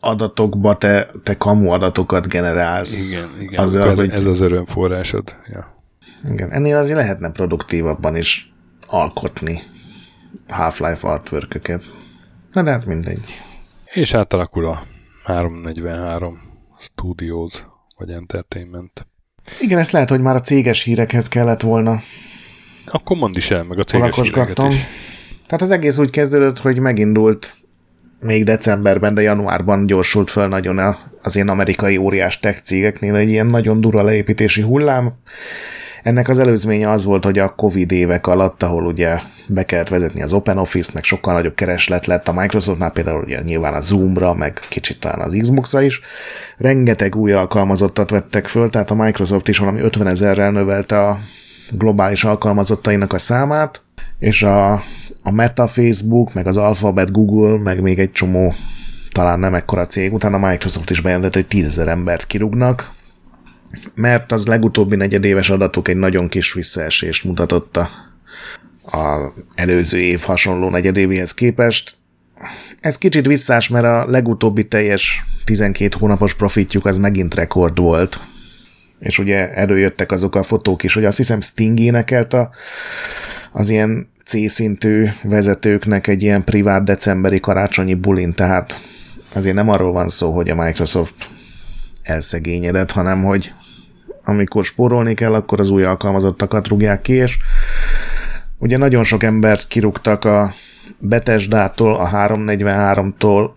adatokba 0.00 0.76
te, 0.78 1.10
te 1.22 1.36
kamu 1.36 1.70
adatokat 1.70 2.28
generálsz. 2.28 3.12
Igen, 3.12 3.28
igen. 3.40 3.60
Azzal, 3.60 3.90
ez, 3.90 3.98
hogy... 3.98 4.10
ez 4.10 4.24
az 4.24 4.40
örömforrásod. 4.40 5.36
Ja. 5.46 5.84
Igen, 6.30 6.50
ennél 6.50 6.76
azért 6.76 6.98
lehetne 6.98 7.30
produktívabban 7.30 8.16
is 8.16 8.52
alkotni 8.86 9.60
Half-Life 10.48 11.08
artwork 11.08 11.80
Na 12.52 12.62
de 12.62 12.70
hát 12.70 12.86
mindegy. 12.86 13.26
És 13.92 14.14
átalakul 14.14 14.66
a 14.66 14.82
343 15.24 16.40
Studios, 16.78 17.64
vagy 17.96 18.10
Entertainment. 18.10 19.06
Igen, 19.60 19.78
ezt 19.78 19.92
lehet, 19.92 20.10
hogy 20.10 20.20
már 20.20 20.34
a 20.34 20.40
céges 20.40 20.82
hírekhez 20.82 21.28
kellett 21.28 21.60
volna. 21.60 22.00
Akkor 22.86 23.16
mondd 23.16 23.36
is 23.36 23.50
el, 23.50 23.62
meg 23.62 23.78
a 23.78 23.84
céges 23.84 24.16
híreket 24.16 24.58
is. 24.58 24.76
Tehát 25.46 25.62
az 25.62 25.70
egész 25.70 25.98
úgy 25.98 26.10
kezdődött, 26.10 26.58
hogy 26.58 26.78
megindult 26.78 27.54
még 28.20 28.44
decemberben, 28.44 29.14
de 29.14 29.22
januárban 29.22 29.86
gyorsult 29.86 30.30
föl 30.30 30.48
nagyon 30.48 30.96
az 31.22 31.34
ilyen 31.34 31.48
amerikai 31.48 31.96
óriás 31.96 32.38
tech 32.38 32.62
cégeknél 32.62 33.14
egy 33.14 33.28
ilyen 33.28 33.46
nagyon 33.46 33.80
dura 33.80 34.02
leépítési 34.02 34.62
hullám. 34.62 35.12
Ennek 36.02 36.28
az 36.28 36.38
előzménye 36.38 36.90
az 36.90 37.04
volt, 37.04 37.24
hogy 37.24 37.38
a 37.38 37.54
Covid 37.54 37.92
évek 37.92 38.26
alatt, 38.26 38.62
ahol 38.62 38.86
ugye 38.86 39.18
be 39.46 39.64
kellett 39.64 39.88
vezetni 39.88 40.22
az 40.22 40.32
Open 40.32 40.58
Office, 40.58 40.90
meg 40.94 41.04
sokkal 41.04 41.34
nagyobb 41.34 41.54
kereslet 41.54 42.06
lett 42.06 42.28
a 42.28 42.32
Microsoftnál, 42.32 42.90
például 42.90 43.22
ugye 43.22 43.40
nyilván 43.42 43.74
a 43.74 43.80
Zoomra, 43.80 44.34
meg 44.34 44.60
kicsit 44.68 45.00
talán 45.00 45.20
az 45.20 45.36
Xboxra 45.40 45.82
is, 45.82 46.00
rengeteg 46.56 47.16
új 47.16 47.32
alkalmazottat 47.32 48.10
vettek 48.10 48.46
föl, 48.46 48.70
tehát 48.70 48.90
a 48.90 48.94
Microsoft 48.94 49.48
is 49.48 49.58
valami 49.58 49.80
50 49.80 50.06
ezerrel 50.06 50.50
növelte 50.50 51.06
a 51.06 51.18
globális 51.70 52.24
alkalmazottainak 52.24 53.12
a 53.12 53.18
számát, 53.18 53.82
és 54.18 54.42
a, 54.42 54.72
a 55.22 55.30
Meta 55.30 55.66
Facebook, 55.66 56.34
meg 56.34 56.46
az 56.46 56.56
Alphabet 56.56 57.12
Google, 57.12 57.58
meg 57.58 57.80
még 57.80 57.98
egy 57.98 58.12
csomó 58.12 58.54
talán 59.12 59.38
nem 59.38 59.54
ekkora 59.54 59.86
cég, 59.86 60.12
utána 60.12 60.36
a 60.36 60.50
Microsoft 60.50 60.90
is 60.90 61.00
bejelentett, 61.00 61.34
hogy 61.34 61.46
tízezer 61.46 61.88
embert 61.88 62.26
kirúgnak, 62.26 62.90
mert 63.94 64.32
az 64.32 64.46
legutóbbi 64.46 64.96
negyedéves 64.96 65.50
adatok 65.50 65.88
egy 65.88 65.96
nagyon 65.96 66.28
kis 66.28 66.52
visszaesést 66.52 67.24
mutatott 67.24 67.76
a, 67.76 67.88
a 68.98 69.32
előző 69.54 69.98
év 69.98 70.20
hasonló 70.20 70.70
negyedévéhez 70.70 71.34
képest. 71.34 71.94
Ez 72.80 72.98
kicsit 72.98 73.26
visszás, 73.26 73.68
mert 73.68 73.84
a 73.84 74.06
legutóbbi 74.06 74.68
teljes 74.68 75.24
12 75.44 75.96
hónapos 75.98 76.34
profitjuk 76.34 76.86
az 76.86 76.98
megint 76.98 77.34
rekord 77.34 77.78
volt. 77.78 78.20
És 78.98 79.18
ugye 79.18 79.52
előjöttek 79.52 80.12
azok 80.12 80.34
a 80.34 80.42
fotók 80.42 80.82
is, 80.82 80.94
hogy 80.94 81.04
azt 81.04 81.16
hiszem 81.16 81.40
Sting 81.40 81.80
énekelt 81.80 82.32
a, 82.32 82.50
az 83.52 83.70
ilyen 83.70 84.10
C-szintű 84.24 85.08
vezetőknek 85.22 86.06
egy 86.06 86.22
ilyen 86.22 86.44
privát 86.44 86.84
decemberi 86.84 87.40
karácsonyi 87.40 87.94
bulin, 87.94 88.34
tehát 88.34 88.80
azért 89.32 89.54
nem 89.54 89.68
arról 89.68 89.92
van 89.92 90.08
szó, 90.08 90.32
hogy 90.32 90.48
a 90.48 90.54
Microsoft 90.54 91.14
elszegényedett, 92.02 92.90
hanem 92.90 93.22
hogy 93.22 93.52
amikor 94.24 94.64
spórolni 94.64 95.14
kell, 95.14 95.34
akkor 95.34 95.60
az 95.60 95.70
új 95.70 95.84
alkalmazottakat 95.84 96.68
rúgják 96.68 97.00
ki, 97.00 97.12
és 97.12 97.38
ugye 98.58 98.76
nagyon 98.76 99.04
sok 99.04 99.22
embert 99.22 99.66
kirúgtak 99.66 100.24
a 100.24 100.52
Betesdától, 100.98 101.94
a 101.94 102.08
343-tól, 102.08 103.50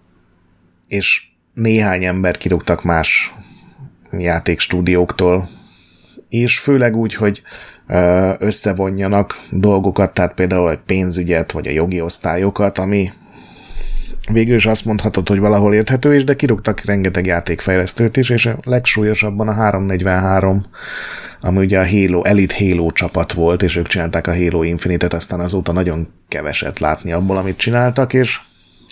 és 0.88 1.24
néhány 1.54 2.04
embert 2.04 2.38
kirúgtak 2.38 2.84
más 2.84 3.34
játékstúdióktól, 4.12 5.50
és 6.30 6.60
főleg 6.60 6.96
úgy, 6.96 7.14
hogy 7.14 7.42
összevonjanak 8.38 9.40
dolgokat, 9.52 10.14
tehát 10.14 10.34
például 10.34 10.72
egy 10.72 10.80
pénzügyet, 10.86 11.52
vagy 11.52 11.68
a 11.68 11.72
jogi 11.72 12.02
osztályokat, 12.02 12.78
ami 12.78 13.12
végül 14.32 14.56
is 14.56 14.66
azt 14.66 14.86
mondhatod, 14.86 15.28
hogy 15.28 15.40
valahol 15.40 15.74
érthető 15.74 16.16
is, 16.16 16.24
de 16.24 16.36
kirúgtak 16.36 16.86
rengeteg 16.86 17.26
játékfejlesztőt 17.26 18.18
is, 18.18 18.30
és 18.30 18.46
a 18.46 18.58
legsúlyosabban 18.64 19.48
a 19.48 19.54
343, 19.54 20.66
ami 21.42 21.58
ugye 21.58 21.80
a 21.80 21.88
Halo, 21.88 22.24
Elite 22.24 22.56
Halo 22.60 22.92
csapat 22.92 23.32
volt, 23.32 23.64
és 23.64 23.76
ők 23.76 23.88
csinálták 23.88 24.28
a 24.28 24.36
Halo 24.36 24.64
Infinite-et, 24.64 25.14
aztán 25.14 25.40
azóta 25.40 25.72
nagyon 25.72 26.08
keveset 26.28 26.80
látni 26.80 27.12
abból, 27.12 27.38
amit 27.38 27.58
csináltak, 27.58 28.14
és 28.14 28.40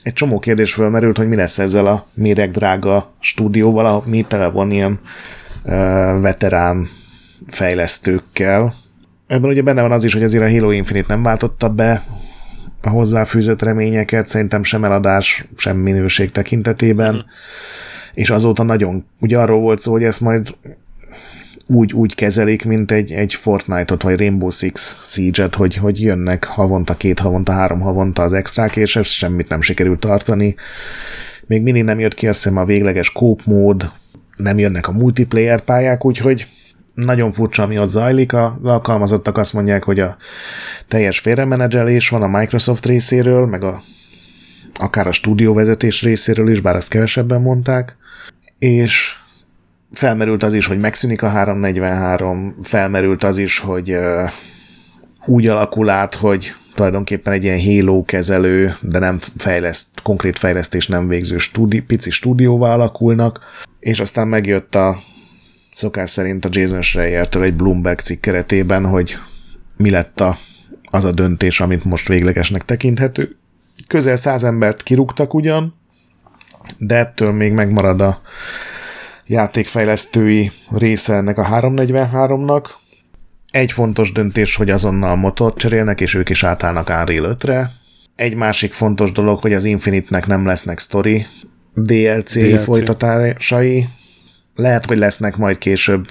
egy 0.04 0.14
csomó 0.14 0.40
kérdés 0.40 0.74
fölmerült, 0.74 1.18
hogy 1.18 1.28
mi 1.28 1.36
lesz 1.36 1.60
ezzel 1.60 1.86
a 1.86 2.08
drága 2.52 3.14
stúdióval, 3.20 4.04
mi 4.06 4.26
tele 4.28 4.48
van 4.48 4.72
ilyen 4.72 5.00
uh, 5.64 5.72
veterán 6.22 6.88
fejlesztőkkel, 7.48 8.74
Ebben 9.28 9.50
ugye 9.50 9.62
benne 9.62 9.82
van 9.82 9.92
az 9.92 10.04
is, 10.04 10.14
hogy 10.14 10.24
azért 10.24 10.44
a 10.44 10.50
Halo 10.50 10.72
Infinite 10.72 11.06
nem 11.08 11.24
váltotta 11.24 11.70
be 11.70 12.04
a 12.86 12.90
hozzáfűzött 12.90 13.62
reményeket, 13.62 14.28
szerintem 14.28 14.64
sem 14.64 14.84
eladás, 14.84 15.46
sem 15.56 15.78
minőség 15.78 16.32
tekintetében, 16.32 17.16
mm. 17.16 17.20
és 18.14 18.30
azóta 18.30 18.64
nagyon, 18.64 19.06
ugye 19.20 19.38
arról 19.38 19.60
volt 19.60 19.80
szó, 19.80 19.92
hogy 19.92 20.04
ezt 20.04 20.22
majd 20.22 20.56
úgy, 21.68 21.94
úgy 21.94 22.16
kezelik, 22.16 22.66
mint 22.66 22.92
egy, 22.92 23.12
egy 23.12 23.34
Fortnite-ot, 23.34 24.02
vagy 24.02 24.18
Rainbow 24.18 24.50
Six 24.50 24.98
Siege-et, 25.02 25.56
hogy, 25.56 25.76
hogy 25.76 26.02
jönnek 26.02 26.44
havonta, 26.44 26.94
két 26.94 27.20
havonta, 27.20 27.52
három 27.52 27.80
havonta 27.80 28.22
az 28.22 28.34
extrák, 28.34 28.76
és 28.76 28.96
ezt 28.96 29.12
semmit 29.12 29.50
nem 29.50 29.62
sikerült 29.62 30.00
tartani. 30.00 30.56
Még 31.46 31.62
mindig 31.62 31.84
nem 31.84 32.00
jött 32.00 32.14
ki 32.14 32.28
azt 32.28 32.44
hiszem 32.44 32.58
a 32.58 32.66
végleges 32.66 33.12
kóp 33.12 33.42
mód, 33.46 33.92
nem 34.36 34.58
jönnek 34.58 34.88
a 34.88 34.92
multiplayer 34.92 35.62
pályák, 35.62 36.06
úgyhogy 36.06 36.48
nagyon 36.94 37.32
furcsa, 37.32 37.64
ami 37.64 37.80
ott 37.80 37.88
zajlik. 37.88 38.34
Az 38.34 38.52
alkalmazottak 38.64 39.38
azt 39.38 39.54
mondják, 39.54 39.84
hogy 39.84 40.00
a 40.00 40.18
teljes 40.88 41.20
félremenedzselés 41.20 42.10
van 42.10 42.22
a 42.22 42.38
Microsoft 42.38 42.86
részéről, 42.86 43.46
meg 43.46 43.64
a, 43.64 43.82
akár 44.80 45.08
a 45.08 45.12
stúdióvezetés 45.12 46.02
részéről 46.02 46.50
is, 46.50 46.60
bár 46.60 46.76
ezt 46.76 46.90
kevesebben 46.90 47.42
mondták, 47.42 47.98
és 48.60 49.16
felmerült 49.94 50.44
az 50.44 50.54
is, 50.54 50.66
hogy 50.66 50.80
megszűnik 50.80 51.22
a 51.22 51.28
343, 51.28 52.56
felmerült 52.62 53.24
az 53.24 53.38
is, 53.38 53.60
hogy 53.60 53.96
úgy 55.26 55.48
alakul 55.48 55.90
át, 55.90 56.16
hogy 56.16 56.54
tulajdonképpen 56.76 57.34
egy 57.34 57.44
ilyen 57.44 57.62
Halo 57.62 58.04
kezelő, 58.04 58.76
de 58.82 59.00
nem 59.00 59.20
fejleszt, 59.38 60.02
konkrét 60.04 60.40
fejlesztés 60.40 60.88
nem 60.88 61.08
végző 61.08 61.38
stúdi, 61.38 61.82
pici 61.82 62.10
stúdióvá 62.10 62.74
alakulnak, 62.74 63.40
és 63.80 64.00
aztán 64.00 64.28
megjött 64.28 64.76
a 64.76 64.98
szokás 65.74 66.10
szerint 66.10 66.46
a 66.46 66.50
Jason 66.52 66.82
Schreier-től 66.82 67.44
egy 67.44 67.54
Bloomberg 67.54 68.00
cikk 68.00 68.22
keretében, 68.22 68.86
hogy 68.86 69.18
mi 69.78 69.90
lett 69.90 70.20
a, 70.20 70.38
az 70.84 71.04
a 71.04 71.12
döntés, 71.12 71.60
amit 71.60 71.84
most 71.84 72.08
véglegesnek 72.08 72.66
tekinthető. 72.66 73.36
Közel 73.88 74.16
száz 74.16 74.44
embert 74.44 74.84
kirúgtak 74.84 75.34
ugyan, 75.34 75.76
de 76.78 76.96
ettől 76.96 77.32
még 77.32 77.52
megmarad 77.52 78.02
a 78.02 78.22
játékfejlesztői 79.26 80.52
része 80.70 81.14
ennek 81.14 81.38
a 81.38 81.48
343-nak. 81.48 82.66
Egy 83.52 83.72
fontos 83.72 84.12
döntés, 84.12 84.56
hogy 84.56 84.70
azonnal 84.70 85.16
motort 85.16 85.58
cserélnek, 85.58 86.02
és 86.02 86.14
ők 86.14 86.30
is 86.30 86.44
átállnak 86.44 86.90
Unreal 86.90 87.36
5-re. 87.40 87.72
Egy 88.16 88.36
másik 88.36 88.74
fontos 88.74 89.12
dolog, 89.12 89.40
hogy 89.40 89.54
az 89.54 89.66
Infinite-nek 89.66 90.28
nem 90.28 90.46
lesznek 90.46 90.80
story 90.80 91.26
DLC, 91.74 92.34
DLC. 92.34 92.64
folytatásai. 92.64 93.88
Lehet, 94.56 94.86
hogy 94.86 94.98
lesznek 94.98 95.38
majd 95.38 95.58
később 95.58 96.08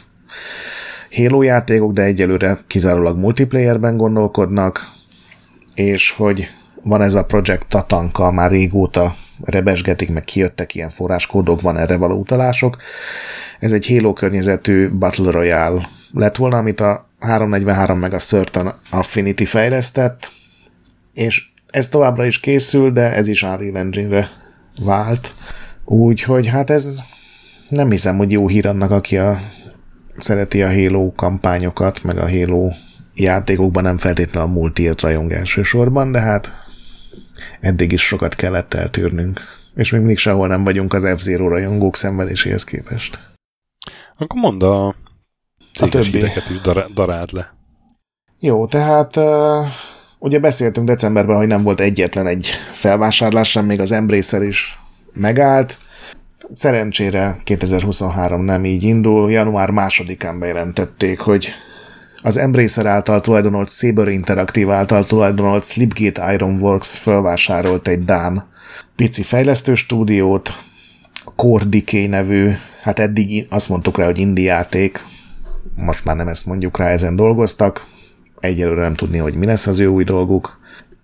Halo 1.17 1.43
játékok, 1.43 1.93
de 1.93 2.03
egyelőre 2.03 2.59
kizárólag 2.67 3.19
multiplayerben 3.19 3.97
gondolkodnak, 3.97 4.91
és 5.75 6.11
hogy 6.11 6.49
van 6.83 7.03
ez 7.03 7.15
a 7.15 7.25
Project 7.25 7.67
Tatanka, 7.69 8.31
már 8.31 8.51
régóta 8.51 9.15
rebesgetik, 9.45 10.13
meg 10.13 10.25
kijöttek 10.25 10.75
ilyen 10.75 10.89
forráskódok, 10.89 11.61
van 11.61 11.77
erre 11.77 11.97
való 11.97 12.19
utalások. 12.19 12.77
Ez 13.59 13.73
egy 13.73 13.87
Halo 13.87 14.13
környezetű 14.13 14.91
Battle 14.91 15.31
Royale 15.31 15.89
lett 16.13 16.37
volna, 16.37 16.57
amit 16.57 16.81
a 16.81 17.09
343 17.19 17.99
meg 17.99 18.13
a 18.13 18.19
Certain 18.19 18.73
Affinity 18.91 19.45
fejlesztett, 19.45 20.31
és 21.13 21.51
ez 21.71 21.89
továbbra 21.89 22.27
is 22.27 22.41
készül, 22.41 22.93
de 22.93 23.13
ez 23.13 23.29
is 23.29 23.43
Unreal 23.43 23.77
Engine-re 23.77 24.31
vált. 24.85 25.35
Úgyhogy 25.85 26.47
hát 26.47 26.71
ez 26.71 27.05
nem 27.73 27.91
hiszem, 27.91 28.17
hogy 28.17 28.33
jó 28.33 28.49
hír 28.49 28.67
annak, 28.67 28.91
aki 28.91 29.19
a, 29.19 29.41
szereti 30.19 30.63
a 30.63 30.73
Halo 30.73 31.13
kampányokat, 31.13 32.03
meg 32.03 32.19
a 32.19 32.31
Halo 32.31 32.71
játékokban 33.15 33.83
nem 33.83 33.99
feltétlenül 33.99 34.51
a 34.51 34.53
multiért 34.53 35.01
rajong 35.01 35.33
elsősorban, 35.33 36.13
de 36.13 36.21
hát 36.21 36.53
eddig 37.61 37.93
is 37.93 38.03
sokat 38.03 38.35
kellett 38.35 38.75
eltűrnünk. 38.75 39.41
És 39.75 39.91
még 39.91 40.01
mindig 40.01 40.19
sehol 40.19 40.47
nem 40.47 40.65
vagyunk 40.65 40.93
az 40.93 41.09
F-Zero 41.17 41.49
rajongók 41.49 41.97
szenvedéséhez 41.97 42.65
képest. 42.65 43.19
Akkor 44.17 44.41
mondd 44.41 44.65
a, 44.65 44.87
a 45.81 45.89
többi. 45.91 46.19
is 46.19 46.61
dar- 46.63 46.93
darád 46.93 47.33
le. 47.33 47.55
Jó, 48.41 48.67
tehát 48.67 49.17
uh, 49.17 49.67
ugye 50.19 50.39
beszéltünk 50.39 50.87
decemberben, 50.87 51.37
hogy 51.37 51.47
nem 51.47 51.63
volt 51.63 51.81
egyetlen 51.81 52.27
egy 52.27 52.47
felvásárlás 52.73 53.51
sem, 53.51 53.67
még 53.67 53.81
az 53.81 53.93
Embracer 53.93 54.43
is 54.43 54.79
megállt. 55.13 55.79
Szerencsére 56.55 57.41
2023 57.45 58.45
nem 58.45 58.65
így 58.65 58.83
indul. 58.83 59.31
Január 59.31 59.71
másodikán 59.71 60.39
bejelentették, 60.39 61.19
hogy 61.19 61.49
az 62.23 62.37
Embracer 62.37 62.87
által 62.87 63.21
tulajdonolt 63.21 63.71
Saber 63.71 64.09
Interactive 64.09 64.75
által 64.75 65.07
tulajdonolt 65.07 65.65
Slipgate 65.65 66.35
Ironworks 66.35 66.99
felvásárolt 66.99 67.89
egy 67.89 68.05
Dán 68.05 68.51
pici 68.97 69.23
fejlesztő 69.23 69.75
stúdiót, 69.75 70.55
a 71.25 71.33
Core 71.37 71.65
Decay 71.65 72.07
nevű, 72.07 72.51
hát 72.83 72.99
eddig 72.99 73.47
azt 73.51 73.69
mondtuk 73.69 73.99
rá, 73.99 74.05
hogy 74.05 74.19
indie 74.19 74.53
játék, 74.53 75.05
most 75.77 76.05
már 76.05 76.17
nem 76.17 76.29
ezt 76.29 76.47
mondjuk 76.47 76.79
rá, 76.79 76.89
ezen 76.89 77.17
dolgoztak, 77.17 77.87
egyelőre 78.41 78.81
nem 78.81 78.95
tudni, 78.95 79.19
hogy 79.19 79.35
mi 79.35 79.47
lesz 79.47 79.67
az 79.67 79.79
ő 79.79 79.87
új 79.87 80.05
dolguk. 80.05 80.61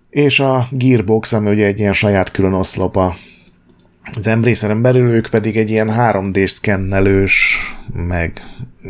És 0.09 0.39
a 0.39 0.67
Gearbox, 0.71 1.33
ami 1.33 1.49
ugye 1.49 1.65
egy 1.65 1.79
ilyen 1.79 1.93
saját 1.93 2.31
külön 2.31 2.53
oszlopa 2.53 3.13
az 4.15 4.27
embracer 4.27 4.77
belül 4.77 5.09
ők 5.09 5.27
pedig 5.27 5.57
egy 5.57 5.69
ilyen 5.69 5.89
3D-s 5.97 6.51
szkennelős, 6.51 7.57
meg 7.93 8.41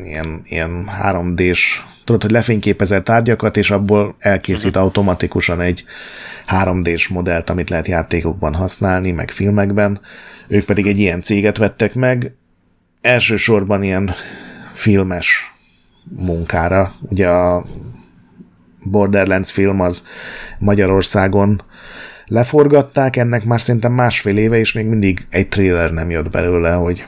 ilyen, 0.04 0.42
ilyen 0.44 0.90
3D-s, 1.04 1.82
tudod, 2.04 2.22
hogy 2.22 2.32
lefényképezel 2.32 3.04
tárgyakat, 3.04 3.58
és 3.58 3.72
abból 3.72 4.16
elkészít 4.20 4.66
uh-huh. 4.66 4.84
automatikusan 4.84 5.62
egy 5.62 5.84
3D-s 6.48 7.08
modellt, 7.08 7.50
amit 7.50 7.70
lehet 7.70 7.88
játékokban 7.88 8.54
használni, 8.54 9.12
meg 9.12 9.32
filmekben. 9.32 10.02
Ők 10.48 10.66
pedig 10.66 10.88
egy 10.88 11.00
ilyen 11.00 11.22
céget 11.22 11.58
vettek 11.58 11.96
meg, 11.96 12.34
elsősorban 13.02 13.84
ilyen 13.84 14.14
filmes 14.74 15.54
munkára. 16.16 16.92
Ugye 17.02 17.28
a 17.28 17.66
Borderlands 18.84 19.52
film 19.52 19.80
az 19.80 20.08
Magyarországon 20.60 21.64
leforgatták, 22.30 23.16
ennek 23.16 23.46
már 23.46 23.62
szerintem 23.62 23.94
másfél 23.94 24.38
éve, 24.38 24.58
és 24.58 24.74
még 24.74 24.86
mindig 24.86 25.28
egy 25.30 25.50
trailer 25.50 25.92
nem 25.92 26.10
jött 26.10 26.32
belőle, 26.32 26.72
hogy 26.72 27.06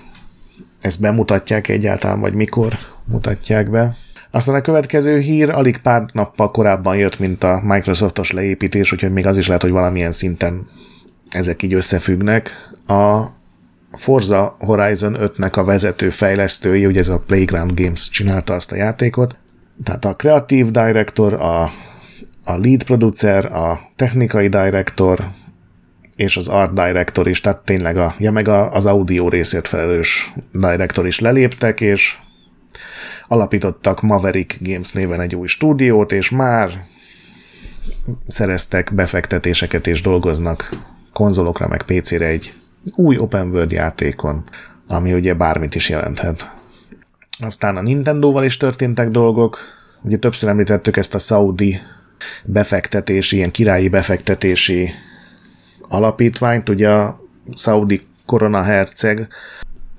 ezt 0.82 1.02
bemutatják 1.02 1.68
egyáltalán, 1.68 2.20
vagy 2.20 2.34
mikor 2.34 2.78
mutatják 3.06 3.70
be. 3.70 3.96
Aztán 4.32 4.56
a 4.56 4.62
következő 4.62 5.20
hír 5.20 5.50
alig 5.50 5.78
pár 5.78 6.06
nappal 6.14 6.52
korábban 6.52 6.98
jött, 6.98 7.20
mint 7.20 7.44
a 7.44 7.62
Microsoftos 7.64 8.32
leépítés, 8.32 8.92
úgyhogy 8.92 9.12
még 9.12 9.26
az 9.28 9.38
is 9.38 9.48
lehet, 9.48 9.62
hogy 9.62 9.72
valamilyen 9.72 10.12
szinten 10.12 10.68
ezek 11.30 11.64
így 11.64 11.74
összefüggnek. 11.74 12.50
A 12.88 13.26
Forza 13.92 14.56
Horizon 14.60 15.18
5-nek 15.20 15.54
a 15.54 15.64
vezető 15.64 16.10
fejlesztői, 16.10 16.86
ugye 16.86 17.00
ez 17.00 17.10
a 17.10 17.20
Playground 17.20 17.82
Games 17.82 18.10
csinálta 18.10 18.54
azt 18.54 18.72
a 18.72 18.76
játékot, 18.76 19.36
tehát 19.84 20.06
a 20.06 20.16
Creative 20.16 20.70
Director, 20.70 21.34
a 21.34 21.72
a 22.44 22.58
lead 22.58 22.84
producer, 22.84 23.46
a 23.46 23.80
technikai 23.96 24.48
director 24.48 25.28
és 26.16 26.38
az 26.38 26.48
art 26.48 26.74
director 26.74 27.28
is, 27.28 27.42
tehát 27.42 27.60
tényleg 27.66 27.98
a, 27.98 28.16
ja 28.18 28.32
meg 28.32 28.48
a, 28.48 28.74
az 28.74 28.86
audio 28.86 29.30
részét 29.30 29.68
felelős 29.68 30.34
director 30.52 31.08
is 31.08 31.20
leléptek, 31.20 31.82
és 31.82 32.18
alapítottak 33.28 34.02
Maverick 34.02 34.58
Games 34.60 34.92
néven 34.92 35.22
egy 35.22 35.36
új 35.36 35.48
stúdiót, 35.48 36.12
és 36.12 36.30
már 36.30 36.86
szereztek 38.28 38.94
befektetéseket 38.94 39.88
és 39.88 40.02
dolgoznak 40.02 40.70
konzolokra 41.14 41.68
meg 41.68 41.84
PC-re 41.84 42.26
egy 42.26 42.54
új 42.96 43.18
open 43.18 43.50
world 43.50 43.72
játékon, 43.72 44.44
ami 44.88 45.14
ugye 45.14 45.34
bármit 45.34 45.76
is 45.76 45.90
jelenthet. 45.90 46.54
Aztán 47.40 47.78
a 47.78 47.82
Nintendo-val 47.82 48.44
is 48.44 48.58
történtek 48.58 49.10
dolgok, 49.10 49.58
ugye 50.02 50.18
többször 50.18 50.50
említettük 50.50 50.98
ezt 50.98 51.16
a 51.16 51.20
Saudi 51.20 51.80
befektetési, 52.44 53.36
ilyen 53.36 53.52
királyi 53.52 53.90
befektetési 53.90 54.92
alapítványt, 55.88 56.70
ugye 56.70 56.90
a 56.90 57.22
Saudi 57.56 58.02
korona 58.26 58.62
herceg, 58.62 59.28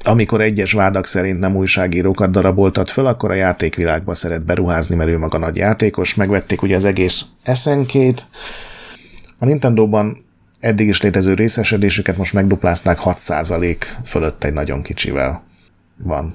amikor 0.04 0.40
egyes 0.40 0.72
vádak 0.72 1.06
szerint 1.06 1.38
nem 1.38 1.56
újságírókat 1.56 2.30
daraboltat 2.30 2.90
föl, 2.90 3.06
akkor 3.06 3.30
a 3.30 3.34
játékvilágba 3.34 4.14
szeret 4.14 4.44
beruházni, 4.44 4.96
mert 4.96 5.10
ő 5.10 5.18
maga 5.18 5.38
nagy 5.38 5.56
játékos. 5.56 6.14
Megvették 6.14 6.62
ugye 6.62 6.76
az 6.76 6.84
egész 6.84 7.22
SNK-t. 7.54 8.26
A 9.38 9.44
Nintendo-ban 9.44 10.16
eddig 10.60 10.88
is 10.88 11.02
létező 11.02 11.34
részesedésüket 11.34 12.16
most 12.16 12.32
megduplázták 12.32 12.98
6% 13.04 13.76
fölött 14.04 14.44
egy 14.44 14.52
nagyon 14.52 14.82
kicsivel 14.82 15.44
van. 15.96 16.32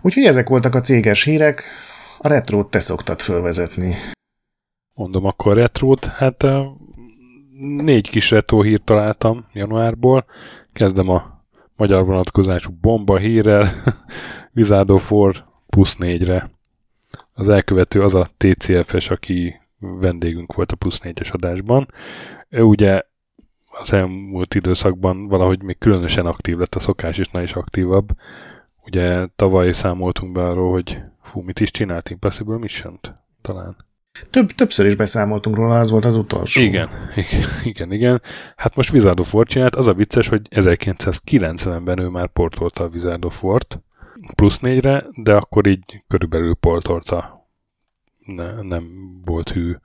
Úgyhogy 0.00 0.24
ezek 0.24 0.48
voltak 0.48 0.74
a 0.74 0.80
céges 0.80 1.24
hírek, 1.24 1.62
a 2.18 2.28
retrót 2.28 2.70
te 2.70 2.80
szoktad 2.80 3.20
fölvezetni 3.20 3.96
mondom 4.94 5.24
akkor 5.24 5.56
retrót, 5.56 6.04
hát 6.04 6.46
négy 7.58 8.08
kis 8.08 8.30
retro 8.30 8.62
hírt 8.62 8.84
találtam 8.84 9.46
januárból. 9.52 10.24
Kezdem 10.72 11.08
a 11.08 11.44
magyar 11.76 12.04
vonatkozású 12.04 12.72
bomba 12.80 13.16
hírrel, 13.16 13.68
of 14.86 15.12
War 15.12 15.44
plusz 15.66 15.96
négyre. 15.96 16.50
Az 17.34 17.48
elkövető 17.48 18.02
az 18.02 18.14
a 18.14 18.28
TCFS, 18.36 19.10
aki 19.10 19.60
vendégünk 19.78 20.54
volt 20.54 20.72
a 20.72 20.76
plusz 20.76 21.00
négyes 21.00 21.30
adásban. 21.30 21.88
Ő 22.48 22.62
ugye 22.62 23.02
az 23.66 23.92
elmúlt 23.92 24.54
időszakban 24.54 25.28
valahogy 25.28 25.62
még 25.62 25.78
különösen 25.78 26.26
aktív 26.26 26.56
lett 26.56 26.74
a 26.74 26.80
szokás, 26.80 27.18
és 27.18 27.28
is 27.32 27.54
aktívabb. 27.54 28.08
Ugye 28.84 29.26
tavaly 29.36 29.72
számoltunk 29.72 30.32
be 30.32 30.44
arról, 30.44 30.72
hogy 30.72 31.00
fú, 31.22 31.40
mit 31.40 31.60
is 31.60 31.70
csinált 31.70 32.10
Impossible 32.10 32.56
Mission-t? 32.58 33.14
Talán. 33.42 33.76
Több, 34.30 34.50
többször 34.50 34.86
is 34.86 34.94
beszámoltunk 34.94 35.56
róla, 35.56 35.78
az 35.78 35.90
volt 35.90 36.04
az 36.04 36.16
utolsó. 36.16 36.60
Igen, 36.60 36.88
igen, 37.14 37.50
igen. 37.62 37.92
igen. 37.92 38.22
Hát 38.56 38.76
most 38.76 38.92
Wizard 38.92 39.20
of 39.20 39.34
War 39.34 39.46
csinált, 39.46 39.74
az 39.74 39.86
a 39.86 39.94
vicces, 39.94 40.28
hogy 40.28 40.48
1990-ben 40.50 41.98
ő 41.98 42.08
már 42.08 42.28
portolta 42.28 42.84
a 42.84 42.88
Wizard 42.88 43.24
of 43.24 43.42
War-t, 43.42 43.80
plusz 44.34 44.58
négyre, 44.58 45.06
de 45.16 45.34
akkor 45.34 45.66
így 45.66 46.02
körülbelül 46.08 46.54
portolta. 46.54 47.48
Ne, 48.26 48.62
nem 48.62 48.84
volt 49.24 49.50
hű 49.50 49.76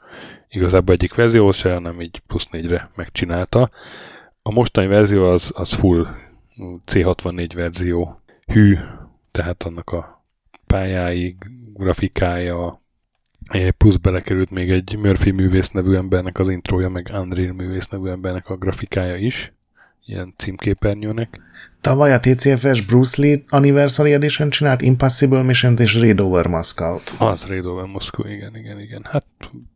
igazából 0.49 0.95
egyik 0.95 1.15
verzió 1.15 1.51
se, 1.51 1.73
hanem 1.73 2.01
így 2.01 2.19
plusz 2.19 2.47
négyre 2.47 2.89
megcsinálta. 2.95 3.69
A 4.41 4.51
mostani 4.51 4.87
verzió 4.87 5.25
az, 5.25 5.51
az 5.53 5.73
full 5.73 6.07
C64 6.85 7.51
verzió 7.53 8.21
hű, 8.45 8.77
tehát 9.31 9.63
annak 9.63 9.91
a 9.91 10.23
pályái, 10.67 11.35
grafikája, 11.73 12.78
Plusz 13.77 13.95
belekerült 13.95 14.49
még 14.49 14.69
egy 14.69 14.97
Murphy 14.97 15.31
művész 15.31 15.69
nevű 15.69 15.95
embernek 15.95 16.39
az 16.39 16.49
intrója, 16.49 16.89
meg 16.89 17.11
Unreal 17.13 17.53
művész 17.53 17.87
nevű 17.87 18.09
embernek 18.09 18.49
a 18.49 18.55
grafikája 18.55 19.15
is, 19.15 19.53
ilyen 20.05 20.33
címképernyőnek. 20.37 21.39
Tavaly 21.81 22.13
a 22.13 22.19
TCFS 22.19 22.81
Bruce 22.81 23.21
Lee 23.21 23.43
Anniversary 23.49 24.13
Edition 24.13 24.49
csinált 24.49 24.81
Impossible 24.81 25.43
mission 25.43 25.77
és 25.77 25.99
Raid 25.99 26.19
Over 26.19 26.47
Moscow. 26.47 26.99
Az 27.17 27.45
Raid 27.47 27.65
Over 27.65 27.85
Moscow, 27.85 28.27
igen, 28.27 28.55
igen, 28.55 28.79
igen. 28.79 29.05
Hát 29.09 29.25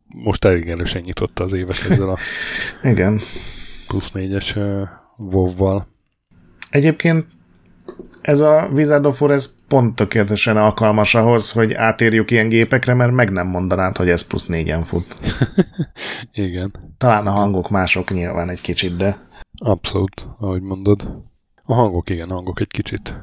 most 0.06 0.44
elég 0.44 0.68
erősen 0.68 1.02
nyitotta 1.04 1.44
az 1.44 1.52
éves 1.52 1.84
ezzel 1.84 2.08
a 2.08 2.18
igen. 2.92 3.20
plusz 3.86 4.10
négyes 4.10 4.56
uh, 4.56 4.88
WoW-val. 5.16 5.86
Egyébként 6.70 7.26
ez 8.24 8.40
a 8.40 8.68
Wizard 8.72 9.06
of 9.06 9.22
ez 9.22 9.54
pont 9.68 9.96
tökéletesen 9.96 10.56
alkalmas 10.56 11.14
ahhoz, 11.14 11.50
hogy 11.52 11.72
átérjük 11.72 12.30
ilyen 12.30 12.48
gépekre, 12.48 12.94
mert 12.94 13.12
meg 13.12 13.30
nem 13.30 13.46
mondanád, 13.46 13.96
hogy 13.96 14.08
ez 14.08 14.26
plusz 14.26 14.46
négyen 14.46 14.82
fut. 14.82 15.18
Igen. 16.32 16.94
Talán 16.98 17.26
a 17.26 17.30
hangok 17.30 17.70
mások 17.70 18.10
nyilván 18.10 18.48
egy 18.48 18.60
kicsit, 18.60 18.96
de... 18.96 19.28
Abszolút, 19.64 20.28
ahogy 20.38 20.62
mondod. 20.62 21.22
A 21.66 21.74
hangok, 21.74 22.10
igen, 22.10 22.30
a 22.30 22.34
hangok 22.34 22.60
egy 22.60 22.70
kicsit. 22.70 23.14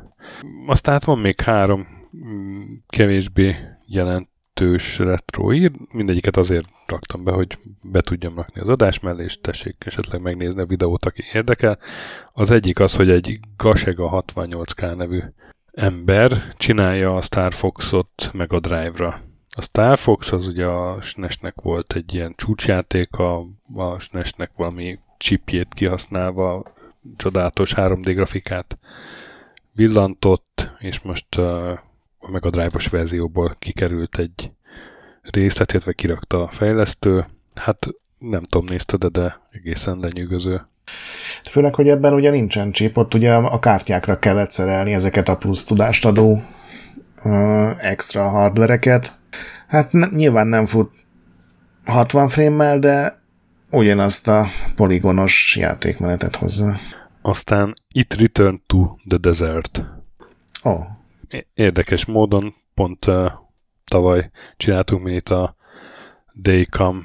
Aztán 0.68 0.94
hát 0.94 1.04
van 1.04 1.20
még 1.20 1.42
három 1.42 1.88
mm, 2.26 2.64
kevésbé 2.88 3.56
jelent 3.86 4.31
kettős 4.54 4.98
retro 4.98 5.54
ír, 5.54 5.72
mindegyiket 5.92 6.38
azért 6.38 6.68
raktam 6.86 7.24
be, 7.24 7.32
hogy 7.32 7.58
be 7.82 8.02
tudjam 8.02 8.36
rakni 8.36 8.62
az 8.62 8.68
adás 8.68 9.00
mellé, 9.00 9.24
és 9.24 9.40
tessék 9.42 9.84
esetleg 9.86 10.22
megnézni 10.22 10.62
a 10.62 10.66
videót, 10.66 11.06
aki 11.06 11.24
érdekel. 11.34 11.78
Az 12.32 12.52
egyik 12.52 12.80
az, 12.80 12.96
hogy 12.96 13.10
egy 13.10 13.40
Gasega 13.58 14.24
68K 14.28 14.96
nevű 14.96 15.20
ember 15.72 16.54
csinálja 16.58 17.16
a 17.16 17.22
Star 17.22 17.54
Fox-ot 17.54 18.30
meg 18.34 18.54
a 18.54 18.60
Drive-ra. 18.60 19.20
A 19.50 19.62
Star 19.62 19.98
Fox 19.98 20.32
az 20.32 20.48
ugye 20.48 20.66
a 20.66 21.02
SNES-nek 21.02 21.62
volt 21.62 21.94
egy 21.94 22.14
ilyen 22.14 22.34
csúcsjáték, 22.36 23.16
a, 23.16 23.44
a 23.76 24.00
SNES-nek 24.00 24.52
valami 24.56 25.00
chipjét 25.18 25.74
kihasználva 25.74 26.64
csodálatos 27.18 27.74
3D 27.76 28.12
grafikát 28.16 28.78
villantott, 29.74 30.72
és 30.80 31.00
most 31.00 31.36
uh, 31.38 31.80
a 32.22 32.32
Mega 32.32 32.50
Drive-os 32.50 32.88
verzióból 32.88 33.56
kikerült 33.60 34.18
egy 34.18 34.52
részlet, 35.22 35.72
illetve 35.72 35.94
kirakta 35.94 36.44
a 36.44 36.50
fejlesztő. 36.50 37.26
Hát 37.56 37.88
nem 38.18 38.44
tudom, 38.44 38.66
nézted, 38.70 39.06
de 39.06 39.42
egészen 39.52 39.98
lenyűgöző. 40.00 40.62
Főleg, 41.50 41.76
hogy 41.76 41.90
ebben 41.90 42.14
ugye 42.14 42.30
nincsen 42.30 42.72
chip, 42.72 42.98
ott 42.98 43.14
ugye 43.14 43.34
a 43.34 43.60
kártyákra 43.60 44.20
kellett 44.20 44.52
szerelni 44.52 44.94
ezeket 44.94 45.30
a 45.30 45.38
plusz 45.38 45.64
tudást 45.64 46.06
adó 46.06 46.44
uh, 47.24 47.86
extra 47.86 48.30
hardvereket. 48.30 49.20
Hát 49.68 49.92
ne, 49.92 50.08
nyilván 50.08 50.48
nem 50.48 50.66
fut 50.66 50.92
60 51.86 52.28
frame 52.28 52.78
de 52.78 53.22
ugyanazt 53.70 54.28
a 54.28 54.46
poligonos 54.76 55.56
játékmenetet 55.56 56.36
hozzá. 56.36 56.76
Aztán 57.22 57.74
It 57.94 58.14
Return 58.14 58.62
to 58.68 58.96
the 59.08 59.18
Desert. 59.18 59.84
Oh 60.64 61.00
érdekes 61.54 62.06
módon 62.06 62.54
pont 62.74 63.06
uh, 63.06 63.32
tavaly 63.86 64.30
csináltunk 64.58 65.04
mi 65.04 65.14
itt 65.14 65.30
a 65.30 65.56
They 66.42 66.66
Come 66.66 67.02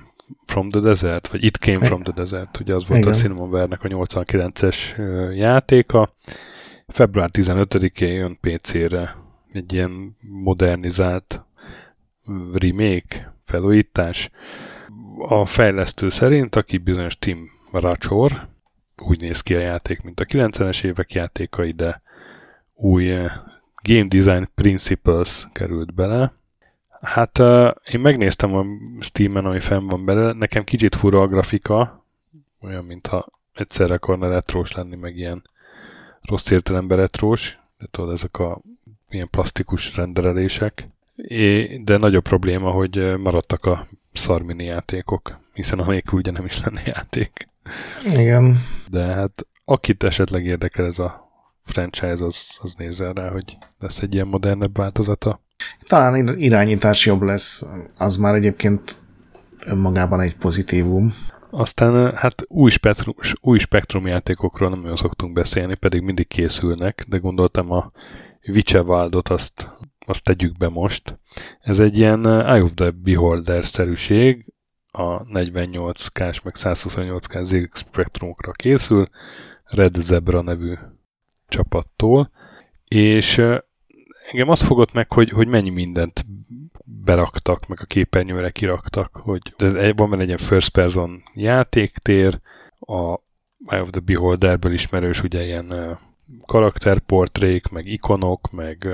from 0.47 0.71
the 0.71 0.81
Desert, 0.81 1.29
vagy 1.29 1.45
It 1.45 1.57
Came 1.57 1.87
from 1.87 2.03
the 2.03 2.13
Desert, 2.13 2.61
ugye 2.61 2.75
az 2.75 2.87
volt 2.87 3.01
Igen. 3.01 3.13
a 3.13 3.17
Cinnamon 3.17 3.55
a 3.55 3.77
89-es 3.77 4.99
uh, 4.99 5.37
játéka. 5.37 6.15
Február 6.87 7.31
15-én 7.33 8.13
jön 8.13 8.39
PC-re 8.41 9.17
egy 9.53 9.73
ilyen 9.73 10.17
modernizált 10.21 11.45
remake, 12.53 13.35
felújítás. 13.45 14.31
A 15.19 15.47
fejlesztő 15.47 16.11
szerint, 16.11 16.57
aki 16.57 16.79
bizonyos 16.79 17.19
Tim 17.19 17.51
Rachor, 17.73 18.49
úgy 19.03 19.21
néz 19.21 19.41
ki 19.41 19.55
a 19.55 19.59
játék, 19.59 20.03
mint 20.03 20.21
a 20.21 20.25
90-es 20.25 20.85
évek 20.85 21.13
játékai, 21.13 21.71
de 21.71 22.03
új 22.75 23.19
Game 23.87 24.09
Design 24.09 24.49
Principles 24.55 25.49
került 25.53 25.95
bele. 25.95 26.33
Hát 27.01 27.39
uh, 27.39 27.71
én 27.93 28.01
megnéztem 28.01 28.55
a 28.55 28.65
Steam-en, 29.01 29.45
ami 29.45 29.61
fenn 29.61 29.87
van 29.87 30.05
bele, 30.05 30.33
nekem 30.33 30.65
kicsit 30.65 30.95
fura 30.95 31.21
a 31.21 31.27
grafika, 31.27 32.05
olyan, 32.61 32.85
mintha 32.85 33.27
egyszerre 33.55 33.95
akarna 33.95 34.29
retrós 34.29 34.73
lenni, 34.73 34.97
meg 34.97 35.17
ilyen 35.17 35.43
rossz 36.23 36.51
értelemben 36.51 36.97
retrós, 36.97 37.59
de 37.79 37.87
tudod, 37.91 38.13
ezek 38.13 38.39
a 38.39 38.61
ilyen 39.11 39.31
plastikus 39.31 39.97
renderelések. 39.97 40.89
É, 41.17 41.77
de 41.77 41.97
nagyobb 41.97 42.23
probléma, 42.23 42.71
hogy 42.71 43.19
maradtak 43.19 43.65
a 43.65 43.87
szarmini 44.13 44.65
játékok, 44.65 45.39
hiszen 45.53 45.79
amelyik 45.79 46.13
ugye 46.13 46.31
nem 46.31 46.45
is 46.45 46.65
lenne 46.65 46.83
játék. 46.85 47.49
Igen. 48.05 48.59
De 48.89 49.03
hát 49.03 49.47
akit 49.65 50.03
esetleg 50.03 50.45
érdekel 50.45 50.85
ez 50.85 50.99
a 50.99 51.26
franchise, 51.67 52.25
az, 52.25 52.37
az 52.59 52.75
nézzen 52.77 53.13
rá, 53.13 53.31
hogy 53.31 53.57
lesz 53.79 53.99
egy 53.99 54.15
ilyen 54.15 54.27
modernebb 54.27 54.77
változata. 54.77 55.41
Talán 55.87 56.39
irányítás 56.39 57.07
jobb 57.07 57.23
lesz, 57.23 57.67
az 57.97 58.17
már 58.17 58.35
egyébként 58.35 58.99
önmagában 59.67 60.21
egy 60.21 60.37
pozitívum. 60.37 61.15
Aztán 61.51 62.15
hát 62.15 62.43
új 62.47 62.71
spektrum, 62.71 63.15
új 63.41 63.59
spektrum 63.59 64.07
játékokról 64.07 64.69
nem 64.69 64.85
olyan 64.85 64.97
szoktunk 64.97 65.33
beszélni, 65.33 65.75
pedig 65.75 66.03
mindig 66.03 66.29
készülnek, 66.29 67.05
de 67.09 67.19
gondoltam 67.19 67.73
a 67.73 67.91
Witcher 68.49 68.85
azt, 69.23 69.69
azt 70.07 70.25
tegyük 70.25 70.57
be 70.57 70.69
most. 70.69 71.19
Ez 71.61 71.79
egy 71.79 71.99
ilyen 71.99 72.27
Eye 72.27 72.63
of 72.63 72.71
the 72.75 72.91
Beholder-szerűség, 72.91 74.53
a 74.91 75.23
48K-s 75.23 76.41
meg 76.41 76.55
128K 76.57 77.43
ZX 77.43 77.79
spektrumokra 77.79 78.53
készül, 78.53 79.09
Red 79.65 79.95
Zebra 79.95 80.43
nevű 80.43 80.75
csapattól, 81.49 82.31
és 82.89 83.39
engem 84.31 84.49
azt 84.49 84.63
fogott 84.63 84.93
meg, 84.93 85.13
hogy, 85.13 85.31
hogy 85.31 85.49
mennyi 85.49 85.71
mindent 85.71 86.27
beraktak, 86.85 87.67
meg 87.67 87.79
a 87.81 87.85
képernyőre 87.85 88.51
kiraktak, 88.51 89.17
hogy 89.17 89.55
de 89.57 89.93
van 89.97 90.11
benne 90.11 90.23
egy 90.23 90.27
ilyen 90.27 90.39
first 90.39 90.69
person 90.69 91.23
játéktér, 91.35 92.41
a 92.79 93.19
Eye 93.67 93.81
of 93.81 93.91
the 93.91 94.01
Beholderből 94.01 94.73
ismerős 94.73 95.23
ugye 95.23 95.45
ilyen 95.45 95.99
karakterportrék, 96.47 97.69
meg 97.69 97.87
ikonok, 97.87 98.51
meg 98.51 98.89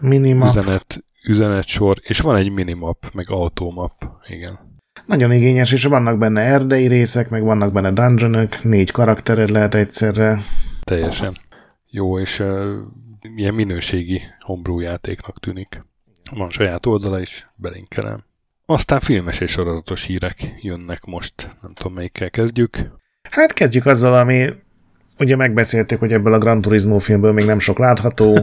minimap. 0.00 0.48
üzenet, 0.48 1.04
üzenetsor, 1.24 1.96
és 2.02 2.20
van 2.20 2.36
egy 2.36 2.50
minimap, 2.52 3.10
meg 3.12 3.30
automap, 3.30 4.08
igen. 4.26 4.58
Nagyon 5.06 5.32
igényes, 5.32 5.72
és 5.72 5.84
vannak 5.84 6.18
benne 6.18 6.40
erdei 6.40 6.86
részek, 6.86 7.30
meg 7.30 7.42
vannak 7.42 7.72
benne 7.72 7.92
dungeonok, 7.92 8.62
négy 8.62 8.90
karaktered 8.90 9.48
lehet 9.48 9.74
egyszerre. 9.74 10.38
Teljesen 10.82 11.34
jó 11.94 12.18
és 12.18 12.42
ilyen 13.36 13.54
minőségi 13.54 14.22
homebrew 14.40 14.80
játéknak 14.80 15.38
tűnik. 15.40 15.84
Van 16.30 16.50
saját 16.50 16.86
oldala 16.86 17.20
is, 17.20 17.48
belinkelem. 17.56 18.24
Aztán 18.66 19.00
filmes 19.00 19.40
és 19.40 19.50
sorozatos 19.50 20.04
hírek 20.04 20.54
jönnek 20.60 21.04
most. 21.04 21.56
Nem 21.62 21.72
tudom, 21.72 21.92
melyikkel 21.94 22.30
kezdjük. 22.30 22.76
Hát 23.30 23.52
kezdjük 23.52 23.86
azzal, 23.86 24.14
ami 24.14 24.52
ugye 25.18 25.36
megbeszéltük, 25.36 25.98
hogy 25.98 26.12
ebből 26.12 26.32
a 26.32 26.38
Gran 26.38 26.60
Turismo 26.60 26.98
filmből 26.98 27.32
még 27.32 27.44
nem 27.44 27.58
sok 27.58 27.78
látható, 27.78 28.38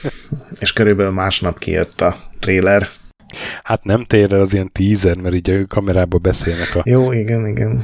és 0.60 0.72
körülbelül 0.72 1.12
másnap 1.12 1.58
kijött 1.58 2.00
a 2.00 2.16
trailer. 2.38 2.88
Hát 3.62 3.84
nem 3.84 4.04
trailer, 4.04 4.40
az 4.40 4.52
ilyen 4.52 4.72
teaser, 4.72 5.16
mert 5.16 5.34
így 5.34 5.50
a 5.50 5.66
kamerába 5.66 6.18
beszélnek 6.18 6.74
a... 6.74 6.82
Jó, 6.84 7.12
igen, 7.12 7.46
igen. 7.46 7.82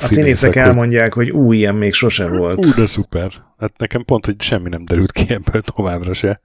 A 0.00 0.06
színészek 0.06 0.56
elmondják, 0.56 1.14
hogy 1.14 1.30
új, 1.30 1.56
ilyen 1.56 1.74
még 1.74 1.92
sose 1.92 2.28
volt. 2.28 2.66
Ú, 2.66 2.70
de 2.76 2.86
szuper. 2.86 3.32
Hát 3.58 3.78
nekem 3.78 4.04
pont, 4.04 4.24
hogy 4.26 4.42
semmi 4.42 4.68
nem 4.68 4.84
derült 4.84 5.12
ki 5.12 5.24
ebből 5.28 5.62
továbbra 5.62 6.14
se. 6.14 6.38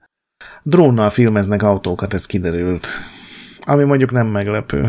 Drónnal 0.62 1.10
filmeznek 1.10 1.62
autókat, 1.62 2.14
ez 2.14 2.26
kiderült. 2.26 2.86
Ami 3.60 3.84
mondjuk 3.84 4.10
nem 4.10 4.26
meglepő. 4.26 4.88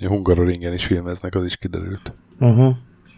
A 0.00 0.06
Hungaroringen 0.06 0.72
is 0.72 0.84
filmeznek, 0.84 1.34
az 1.34 1.44
is 1.44 1.56
kiderült. 1.56 2.14
Uh-huh. 2.38 2.74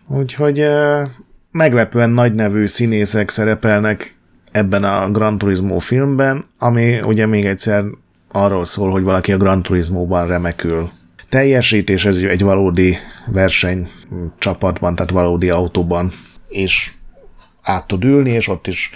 Úgyhogy 0.08 0.60
uh, 0.60 1.08
meglepően 1.50 2.10
nagy 2.10 2.34
nevű 2.34 2.66
színészek 2.66 3.30
szerepelnek 3.30 4.14
ebben 4.52 4.84
a 4.84 5.10
Gran 5.10 5.38
Turismo 5.38 5.78
filmben, 5.78 6.44
ami 6.58 7.00
ugye 7.00 7.26
még 7.26 7.44
egyszer 7.44 7.84
arról 8.32 8.64
szól, 8.64 8.90
hogy 8.90 9.02
valaki 9.02 9.32
a 9.32 9.36
Gran 9.36 9.62
Turismo-ban 9.62 10.26
remekül 10.26 10.90
teljesít, 11.32 11.90
és 11.90 12.04
ez 12.04 12.16
egy 12.16 12.42
valódi 12.42 12.96
verseny 13.26 13.88
csapatban, 14.38 14.94
tehát 14.94 15.10
valódi 15.10 15.50
autóban, 15.50 16.12
és 16.48 16.92
át 17.62 17.86
tud 17.86 18.04
ülni, 18.04 18.30
és 18.30 18.48
ott 18.48 18.66
is 18.66 18.90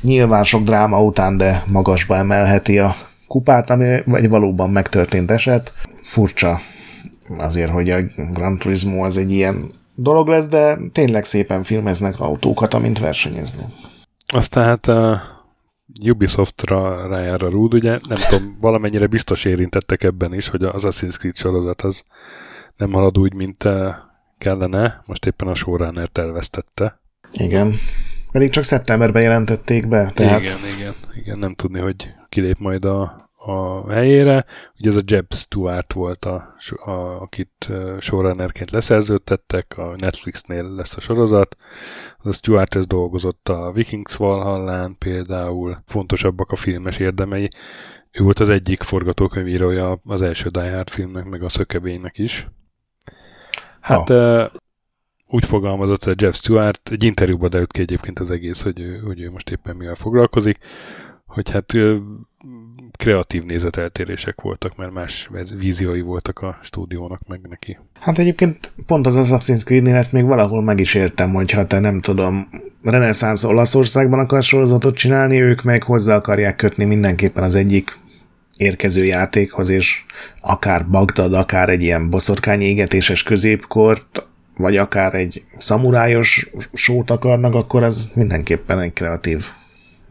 nyilván 0.00 0.44
sok 0.44 0.62
dráma 0.62 1.02
után, 1.02 1.36
de 1.36 1.64
magasba 1.66 2.16
emelheti 2.16 2.78
a 2.78 2.94
kupát, 3.26 3.70
ami 3.70 3.86
egy 4.12 4.28
valóban 4.28 4.70
megtörtént 4.70 5.30
eset. 5.30 5.72
Furcsa 6.02 6.60
azért, 7.38 7.70
hogy 7.70 7.90
a 7.90 8.00
Gran 8.32 8.58
Turismo 8.58 9.04
az 9.04 9.16
egy 9.16 9.32
ilyen 9.32 9.70
dolog 9.94 10.28
lesz, 10.28 10.48
de 10.48 10.78
tényleg 10.92 11.24
szépen 11.24 11.62
filmeznek 11.62 12.20
autókat, 12.20 12.74
amint 12.74 12.98
versenyeznek. 12.98 13.66
Aztán 14.26 14.64
hát 14.64 14.86
uh, 14.86 15.16
Ubisoftra 16.08 17.08
rájár 17.08 17.42
a 17.42 17.48
rúd, 17.48 17.74
ugye 17.74 17.98
nem 18.08 18.18
tudom, 18.28 18.56
valamennyire 18.60 19.06
biztos 19.06 19.44
érintettek 19.44 20.02
ebben 20.02 20.34
is, 20.34 20.48
hogy 20.48 20.62
az 20.62 20.82
Assassin's 20.86 21.18
Creed 21.18 21.36
sorozat 21.36 21.82
az 21.82 22.02
nem 22.76 22.92
halad 22.92 23.18
úgy, 23.18 23.34
mint 23.34 23.68
kellene, 24.38 25.02
most 25.06 25.26
éppen 25.26 25.48
a 25.48 25.54
showrunner 25.54 26.08
elvesztette. 26.12 27.00
Igen. 27.32 27.74
Pedig 28.32 28.50
csak 28.50 28.64
szeptemberben 28.64 29.22
jelentették 29.22 29.88
be, 29.88 30.10
tehát... 30.14 30.40
Igen, 30.40 30.58
igen, 30.76 30.94
igen, 31.14 31.38
nem 31.38 31.54
tudni, 31.54 31.80
hogy 31.80 32.14
kilép 32.28 32.58
majd 32.58 32.84
a, 32.84 33.21
a 33.44 33.90
helyére. 33.90 34.44
Ugye 34.78 34.90
ez 34.90 34.96
a 34.96 35.02
Jeb 35.06 35.34
Stewart 35.34 35.92
volt, 35.92 36.24
a, 36.24 36.54
a, 36.84 36.90
akit 37.20 37.68
showrunnerként 37.98 38.70
leszerződtettek, 38.70 39.78
a 39.78 39.94
Netflixnél 39.98 40.74
lesz 40.74 40.96
a 40.96 41.00
sorozat. 41.00 41.56
Az 42.18 42.26
a 42.26 42.32
Stewart 42.32 42.74
ez 42.74 42.86
dolgozott 42.86 43.48
a 43.48 43.72
Vikings 43.72 44.16
Valhallán 44.16 44.96
például, 44.98 45.82
fontosabbak 45.86 46.50
a 46.50 46.56
filmes 46.56 46.98
érdemei. 46.98 47.48
Ő 48.10 48.24
volt 48.24 48.40
az 48.40 48.48
egyik 48.48 48.82
forgatókönyvírója 48.82 50.00
az 50.04 50.22
első 50.22 50.48
Die 50.48 50.74
Hard 50.74 50.90
filmnek, 50.90 51.24
meg 51.24 51.42
a 51.42 51.48
Szökebénynek 51.48 52.18
is. 52.18 52.48
Hát 53.80 54.08
ha. 54.08 54.50
úgy 55.26 55.44
fogalmazott 55.44 56.04
a 56.04 56.14
Jeff 56.16 56.34
Stewart, 56.34 56.88
egy 56.90 57.04
interjúban 57.04 57.50
derült 57.50 57.72
ki 57.72 57.80
egyébként 57.80 58.18
az 58.18 58.30
egész, 58.30 58.62
hogy 58.62 58.80
ő, 58.80 58.98
hogy 58.98 59.20
ő 59.20 59.30
most 59.30 59.50
éppen 59.50 59.76
mivel 59.76 59.94
foglalkozik, 59.94 60.58
hogy 61.26 61.50
hát 61.50 61.72
kreatív 63.02 63.42
nézeteltérések 63.42 64.40
voltak, 64.40 64.76
mert 64.76 64.92
más 64.92 65.30
víziói 65.58 66.00
voltak 66.00 66.38
a 66.38 66.58
stúdiónak, 66.62 67.20
meg 67.26 67.40
neki. 67.48 67.78
Hát 68.00 68.18
egyébként 68.18 68.72
pont 68.86 69.06
az 69.06 69.14
Assassin's 69.16 69.64
Creed-nél 69.64 69.94
ezt 69.94 70.12
még 70.12 70.24
valahol 70.24 70.62
meg 70.62 70.80
is 70.80 70.94
értem, 70.94 71.32
hogyha 71.32 71.66
te 71.66 71.78
nem 71.78 72.00
tudom, 72.00 72.48
reneszánsz 72.82 73.44
Olaszországban 73.44 74.18
akar 74.18 74.42
sorozatot 74.42 74.96
csinálni, 74.96 75.42
ők 75.42 75.62
meg 75.62 75.82
hozzá 75.82 76.16
akarják 76.16 76.56
kötni 76.56 76.84
mindenképpen 76.84 77.44
az 77.44 77.54
egyik 77.54 77.98
érkező 78.56 79.04
játékhoz, 79.04 79.68
és 79.68 80.04
akár 80.40 80.88
Bagdad, 80.88 81.34
akár 81.34 81.68
egy 81.68 81.82
ilyen 81.82 82.10
boszorkányégetéses 82.10 83.22
középkort, 83.22 84.26
vagy 84.56 84.76
akár 84.76 85.14
egy 85.14 85.44
szamurájos 85.58 86.50
sót 86.72 87.10
akarnak, 87.10 87.54
akkor 87.54 87.82
ez 87.82 88.08
mindenképpen 88.14 88.80
egy 88.80 88.92
kreatív 88.92 89.46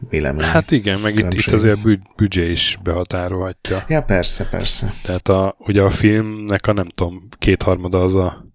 vélemény. 0.08 0.44
Hát 0.44 0.70
igen, 0.70 1.00
meg 1.00 1.18
itt, 1.18 1.32
itt 1.32 1.52
azért 1.52 1.84
a 1.84 1.88
büdzsé 2.16 2.50
is 2.50 2.78
behatárolhatja. 2.82 3.84
Ja, 3.88 4.02
persze, 4.02 4.44
persze. 4.44 4.92
Tehát 5.02 5.28
a, 5.28 5.54
ugye 5.58 5.82
a 5.82 5.90
filmnek 5.90 6.66
a 6.66 6.72
nem 6.72 6.88
tudom, 6.88 7.28
kétharmada 7.38 8.02
az 8.02 8.14
a 8.14 8.50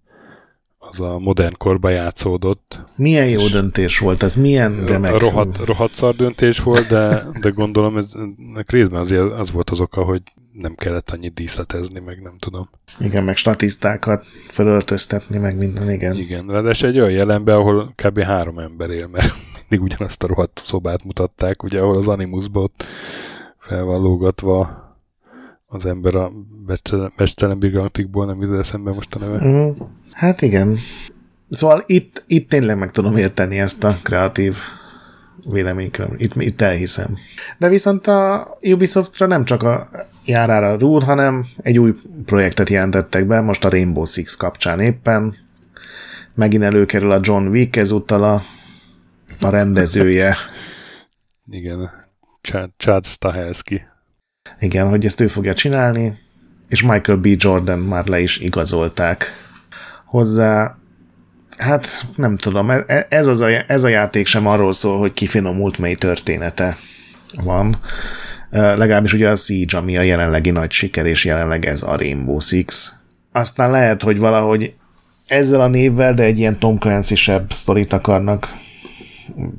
az 0.90 1.00
a 1.00 1.18
modern 1.18 1.54
korba 1.56 1.88
játszódott. 1.88 2.84
Milyen 2.96 3.28
jó 3.28 3.46
döntés 3.46 3.98
volt, 3.98 4.22
ez 4.22 4.36
milyen 4.36 4.86
remek. 4.86 5.18
Rohadt, 5.18 5.64
rohadt 5.64 5.92
szar 5.92 6.14
döntés 6.14 6.58
volt, 6.58 6.88
de, 6.88 7.22
de 7.40 7.50
gondolom 7.50 7.96
ez, 7.96 8.12
ennek 8.14 8.70
részben 8.70 9.00
az, 9.00 9.10
az 9.38 9.50
volt 9.50 9.70
az 9.70 9.80
oka, 9.80 10.02
hogy 10.02 10.22
nem 10.52 10.74
kellett 10.74 11.10
annyit 11.10 11.34
díszletezni, 11.34 12.00
meg 12.00 12.22
nem 12.22 12.34
tudom. 12.38 12.68
Igen, 13.00 13.24
meg 13.24 13.36
statisztákat 13.36 14.24
felöltöztetni, 14.48 15.38
meg 15.38 15.56
minden, 15.56 15.90
igen. 15.90 16.16
Igen, 16.16 16.46
ráadásul 16.48 16.88
egy 16.88 16.98
olyan 16.98 17.10
jelenben, 17.10 17.54
ahol 17.54 17.92
kb. 17.94 18.20
három 18.20 18.58
ember 18.58 18.90
él, 18.90 19.06
mert 19.06 19.32
mindig 19.68 19.92
ugyanazt 19.92 20.22
a 20.22 20.26
rohadt 20.26 20.60
szobát 20.64 21.04
mutatták, 21.04 21.62
ugye, 21.62 21.80
ahol 21.80 21.96
az 21.96 22.08
Animusban 22.08 22.70
fel 23.58 23.84
van 23.84 24.00
lógatva 24.00 24.86
az 25.66 25.86
ember 25.86 26.14
a 26.14 26.32
Mestelen 27.16 27.58
Brigantikból, 27.58 28.26
nem 28.26 28.40
jut 28.40 28.58
eszembe 28.58 28.92
most 28.92 29.14
a 29.14 29.18
neve. 29.18 29.36
Uh-huh. 29.36 29.76
Hát 30.12 30.42
igen. 30.42 30.78
Szóval 31.50 31.82
itt, 31.86 32.24
itt 32.26 32.48
tényleg 32.48 32.78
meg 32.78 32.90
tudom 32.90 33.16
érteni 33.16 33.58
ezt 33.58 33.84
a 33.84 33.96
kreatív 34.02 34.56
véleményköröm. 35.50 36.14
Itt, 36.16 36.34
itt 36.34 36.60
elhiszem. 36.60 37.16
De 37.58 37.68
viszont 37.68 38.06
a 38.06 38.48
Ubisoftra 38.60 39.26
nem 39.26 39.44
csak 39.44 39.62
a 39.62 39.90
járára 40.24 40.78
rúd, 40.78 41.02
hanem 41.02 41.46
egy 41.56 41.78
új 41.78 41.92
projektet 42.24 42.68
jelentettek 42.68 43.26
be, 43.26 43.40
most 43.40 43.64
a 43.64 43.68
Rainbow 43.68 44.04
Six 44.04 44.36
kapcsán 44.36 44.80
éppen. 44.80 45.36
Megint 46.34 46.62
előkerül 46.62 47.10
a 47.10 47.20
John 47.22 47.46
Wick, 47.46 47.76
ezúttal 47.76 48.22
a, 48.24 48.42
a 49.40 49.48
rendezője. 49.48 50.36
Igen, 51.50 51.90
Chad, 52.42 52.70
Chad 52.76 53.06
Stahelski. 53.06 53.82
Igen, 54.58 54.88
hogy 54.88 55.04
ezt 55.04 55.20
ő 55.20 55.26
fogja 55.26 55.54
csinálni, 55.54 56.18
és 56.68 56.82
Michael 56.82 57.18
B. 57.18 57.26
Jordan 57.36 57.78
már 57.78 58.06
le 58.06 58.20
is 58.20 58.38
igazolták 58.38 59.24
hozzá. 60.04 60.76
Hát 61.56 62.06
nem 62.16 62.36
tudom, 62.36 62.70
e- 62.70 62.84
e- 62.86 63.06
ez, 63.10 63.26
az 63.26 63.40
a, 63.40 63.48
ez 63.66 63.84
a 63.84 63.88
játék 63.88 64.26
sem 64.26 64.46
arról 64.46 64.72
szól, 64.72 64.98
hogy 64.98 65.12
kifinomult 65.12 65.78
mely 65.78 65.94
története 65.94 66.76
van. 67.42 67.76
Legalábbis 68.50 69.12
ugye 69.12 69.30
a 69.30 69.36
Siege, 69.36 69.78
ami 69.78 69.96
a 69.96 70.02
jelenlegi 70.02 70.50
nagy 70.50 70.70
siker, 70.70 71.06
és 71.06 71.24
jelenleg 71.24 71.66
ez 71.66 71.82
a 71.82 71.96
Rainbow 71.96 72.40
Six. 72.40 72.92
Aztán 73.32 73.70
lehet, 73.70 74.02
hogy 74.02 74.18
valahogy 74.18 74.74
ezzel 75.26 75.60
a 75.60 75.68
névvel, 75.68 76.14
de 76.14 76.22
egy 76.22 76.38
ilyen 76.38 76.58
Tom 76.58 76.78
Clancy-sebb 76.78 77.52
sztorit 77.52 77.92
akarnak 77.92 78.48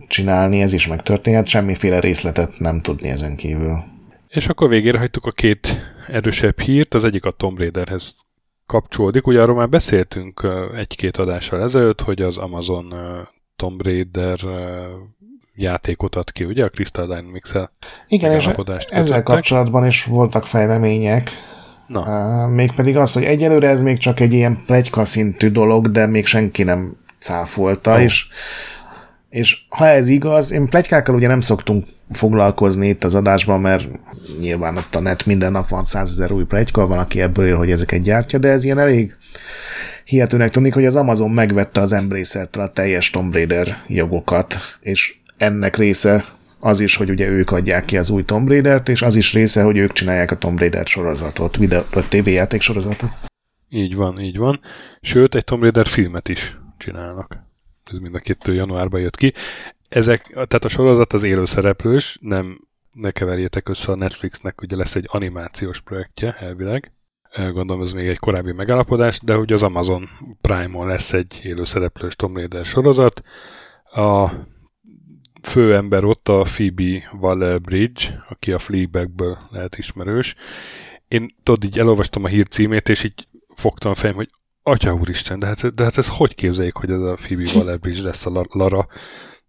csinálni, 0.08 0.62
ez 0.62 0.74
is 0.74 0.88
megtörténhet, 0.88 1.48
semmiféle 1.48 2.00
részletet 2.00 2.60
nem 2.60 2.82
tudni 2.82 3.10
ezen 3.10 3.36
kívül. 3.36 3.84
És 4.28 4.48
akkor 4.48 4.70
végére 4.70 4.98
hagytuk 4.98 5.26
a 5.26 5.32
két 5.32 5.78
erősebb 6.08 6.60
hírt, 6.60 6.94
az 6.94 7.04
egyik 7.04 7.26
a 7.26 7.32
Tomb 7.32 7.58
Raiderhez 7.58 8.16
kapcsolódik. 8.66 9.28
Ugye 9.28 9.42
arról 9.42 9.56
már 9.56 9.70
beszéltünk 9.70 10.48
egy-két 10.76 11.18
adással 11.18 11.62
ezelőtt, 11.62 12.02
hogy 12.02 12.22
az 12.22 12.38
Amazon 12.38 12.94
Tomb 13.56 13.82
Raider 13.82 14.40
játékot 15.56 16.16
ad 16.16 16.32
ki, 16.32 16.44
ugye 16.44 16.64
a 16.64 16.70
Crystal 16.70 17.06
Dynamics-el. 17.06 17.72
Igen, 18.08 18.32
és 18.32 18.38
ezzel 18.46 18.54
kötöttek. 18.94 19.24
kapcsolatban 19.24 19.86
is 19.86 20.04
voltak 20.04 20.46
fejlemények. 20.46 21.30
Na. 21.88 22.02
Uh, 22.02 22.54
mégpedig 22.54 22.98
az, 22.98 23.14
hogy 23.14 23.24
egyelőre 23.24 23.68
ez 23.68 23.82
még 23.82 23.98
csak 23.98 24.20
egy 24.20 24.34
ilyen 24.34 24.64
plegyka 24.66 25.06
szintű 25.06 25.50
dolog, 25.50 25.92
de 25.92 26.06
még 26.06 26.26
senki 26.26 26.64
nem 26.64 26.98
cáfolta, 27.20 27.94
oh. 27.94 28.02
és 28.02 28.28
és 29.30 29.58
ha 29.70 29.86
ez 29.88 30.08
igaz, 30.08 30.52
én 30.52 30.68
plegykákkal 30.68 31.16
ugye 31.16 31.28
nem 31.28 31.40
szoktunk 31.40 31.86
foglalkozni 32.12 32.88
itt 32.88 33.04
az 33.04 33.16
adásban, 33.16 33.62
mert 33.62 33.88
nyilván 34.40 34.78
ott 34.78 34.96
a 34.96 35.00
net 35.00 35.26
minden 35.26 35.52
nap 35.52 35.68
van 35.68 35.84
százezer 35.84 36.32
új 36.32 36.44
plegyka, 36.44 36.88
van, 36.88 37.00
aki 37.00 37.22
ebből 37.22 37.46
él, 37.46 37.58
hogy 37.58 37.72
ezeket 37.72 38.02
gyártja, 38.02 38.40
de 38.40 38.48
ez 38.48 38.64
ilyen 38.64 38.80
elég 38.80 39.16
hihetőnek 40.04 40.50
tűnik, 40.50 40.74
hogy 40.74 40.86
az 40.86 40.96
Amazon 40.96 41.32
megvette 41.32 41.82
az 41.82 41.94
embracer 41.94 42.48
a 42.58 42.72
teljes 42.72 43.10
Tomb 43.10 43.34
Raider 43.34 43.84
jogokat, 43.88 44.56
és 44.80 45.16
ennek 45.38 45.78
része 45.78 46.26
az 46.60 46.80
is, 46.80 46.96
hogy 46.96 47.10
ugye 47.10 47.28
ők 47.28 47.52
adják 47.52 47.86
ki 47.86 47.98
az 47.98 48.10
új 48.10 48.26
Tomb 48.26 48.48
Raider-t, 48.48 48.90
és 48.90 49.02
az 49.02 49.16
is 49.16 49.34
része, 49.34 49.64
hogy 49.64 49.78
ők 49.78 49.92
csinálják 49.92 50.32
a 50.32 50.38
Tomb 50.38 50.60
Raider 50.60 50.86
sorozatot, 50.86 51.58
videó, 51.58 51.82
a 51.92 52.08
tévéjáték 52.08 52.62
sorozatot. 52.62 53.10
Így 53.70 53.96
van, 53.96 54.20
így 54.20 54.38
van. 54.38 54.60
Sőt, 55.02 55.36
egy 55.36 55.44
Tomb 55.44 55.62
Raider 55.62 55.88
filmet 55.88 56.30
is 56.30 56.58
csinálnak 56.78 57.49
ez 57.92 57.98
mind 57.98 58.16
a 58.16 58.20
kettő 58.20 58.54
januárban 58.54 59.00
jött 59.02 59.16
ki. 59.16 59.34
Ezek, 59.90 60.28
tehát 60.28 60.66
a 60.66 60.70
sorozat 60.70 61.14
az 61.14 61.24
élőszereplős, 61.24 62.18
nem 62.22 62.68
ne 62.92 63.12
keverjétek 63.12 63.70
össze 63.70 63.92
a 63.92 63.96
Netflixnek, 63.96 64.62
ugye 64.62 64.76
lesz 64.76 64.96
egy 64.96 65.06
animációs 65.08 65.82
projektje 65.82 66.34
elvileg. 66.34 66.92
Gondolom 67.36 67.82
ez 67.82 67.94
még 67.94 68.08
egy 68.08 68.18
korábbi 68.18 68.52
megállapodás, 68.52 69.20
de 69.20 69.34
hogy 69.34 69.54
az 69.54 69.64
Amazon 69.64 70.10
Prime-on 70.42 70.88
lesz 70.88 71.14
egy 71.14 71.40
élőszereplős 71.44 72.16
Tom 72.16 72.36
Raider 72.36 72.66
sorozat. 72.66 73.22
A 73.84 74.30
fő 75.42 75.76
ember 75.76 76.04
ott 76.04 76.28
a 76.28 76.42
Phoebe 76.42 77.12
Waller-Bridge, 77.20 78.26
aki 78.30 78.52
a 78.52 78.60
Fleabagből 78.60 79.38
lehet 79.52 79.78
ismerős. 79.78 80.36
Én 81.08 81.36
tudod, 81.44 81.64
így 81.64 81.80
elolvastam 81.80 82.24
a 82.24 82.28
hír 82.28 82.48
címét, 82.48 82.90
és 82.90 83.04
így 83.04 83.28
fogtam 83.54 83.94
fejem, 83.94 84.16
hogy 84.16 84.30
Atya 84.64 84.94
úristen, 84.94 85.40
de 85.40 85.46
hát, 85.48 85.74
de 85.74 85.84
hát 85.84 85.98
ez 85.98 86.08
hogy 86.08 86.36
képzeljék, 86.36 86.76
hogy 86.76 86.92
ez 86.92 87.02
a 87.02 87.14
Phoebe 87.14 87.50
Waller-Bridge 87.56 88.02
lesz 88.02 88.26
a 88.26 88.48
Lara? 88.50 88.88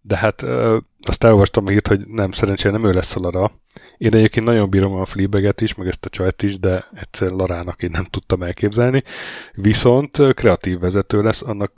De 0.01 0.17
hát 0.17 0.41
ö, 0.41 0.77
azt 1.01 1.23
elolvastam 1.23 1.69
írt, 1.69 1.87
hogy 1.87 2.07
nem, 2.07 2.31
szerencsére 2.31 2.71
nem 2.71 2.85
ő 2.85 2.91
lesz 2.91 3.15
a 3.15 3.19
Lara. 3.19 3.51
Én 3.97 4.13
egyébként 4.13 4.45
nagyon 4.45 4.69
bírom 4.69 4.93
a 4.93 5.05
Fleabaget 5.05 5.61
is, 5.61 5.75
meg 5.75 5.87
ezt 5.87 6.05
a 6.05 6.09
csajt 6.09 6.41
is, 6.41 6.59
de 6.59 6.85
egyszer 6.93 7.29
Larának 7.29 7.83
én 7.83 7.89
nem 7.93 8.03
tudtam 8.03 8.43
elképzelni. 8.43 9.03
Viszont 9.53 10.33
kreatív 10.33 10.79
vezető 10.79 11.21
lesz, 11.21 11.41
annak 11.41 11.71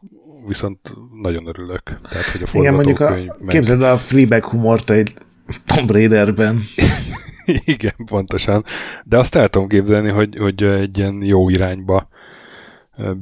viszont 0.48 0.94
nagyon 1.22 1.48
örülök. 1.48 1.82
Tehát, 1.84 2.26
hogy 2.26 2.42
a 2.42 2.58
Igen, 2.58 2.74
mondjuk 2.74 3.00
a, 3.00 3.10
meg... 3.10 3.32
képzeld 3.48 3.82
a 3.82 3.98
Fleabag 3.98 4.44
humort 4.44 4.90
egy 4.90 5.14
Tomb 5.66 5.92
Raiderben. 5.92 6.60
Igen, 7.66 7.96
pontosan. 8.06 8.64
De 9.04 9.18
azt 9.18 9.36
el 9.36 9.50
tudom 9.50 9.68
képzelni, 9.68 10.10
hogy, 10.10 10.36
hogy 10.38 10.64
egy 10.64 10.98
ilyen 10.98 11.22
jó 11.22 11.50
irányba 11.50 12.08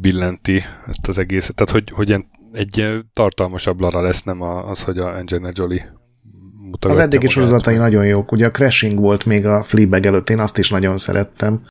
billenti 0.01 0.63
ezt 0.87 1.07
az 1.07 1.17
egészet. 1.17 1.55
Tehát, 1.55 1.71
hogy, 1.71 1.91
hogy 1.91 2.25
egy 2.51 3.03
tartalmasabb 3.13 3.79
Lara 3.79 4.01
lesz, 4.01 4.23
nem 4.23 4.41
az, 4.41 4.83
hogy 4.83 4.97
a 4.97 5.15
Angelina 5.15 5.49
Jolie 5.53 5.93
Az 6.79 6.97
eddigi 6.97 7.27
sorozatai 7.27 7.75
nagyon 7.75 8.05
jók. 8.05 8.31
Ugye 8.31 8.45
a 8.45 8.51
Crashing 8.51 8.99
volt 8.99 9.25
még 9.25 9.45
a 9.45 9.63
Fleabag 9.63 10.05
előtt, 10.05 10.29
én 10.29 10.39
azt 10.39 10.57
is 10.57 10.69
nagyon 10.69 10.97
szerettem. 10.97 11.65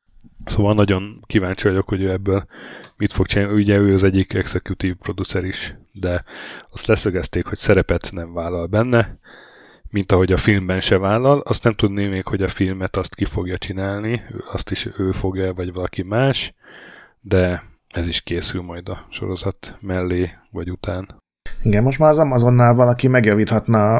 Szóval 0.44 0.74
nagyon 0.74 1.20
kíváncsi 1.26 1.68
vagyok, 1.68 1.88
hogy 1.88 2.02
ő 2.02 2.10
ebből 2.10 2.46
mit 2.96 3.12
fog 3.12 3.26
csinálni. 3.26 3.60
Ugye 3.60 3.76
ő 3.76 3.94
az 3.94 4.04
egyik 4.04 4.34
executive 4.34 4.94
producer 4.98 5.44
is, 5.44 5.76
de 5.92 6.22
azt 6.70 6.86
leszögezték, 6.86 7.46
hogy 7.46 7.58
szerepet 7.58 8.10
nem 8.12 8.32
vállal 8.32 8.66
benne. 8.66 9.18
mint 9.90 10.12
ahogy 10.12 10.32
a 10.32 10.36
filmben 10.36 10.80
se 10.80 10.98
vállal. 10.98 11.40
Azt 11.40 11.64
nem 11.64 11.72
tudni 11.72 12.06
még, 12.06 12.26
hogy 12.26 12.42
a 12.42 12.48
filmet 12.48 12.96
azt 12.96 13.14
ki 13.14 13.24
fogja 13.24 13.56
csinálni, 13.56 14.22
azt 14.52 14.70
is 14.70 14.88
ő 14.98 15.10
fogja, 15.10 15.54
vagy 15.54 15.72
valaki 15.72 16.02
más, 16.02 16.54
de 17.20 17.62
ez 17.90 18.06
is 18.06 18.20
készül 18.20 18.62
majd 18.62 18.88
a 18.88 19.06
sorozat 19.10 19.76
mellé, 19.80 20.30
vagy 20.50 20.70
után. 20.70 21.18
Igen, 21.62 21.82
most 21.82 21.98
már 21.98 22.10
az 22.10 22.18
Amazonnál 22.18 22.74
valaki 22.74 23.08
megjavíthatna 23.08 23.96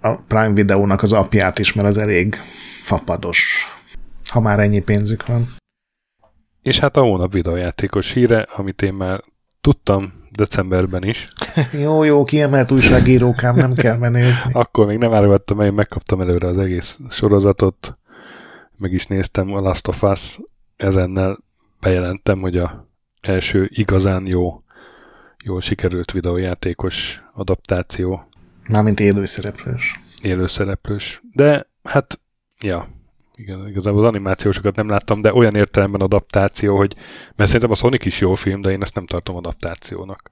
a 0.00 0.14
Prime 0.26 0.52
Videónak 0.52 1.02
az 1.02 1.12
apját 1.12 1.58
is, 1.58 1.72
mert 1.72 1.88
az 1.88 1.98
elég 1.98 2.36
fapados, 2.80 3.66
ha 4.30 4.40
már 4.40 4.60
ennyi 4.60 4.80
pénzük 4.80 5.26
van. 5.26 5.46
És 6.62 6.78
hát 6.78 6.96
a 6.96 7.00
hónap 7.00 7.32
videójátékos 7.32 8.12
híre, 8.12 8.40
amit 8.40 8.82
én 8.82 8.94
már 8.94 9.24
tudtam 9.60 10.12
decemberben 10.30 11.02
is. 11.02 11.24
jó, 11.82 12.02
jó, 12.02 12.22
kiemelt 12.22 12.70
újságírókám, 12.70 13.56
nem 13.56 13.74
kell 13.74 13.96
benézni. 13.96 14.52
Akkor 14.62 14.86
még 14.86 14.98
nem 14.98 15.10
válogattam 15.10 15.60
én 15.60 15.72
megkaptam 15.72 16.20
előre 16.20 16.46
az 16.46 16.58
egész 16.58 16.98
sorozatot, 17.10 17.98
meg 18.76 18.92
is 18.92 19.06
néztem 19.06 19.54
a 19.54 19.60
Last 19.60 19.88
of 19.88 20.02
Us, 20.02 20.38
ezennel 20.76 21.38
bejelentem, 21.80 22.40
hogy 22.40 22.56
a 22.56 22.89
első 23.20 23.68
igazán 23.72 24.26
jó, 24.26 24.62
jól 25.44 25.60
sikerült 25.60 26.12
videójátékos 26.12 27.22
adaptáció. 27.32 28.28
Mármint 28.68 29.00
élőszereplős. 29.00 30.00
Élőszereplős. 30.22 31.22
De 31.32 31.66
hát, 31.82 32.20
ja, 32.60 32.88
igen, 33.34 33.68
igazából 33.68 34.00
az 34.00 34.08
animációsokat 34.08 34.76
nem 34.76 34.88
láttam, 34.88 35.20
de 35.20 35.34
olyan 35.34 35.54
értelemben 35.54 36.00
adaptáció, 36.00 36.76
hogy 36.76 36.96
mert 37.36 37.50
szerintem 37.50 37.70
a 37.70 37.74
Sonic 37.74 38.04
is 38.04 38.20
jó 38.20 38.34
film, 38.34 38.60
de 38.60 38.70
én 38.70 38.82
ezt 38.82 38.94
nem 38.94 39.06
tartom 39.06 39.36
adaptációnak. 39.36 40.30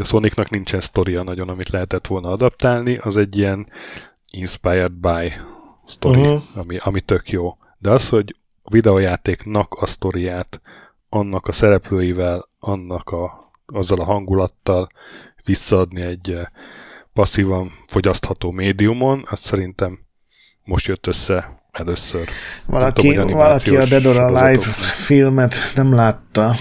A 0.00 0.04
Sonicnak 0.04 0.50
nincsen 0.50 0.80
sztoria 0.80 1.22
nagyon, 1.22 1.48
amit 1.48 1.68
lehetett 1.68 2.06
volna 2.06 2.28
adaptálni, 2.28 2.96
az 2.96 3.16
egy 3.16 3.36
ilyen 3.36 3.66
inspired 4.30 4.92
by 4.92 5.32
story, 5.86 6.20
uh-huh. 6.20 6.42
ami, 6.54 6.76
ami 6.76 7.00
tök 7.00 7.30
jó. 7.30 7.56
De 7.78 7.90
az, 7.90 8.08
hogy 8.08 8.36
a 8.62 8.70
videójátéknak 8.70 9.74
a 9.74 9.86
sztoriát 9.86 10.60
annak 11.08 11.46
a 11.46 11.52
szereplőivel, 11.52 12.48
annak 12.58 13.10
a, 13.10 13.52
azzal 13.66 14.00
a 14.00 14.04
hangulattal 14.04 14.88
visszaadni 15.44 16.00
egy 16.00 16.30
eh, 16.30 16.46
passzívan 17.12 17.72
fogyasztható 17.86 18.50
médiumon, 18.50 19.24
az 19.30 19.38
szerintem 19.38 19.98
most 20.64 20.86
jött 20.86 21.06
össze 21.06 21.62
először. 21.70 22.28
Valaki, 22.66 23.08
tudom, 23.08 23.28
valaki 23.28 23.76
a 23.76 23.84
Dead 23.84 24.06
or 24.06 24.18
Alive 24.18 24.62
filmet 24.94 25.54
nem 25.74 25.94
látta. 25.94 26.54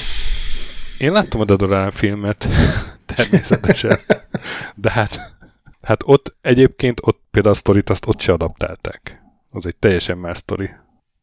Én 0.97 1.11
láttam 1.11 1.41
a 1.41 1.45
Dead 1.45 1.61
or 1.61 1.73
Alive 1.73 1.91
filmet, 1.91 2.47
természetesen. 3.15 3.97
De 4.76 4.91
hát, 4.91 5.19
hát 5.81 6.01
ott 6.05 6.35
egyébként 6.41 6.99
ott 7.03 7.22
például 7.31 7.55
a 7.55 7.57
sztorit 7.57 7.89
azt 7.89 8.07
ott 8.07 8.19
se 8.19 8.31
adaptálták. 8.31 9.22
Az 9.49 9.65
egy 9.65 9.76
teljesen 9.76 10.17
más 10.17 10.38
sztori. 10.38 10.69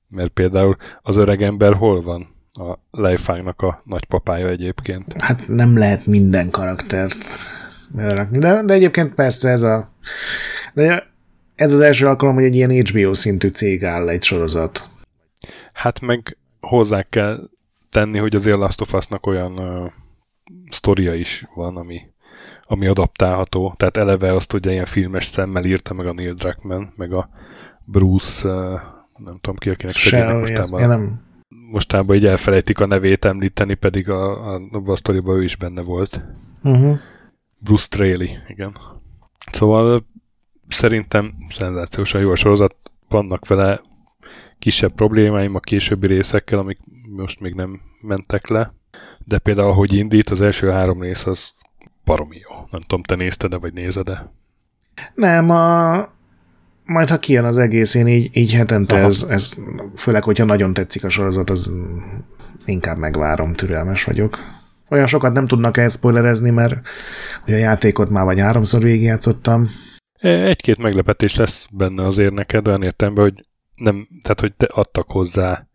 Mert 0.09 0.31
például 0.31 0.77
az 1.03 1.17
öreg 1.17 1.43
ember 1.43 1.75
hol 1.75 2.01
van? 2.01 2.32
A 2.53 2.79
Leifánknak 2.91 3.61
a 3.61 3.81
nagypapája 3.85 4.49
egyébként. 4.49 5.23
Hát 5.23 5.49
nem 5.49 5.77
lehet 5.77 6.07
minden 6.07 6.51
karaktert 6.51 7.17
belerakni, 7.89 8.39
de, 8.39 8.63
de 8.63 8.75
egyébként 8.75 9.15
persze 9.15 9.51
ez 9.51 9.63
a 9.63 9.93
de 10.75 11.07
ez 11.55 11.73
az 11.73 11.81
első 11.81 12.07
alkalom, 12.07 12.35
hogy 12.35 12.45
egy 12.45 12.55
ilyen 12.55 12.71
HBO 12.71 13.15
szintű 13.15 13.49
cég 13.49 13.85
áll 13.85 14.09
egy 14.09 14.23
sorozat. 14.23 14.89
Hát 15.73 16.01
meg 16.01 16.37
hozzá 16.61 17.03
kell 17.03 17.51
tenni, 17.91 18.19
hogy 18.19 18.35
az 18.35 18.45
Last 18.45 18.81
of 18.81 18.93
Us-nak 18.93 19.27
olyan 19.27 19.59
uh, 19.59 19.91
sztoria 20.71 21.15
is 21.15 21.45
van, 21.55 21.77
ami, 21.77 22.01
ami 22.63 22.87
adaptálható. 22.87 23.75
Tehát 23.77 23.97
eleve 23.97 24.35
azt 24.35 24.53
ugye 24.53 24.71
ilyen 24.71 24.85
filmes 24.85 25.25
szemmel 25.25 25.65
írta 25.65 25.95
meg 25.95 26.07
a 26.07 26.13
Neil 26.13 26.33
Druckmann, 26.33 26.93
meg 26.97 27.13
a 27.13 27.29
Bruce, 27.85 28.49
uh, 28.49 28.81
nem 29.17 29.39
tudom 29.41 29.57
ki, 29.57 29.71
akinek 29.71 29.95
segítek 29.95 30.39
mostában. 30.39 30.89
Nem. 30.89 31.31
Mostában 31.71 32.17
így 32.17 32.27
elfelejtik 32.27 32.81
a 32.81 32.87
nevét 32.87 33.25
említeni, 33.25 33.75
pedig 33.75 34.09
a, 34.09 34.55
a, 34.55 34.61
a 34.85 34.97
sztoriban 34.97 35.37
ő 35.37 35.43
is 35.43 35.57
benne 35.57 35.83
volt. 35.83 36.21
Uh-huh. 36.63 36.99
Bruce 37.59 37.83
Straley, 37.83 38.29
igen. 38.47 38.77
Szóval 39.53 40.07
szerintem 40.69 41.35
szenzációsan 41.51 42.21
jó 42.21 42.31
a 42.31 42.37
sorozat, 42.37 42.77
vannak 43.09 43.47
vele 43.47 43.81
kisebb 44.59 44.93
problémáim 44.93 45.55
a 45.55 45.61
későbbi 45.61 46.07
részekkel, 46.07 46.59
amik 46.59 46.79
most 47.17 47.41
még 47.41 47.55
nem 47.55 47.81
mentek 48.01 48.49
le, 48.49 48.75
de 49.19 49.39
például, 49.39 49.71
ahogy 49.71 49.95
indít, 49.95 50.31
az 50.31 50.41
első 50.41 50.71
három 50.71 51.01
rész 51.01 51.27
az 51.27 51.53
baromi 52.05 52.37
jó. 52.49 52.57
Nem 52.71 52.81
tudom, 52.81 53.03
te 53.03 53.15
nézted-e, 53.15 53.57
vagy 53.57 53.73
nézed-e? 53.73 54.33
Nem, 55.15 55.51
a... 55.51 56.09
majd 56.85 57.09
ha 57.09 57.19
kijön 57.19 57.45
az 57.45 57.59
egész, 57.59 57.95
én 57.95 58.07
így, 58.07 58.37
így 58.37 58.55
hetente 58.55 58.97
ez, 58.97 59.27
ez, 59.29 59.57
főleg, 59.97 60.23
hogyha 60.23 60.45
nagyon 60.45 60.73
tetszik 60.73 61.05
a 61.05 61.09
sorozat, 61.09 61.51
az 61.51 61.73
inkább 62.65 62.97
megvárom, 62.97 63.55
türelmes 63.55 64.05
vagyok. 64.05 64.39
Olyan 64.89 65.07
sokat 65.07 65.33
nem 65.33 65.47
tudnak 65.47 65.77
elspoilerezni, 65.77 66.51
mert 66.51 66.75
a 67.47 67.51
játékot 67.51 68.11
már 68.11 68.25
vagy 68.25 68.41
háromszor 68.41 68.83
végigjátszottam, 68.83 69.69
egy-két 70.23 70.79
meglepetés 70.79 71.37
lesz 71.37 71.67
benne 71.73 72.03
azért 72.05 72.33
neked, 72.33 72.67
olyan 72.67 72.83
értelemben, 72.83 73.25
hogy 73.25 73.47
nem, 73.75 74.09
tehát 74.23 74.41
hogy 74.41 74.55
te 74.55 74.67
adtak 74.71 75.11
hozzá 75.11 75.67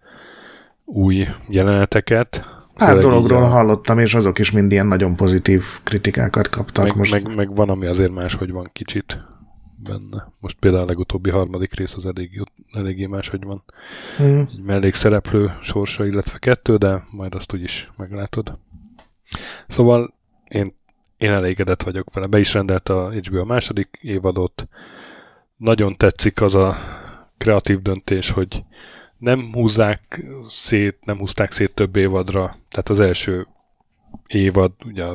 új 0.85 1.27
jeleneteket. 1.47 2.45
Pár 2.75 2.97
dologról 2.97 3.43
a... 3.43 3.47
hallottam, 3.47 3.99
és 3.99 4.15
azok 4.15 4.39
is 4.39 4.51
mind 4.51 4.71
ilyen 4.71 4.88
nagyon 4.88 5.15
pozitív 5.15 5.63
kritikákat 5.84 6.49
kaptak. 6.49 6.85
Meg, 6.85 6.95
most. 6.95 7.11
Meg, 7.11 7.35
meg 7.35 7.55
van, 7.55 7.69
ami 7.69 7.85
azért 7.85 8.11
máshogy 8.11 8.51
van 8.51 8.69
kicsit 8.73 9.17
benne. 9.83 10.33
Most 10.39 10.59
például 10.59 10.83
a 10.83 10.87
legutóbbi 10.87 11.29
harmadik 11.29 11.73
rész 11.73 11.93
az 11.93 12.05
elég, 12.05 12.43
eléggé 12.71 13.05
máshogy 13.05 13.43
van. 13.43 13.63
Mm. 14.21 14.39
Egy 14.39 14.61
mellékszereplő 14.61 15.57
sorsa, 15.61 16.05
illetve 16.05 16.37
kettő, 16.37 16.77
de 16.77 17.07
majd 17.11 17.35
azt 17.35 17.53
úgyis 17.53 17.91
meglátod. 17.97 18.57
Szóval 19.67 20.13
én 20.47 20.75
én 21.17 21.31
elégedett 21.31 21.83
vagyok 21.83 22.13
vele. 22.13 22.27
Be 22.27 22.39
is 22.39 22.53
rendelt 22.53 22.89
a 22.89 23.11
HBO 23.11 23.39
a 23.39 23.45
második 23.45 23.97
évadot. 24.01 24.67
Nagyon 25.55 25.95
tetszik 25.95 26.41
az 26.41 26.55
a 26.55 26.77
kreatív 27.37 27.81
döntés, 27.81 28.29
hogy 28.29 28.63
nem 29.17 29.53
húzzák 29.53 30.25
szét, 30.47 31.05
nem 31.05 31.17
húzták 31.17 31.51
szét 31.51 31.73
több 31.73 31.95
évadra. 31.95 32.55
Tehát 32.69 32.89
az 32.89 32.99
első 32.99 33.47
évad, 34.27 34.71
ugye 34.85 35.05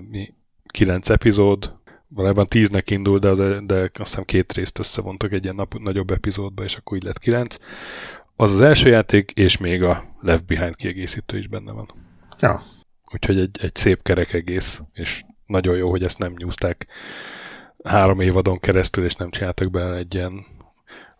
kilenc 0.66 1.09
epizód, 1.10 1.80
valójában 2.14 2.47
tíznek 2.47 2.90
indul, 2.90 3.18
de, 3.18 3.28
az, 3.28 3.39
de 3.66 3.80
azt 3.80 3.93
hiszem 3.94 4.24
két 4.24 4.52
részt 4.52 4.78
összevontak 4.78 5.32
egy 5.32 5.44
ilyen 5.44 5.56
nap, 5.56 5.78
nagyobb 5.78 6.10
epizódba, 6.10 6.62
és 6.62 6.76
akkor 6.76 6.97
így 6.97 7.02
lett 7.02 7.18
kilenc. 7.18 7.56
Az 8.36 8.51
az 8.51 8.60
első 8.60 8.89
játék, 8.89 9.30
és 9.30 9.56
még 9.56 9.82
a 9.82 10.05
Left 10.20 10.47
Behind 10.47 10.76
kiegészítő 10.76 11.39
is 11.39 11.47
benne 11.47 11.72
van. 11.72 11.89
Ja. 12.40 12.62
Úgyhogy 13.12 13.39
egy, 13.39 13.59
egy 13.60 13.74
szép 13.74 14.02
kerek 14.02 14.32
egész, 14.32 14.80
és 14.93 15.22
nagyon 15.47 15.76
jó, 15.76 15.90
hogy 15.90 16.02
ezt 16.02 16.18
nem 16.18 16.32
nyúzták 16.36 16.86
három 17.84 18.20
évadon 18.20 18.59
keresztül, 18.59 19.05
és 19.05 19.14
nem 19.14 19.30
csináltak 19.30 19.70
be 19.70 19.94
egy 19.94 20.14
ilyen 20.14 20.47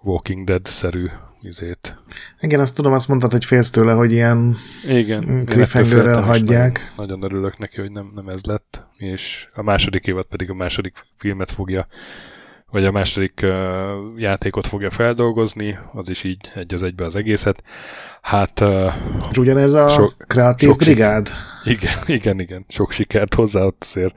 Walking 0.01 0.47
Dead-szerű 0.47 1.06
izét. 1.43 1.97
Igen, 2.40 2.60
azt 2.60 2.77
tudom, 2.77 2.93
azt 2.93 3.09
mondtad, 3.09 3.32
hogy 3.32 3.44
félsz 3.44 3.70
tőle, 3.70 3.93
hogy 3.93 4.12
ilyen 4.12 4.55
Igen, 4.89 5.44
cliffhangerrel 5.44 6.23
hagyják. 6.23 6.93
Nagyon, 6.97 7.19
nagyon 7.19 7.23
örülök 7.23 7.59
neki, 7.59 7.81
hogy 7.81 7.90
nem, 7.90 8.12
nem 8.14 8.28
ez 8.28 8.43
lett, 8.43 8.86
és 8.97 9.48
a 9.55 9.62
második 9.62 10.06
évad 10.06 10.27
pedig 10.27 10.51
a 10.51 10.55
második 10.55 10.94
filmet 11.16 11.51
fogja 11.51 11.86
vagy 12.73 12.85
a 12.85 12.90
második 12.90 13.40
uh, 13.43 13.51
játékot 14.16 14.66
fogja 14.66 14.90
feldolgozni, 14.90 15.78
az 15.93 16.09
is 16.09 16.24
így 16.24 16.51
egy 16.55 16.74
az 16.74 16.82
egybe 16.82 17.05
az 17.05 17.16
egészet. 17.16 17.62
Hát... 18.23 18.60
Uh, 18.60 18.93
És 19.31 19.36
ugyanez 19.36 19.73
a 19.73 19.89
sok, 19.89 20.14
kreatív 20.27 20.69
sok 20.69 20.78
brigád? 20.78 21.31
Igen, 21.64 21.98
igen, 22.19 22.40
igen. 22.40 22.64
Sok 22.69 22.93
sikert 22.93 23.35
hozzá 23.35 23.62
ott 23.62 23.86
azért. 23.89 24.14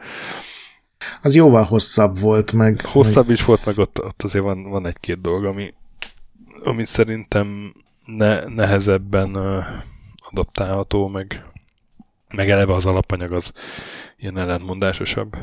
Az 1.22 1.36
jóval 1.36 1.64
hosszabb 1.64 2.20
volt 2.20 2.54
meg. 2.54 2.82
Hosszabb 2.86 3.30
is 3.30 3.46
volt, 3.46 3.66
meg 3.66 3.78
ott, 3.78 4.04
ott 4.04 4.24
azért 4.24 4.44
van, 4.44 4.70
van 4.70 4.88
egy-két 4.88 5.22
dolog, 5.22 5.46
ami, 5.46 5.74
ami 6.66 6.86
szerintem 6.86 7.74
ne, 8.06 8.44
nehezebben 8.44 9.36
adaptálható, 10.30 11.08
meg, 11.08 11.46
meg 12.36 12.50
eleve 12.50 12.74
az 12.74 12.86
alapanyag 12.86 13.34
az 13.34 13.52
ilyen 14.18 14.38
ellentmondásosabb. 14.38 15.38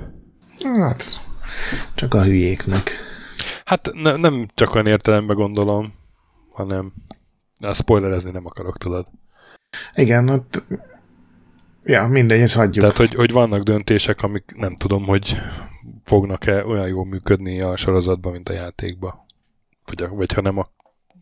Hát, 0.63 1.05
csak 1.95 2.15
a 2.15 2.23
hülyéknek. 2.23 2.91
Hát 3.65 3.91
ne, 3.93 4.17
nem 4.17 4.47
csak 4.55 4.75
olyan 4.75 4.87
értelemben 4.87 5.37
gondolom, 5.37 5.95
hanem 6.53 6.93
a 7.61 7.73
spoilerezni 7.73 8.31
nem 8.31 8.47
akarok, 8.47 8.79
tudod. 8.79 9.07
Igen, 9.95 10.29
ott 10.29 10.63
ja, 11.85 12.07
mindegy, 12.07 12.41
ezt 12.41 12.57
hagyjuk. 12.57 12.85
Tehát, 12.85 12.97
hogy, 12.97 13.15
hogy 13.15 13.33
vannak 13.33 13.63
döntések, 13.63 14.23
amik 14.23 14.53
nem 14.57 14.77
tudom, 14.77 15.05
hogy 15.05 15.37
fognak-e 16.05 16.65
olyan 16.65 16.89
jól 16.89 17.05
működni 17.05 17.61
a 17.61 17.77
sorozatban, 17.77 18.33
mint 18.33 18.49
a 18.49 18.53
játékban. 18.53 19.25
Vagy, 19.85 20.09
vagy 20.09 20.33
ha 20.33 20.41
nem, 20.41 20.59
a, 20.59 20.71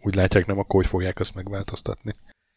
úgy 0.03 0.15
látják, 0.15 0.47
nem, 0.47 0.59
akkor 0.59 0.81
hogy 0.81 0.91
fogják 0.91 1.21
azt 1.21 1.35
megváltoztatni. 1.35 2.15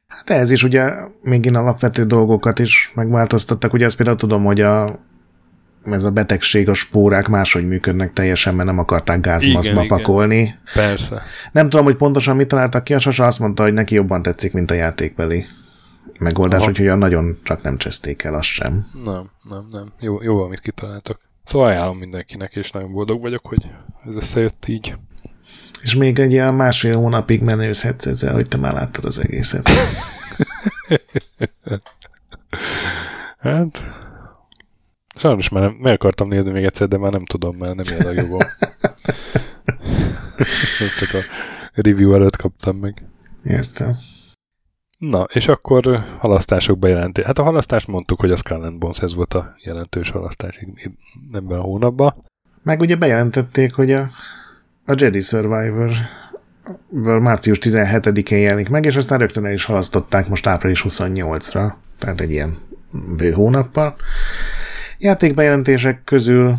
Hát 0.07 0.29
ez 0.29 0.51
is 0.51 0.63
ugye 0.63 0.93
még 1.21 1.45
én 1.45 1.55
alapvető 1.55 2.05
dolgokat 2.05 2.59
is 2.59 2.91
megváltoztattak. 2.95 3.73
Ugye 3.73 3.85
azt 3.85 3.95
például 3.95 4.17
tudom, 4.17 4.43
hogy 4.43 4.61
a 4.61 4.99
ez 5.91 6.03
a 6.03 6.11
betegség, 6.11 6.69
a 6.69 6.73
spórák 6.73 7.27
máshogy 7.27 7.67
működnek 7.67 8.13
teljesen, 8.13 8.55
mert 8.55 8.67
nem 8.67 8.79
akarták 8.79 9.21
gázmaszba 9.21 9.85
pakolni. 9.87 10.55
Persze. 10.73 11.21
Nem 11.51 11.69
tudom, 11.69 11.85
hogy 11.85 11.95
pontosan 11.95 12.35
mit 12.35 12.47
találtak 12.47 12.83
ki, 12.83 12.93
a 12.93 12.99
Sasa 12.99 13.25
azt 13.25 13.39
mondta, 13.39 13.63
hogy 13.63 13.73
neki 13.73 13.95
jobban 13.95 14.21
tetszik, 14.21 14.53
mint 14.53 14.71
a 14.71 14.73
játékbeli 14.73 15.43
megoldás, 16.19 16.59
Aha. 16.59 16.69
úgyhogy 16.69 16.97
nagyon 16.97 17.37
csak 17.43 17.61
nem 17.61 17.77
cseszték 17.77 18.23
el 18.23 18.33
azt 18.33 18.47
sem. 18.47 18.87
Nem, 19.03 19.29
nem, 19.51 19.67
nem. 19.71 19.93
Jó, 19.99 20.21
jó 20.21 20.41
amit 20.41 20.59
kitaláltak. 20.59 21.19
Szóval 21.43 21.67
ajánlom 21.67 21.97
mindenkinek, 21.97 22.55
és 22.55 22.71
nagyon 22.71 22.91
boldog 22.91 23.21
vagyok, 23.21 23.45
hogy 23.45 23.69
ez 24.09 24.15
összejött 24.15 24.67
így. 24.67 24.95
És 25.83 25.95
még 25.95 26.19
egy 26.19 26.31
ilyen 26.31 26.55
másfél 26.55 26.95
hónapig 26.95 27.41
menőzhetsz 27.41 28.05
ezzel, 28.05 28.33
hogy 28.33 28.47
te 28.47 28.57
már 28.57 28.73
láttad 28.73 29.05
az 29.05 29.19
egészet. 29.19 29.69
hát, 33.39 33.83
sajnos 35.15 35.49
már 35.49 35.63
nem, 35.63 35.77
meg 35.79 35.93
akartam 35.93 36.27
nézni 36.27 36.51
még 36.51 36.63
egyszer, 36.63 36.87
de 36.87 36.97
már 36.97 37.11
nem 37.11 37.25
tudom, 37.25 37.55
mert 37.55 37.75
nem 37.75 37.85
ilyen 37.95 38.15
a 38.15 38.21
jobban. 38.21 38.47
Csak 40.99 41.13
a 41.13 41.23
review 41.73 42.13
előtt 42.13 42.35
kaptam 42.35 42.77
meg. 42.77 43.05
Értem. 43.43 43.97
Na, 44.97 45.27
és 45.33 45.47
akkor 45.47 46.03
halasztások 46.17 46.79
bejelentés. 46.79 47.25
Hát 47.25 47.39
a 47.39 47.43
halasztást 47.43 47.87
mondtuk, 47.87 48.19
hogy 48.19 48.31
a 48.31 48.35
Skull 48.35 48.69
Bones, 48.79 48.99
ez 48.99 49.13
volt 49.13 49.33
a 49.33 49.55
jelentős 49.63 50.09
halasztás 50.09 50.59
ebben 51.31 51.57
a 51.57 51.61
hónapban. 51.61 52.15
Meg 52.63 52.79
ugye 52.79 52.95
bejelentették, 52.95 53.73
hogy 53.73 53.91
a, 53.91 54.09
a 54.85 54.93
Jedi 54.95 55.19
Survivor 55.19 55.91
március 57.19 57.57
17-én 57.61 58.39
jelenik 58.39 58.69
meg, 58.69 58.85
és 58.85 58.95
aztán 58.95 59.19
rögtön 59.19 59.45
el 59.45 59.53
is 59.53 59.65
halasztották 59.65 60.27
most 60.27 60.47
április 60.47 60.85
28-ra, 60.87 61.73
tehát 61.99 62.21
egy 62.21 62.31
ilyen 62.31 62.57
bő 63.17 63.31
hónappal. 63.31 63.95
Játékbejelentések 64.97 66.03
közül 66.03 66.55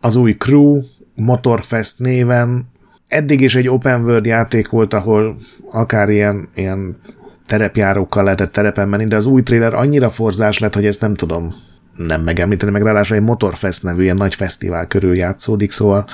az 0.00 0.16
új 0.16 0.32
Crew 0.32 0.82
Motorfest 1.14 1.98
néven 1.98 2.72
eddig 3.06 3.40
is 3.40 3.54
egy 3.54 3.68
open 3.68 4.02
world 4.02 4.26
játék 4.26 4.68
volt, 4.68 4.94
ahol 4.94 5.36
akár 5.70 6.08
ilyen, 6.08 6.48
ilyen 6.54 7.00
terepjárókkal 7.46 8.24
lehetett 8.24 8.52
terepen 8.52 8.88
menni, 8.88 9.06
de 9.06 9.16
az 9.16 9.26
új 9.26 9.42
trailer 9.42 9.74
annyira 9.74 10.08
forzás 10.08 10.58
lett, 10.58 10.74
hogy 10.74 10.86
ezt 10.86 11.00
nem 11.00 11.14
tudom 11.14 11.54
nem 11.96 12.22
megemlíteni, 12.22 12.72
meg 12.72 12.82
ráadásul 12.82 13.16
egy 13.16 13.22
Motorfest 13.22 13.82
nevű 13.82 14.02
ilyen 14.02 14.16
nagy 14.16 14.34
fesztivál 14.34 14.86
körül 14.86 15.16
játszódik, 15.16 15.70
szóval 15.70 16.06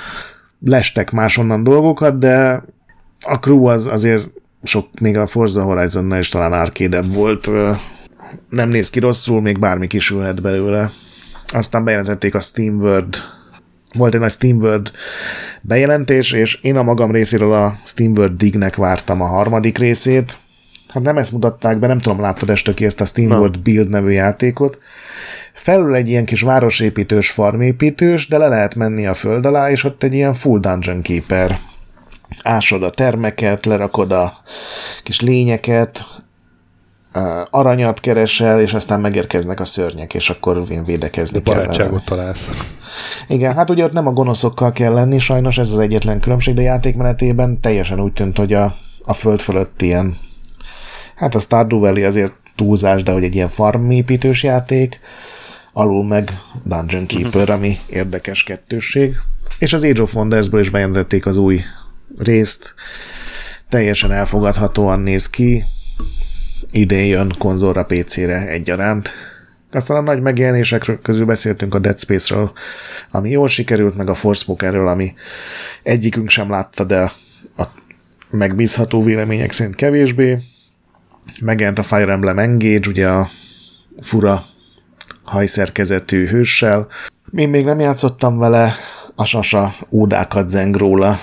lestek 0.65 1.11
másonnan 1.11 1.63
dolgokat, 1.63 2.19
de 2.19 2.63
a 3.19 3.35
crew 3.35 3.65
az 3.65 3.87
azért 3.87 4.29
sok, 4.63 4.99
még 4.99 5.17
a 5.17 5.25
Forza 5.25 5.63
horizon 5.63 6.17
is 6.17 6.29
talán 6.29 6.53
arcade 6.53 7.01
volt, 7.01 7.49
nem 8.49 8.69
néz 8.69 8.89
ki 8.89 8.99
rosszul, 8.99 9.41
még 9.41 9.59
bármi 9.59 9.87
kisülhet 9.87 10.41
belőle. 10.41 10.91
Aztán 11.47 11.83
bejelentették 11.83 12.35
a 12.35 12.39
Steam 12.39 12.77
World 12.77 13.15
volt 13.93 14.13
egy 14.13 14.19
nagy 14.19 14.31
SteamWorld 14.31 14.91
bejelentés, 15.61 16.31
és 16.31 16.59
én 16.61 16.75
a 16.75 16.83
magam 16.83 17.11
részéről 17.11 17.53
a 17.53 17.75
SteamWorld 17.83 18.37
Dignek 18.37 18.75
vártam 18.75 19.21
a 19.21 19.25
harmadik 19.25 19.77
részét, 19.77 20.37
hát 20.87 21.03
nem 21.03 21.17
ezt 21.17 21.31
mutatták 21.31 21.79
be, 21.79 21.87
nem 21.87 21.99
tudom, 21.99 22.19
láttad 22.19 22.49
este 22.49 22.73
ki 22.73 22.85
ezt 22.85 23.01
a 23.01 23.05
SteamWorld 23.05 23.59
Build 23.59 23.89
nevű 23.89 24.09
játékot. 24.09 24.79
Felül 25.53 25.95
egy 25.95 26.09
ilyen 26.09 26.25
kis 26.25 26.41
városépítős, 26.41 27.29
farmépítős, 27.29 28.27
de 28.27 28.37
le 28.37 28.47
lehet 28.47 28.75
menni 28.75 29.05
a 29.05 29.13
föld 29.13 29.45
alá, 29.45 29.69
és 29.71 29.83
ott 29.83 30.03
egy 30.03 30.13
ilyen 30.13 30.33
full 30.33 30.59
dungeon 30.59 31.01
keeper. 31.01 31.59
Ásod 32.43 32.83
a 32.83 32.89
termeket, 32.89 33.65
lerakod 33.65 34.11
a 34.11 34.33
kis 35.03 35.21
lényeket, 35.21 36.05
aranyat 37.49 37.99
keresel, 37.99 38.61
és 38.61 38.73
aztán 38.73 38.99
megérkeznek 38.99 39.59
a 39.59 39.65
szörnyek, 39.65 40.13
és 40.13 40.29
akkor 40.29 40.65
védekezni 40.85 41.39
de 41.39 41.51
kell. 41.51 42.01
találsz. 42.05 42.49
Igen, 43.27 43.55
hát 43.55 43.69
ugye 43.69 43.83
ott 43.83 43.93
nem 43.93 44.07
a 44.07 44.11
gonoszokkal 44.11 44.71
kell 44.71 44.93
lenni, 44.93 45.19
sajnos 45.19 45.57
ez 45.57 45.71
az 45.71 45.79
egyetlen 45.79 46.19
különbség, 46.19 46.53
de 46.55 46.61
játékmenetében 46.61 47.59
teljesen 47.59 47.99
úgy 47.99 48.13
tűnt, 48.13 48.37
hogy 48.37 48.53
a, 48.53 48.75
a 49.03 49.13
föld 49.13 49.39
fölött 49.39 49.81
ilyen 49.81 50.17
Hát 51.21 51.35
a 51.35 51.39
Stardew 51.39 51.79
Valley 51.79 52.05
azért 52.05 52.33
túlzás, 52.55 53.03
de 53.03 53.11
hogy 53.11 53.23
egy 53.23 53.35
ilyen 53.35 53.49
farmépítős 53.49 54.43
játék, 54.43 54.99
alul 55.73 56.05
meg 56.05 56.29
Dungeon 56.63 57.05
Keeper, 57.05 57.49
ami 57.49 57.77
érdekes 57.87 58.43
kettősség. 58.43 59.15
És 59.59 59.73
az 59.73 59.83
Age 59.83 60.01
of 60.01 60.15
Wonders-ből 60.15 60.59
is 60.59 60.69
bejelentették 60.69 61.25
az 61.25 61.37
új 61.37 61.59
részt. 62.17 62.73
Teljesen 63.69 64.11
elfogadhatóan 64.11 64.99
néz 64.99 65.29
ki. 65.29 65.63
Idén 66.71 67.05
jön 67.05 67.33
konzolra, 67.37 67.85
PC-re 67.85 68.47
egyaránt. 68.47 69.11
Aztán 69.71 69.97
a 69.97 70.01
nagy 70.01 70.21
megjelenések 70.21 70.99
közül 71.01 71.25
beszéltünk 71.25 71.73
a 71.75 71.79
Dead 71.79 71.99
Space-ről, 71.99 72.51
ami 73.11 73.29
jól 73.29 73.47
sikerült, 73.47 73.95
meg 73.95 74.09
a 74.09 74.13
Forspokenről, 74.13 74.87
ami 74.87 75.13
egyikünk 75.83 76.29
sem 76.29 76.49
látta, 76.49 76.83
de 76.83 77.11
a 77.57 77.63
megbízható 78.29 79.01
vélemények 79.01 79.51
szerint 79.51 79.75
kevésbé. 79.75 80.37
Megjelent 81.41 81.79
a 81.79 81.83
Fire 81.83 82.11
Emblem 82.11 82.39
Engage, 82.39 82.89
ugye 82.89 83.09
a 83.09 83.29
fura 83.99 84.43
hajszerkezetű 85.23 86.27
hőssel. 86.27 86.87
Én 87.35 87.49
még 87.49 87.65
nem 87.65 87.79
játszottam 87.79 88.37
vele, 88.37 88.75
a 89.15 89.25
sasa 89.25 89.73
ódákat 89.89 90.49
zeng 90.49 90.75
róla. 90.75 91.19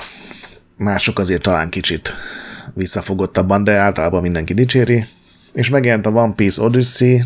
Mások 0.76 1.18
azért 1.18 1.42
talán 1.42 1.68
kicsit 1.68 2.14
visszafogottabban, 2.74 3.64
de 3.64 3.72
általában 3.72 4.22
mindenki 4.22 4.54
dicséri. 4.54 5.06
És 5.52 5.68
megjelent 5.68 6.06
a 6.06 6.10
One 6.10 6.32
Piece 6.32 6.62
Odyssey, 6.62 7.20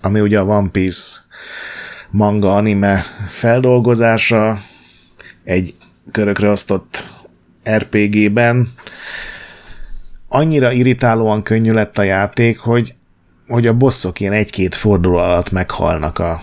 ami 0.00 0.20
ugye 0.20 0.38
a 0.38 0.44
One 0.44 0.68
Piece 0.68 1.20
manga 2.10 2.56
anime 2.56 3.04
feldolgozása, 3.28 4.58
egy 5.44 5.74
körökre 6.10 6.48
osztott 6.48 7.10
RPG-ben, 7.70 8.72
annyira 10.28 10.72
irritálóan 10.72 11.42
könnyű 11.42 11.72
lett 11.72 11.98
a 11.98 12.02
játék, 12.02 12.58
hogy, 12.58 12.94
hogy 13.52 13.66
a 13.66 13.72
bosszok 13.72 14.20
ilyen 14.20 14.32
egy-két 14.32 14.74
forduló 14.74 15.16
alatt 15.16 15.50
meghalnak 15.50 16.18
a... 16.18 16.42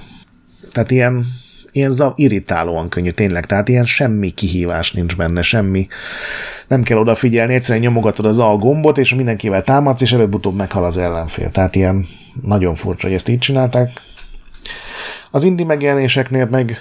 Tehát 0.71 0.91
ilyen, 0.91 1.25
ilyen 1.71 1.91
zav, 1.91 2.11
irritálóan 2.15 2.89
könnyű, 2.89 3.09
tényleg. 3.09 3.45
Tehát 3.45 3.69
ilyen 3.69 3.85
semmi 3.85 4.29
kihívás 4.29 4.91
nincs 4.91 5.15
benne, 5.15 5.41
semmi. 5.41 5.87
Nem 6.67 6.83
kell 6.83 6.97
odafigyelni, 6.97 7.53
egyszerűen 7.53 7.83
nyomogatod 7.83 8.25
az 8.25 8.39
A 8.39 8.55
gombot, 8.55 8.97
és 8.97 9.13
mindenkivel 9.13 9.63
támadsz, 9.63 10.01
és 10.01 10.11
előbb-utóbb 10.11 10.55
meghal 10.55 10.83
az 10.83 10.97
ellenfél. 10.97 11.51
Tehát 11.51 11.75
ilyen 11.75 12.05
nagyon 12.41 12.73
furcsa, 12.73 13.07
hogy 13.07 13.15
ezt 13.15 13.29
így 13.29 13.39
csinálták. 13.39 13.91
Az 15.31 15.43
indie 15.43 15.65
megjelenéseknél 15.65 16.47
meg 16.51 16.77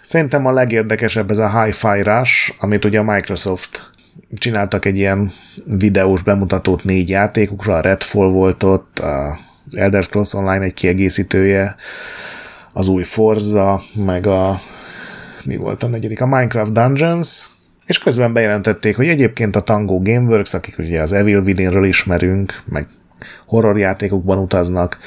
szerintem 0.00 0.46
a 0.46 0.52
legérdekesebb 0.52 1.30
ez 1.30 1.38
a 1.38 1.62
Hi-Fi 1.62 2.02
Rush, 2.02 2.54
amit 2.58 2.84
ugye 2.84 2.98
a 2.98 3.02
Microsoft 3.02 3.90
csináltak 4.38 4.84
egy 4.84 4.96
ilyen 4.96 5.32
videós 5.64 6.22
bemutatót 6.22 6.84
négy 6.84 7.08
játékukra, 7.08 7.74
a 7.74 7.80
Redfall 7.80 8.28
volt 8.28 8.62
ott, 8.62 8.98
az 8.98 9.51
Elder 9.72 10.02
Scrolls 10.02 10.34
Online 10.34 10.64
egy 10.64 10.74
kiegészítője, 10.74 11.76
az 12.72 12.88
új 12.88 13.02
Forza, 13.02 13.80
meg 13.94 14.26
a 14.26 14.60
mi 15.44 15.56
volt 15.56 15.82
a 15.82 15.86
negyedik? 15.86 16.20
A 16.20 16.26
Minecraft 16.26 16.72
Dungeons, 16.72 17.46
és 17.86 17.98
közben 17.98 18.32
bejelentették, 18.32 18.96
hogy 18.96 19.08
egyébként 19.08 19.56
a 19.56 19.60
Tango 19.60 20.02
Gameworks, 20.02 20.54
akik 20.54 20.78
ugye 20.78 21.00
az 21.00 21.12
Evil 21.12 21.40
Within-ről 21.40 21.84
ismerünk, 21.84 22.62
meg 22.64 22.86
horrorjátékokban 23.46 24.38
utaznak, 24.38 24.98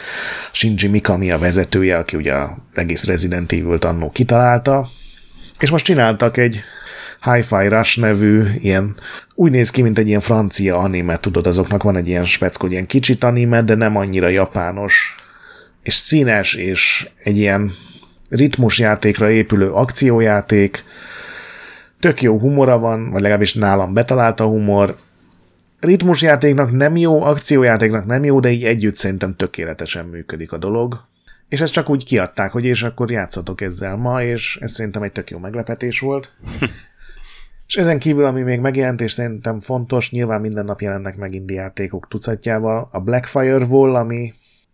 Shinji 0.51 0.87
Mikami 0.87 1.31
a 1.31 1.37
vezetője, 1.37 1.97
aki 1.97 2.17
ugye 2.17 2.33
az 2.33 2.51
egész 2.73 3.05
Resident 3.05 3.51
Evil-t 3.51 3.83
annó 3.83 4.09
kitalálta, 4.09 4.87
és 5.59 5.69
most 5.69 5.85
csináltak 5.85 6.37
egy 6.37 6.59
Hi-Fi 7.33 7.67
Rush 7.67 7.99
nevű, 7.99 8.43
ilyen, 8.59 8.95
úgy 9.35 9.51
néz 9.51 9.69
ki, 9.69 9.81
mint 9.81 9.97
egy 9.97 10.07
ilyen 10.07 10.19
francia 10.19 10.77
anime, 10.77 11.19
tudod, 11.19 11.47
azoknak 11.47 11.83
van 11.83 11.95
egy 11.95 12.07
ilyen 12.07 12.25
speckó, 12.25 12.67
ilyen 12.67 12.85
kicsit 12.85 13.23
anime, 13.23 13.61
de 13.61 13.75
nem 13.75 13.95
annyira 13.95 14.27
japános, 14.27 15.15
és 15.83 15.93
színes, 15.93 16.53
és 16.53 17.09
egy 17.23 17.37
ilyen 17.37 17.71
ritmusjátékra 18.29 19.29
épülő 19.29 19.71
akciójáték, 19.71 20.83
tök 21.99 22.21
jó 22.21 22.39
humora 22.39 22.79
van, 22.79 23.09
vagy 23.09 23.21
legalábbis 23.21 23.53
nálam 23.53 23.93
betalált 23.93 24.39
a 24.39 24.45
humor, 24.45 24.97
ritmusjátéknak 25.79 26.71
nem 26.71 26.95
jó, 26.95 27.23
akciójátéknak 27.23 28.05
nem 28.05 28.23
jó, 28.23 28.39
de 28.39 28.49
így 28.49 28.63
együtt 28.63 28.95
szerintem 28.95 29.35
tökéletesen 29.35 30.05
működik 30.05 30.51
a 30.51 30.57
dolog. 30.57 31.03
És 31.49 31.61
ezt 31.61 31.73
csak 31.73 31.89
úgy 31.89 32.05
kiadták, 32.05 32.51
hogy 32.51 32.65
és 32.65 32.83
akkor 32.83 33.11
játszatok 33.11 33.61
ezzel 33.61 33.95
ma, 33.95 34.23
és 34.23 34.57
ez 34.61 34.71
szerintem 34.71 35.03
egy 35.03 35.11
tök 35.11 35.29
jó 35.29 35.37
meglepetés 35.37 35.99
volt. 35.99 36.31
És 37.67 37.75
ezen 37.75 37.99
kívül, 37.99 38.25
ami 38.25 38.41
még 38.41 38.59
megjelent, 38.59 39.01
és 39.01 39.11
szerintem 39.11 39.59
fontos, 39.59 40.11
nyilván 40.11 40.41
minden 40.41 40.65
nap 40.65 40.81
jelennek 40.81 41.15
meg 41.15 41.33
indie 41.33 41.61
játékok 41.61 42.07
tucatjával, 42.07 42.87
a 42.91 42.99
Blackfire 42.99 43.65
Wall, 43.65 43.95
ami 43.95 44.33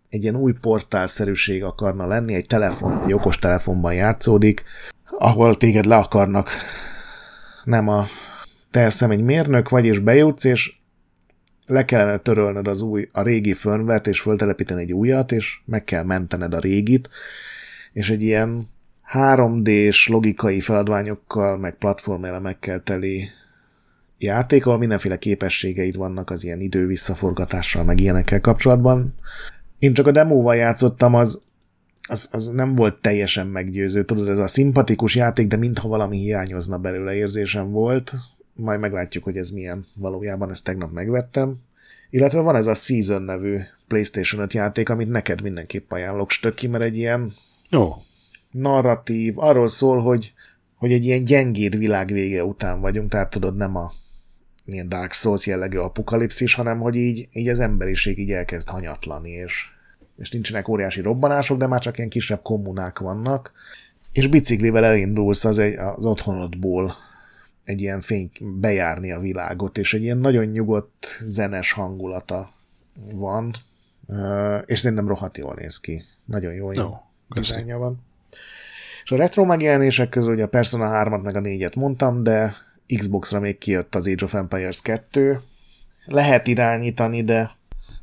egy 0.10 0.24
ilyen 0.24 0.36
új 0.36 0.54
portálszerűség 0.62 1.64
akarna 1.64 2.08
lenni, 2.08 2.34
egy 2.34 2.48
telefon, 2.48 3.04
egy 3.04 3.14
okos 3.14 3.40
telefonban 3.40 3.94
játszódik, 3.94 4.64
ahol 5.18 5.58
téged 5.58 5.86
le 5.86 5.96
akarnak, 5.96 6.50
nem 7.64 7.88
a 7.88 8.06
te 8.72 8.80
eszem 8.80 9.12
egy 9.12 9.24
mérnök 9.24 9.70
vagy, 9.70 9.86
és 9.86 10.00
bejutsz, 10.00 10.44
és 10.44 10.76
le 11.66 11.86
kellene 11.86 12.18
törölned 12.18 12.68
az 12.68 12.82
új, 12.82 13.10
a 13.12 13.22
régi 13.22 13.54
firmware 13.54 14.10
és 14.10 14.22
föltelepíteni 14.22 14.82
egy 14.82 14.94
újat, 14.94 15.32
és 15.32 15.60
meg 15.66 15.84
kell 15.84 16.04
mentened 16.04 16.54
a 16.54 16.60
régit, 16.60 17.10
és 17.92 18.10
egy 18.10 18.24
ilyen 18.24 18.68
3D-s 19.14 20.08
logikai 20.08 20.60
feladványokkal, 20.60 21.58
meg 21.58 21.76
platformelemekkel 21.76 22.84
teli 22.84 23.30
játék, 24.18 24.66
ahol 24.66 24.78
mindenféle 24.78 25.18
képességeid 25.18 25.96
vannak 25.96 26.30
az 26.30 26.44
ilyen 26.44 26.60
idő 26.60 26.86
visszaforgatással, 26.88 27.84
meg 27.84 28.00
ilyenekkel 28.00 28.42
kapcsolatban. 28.42 29.14
Én 29.80 29.94
csak 29.94 30.08
a 30.08 30.12
demóval 30.12 30.56
játszottam, 30.56 31.16
az, 31.16 31.44
az, 32.08 32.30
az 32.32 32.48
nem 32.48 32.76
volt 32.76 33.02
teljesen 33.02 33.48
meggyőző. 33.48 34.04
Tudod, 34.04 34.28
ez 34.28 34.38
a 34.38 34.48
szimpatikus 34.48 35.16
játék, 35.16 35.48
de 35.48 35.56
mintha 35.56 35.88
valami 35.88 36.18
hiányozna 36.18 36.78
belőle 36.78 37.16
érzésem 37.16 37.72
volt. 37.72 38.14
Majd 38.54 38.80
meglátjuk, 38.80 39.24
hogy 39.24 39.38
ez 39.38 39.50
milyen 39.50 39.86
valójában, 39.96 40.52
ezt 40.52 40.64
tegnap 40.64 40.92
megvettem. 40.92 41.56
Illetve 42.10 42.40
van 42.40 42.56
ez 42.56 42.68
a 42.68 42.74
Season 42.74 43.22
nevű 43.22 43.58
PlayStation 43.88 44.42
5 44.42 44.54
játék, 44.54 44.90
amit 44.90 45.10
neked 45.10 45.42
mindenképp 45.42 45.92
ajánlok, 45.92 46.30
Stöki, 46.30 46.68
mert 46.68 46.84
egy 46.84 46.98
ilyen 46.98 47.32
Ó, 47.76 47.94
narratív, 48.52 49.40
arról 49.40 49.68
szól, 49.68 50.02
hogy, 50.02 50.34
hogy 50.76 50.92
egy 50.92 51.06
ilyen 51.06 51.24
gyengéd 51.24 51.78
világ 51.78 52.12
vége 52.12 52.44
után 52.44 52.82
vagyunk, 52.82 53.10
tehát 53.10 53.30
tudod, 53.30 53.56
nem 53.56 53.76
a 53.76 53.92
ilyen 54.66 54.90
Dark 54.90 55.14
Souls 55.14 55.46
jellegű 55.46 55.78
apokalipszis, 55.78 56.54
hanem 56.54 56.80
hogy 56.80 56.96
így, 56.96 57.28
így 57.32 57.48
az 57.48 57.60
emberiség 57.60 58.20
így 58.20 58.32
elkezd 58.32 58.70
hanyatlani, 58.70 59.30
és, 59.30 59.66
és 60.18 60.32
nincsenek 60.32 60.68
óriási 60.68 61.02
robbanások, 61.02 61.58
de 61.58 61.68
már 61.68 61.80
csak 61.80 61.98
ilyen 61.98 62.10
kisebb 62.10 62.42
kommunák 62.42 63.00
vannak, 63.00 63.52
és 64.12 64.28
biciklivel 64.28 64.86
elindulsz 64.86 65.46
az, 65.46 65.60
egy, 65.60 65.76
az 65.76 66.06
otthonodból 66.06 66.94
egy 67.64 67.82
ilyen 67.82 68.02
fény, 68.02 68.32
bejárni 68.40 69.12
a 69.12 69.20
világot, 69.20 69.78
és 69.78 69.94
egy 69.94 70.02
ilyen 70.04 70.18
nagyon 70.18 70.46
nyugodt, 70.46 71.22
zenes 71.24 71.72
hangulata 71.72 72.50
van, 73.14 73.52
és 74.66 74.80
szerintem 74.80 75.08
rohadt 75.08 75.38
jól 75.38 75.56
néz 75.58 75.80
ki. 75.80 76.02
Nagyon 76.26 76.54
jó, 76.54 76.72
jó 76.72 76.98
dizájnja 77.34 77.78
van. 77.78 78.04
És 79.12 79.18
a 79.18 79.20
retro 79.20 79.46
megjelenések 79.46 80.10
közül 80.10 80.34
ugye 80.34 80.44
a 80.44 80.48
Persona 80.48 81.04
3-at 81.04 81.22
meg 81.22 81.36
a 81.36 81.42
4-et 81.42 81.76
mondtam, 81.76 82.24
de 82.24 82.54
Xbox-ra 82.98 83.40
még 83.40 83.58
kijött 83.58 83.96
az 83.96 84.08
Age 84.08 84.24
of 84.24 84.34
Empires 84.34 84.82
2. 84.82 85.42
Lehet 86.06 86.48
irányítani, 86.48 87.24
de, 87.24 87.52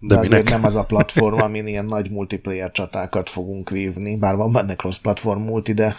de, 0.00 0.14
de 0.14 0.20
azért 0.20 0.48
nem 0.48 0.64
az 0.64 0.76
a 0.76 0.84
platform, 0.84 1.40
amin 1.40 1.66
ilyen 1.66 1.84
nagy 1.84 2.10
multiplayer 2.10 2.70
csatákat 2.70 3.30
fogunk 3.30 3.70
vívni, 3.70 4.16
bár 4.16 4.36
van 4.36 4.52
benne 4.52 4.74
cross-platform 4.74 5.40
multi, 5.40 5.72
de 5.72 5.94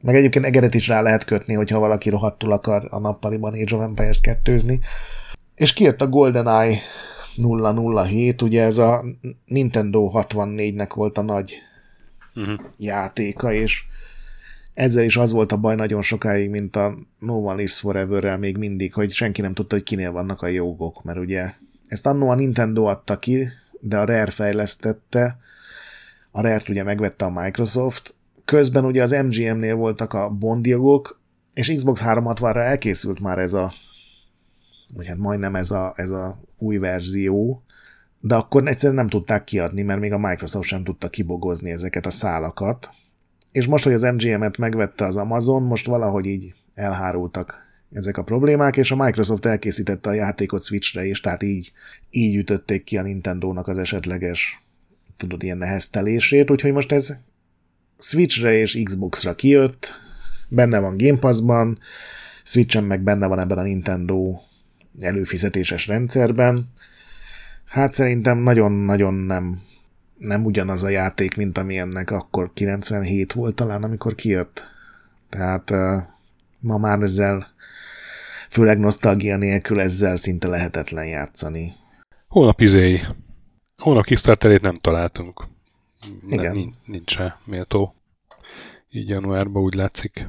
meg 0.00 0.16
egyébként 0.16 0.44
egeret 0.44 0.74
is 0.74 0.88
rá 0.88 1.00
lehet 1.00 1.24
kötni, 1.24 1.54
hogyha 1.54 1.78
valaki 1.78 2.10
rohadtul 2.10 2.52
akar 2.52 2.86
a 2.90 2.98
nappaliban 2.98 3.52
Age 3.52 3.76
of 3.76 3.82
Empires 3.82 4.20
2 4.20 4.56
És 5.54 5.72
kijött 5.72 6.00
a 6.00 6.08
GoldenEye 6.08 6.78
007, 8.06 8.42
ugye 8.42 8.62
ez 8.62 8.78
a 8.78 9.04
Nintendo 9.44 10.10
64-nek 10.14 10.94
volt 10.94 11.18
a 11.18 11.22
nagy 11.22 11.54
Mhm. 12.34 12.54
játéka, 12.76 13.52
és 13.52 13.84
ezzel 14.74 15.04
is 15.04 15.16
az 15.16 15.32
volt 15.32 15.52
a 15.52 15.56
baj 15.56 15.74
nagyon 15.74 16.02
sokáig, 16.02 16.50
mint 16.50 16.76
a 16.76 16.98
No 17.18 17.34
One 17.34 17.54
Lives 17.54 17.78
Forever-rel 17.78 18.38
még 18.38 18.56
mindig, 18.56 18.94
hogy 18.94 19.10
senki 19.10 19.40
nem 19.40 19.54
tudta, 19.54 19.74
hogy 19.74 19.84
kinél 19.84 20.12
vannak 20.12 20.42
a 20.42 20.46
jogok, 20.46 21.02
mert 21.02 21.18
ugye 21.18 21.52
ezt 21.86 22.06
annó 22.06 22.28
a 22.28 22.34
Nintendo 22.34 22.84
adta 22.84 23.18
ki, 23.18 23.48
de 23.80 23.98
a 23.98 24.04
Rare 24.04 24.30
fejlesztette, 24.30 25.38
a 26.30 26.40
Rare-t 26.40 26.68
ugye 26.68 26.82
megvette 26.82 27.24
a 27.24 27.42
Microsoft, 27.42 28.14
közben 28.44 28.84
ugye 28.84 29.02
az 29.02 29.10
MGM-nél 29.10 29.74
voltak 29.74 30.12
a 30.12 30.28
Bond 30.28 30.66
jogok, 30.66 31.20
és 31.54 31.72
Xbox 31.74 32.02
360-ra 32.04 32.56
elkészült 32.56 33.20
már 33.20 33.38
ez 33.38 33.54
a 33.54 33.70
vagy 34.94 35.06
hát 35.06 35.16
majdnem 35.16 35.54
ez 35.54 35.70
a, 35.70 35.92
ez 35.96 36.10
a 36.10 36.36
új 36.58 36.76
verzió, 36.76 37.62
de 38.20 38.34
akkor 38.34 38.66
egyszerűen 38.66 38.98
nem 38.98 39.08
tudták 39.08 39.44
kiadni, 39.44 39.82
mert 39.82 40.00
még 40.00 40.12
a 40.12 40.18
Microsoft 40.18 40.68
sem 40.68 40.84
tudta 40.84 41.08
kibogozni 41.08 41.70
ezeket 41.70 42.06
a 42.06 42.10
szálakat. 42.10 42.90
És 43.52 43.66
most, 43.66 43.84
hogy 43.84 43.92
az 43.92 44.02
MGM-et 44.02 44.56
megvette 44.56 45.04
az 45.04 45.16
Amazon, 45.16 45.62
most 45.62 45.86
valahogy 45.86 46.26
így 46.26 46.54
elhárultak 46.74 47.68
ezek 47.92 48.16
a 48.16 48.22
problémák, 48.22 48.76
és 48.76 48.90
a 48.90 48.96
Microsoft 48.96 49.46
elkészítette 49.46 50.10
a 50.10 50.12
játékot 50.12 50.64
Switchre 50.64 51.04
is, 51.04 51.20
tehát 51.20 51.42
így, 51.42 51.72
így 52.10 52.36
ütötték 52.36 52.84
ki 52.84 52.96
a 52.96 53.02
Nintendo-nak 53.02 53.68
az 53.68 53.78
esetleges, 53.78 54.62
tudod, 55.16 55.42
ilyen 55.42 55.58
neheztelését, 55.58 56.50
úgyhogy 56.50 56.72
most 56.72 56.92
ez 56.92 57.16
Switchre 57.98 58.52
és 58.52 58.80
Xboxra 58.84 59.34
kijött, 59.34 59.94
benne 60.48 60.78
van 60.78 60.96
Game 60.96 61.18
Pass-ban, 61.18 61.78
Switchen 62.44 62.84
meg 62.84 63.02
benne 63.02 63.26
van 63.26 63.38
ebben 63.38 63.58
a 63.58 63.62
Nintendo 63.62 64.40
előfizetéses 65.00 65.86
rendszerben. 65.86 66.72
Hát 67.66 67.92
szerintem 67.92 68.38
nagyon-nagyon 68.38 69.14
nem, 69.14 69.60
nem 70.20 70.44
ugyanaz 70.44 70.82
a 70.82 70.88
játék, 70.88 71.36
mint 71.36 71.58
ami 71.58 71.78
ennek 71.78 72.10
akkor 72.10 72.50
97 72.54 73.32
volt 73.32 73.54
talán, 73.54 73.82
amikor 73.82 74.14
kijött. 74.14 74.64
Tehát 75.28 75.70
ma 76.58 76.78
már 76.78 77.00
ezzel, 77.02 77.46
főleg 78.48 78.78
nosztalgia 78.78 79.36
nélkül 79.36 79.80
ezzel 79.80 80.16
szinte 80.16 80.48
lehetetlen 80.48 81.06
játszani. 81.06 81.72
Hónap 82.28 82.60
izéi. 82.60 83.00
Hónap 83.76 84.04
Kickstarterét 84.04 84.60
nem 84.60 84.74
találtunk. 84.74 85.44
Igen. 86.28 86.44
Nem, 86.44 86.52
nincs, 86.52 86.76
nincs 86.84 87.16
rá 87.16 87.38
méltó. 87.44 87.94
Így 88.90 89.08
januárban 89.08 89.62
úgy 89.62 89.74
látszik. 89.74 90.28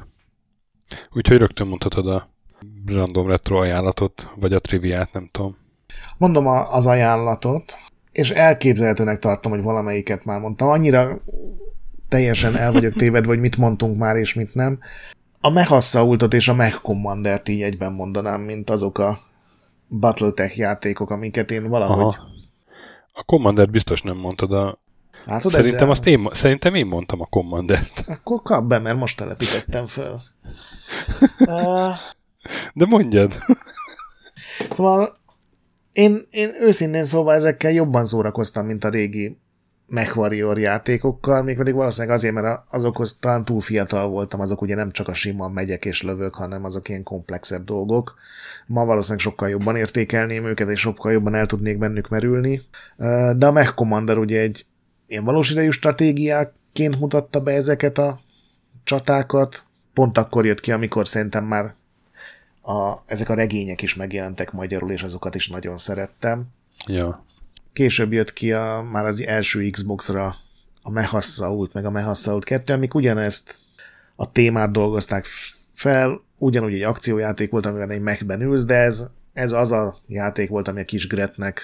Úgyhogy 1.12 1.36
rögtön 1.38 1.66
mondhatod 1.66 2.06
a 2.06 2.30
random 2.86 3.28
retro 3.28 3.60
ajánlatot, 3.60 4.28
vagy 4.36 4.52
a 4.52 4.60
triviát, 4.60 5.12
nem 5.12 5.28
tudom. 5.32 5.56
Mondom 6.18 6.46
a, 6.46 6.72
az 6.72 6.86
ajánlatot, 6.86 7.78
és 8.12 8.30
elképzelhetőnek 8.30 9.18
tartom, 9.18 9.52
hogy 9.52 9.62
valamelyiket 9.62 10.24
már 10.24 10.40
mondtam. 10.40 10.68
Annyira 10.68 11.22
teljesen 12.08 12.56
el 12.56 12.72
vagyok 12.72 12.92
tévedve, 12.92 13.28
hogy 13.28 13.40
mit 13.40 13.56
mondtunk 13.56 13.98
már, 13.98 14.16
és 14.16 14.34
mit 14.34 14.54
nem. 14.54 14.78
A 15.40 15.50
Mechassaultot 15.50 16.34
és 16.34 16.48
a 16.48 16.54
Mech 16.54 16.80
Commander-t 16.80 17.48
így 17.48 17.62
egyben 17.62 17.92
mondanám, 17.92 18.40
mint 18.40 18.70
azok 18.70 18.98
a 18.98 19.18
Battletech 19.88 20.58
játékok, 20.58 21.10
amiket 21.10 21.50
én 21.50 21.68
valahogy... 21.68 22.14
Aha. 22.14 22.30
A 23.12 23.22
Commander 23.22 23.70
biztos 23.70 24.02
nem 24.02 24.16
mondtad 24.16 24.52
a... 24.52 24.80
Látod, 25.24 25.50
Szerintem, 25.50 25.78
ezzel? 25.78 25.90
azt 25.90 26.06
én, 26.06 26.28
szerintem 26.32 26.74
én 26.74 26.86
mondtam 26.86 27.20
a 27.20 27.26
Commandert. 27.26 28.04
Akkor 28.24 28.42
kap 28.42 28.64
be, 28.64 28.78
mert 28.78 28.98
most 28.98 29.16
telepítettem 29.16 29.86
föl. 29.86 30.12
uh, 31.38 31.94
De 32.74 32.86
mondjad. 32.86 33.32
Szóval 34.70 35.12
én, 35.92 36.26
én 36.30 36.54
őszintén 36.60 37.04
szóval 37.04 37.34
ezekkel 37.34 37.70
jobban 37.70 38.04
szórakoztam, 38.04 38.66
mint 38.66 38.84
a 38.84 38.88
régi 38.88 39.36
MechWarrior 39.86 40.58
játékokkal, 40.58 41.42
mégpedig 41.42 41.74
valószínűleg 41.74 42.16
azért, 42.16 42.34
mert 42.34 42.60
azokhoz 42.70 43.18
talán 43.18 43.44
túl 43.44 43.60
fiatal 43.60 44.08
voltam, 44.08 44.40
azok 44.40 44.62
ugye 44.62 44.74
nem 44.74 44.90
csak 44.90 45.08
a 45.08 45.14
sima 45.14 45.48
megyek 45.48 45.84
és 45.84 46.02
lövök, 46.02 46.34
hanem 46.34 46.64
azok 46.64 46.88
ilyen 46.88 47.02
komplexebb 47.02 47.64
dolgok. 47.64 48.14
Ma 48.66 48.84
valószínűleg 48.84 49.24
sokkal 49.24 49.48
jobban 49.48 49.76
értékelném 49.76 50.44
őket, 50.44 50.70
és 50.70 50.80
sokkal 50.80 51.12
jobban 51.12 51.34
el 51.34 51.46
tudnék 51.46 51.78
bennük 51.78 52.08
merülni. 52.08 52.62
De 53.36 53.46
a 53.46 53.52
Mech 53.52 53.74
Commander 53.74 54.18
ugye 54.18 54.40
egy 54.40 54.66
ilyen 55.06 55.24
valós 55.24 55.50
idejű 55.50 55.70
stratégiáként 55.70 57.00
mutatta 57.00 57.40
be 57.40 57.52
ezeket 57.52 57.98
a 57.98 58.20
csatákat. 58.84 59.62
Pont 59.94 60.18
akkor 60.18 60.46
jött 60.46 60.60
ki, 60.60 60.72
amikor 60.72 61.08
szerintem 61.08 61.44
már 61.44 61.74
a, 62.62 63.02
ezek 63.06 63.28
a 63.28 63.34
regények 63.34 63.82
is 63.82 63.94
megjelentek 63.94 64.52
magyarul, 64.52 64.90
és 64.90 65.02
azokat 65.02 65.34
is 65.34 65.48
nagyon 65.48 65.76
szerettem. 65.76 66.44
Ja. 66.86 67.24
Később 67.72 68.12
jött 68.12 68.32
ki 68.32 68.52
a, 68.52 68.88
már 68.92 69.06
az 69.06 69.22
első 69.22 69.70
Xbox-ra 69.70 70.34
a 70.82 70.90
Mehassault, 70.90 71.72
meg 71.72 71.84
a 71.84 71.90
Mehassault 71.90 72.44
2, 72.44 72.72
amik 72.72 72.94
ugyanezt 72.94 73.60
a 74.16 74.32
témát 74.32 74.72
dolgozták 74.72 75.24
fel, 75.72 76.20
ugyanúgy 76.38 76.74
egy 76.74 76.82
akciójáték 76.82 77.50
volt, 77.50 77.66
amiben 77.66 77.90
egy 77.90 78.00
mechben 78.00 78.42
ülsz, 78.42 78.64
de 78.64 78.74
ez, 78.74 79.06
ez 79.32 79.52
az 79.52 79.72
a 79.72 79.98
játék 80.06 80.48
volt, 80.48 80.68
ami 80.68 80.80
a 80.80 80.84
kis 80.84 81.06
Gretnek, 81.06 81.60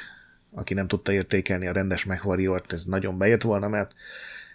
aki 0.55 0.75
nem 0.75 0.89
tudta 0.89 1.13
értékelni 1.13 1.67
a 1.67 1.73
rendes 1.73 2.05
MechWarrior-t, 2.05 2.73
ez 2.73 2.85
nagyon 2.85 3.19
bejött 3.19 3.43
volna, 3.43 3.69
mert 3.69 3.93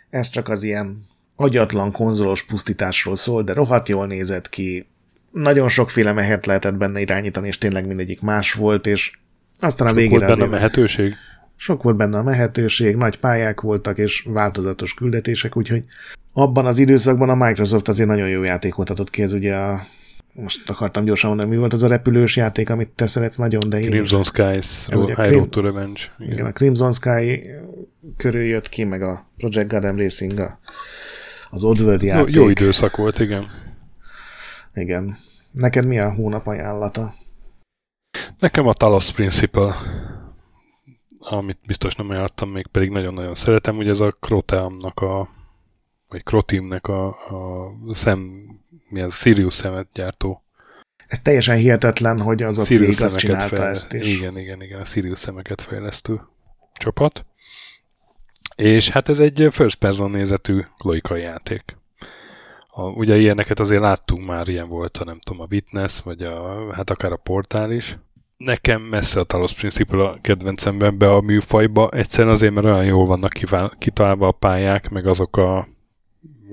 ez 0.10 0.30
csak 0.30 0.48
az 0.48 0.64
ilyen 0.64 1.06
agyatlan 1.36 1.92
konzolos 1.92 2.44
pusztításról 2.44 3.16
szól, 3.16 3.44
de 3.44 3.54
rohadt 3.54 3.90
jól 3.90 4.08
nézett 4.08 4.50
ki, 4.50 4.88
nagyon 5.34 5.70
sokféle 5.70 6.14
mehet 6.14 6.46
lehetett 6.46 6.76
benne 6.76 7.00
irányítani, 7.00 7.48
és 7.48 7.58
tényleg 7.58 7.88
mindegyik 7.88 8.22
más 8.22 8.54
volt, 8.54 8.88
és 8.88 9.12
aztán 9.60 9.88
a 9.88 9.90
Sok 9.90 10.00
végére 10.00 10.26
volt 10.26 10.38
benne 10.38 10.48
a 10.48 10.52
mehetőség? 10.52 11.16
sok 11.56 11.84
volt 11.84 11.96
benne 11.96 12.18
a 12.18 12.24
mehetőség, 12.24 12.96
nagy 12.96 13.18
pályák 13.20 13.62
voltak, 13.62 13.98
és 13.98 14.26
változatos 14.30 14.94
küldetések, 14.94 15.58
úgyhogy 15.58 15.84
abban 16.34 16.66
az 16.66 16.80
időszakban 16.80 17.30
a 17.30 17.46
Microsoft 17.46 17.88
azért 17.88 18.10
nagyon 18.10 18.30
jó 18.30 18.44
játékot 18.44 18.90
adott 18.90 19.10
ki, 19.10 19.22
ez 19.22 19.34
ugye 19.34 19.56
a 19.56 19.84
most 20.34 20.70
akartam 20.70 21.04
gyorsan 21.04 21.30
mondani, 21.30 21.50
mi 21.50 21.58
volt 21.58 21.74
az 21.74 21.84
a 21.84 21.88
repülős 21.88 22.36
játék, 22.36 22.70
amit 22.70 22.92
te 22.96 23.08
szeretsz 23.08 23.36
nagyon, 23.38 23.70
de 23.70 23.80
én 23.80 23.84
is. 23.84 23.90
Crimson 23.90 24.24
Skies, 24.24 24.88
Ez 24.88 25.00
ugye 25.00 25.16
High 25.16 25.32
Road 25.32 25.50
to 25.50 25.62
Revenge. 25.62 26.02
Igen. 26.20 26.32
Igen, 26.34 26.46
a 26.46 26.52
Crimson 26.52 26.92
Sky 26.92 27.50
körül 28.18 28.44
jött 28.44 28.70
ki, 28.70 28.84
meg 28.84 29.02
a 29.02 29.26
Project 29.38 29.68
Gotham 29.68 29.98
Racing, 29.98 30.40
a, 30.40 30.60
az 31.50 31.64
Oddworld 31.64 32.02
Jó, 32.02 32.08
játék. 32.08 32.36
jó 32.36 32.50
időszak 32.50 32.96
volt, 32.98 33.20
igen. 33.20 33.48
Igen. 34.74 35.18
Neked 35.52 35.86
mi 35.86 36.00
a 36.00 36.14
hónap 36.14 36.48
ajánlata? 36.48 37.14
Nekem 38.40 38.68
a 38.68 38.74
Talos 38.74 39.12
Principle, 39.12 39.76
amit 41.20 41.60
biztos 41.68 41.96
nem 41.96 42.10
ajánlottam 42.10 42.50
még, 42.50 42.68
pedig 42.68 42.90
nagyon-nagyon 42.90 43.36
szeretem, 43.36 43.78
ugye 43.78 43.90
ez 43.90 44.00
a 44.00 44.12
Croteamnak 44.12 45.00
a 45.00 45.30
vagy 46.14 46.24
Crotimnek 46.24 46.88
a, 46.88 47.08
a 47.08 47.72
szem, 47.90 48.46
mi 48.90 49.02
az, 49.02 49.16
Sirius 49.16 49.54
szemet 49.54 49.88
gyártó. 49.94 50.44
Ez 51.08 51.22
teljesen 51.22 51.56
hihetetlen, 51.56 52.20
hogy 52.20 52.44
az 52.44 52.58
a 52.58 52.66
Sirius 52.66 52.96
cég 52.96 53.06
azt 53.06 53.18
csinálta 53.18 53.56
fejle- 53.56 53.72
ezt 53.72 53.94
is. 53.94 54.18
Igen, 54.18 54.38
igen, 54.38 54.62
igen, 54.62 54.80
a 54.80 54.86
Sirius 54.86 55.20
szemeket 55.20 55.62
fejlesztő 55.62 56.22
csapat. 56.74 57.26
És 58.56 58.90
hát 58.90 59.10
ez 59.10 59.20
egy 59.20 59.48
first 59.52 59.76
person 59.76 60.12
nézetű 60.12 60.62
logikai 60.78 61.22
játék. 61.22 61.78
A, 62.76 62.82
ugye 62.82 63.18
ilyeneket 63.18 63.60
azért 63.60 63.82
láttunk 63.82 64.26
már, 64.26 64.48
ilyen 64.48 64.68
volt 64.68 64.98
a 64.98 65.04
nem 65.04 65.20
tudom, 65.20 65.42
a 65.42 65.48
Witness, 65.50 66.02
vagy 66.02 66.22
a, 66.22 66.74
hát 66.74 66.90
akár 66.90 67.12
a 67.12 67.18
Portál 67.18 67.72
is. 67.72 67.98
Nekem 68.38 68.82
messze 68.82 69.20
a 69.20 69.24
Talos 69.24 69.54
Principle 69.54 70.04
a 70.04 70.18
kedvencemben 70.22 70.98
be 70.98 71.12
a 71.12 71.22
műfajba, 71.22 71.90
egyszerűen 71.90 72.34
azért, 72.34 72.54
mert 72.54 72.66
olyan 72.66 72.86
jól 72.86 73.06
vannak 73.06 73.34
kitalálva 73.78 74.28
a 74.28 74.32
pályák, 74.32 74.90
meg 74.90 75.08
azok 75.08 75.38
a 75.38 75.68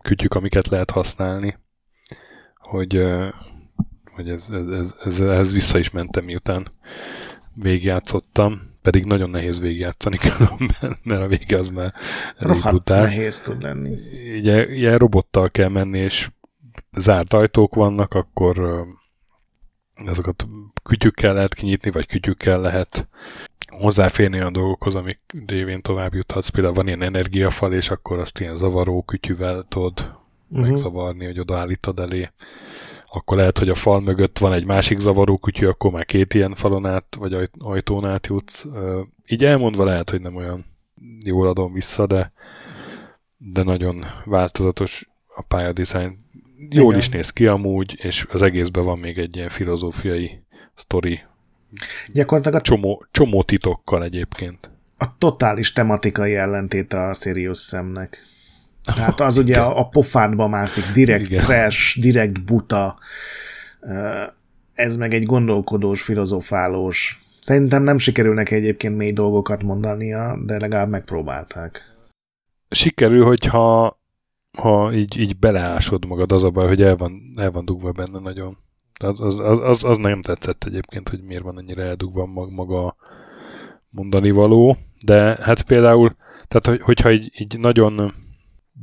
kütyük, 0.03 0.35
amiket 0.35 0.69
lehet 0.69 0.91
használni, 0.91 1.59
hogy, 2.55 3.05
hogy 4.15 4.29
ez, 4.29 4.49
ez, 4.51 4.67
ez, 4.67 4.95
ez, 5.05 5.21
ehhez 5.21 5.53
vissza 5.53 5.79
is 5.79 5.91
mentem, 5.91 6.25
miután 6.25 6.67
végigjátszottam 7.55 8.70
pedig 8.83 9.05
nagyon 9.05 9.31
nehéz 9.31 9.61
végigjátszani 9.61 10.17
különben, 10.17 10.99
mert 11.09 11.23
a 11.23 11.27
vége 11.27 11.59
az 11.59 11.71
már 11.71 11.95
Rohadt 12.37 12.89
nehéz 12.89 13.41
tud 13.41 13.63
lenni. 13.63 13.99
Ugye, 14.39 14.67
ugye 14.67 14.97
robottal 14.97 15.51
kell 15.51 15.69
menni, 15.69 15.99
és 15.99 16.31
zárt 16.97 17.33
ajtók 17.33 17.75
vannak, 17.75 18.15
akkor 18.15 18.87
azokat 20.07 20.47
kütyükkel 20.83 21.35
lehet 21.35 21.55
kinyitni, 21.55 21.91
vagy 21.91 22.07
kütyükkel 22.07 22.61
lehet 22.61 23.09
hozzáférni 23.71 24.41
a 24.41 24.51
dolgokhoz, 24.51 24.95
amik 24.95 25.21
révén 25.47 25.83
tovább 25.83 26.15
juthatsz. 26.15 26.49
Például 26.49 26.75
van 26.75 26.87
ilyen 26.87 27.03
energiafal, 27.03 27.73
és 27.73 27.91
akkor 27.91 28.19
azt 28.19 28.41
ilyen 28.41 28.57
zavaró 28.57 29.03
kütyüvel 29.03 29.67
tudod 29.69 30.19
uh-huh. 30.49 30.69
megzavarni, 30.69 31.25
hogy 31.25 31.39
odaállítod 31.39 31.99
elé 31.99 32.31
akkor 33.13 33.37
lehet, 33.37 33.59
hogy 33.59 33.69
a 33.69 33.75
fal 33.75 34.01
mögött 34.01 34.39
van 34.39 34.53
egy 34.53 34.65
másik 34.65 34.99
zavaró 34.99 35.37
kutyú, 35.37 35.69
akkor 35.69 35.91
már 35.91 36.05
két 36.05 36.35
ilyen 36.35 36.55
falon 36.55 36.87
át, 36.87 37.17
vagy 37.19 37.51
ajtón 37.59 38.05
át 38.05 38.27
jutsz. 38.27 38.65
Így 39.27 39.45
elmondva 39.45 39.85
lehet, 39.85 40.11
hogy 40.11 40.21
nem 40.21 40.37
olyan 40.37 40.65
jól 41.25 41.49
adom 41.49 41.73
vissza, 41.73 42.07
de, 42.07 42.33
de 43.37 43.63
nagyon 43.63 44.05
változatos 44.25 45.09
a 45.37 45.43
pályadizájn. 45.43 46.29
Jól 46.71 46.89
Igen. 46.89 46.99
is 46.99 47.09
néz 47.09 47.31
ki 47.31 47.47
amúgy, 47.47 47.95
és 47.99 48.27
az 48.31 48.43
egészben 48.43 48.85
van 48.85 48.99
még 48.99 49.19
egy 49.19 49.37
ilyen 49.37 49.49
filozófiai 49.49 50.43
sztori. 50.75 51.21
Gyakorlatilag 52.13 52.59
a... 52.59 52.63
Csomó, 52.63 53.07
csomó 53.11 53.43
titokkal 53.43 54.05
egyébként. 54.05 54.71
A 54.99 55.19
totális 55.19 55.73
tematikai 55.73 56.35
ellentéte 56.35 57.01
a 57.01 57.15
Sirius 57.15 57.59
szemnek. 57.59 58.23
Tehát 58.95 59.21
az 59.21 59.37
ugye 59.37 59.61
a, 59.61 59.79
a 59.79 59.89
pofádba 59.89 60.49
mászik, 60.49 60.85
direkt 60.95 61.31
Igen. 61.31 61.45
trash, 61.45 62.01
direkt 62.01 62.45
buta. 62.45 62.99
Ez 64.75 64.97
meg 64.97 65.15
egy 65.15 65.25
gondolkodós, 65.25 66.03
filozofálós. 66.03 67.25
Szerintem 67.41 67.83
nem 67.83 67.99
sikerül 67.99 68.35
neki 68.35 68.55
egyébként 68.55 68.97
mély 68.97 69.13
dolgokat 69.13 69.63
mondania, 69.63 70.39
de 70.47 70.59
legalább 70.59 70.89
megpróbálták. 70.89 71.83
Sikerül, 72.71 73.25
hogyha 73.25 73.99
ha 74.59 74.93
így, 74.93 75.19
így 75.19 75.39
beleásod 75.39 76.07
magad, 76.07 76.33
az 76.33 76.43
a 76.43 76.51
baj, 76.51 76.67
hogy 76.67 76.83
el 76.83 76.97
van, 76.97 77.21
el 77.37 77.51
van 77.51 77.65
dugva 77.65 77.93
benne 77.93 78.19
nagyon. 78.19 78.59
Az, 79.01 79.21
az, 79.21 79.39
az, 79.39 79.59
az, 79.63 79.85
az 79.85 79.97
nem 79.97 80.23
tetszett 80.23 80.65
egyébként, 80.65 81.09
hogy 81.09 81.23
miért 81.23 81.43
van 81.43 81.59
ennyire 81.59 81.83
eldugva 81.83 82.27
maga 82.51 82.97
mondani 83.91 84.31
való, 84.31 84.77
de 85.05 85.39
hát 85.43 85.63
például, 85.63 86.17
tehát 86.49 86.83
hogyha 86.83 87.13
így, 87.13 87.31
így 87.41 87.59
nagyon 87.59 88.15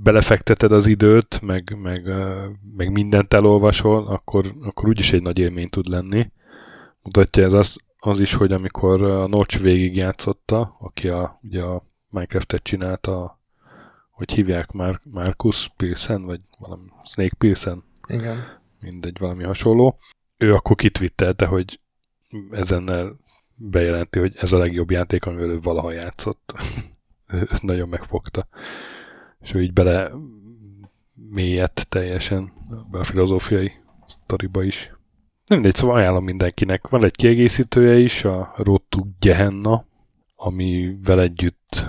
belefekteted 0.03 0.71
az 0.71 0.85
időt, 0.85 1.41
meg, 1.41 1.77
meg, 1.81 2.03
meg 2.75 2.91
mindent 2.91 3.33
elolvasol, 3.33 4.07
akkor, 4.07 4.53
akkor 4.61 4.87
úgyis 4.87 5.11
egy 5.11 5.21
nagy 5.21 5.39
élmény 5.39 5.69
tud 5.69 5.87
lenni. 5.87 6.31
Mutatja 7.01 7.43
ez 7.43 7.53
az, 7.53 7.75
az 7.99 8.19
is, 8.19 8.33
hogy 8.33 8.51
amikor 8.51 9.01
a 9.01 9.27
Notch 9.27 9.59
végigjátszotta, 9.59 10.75
aki 10.79 11.07
a, 11.07 11.39
ugye 11.41 11.61
a 11.61 11.83
Minecraft-et 12.09 12.63
csinálta, 12.63 13.39
hogy 14.11 14.31
hívják 14.31 14.71
már 14.71 14.99
Marcus 15.03 15.71
Pilsen, 15.77 16.25
vagy 16.25 16.41
valami 16.59 16.89
Snake 17.03 17.35
Pilsen. 17.37 17.83
Igen. 18.07 18.37
Mindegy, 18.79 19.19
valami 19.19 19.43
hasonló. 19.43 19.97
Ő 20.37 20.53
akkor 20.53 20.75
kitvittelte, 20.75 21.45
hogy 21.45 21.79
ezennel 22.51 23.15
bejelenti, 23.55 24.19
hogy 24.19 24.35
ez 24.35 24.51
a 24.51 24.57
legjobb 24.57 24.91
játék, 24.91 25.25
amivel 25.25 25.49
ő 25.49 25.59
valaha 25.59 25.91
játszott. 25.91 26.53
Nagyon 27.61 27.89
megfogta 27.89 28.47
és 29.47 29.53
ő 29.53 29.61
így 29.61 29.73
bele 29.73 30.11
mélyett 31.29 31.85
teljesen 31.89 32.51
be 32.91 32.99
a 32.99 33.03
filozófiai 33.03 33.71
sztoriba 34.07 34.63
is. 34.63 34.91
Nem 35.45 35.59
mindegy, 35.59 35.75
szóval 35.75 35.95
ajánlom 35.95 36.23
mindenkinek. 36.23 36.87
Van 36.87 37.03
egy 37.03 37.15
kiegészítője 37.15 37.97
is, 37.97 38.23
a 38.23 38.53
Road 38.57 38.81
to 38.89 38.99
Gehenna, 39.19 39.85
amivel 40.35 41.21
együtt, 41.21 41.85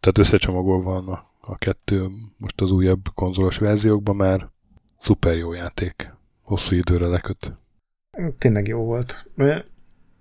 tehát 0.00 0.18
összecsomagolva 0.18 0.90
van 0.90 1.08
a, 1.08 1.30
a 1.40 1.56
kettő 1.56 2.08
most 2.36 2.60
az 2.60 2.70
újabb 2.70 3.08
konzolos 3.14 3.58
verziókban 3.58 4.16
már 4.16 4.50
szuper 4.98 5.36
jó 5.36 5.52
játék. 5.52 6.14
Hosszú 6.42 6.74
időre 6.74 7.06
leköt. 7.06 7.52
Tényleg 8.38 8.66
jó 8.66 8.84
volt 8.84 9.30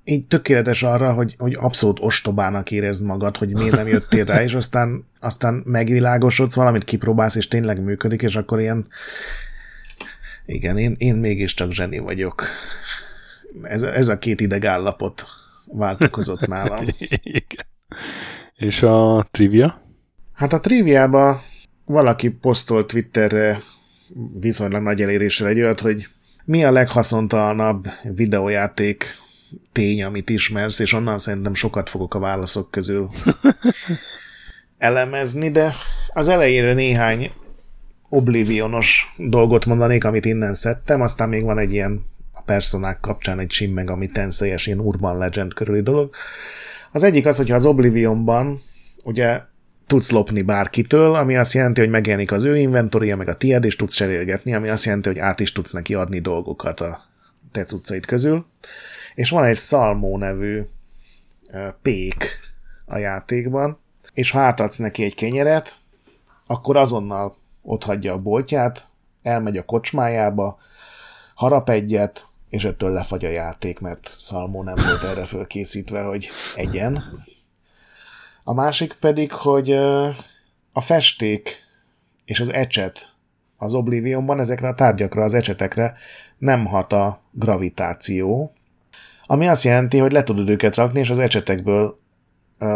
így 0.09 0.25
tökéletes 0.25 0.83
arra, 0.83 1.13
hogy, 1.13 1.35
hogy 1.37 1.57
abszolút 1.59 1.99
ostobának 2.01 2.71
érezd 2.71 3.05
magad, 3.05 3.37
hogy 3.37 3.53
miért 3.53 3.75
nem 3.75 3.87
jöttél 3.87 4.25
rá, 4.25 4.43
és 4.43 4.53
aztán, 4.53 5.07
aztán 5.19 5.61
megvilágosodsz, 5.65 6.55
valamit 6.55 6.83
kipróbálsz, 6.83 7.35
és 7.35 7.47
tényleg 7.47 7.83
működik, 7.83 8.21
és 8.21 8.35
akkor 8.35 8.59
ilyen 8.59 8.87
igen, 10.45 10.77
én, 10.77 10.95
én 10.97 11.15
mégiscsak 11.15 11.71
zseni 11.71 11.97
vagyok. 11.97 12.43
Ez, 13.61 13.81
ez 13.81 14.07
a 14.07 14.17
két 14.17 14.41
idegállapot 14.41 15.25
változott 15.65 16.47
nálam. 16.55 16.85
igen. 17.21 17.65
És 18.55 18.81
a 18.81 19.27
trivia? 19.31 19.81
Hát 20.33 20.53
a 20.53 20.59
triviába 20.59 21.41
valaki 21.85 22.29
posztolt 22.29 22.87
Twitterre 22.87 23.61
viszonylag 24.39 24.81
nagy 24.81 25.01
eléréssel 25.01 25.47
egy 25.47 25.61
olyat, 25.61 25.79
hogy 25.79 26.07
mi 26.45 26.63
a 26.63 26.71
leghaszontalanabb 26.71 27.87
videójáték 28.03 29.25
tény, 29.77 30.03
amit 30.03 30.29
ismersz, 30.29 30.79
és 30.79 30.93
onnan 30.93 31.19
szerintem 31.19 31.53
sokat 31.53 31.89
fogok 31.89 32.13
a 32.13 32.19
válaszok 32.19 32.71
közül 32.71 33.07
elemezni, 34.77 35.51
de 35.51 35.73
az 36.13 36.27
elejére 36.27 36.73
néhány 36.73 37.31
oblivionos 38.09 39.13
dolgot 39.17 39.65
mondanék, 39.65 40.03
amit 40.03 40.25
innen 40.25 40.53
szedtem, 40.53 41.01
aztán 41.01 41.29
még 41.29 41.43
van 41.43 41.59
egy 41.59 41.73
ilyen 41.73 42.05
a 42.33 42.41
personák 42.41 42.99
kapcsán 42.99 43.39
egy 43.39 43.51
Shin 43.51 43.73
Megami 43.73 44.07
Tensei-es 44.07 44.67
ilyen 44.67 44.79
Urban 44.79 45.17
Legend 45.17 45.53
körüli 45.53 45.81
dolog. 45.81 46.15
Az 46.91 47.03
egyik 47.03 47.25
az, 47.25 47.37
hogyha 47.37 47.55
az 47.55 47.65
Oblivionban 47.65 48.61
ugye 49.03 49.41
tudsz 49.87 50.11
lopni 50.11 50.41
bárkitől, 50.41 51.15
ami 51.15 51.35
azt 51.35 51.53
jelenti, 51.53 51.81
hogy 51.81 51.89
megjelenik 51.89 52.31
az 52.31 52.43
ő 52.43 52.57
inventoria, 52.57 53.15
meg 53.15 53.27
a 53.27 53.37
tied, 53.37 53.63
és 53.63 53.75
tudsz 53.75 53.95
cserélgetni, 53.95 54.53
ami 54.53 54.69
azt 54.69 54.85
jelenti, 54.85 55.09
hogy 55.09 55.19
át 55.19 55.39
is 55.39 55.51
tudsz 55.51 55.71
neki 55.71 55.93
adni 55.93 56.19
dolgokat 56.19 56.79
a 56.79 57.01
te 57.51 57.63
cuccait 57.63 58.05
közül 58.05 58.45
és 59.17 59.29
van 59.29 59.43
egy 59.43 59.57
Salmó 59.57 60.17
nevű 60.17 60.61
pék 61.81 62.39
a 62.85 62.97
játékban, 62.97 63.79
és 64.13 64.31
ha 64.31 64.39
átadsz 64.39 64.77
neki 64.77 65.03
egy 65.03 65.15
kenyeret, 65.15 65.75
akkor 66.47 66.77
azonnal 66.77 67.37
ott 67.61 67.83
hagyja 67.83 68.13
a 68.13 68.21
boltját, 68.21 68.87
elmegy 69.21 69.57
a 69.57 69.65
kocsmájába, 69.65 70.59
harap 71.35 71.69
egyet, 71.69 72.27
és 72.49 72.65
ettől 72.65 72.91
lefagy 72.91 73.25
a 73.25 73.29
játék, 73.29 73.79
mert 73.79 74.07
Salmó 74.19 74.63
nem 74.63 74.75
volt 74.75 75.03
erre 75.03 75.25
fölkészítve, 75.25 76.03
hogy 76.03 76.29
egyen. 76.55 77.03
A 78.43 78.53
másik 78.53 78.93
pedig, 78.93 79.31
hogy 79.31 79.71
a 80.71 80.81
festék 80.81 81.49
és 82.25 82.39
az 82.39 82.53
ecset 82.53 83.13
az 83.57 83.73
Oblivionban 83.73 84.39
ezekre 84.39 84.67
a 84.67 84.75
tárgyakra, 84.75 85.23
az 85.23 85.33
ecsetekre 85.33 85.95
nem 86.37 86.65
hat 86.65 86.93
a 86.93 87.21
gravitáció, 87.31 88.51
ami 89.27 89.47
azt 89.47 89.63
jelenti, 89.63 89.97
hogy 89.97 90.11
le 90.11 90.23
tudod 90.23 90.49
őket 90.49 90.75
rakni, 90.75 90.99
és 90.99 91.09
az 91.09 91.19
ecsetekből 91.19 91.99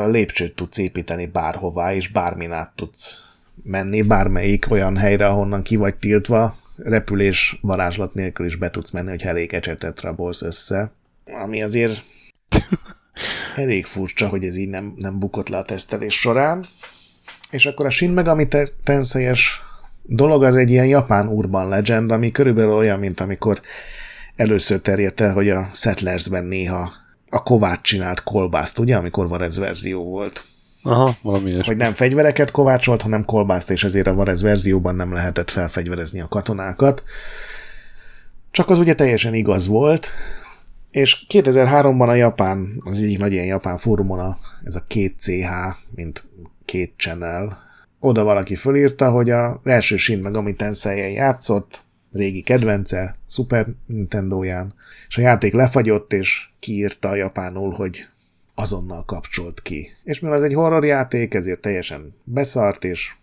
lépcsőt 0.08 0.56
tudsz 0.56 0.78
építeni 0.78 1.26
bárhová, 1.26 1.94
és 1.94 2.08
bármin 2.08 2.52
át 2.52 2.72
tudsz 2.76 3.18
menni, 3.64 4.02
bármelyik 4.02 4.72
olyan 4.72 4.98
helyre, 4.98 5.28
ahonnan 5.28 5.62
ki 5.62 5.76
vagy 5.76 5.96
tiltva, 5.96 6.56
repülés 6.76 7.58
varázslat 7.62 8.14
nélkül 8.14 8.46
is 8.46 8.56
be 8.56 8.70
tudsz 8.70 8.92
menni, 8.92 9.10
hogy 9.10 9.22
elég 9.22 9.54
ecsetet 9.54 10.02
rabolsz 10.02 10.42
össze. 10.42 10.92
Ami 11.44 11.64
azért 11.64 12.06
elég 13.56 13.86
furcsa, 13.86 14.28
hogy 14.28 14.46
ez 14.46 14.58
így 14.58 14.70
nem, 14.70 14.94
nem 14.98 15.20
bukott 15.20 15.50
le 15.50 15.58
a 15.58 15.64
tesztelés 15.64 16.20
során. 16.20 16.66
És 17.50 17.66
akkor 17.66 17.86
a 17.86 17.90
Shin 17.90 18.12
Megami 18.12 18.48
tensei 18.84 19.30
dolog 20.04 20.44
az 20.44 20.56
egy 20.56 20.70
ilyen 20.70 20.86
japán 20.86 21.28
urban 21.28 21.68
legend, 21.70 22.12
ami 22.12 22.32
körülbelül 22.32 22.74
olyan, 22.74 23.00
mint 23.00 23.20
amikor 23.20 23.62
először 24.42 24.80
terjedt 24.80 25.22
el, 25.22 25.34
hogy 25.34 25.50
a 25.50 25.70
Settlersben 25.74 26.44
néha 26.44 26.92
a 27.30 27.44
Kovács 27.44 27.82
csinált 27.82 28.24
kolbászt, 28.24 28.80
ugye, 28.80 28.96
amikor 28.96 29.28
van 29.28 29.42
ez 29.42 29.58
verzió 29.58 30.04
volt. 30.04 30.46
Aha, 30.84 31.16
valami 31.22 31.50
ilyesmi. 31.50 31.68
Hogy 31.68 31.78
nem 31.78 31.94
fegyvereket 31.94 32.52
kovácsolt, 32.52 33.02
hanem 33.02 33.26
kolbászt, 33.26 33.72
és 33.72 33.84
ezért 33.84 34.08
a 34.08 34.14
Varez 34.14 34.42
verzióban 34.42 34.96
nem 34.96 35.14
lehetett 35.14 35.50
felfegyverezni 35.50 36.22
a 36.22 36.28
katonákat. 36.28 37.04
Csak 38.52 38.70
az 38.70 38.80
ugye 38.80 38.96
teljesen 38.96 39.34
igaz 39.34 39.68
volt, 39.68 40.10
és 40.92 41.26
2003-ban 41.30 42.08
a 42.08 42.14
Japán, 42.14 42.82
az 42.84 42.98
egyik 42.98 43.18
nagy 43.18 43.32
ilyen 43.32 43.46
Japán 43.46 43.78
fórumon, 43.78 44.20
a, 44.20 44.38
ez 44.64 44.76
a 44.76 44.84
két 44.88 45.16
CH, 45.20 45.50
mint 45.96 46.24
két 46.66 46.94
channel, 46.98 47.58
oda 48.00 48.24
valaki 48.24 48.56
fölírta, 48.56 49.10
hogy 49.10 49.30
a 49.30 49.62
első 49.64 49.98
Shin 49.98 50.20
Megami 50.20 50.54
tensei 50.54 51.14
játszott, 51.14 51.84
régi 52.12 52.42
kedvence, 52.42 53.16
Super 53.28 53.68
Nintendo-ján, 53.86 54.74
és 55.08 55.18
a 55.18 55.22
játék 55.22 55.54
lefagyott, 55.54 56.14
és 56.14 56.50
kiírta 56.60 57.16
japánul, 57.16 57.72
hogy 57.72 58.06
azonnal 58.56 59.06
kapcsolt 59.06 59.62
ki. 59.62 59.90
És 60.04 60.20
mivel 60.20 60.38
ez 60.38 60.44
egy 60.44 60.54
horror 60.54 60.86
játék, 60.86 61.34
ezért 61.34 61.62
teljesen 61.62 62.14
beszart, 62.24 62.84
és 62.84 63.16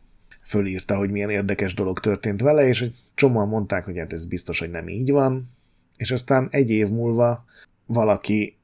fölírta, 0.43 0.97
hogy 0.97 1.10
milyen 1.10 1.31
érdekes 1.31 1.74
dolog 1.74 2.01
történt 2.01 2.40
vele, 2.40 2.66
és 2.66 2.81
egy 2.81 2.94
csomóan 3.15 3.48
mondták, 3.48 3.85
hogy 3.85 3.98
hát 3.98 4.12
ez 4.12 4.24
biztos, 4.24 4.59
hogy 4.59 4.70
nem 4.70 4.89
így 4.89 5.10
van, 5.10 5.51
és 5.97 6.10
aztán 6.10 6.48
egy 6.51 6.70
év 6.70 6.89
múlva 6.89 7.44
valaki 7.86 8.56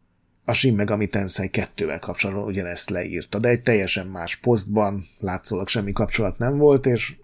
a 0.44 0.52
Shin 0.52 0.74
Megami 0.74 1.06
Tensei 1.06 1.50
2-vel 1.52 1.98
kapcsolatban 2.00 2.44
ugyanezt 2.44 2.90
leírta, 2.90 3.38
de 3.38 3.48
egy 3.48 3.62
teljesen 3.62 4.06
más 4.06 4.36
posztban, 4.36 5.04
látszólag 5.18 5.68
semmi 5.68 5.92
kapcsolat 5.92 6.38
nem 6.38 6.58
volt, 6.58 6.86
és 6.86 7.16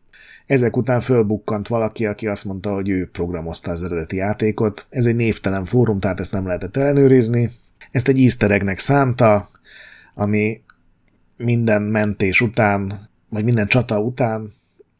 ezek 0.50 0.76
után 0.76 1.00
fölbukkant 1.00 1.68
valaki, 1.68 2.06
aki 2.06 2.26
azt 2.26 2.44
mondta, 2.44 2.74
hogy 2.74 2.88
ő 2.88 3.08
programozta 3.08 3.70
az 3.70 3.82
eredeti 3.82 4.16
játékot. 4.16 4.86
Ez 4.88 5.06
egy 5.06 5.16
névtelen 5.16 5.64
fórum, 5.64 6.00
tehát 6.00 6.20
ezt 6.20 6.32
nem 6.32 6.46
lehetett 6.46 6.76
ellenőrizni. 6.76 7.50
Ezt 7.90 8.08
egy 8.08 8.22
easter 8.22 8.50
egg-nek 8.50 8.78
szánta, 8.78 9.50
ami 10.14 10.62
minden 11.36 11.82
mentés 11.82 12.40
után, 12.40 13.08
vagy 13.28 13.44
minden 13.44 13.66
csata 13.66 14.00
után 14.00 14.52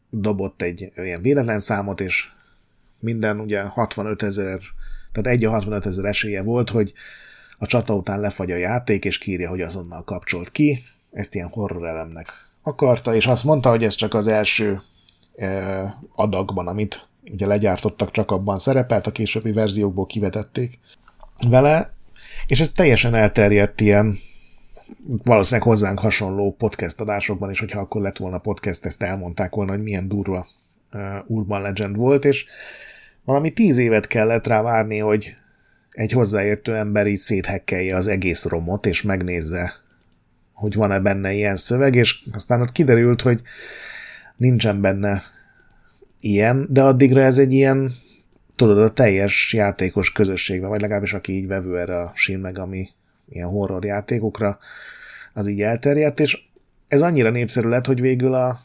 dobott 0.09 0.61
egy 0.61 0.91
ilyen 0.95 1.21
véletlen 1.21 1.59
számot, 1.59 2.01
és 2.01 2.27
minden 2.99 3.39
ugye 3.39 3.61
65 3.61 4.23
ezer, 4.23 4.59
tehát 5.11 5.37
egy 5.37 5.45
a 5.45 5.49
65 5.49 5.85
ezer 5.85 6.05
esélye 6.05 6.43
volt, 6.43 6.69
hogy 6.69 6.93
a 7.57 7.65
csata 7.65 7.95
után 7.95 8.19
lefagy 8.19 8.51
a 8.51 8.55
játék, 8.57 9.05
és 9.05 9.17
kírja, 9.17 9.49
hogy 9.49 9.61
azonnal 9.61 10.03
kapcsolt 10.03 10.51
ki. 10.51 10.79
Ezt 11.11 11.35
ilyen 11.35 11.47
horror 11.47 11.87
elemnek 11.87 12.27
akarta, 12.61 13.15
és 13.15 13.27
azt 13.27 13.43
mondta, 13.43 13.69
hogy 13.69 13.83
ez 13.83 13.95
csak 13.95 14.13
az 14.13 14.27
első 14.27 14.81
adagban, 16.15 16.67
amit 16.67 17.07
ugye 17.31 17.47
legyártottak, 17.47 18.11
csak 18.11 18.31
abban 18.31 18.57
szerepelt, 18.57 19.07
a 19.07 19.11
későbbi 19.11 19.51
verziókból 19.51 20.05
kivetették 20.05 20.79
vele, 21.49 21.93
és 22.47 22.59
ez 22.59 22.71
teljesen 22.71 23.15
elterjedt 23.15 23.81
ilyen 23.81 24.17
valószínűleg 25.23 25.67
hozzánk 25.67 25.99
hasonló 25.99 26.55
podcast 26.57 26.99
adásokban 26.99 27.49
is, 27.49 27.59
hogyha 27.59 27.79
akkor 27.79 28.01
lett 28.01 28.17
volna 28.17 28.37
podcast, 28.37 28.85
ezt 28.85 29.01
elmondták 29.01 29.55
volna, 29.55 29.71
hogy 29.71 29.81
milyen 29.81 30.07
durva 30.07 30.47
Urban 31.27 31.61
Legend 31.61 31.95
volt, 31.95 32.25
és 32.25 32.45
valami 33.25 33.51
tíz 33.51 33.77
évet 33.77 34.07
kellett 34.07 34.47
rá 34.47 34.61
várni, 34.61 34.97
hogy 34.97 35.35
egy 35.91 36.11
hozzáértő 36.11 36.75
ember 36.75 37.07
így 37.07 37.17
széthekkelje 37.17 37.95
az 37.95 38.07
egész 38.07 38.45
romot, 38.45 38.85
és 38.85 39.01
megnézze, 39.01 39.73
hogy 40.53 40.75
van-e 40.75 40.99
benne 40.99 41.33
ilyen 41.33 41.57
szöveg, 41.57 41.95
és 41.95 42.23
aztán 42.33 42.61
ott 42.61 42.71
kiderült, 42.71 43.21
hogy 43.21 43.41
nincsen 44.41 44.81
benne 44.81 45.23
ilyen, 46.19 46.67
de 46.69 46.83
addigra 46.83 47.21
ez 47.21 47.37
egy 47.37 47.53
ilyen, 47.53 47.91
tudod, 48.55 48.77
a 48.77 48.93
teljes 48.93 49.53
játékos 49.53 50.11
közösségben, 50.11 50.69
vagy 50.69 50.81
legalábbis 50.81 51.13
aki 51.13 51.33
így 51.33 51.47
vevő 51.47 51.79
erre 51.79 52.01
a 52.01 52.11
Shin 52.15 52.39
Megami 52.39 52.89
ilyen 53.29 53.47
horror 53.47 53.85
játékokra, 53.85 54.59
az 55.33 55.47
így 55.47 55.61
elterjedt, 55.61 56.19
és 56.19 56.37
ez 56.87 57.01
annyira 57.01 57.29
népszerű 57.29 57.67
lett, 57.67 57.85
hogy 57.85 58.01
végül 58.01 58.33
a, 58.33 58.59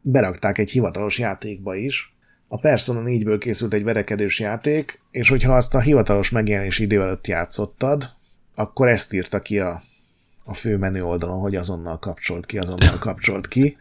berakták 0.00 0.58
egy 0.58 0.70
hivatalos 0.70 1.18
játékba 1.18 1.74
is. 1.74 2.14
A 2.48 2.58
Persona 2.58 3.02
4-ből 3.04 3.36
készült 3.40 3.74
egy 3.74 3.84
verekedős 3.84 4.40
játék, 4.40 5.00
és 5.10 5.28
hogyha 5.28 5.56
azt 5.56 5.74
a 5.74 5.80
hivatalos 5.80 6.30
megjelenés 6.30 6.78
idő 6.78 7.00
előtt 7.00 7.26
játszottad, 7.26 8.10
akkor 8.54 8.88
ezt 8.88 9.12
írta 9.12 9.40
ki 9.40 9.58
a, 9.58 9.82
a 10.44 10.54
fő 10.54 10.76
menü 10.76 11.00
oldalon, 11.00 11.40
hogy 11.40 11.56
azonnal 11.56 11.98
kapcsolt 11.98 12.46
ki, 12.46 12.58
azonnal 12.58 12.98
kapcsolt 12.98 13.48
ki. 13.48 13.76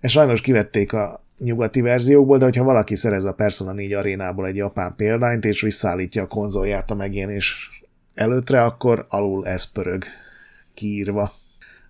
És 0.00 0.12
sajnos 0.12 0.40
kivették 0.40 0.92
a 0.92 1.24
nyugati 1.38 1.80
verziókból, 1.80 2.38
de 2.38 2.44
hogyha 2.44 2.64
valaki 2.64 2.94
szerez 2.94 3.24
a 3.24 3.34
Persona 3.34 3.72
4 3.72 3.92
arénából 3.92 4.46
egy 4.46 4.56
japán 4.56 4.94
példányt, 4.96 5.44
és 5.44 5.60
visszaállítja 5.60 6.22
a 6.22 6.26
konzolját 6.26 6.90
a 6.90 6.94
megjelenés 6.94 7.70
előttre, 8.14 8.64
akkor 8.64 9.06
alul 9.08 9.46
ez 9.46 9.72
pörög 9.72 10.04
kiírva. 10.74 11.32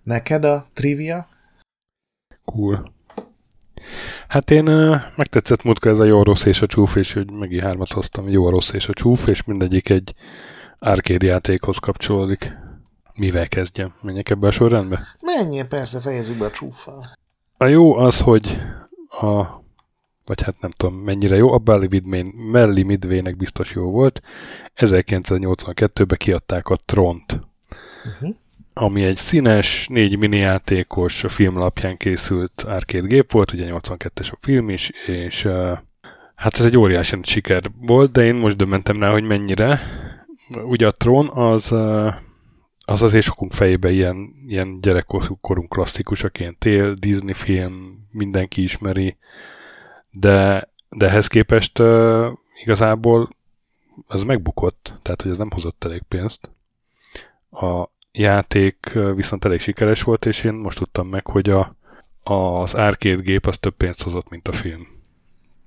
Neked 0.03 0.43
a 0.43 0.67
trivia? 0.73 1.27
Cool. 2.45 2.93
Hát 4.27 4.51
én 4.51 4.67
uh, 4.67 4.95
megtetszett 5.15 5.63
múltkor 5.63 5.91
ez 5.91 5.99
a 5.99 6.03
jó, 6.03 6.23
rossz 6.23 6.45
és 6.45 6.61
a 6.61 6.65
csúf, 6.65 6.95
és 6.95 7.13
hogy 7.13 7.31
megint 7.31 7.63
hármat 7.63 7.91
hoztam, 7.91 8.29
jó, 8.29 8.49
rossz 8.49 8.71
és 8.71 8.87
a 8.87 8.93
csúf, 8.93 9.27
és 9.27 9.43
mindegyik 9.43 9.89
egy 9.89 10.13
arcade 10.79 11.25
játékhoz 11.25 11.77
kapcsolódik. 11.77 12.51
Mivel 13.13 13.47
kezdjem? 13.47 13.93
Menjek 14.01 14.29
ebbe 14.29 14.47
a 14.47 14.51
sorrendbe? 14.51 15.07
Menjél, 15.19 15.67
persze, 15.67 15.99
fejezzük 15.99 16.37
be 16.37 16.45
a 16.45 16.51
csúffal. 16.51 17.19
A 17.61 17.65
jó 17.65 17.95
az, 17.95 18.19
hogy 18.19 18.57
a 19.09 19.59
vagy 20.25 20.41
hát 20.41 20.61
nem 20.61 20.71
tudom 20.71 20.95
mennyire 20.95 21.35
jó, 21.35 21.51
a 21.51 21.57
Belly 21.57 21.87
Midway, 21.89 22.23
Melly 22.51 22.83
Midway-nek 22.83 23.37
biztos 23.37 23.73
jó 23.73 23.91
volt. 23.91 24.21
1982-ben 24.75 26.17
kiadták 26.17 26.69
a 26.69 26.75
Tront, 26.85 27.39
uh-huh. 28.05 28.35
ami 28.73 29.03
egy 29.03 29.15
színes, 29.15 29.87
négy 29.87 30.17
mini 30.17 30.37
játékos, 30.37 31.23
a 31.23 31.29
filmlapján 31.29 31.97
készült 31.97 32.61
arcade 32.61 33.07
gép 33.07 33.31
volt, 33.31 33.51
ugye 33.51 33.67
82-es 33.69 34.31
a 34.31 34.37
film 34.39 34.69
is, 34.69 34.91
és 35.05 35.47
hát 36.35 36.59
ez 36.59 36.65
egy 36.65 36.77
óriási 36.77 37.17
siker 37.23 37.61
volt, 37.81 38.11
de 38.11 38.23
én 38.23 38.35
most 38.35 38.55
dömentem 38.55 38.99
rá, 38.99 39.11
hogy 39.11 39.23
mennyire. 39.23 39.79
Ugye 40.63 40.87
a 40.87 40.91
Tron 40.91 41.29
az 41.29 41.71
az 42.91 43.01
azért 43.01 43.25
sokunk 43.25 43.51
fejébe 43.51 43.91
ilyen, 43.91 44.33
ilyen 44.47 44.81
gyerekkorunk 44.81 45.69
klasszikusok, 45.69 46.39
ilyen 46.39 46.55
tél, 46.59 46.93
Disney 46.93 47.33
film, 47.33 48.07
mindenki 48.11 48.61
ismeri, 48.63 49.17
de, 50.09 50.69
de 50.89 51.07
ehhez 51.07 51.27
képest 51.27 51.79
uh, 51.79 52.27
igazából 52.63 53.29
az 54.07 54.23
megbukott, 54.23 54.93
tehát 55.01 55.21
hogy 55.21 55.31
ez 55.31 55.37
nem 55.37 55.51
hozott 55.51 55.83
elég 55.83 56.01
pénzt. 56.07 56.49
A 57.51 57.89
játék 58.13 58.99
viszont 59.15 59.45
elég 59.45 59.59
sikeres 59.59 60.01
volt, 60.01 60.25
és 60.25 60.43
én 60.43 60.53
most 60.53 60.77
tudtam 60.77 61.07
meg, 61.07 61.25
hogy 61.25 61.49
a, 61.49 61.75
az 62.23 62.73
arcade 62.73 63.21
gép 63.21 63.45
az 63.45 63.57
több 63.57 63.75
pénzt 63.75 64.03
hozott, 64.03 64.29
mint 64.29 64.47
a 64.47 64.51
film. 64.51 64.87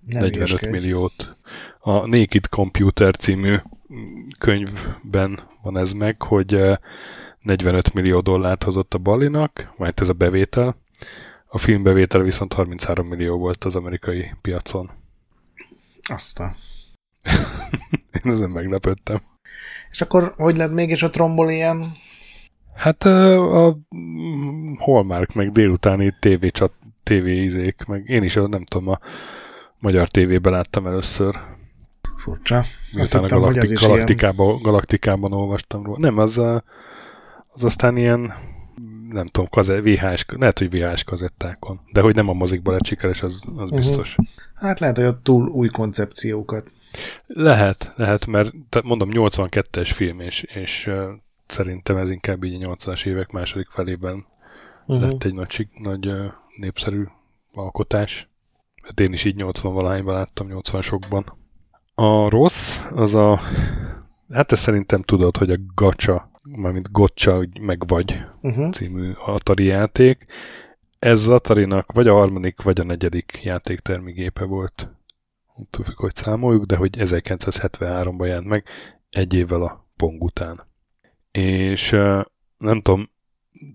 Nem 0.06 0.22
45 0.22 0.34
ilyeskedj. 0.34 0.72
milliót. 0.72 1.36
A 1.78 2.06
Naked 2.06 2.48
Computer 2.48 3.16
című 3.16 3.56
könyvben 4.38 5.38
van 5.62 5.76
ez 5.76 5.92
meg, 5.92 6.22
hogy 6.22 6.78
45 7.40 7.94
millió 7.94 8.20
dollárt 8.20 8.62
hozott 8.62 8.94
a 8.94 8.98
Balinak, 8.98 9.72
majd 9.76 9.94
ez 10.00 10.08
a 10.08 10.12
bevétel, 10.12 10.76
a 11.46 11.58
filmbevétel 11.58 12.22
viszont 12.22 12.52
33 12.52 13.06
millió 13.06 13.38
volt 13.38 13.64
az 13.64 13.76
amerikai 13.76 14.30
piacon. 14.40 14.90
Aztán. 16.02 16.56
Én 18.24 18.32
ezen 18.32 18.50
meglepődtem. 18.50 19.20
És 19.90 20.00
akkor 20.00 20.34
hogy 20.36 20.56
lett 20.56 20.72
mégis 20.72 21.02
a 21.02 21.10
trombol 21.10 21.50
ilyen? 21.50 21.92
Hát 22.74 23.02
a, 23.04 23.66
a 23.66 23.78
Hallmark, 24.78 25.34
meg 25.34 25.52
délutáni 25.52 26.16
TV 26.20 26.46
csat, 26.46 26.72
TV 27.02 27.26
izék, 27.26 27.84
meg 27.84 28.08
én 28.08 28.22
is 28.22 28.34
nem 28.34 28.64
tudom, 28.64 28.88
a 28.88 28.98
magyar 29.78 30.08
tévében 30.08 30.52
láttam 30.52 30.86
először. 30.86 31.40
Furcsa. 32.24 32.64
Miután 32.92 33.24
a 33.24 33.28
galaktik, 33.28 33.78
galaktikában, 33.78 34.46
ilyen... 34.46 34.62
galaktikában 34.62 35.32
olvastam 35.32 35.84
róla. 35.84 35.98
Nem, 35.98 36.18
az, 36.18 36.38
az 37.48 37.64
aztán 37.64 37.96
ilyen 37.96 38.34
nem 39.10 39.26
tudom, 39.26 39.48
kaze, 39.50 39.80
VHS, 39.80 40.24
lehet, 40.38 40.58
hogy 40.58 40.70
VHS 40.70 41.04
kazettákon. 41.04 41.80
De 41.92 42.00
hogy 42.00 42.14
nem 42.14 42.28
a 42.28 42.32
mozikban 42.32 42.74
lett 42.74 42.84
sikeres, 42.84 43.22
az, 43.22 43.40
az 43.44 43.52
uh-huh. 43.52 43.78
biztos. 43.78 44.16
Hát 44.54 44.80
lehet, 44.80 44.96
hogy 44.96 45.04
ott 45.04 45.22
túl 45.22 45.48
új 45.48 45.68
koncepciókat. 45.68 46.72
Lehet, 47.26 47.92
lehet, 47.96 48.26
mert 48.26 48.52
mondom, 48.82 49.08
82-es 49.12 49.90
film, 49.94 50.20
és, 50.20 50.42
és 50.42 50.86
uh, 50.86 51.04
szerintem 51.46 51.96
ez 51.96 52.10
inkább 52.10 52.44
így 52.44 52.64
a 52.64 52.76
80-as 52.76 53.06
évek 53.06 53.30
második 53.30 53.68
felében 53.68 54.26
uh-huh. 54.86 55.10
lett 55.10 55.24
egy 55.24 55.34
nagy, 55.34 55.68
nagy 55.78 56.06
uh, 56.06 56.24
népszerű 56.56 57.04
alkotás. 57.52 58.28
Hát 58.82 59.00
én 59.00 59.12
is 59.12 59.24
így 59.24 59.36
80 59.36 59.72
valahányban 59.72 60.14
láttam, 60.14 60.46
80-sokban. 60.50 61.24
A 61.94 62.28
rossz, 62.28 62.78
az 62.94 63.14
a 63.14 63.40
hát 64.30 64.52
ezt 64.52 64.62
szerintem 64.62 65.02
tudod, 65.02 65.36
hogy 65.36 65.50
a 65.50 65.56
gacsa 65.74 66.32
mármint 66.44 66.92
Gotcha 66.92 67.44
meg 67.60 67.86
vagy 67.86 68.24
uh-huh. 68.40 68.70
című 68.70 69.12
Atari 69.26 69.64
játék. 69.64 70.24
Ez 70.98 71.20
az 71.20 71.28
Atari-nak 71.28 71.92
vagy 71.92 72.08
a 72.08 72.14
harmadik, 72.14 72.62
vagy 72.62 72.80
a 72.80 72.84
negyedik 72.84 73.40
játéktermi 73.42 74.12
gépe 74.12 74.44
volt. 74.44 74.88
Tudjuk, 75.70 75.98
hogy 75.98 76.14
számoljuk, 76.14 76.64
de 76.64 76.76
hogy 76.76 76.96
1973-ban 76.98 78.26
jelent 78.26 78.46
meg, 78.46 78.64
egy 79.10 79.34
évvel 79.34 79.62
a 79.62 79.86
Pong 79.96 80.22
után. 80.22 80.66
És 81.30 81.90
nem 82.58 82.80
tudom, 82.80 83.10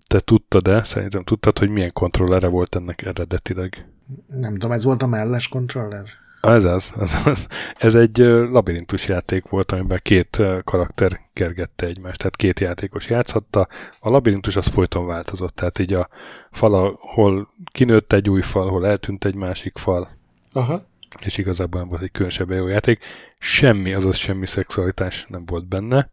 te 0.07 0.19
tudtad-e, 0.19 0.83
szerintem 0.83 1.23
tudtad, 1.23 1.57
hogy 1.57 1.69
milyen 1.69 1.91
kontrollere 1.93 2.47
volt 2.47 2.75
ennek 2.75 3.01
eredetileg? 3.01 3.89
Nem 4.27 4.53
tudom, 4.53 4.71
ez 4.71 4.83
volt 4.83 5.01
a 5.01 5.07
melles 5.07 5.47
kontroller? 5.47 6.05
Ez 6.41 6.63
az, 6.63 6.91
az, 6.95 7.21
az. 7.25 7.47
Ez 7.77 7.95
egy 7.95 8.17
labirintus 8.17 9.07
játék 9.07 9.47
volt, 9.47 9.71
amiben 9.71 9.99
két 10.03 10.41
karakter 10.63 11.19
kergette 11.33 11.85
egymást, 11.85 12.17
tehát 12.17 12.35
két 12.35 12.59
játékos 12.59 13.09
játszhatta. 13.09 13.67
A 13.99 14.09
labirintus 14.09 14.55
az 14.55 14.67
folyton 14.67 15.05
változott, 15.05 15.55
tehát 15.55 15.79
így 15.79 15.93
a 15.93 16.07
fal, 16.51 16.97
hol 16.99 17.53
kinőtt 17.71 18.13
egy 18.13 18.29
új 18.29 18.41
fal, 18.41 18.69
hol 18.69 18.87
eltűnt 18.87 19.25
egy 19.25 19.35
másik 19.35 19.77
fal. 19.77 20.09
Aha. 20.53 20.81
És 21.25 21.37
igazából 21.37 21.85
volt 21.85 22.01
egy 22.01 22.11
különösebb 22.11 22.51
jó 22.51 22.67
játék. 22.67 23.03
Semmi, 23.39 23.93
azaz 23.93 24.15
semmi 24.15 24.45
szexualitás 24.45 25.25
nem 25.29 25.45
volt 25.45 25.67
benne. 25.67 26.09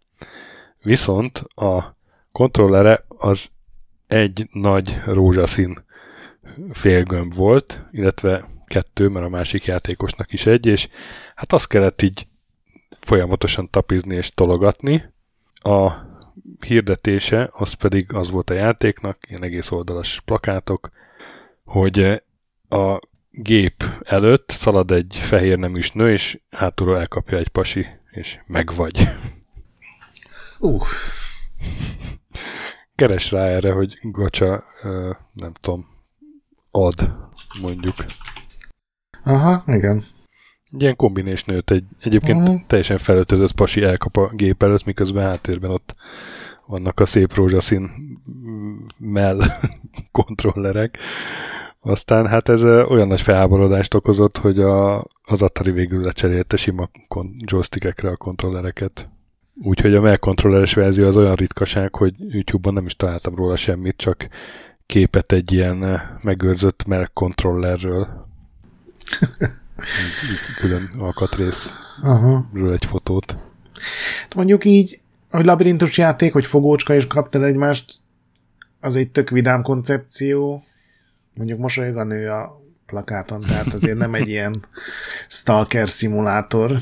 Viszont 0.82 1.38
a 1.54 1.96
kontrollere 2.32 3.04
az 3.08 3.48
egy 4.06 4.48
nagy 4.52 5.00
rózsaszín 5.04 5.84
félgömb 6.72 7.34
volt, 7.34 7.84
illetve 7.90 8.44
kettő, 8.66 9.08
mert 9.08 9.26
a 9.26 9.28
másik 9.28 9.64
játékosnak 9.64 10.32
is 10.32 10.46
egy, 10.46 10.66
és 10.66 10.88
hát 11.34 11.52
azt 11.52 11.68
kellett 11.68 12.02
így 12.02 12.26
folyamatosan 12.98 13.70
tapizni 13.70 14.14
és 14.14 14.30
tologatni. 14.30 15.12
A 15.54 15.92
hirdetése, 16.66 17.48
az 17.52 17.72
pedig 17.72 18.12
az 18.12 18.30
volt 18.30 18.50
a 18.50 18.54
játéknak, 18.54 19.18
ilyen 19.28 19.42
egész 19.42 19.70
oldalas 19.70 20.20
plakátok, 20.24 20.90
hogy 21.64 22.22
a 22.68 22.98
gép 23.30 23.84
előtt 24.02 24.50
szalad 24.50 24.90
egy 24.90 25.16
fehér 25.20 25.58
neműs 25.58 25.92
nő, 25.92 26.12
és 26.12 26.40
hátulról 26.50 26.98
elkapja 26.98 27.38
egy 27.38 27.48
pasi, 27.48 27.86
és 28.10 28.38
megvagy. 28.46 29.08
Uh. 30.58 30.86
Keres 32.94 33.30
rá 33.30 33.46
erre, 33.46 33.72
hogy 33.72 33.98
gacsa, 34.02 34.64
nem 35.32 35.52
tudom, 35.60 35.86
ad, 36.70 37.18
mondjuk. 37.60 37.94
Aha, 39.26 39.64
igen. 39.66 40.04
Egy 40.72 40.82
ilyen 40.82 40.96
kombinés 40.96 41.44
nőt, 41.44 41.70
egy 41.70 41.84
egyébként 42.00 42.40
uh-huh. 42.40 42.60
teljesen 42.66 42.98
felöltözött 42.98 43.52
pasi 43.52 43.82
elkap 43.82 44.16
a 44.16 44.30
gép 44.32 44.62
előtt, 44.62 44.84
miközben 44.84 45.24
háttérben 45.24 45.70
ott 45.70 45.94
vannak 46.66 47.00
a 47.00 47.06
szép 47.06 47.34
rózsaszín 47.34 47.90
mell 48.98 49.38
kontrollerek. 50.12 50.98
Aztán 51.80 52.26
hát 52.26 52.48
ez 52.48 52.64
olyan 52.64 53.06
nagy 53.06 53.20
felháborodást 53.20 53.94
okozott, 53.94 54.36
hogy 54.36 54.60
a, 54.60 55.04
az 55.22 55.42
Atari 55.42 55.70
végül 55.70 56.02
lecserélte 56.02 56.56
sima 56.56 56.88
joystickekre 57.46 58.10
a 58.10 58.16
kontrollereket. 58.16 59.08
Úgyhogy 59.62 59.94
a 59.94 60.00
Mel 60.00 60.18
kontrolleres 60.18 60.74
verzió 60.74 61.06
az 61.06 61.16
olyan 61.16 61.34
ritkaság, 61.34 61.94
hogy 61.94 62.14
YouTube-ban 62.18 62.72
nem 62.72 62.86
is 62.86 62.96
találtam 62.96 63.34
róla 63.34 63.56
semmit, 63.56 63.96
csak 63.96 64.28
képet 64.86 65.32
egy 65.32 65.52
ilyen 65.52 66.00
megőrzött 66.22 66.86
Mel 66.86 67.10
kontrollerről. 67.12 68.25
Külön 70.58 70.90
alkatrészről 70.98 72.72
egy 72.72 72.84
fotót. 72.84 73.36
Mondjuk 74.34 74.64
így, 74.64 75.00
hogy 75.30 75.44
labirintus 75.44 75.98
játék, 75.98 76.32
hogy 76.32 76.46
fogócska 76.46 76.94
és 76.94 77.06
kaptad 77.06 77.42
egymást, 77.42 77.94
az 78.80 78.96
egy 78.96 79.10
tök 79.10 79.30
vidám 79.30 79.62
koncepció. 79.62 80.64
Mondjuk 81.34 81.58
mosolyog 81.58 81.96
a 81.96 82.04
nő 82.04 82.30
a 82.30 82.60
plakáton, 82.86 83.40
tehát 83.40 83.72
azért 83.72 83.98
nem 83.98 84.14
egy 84.14 84.28
ilyen 84.28 84.64
stalker 85.28 85.88
szimulátor. 85.88 86.78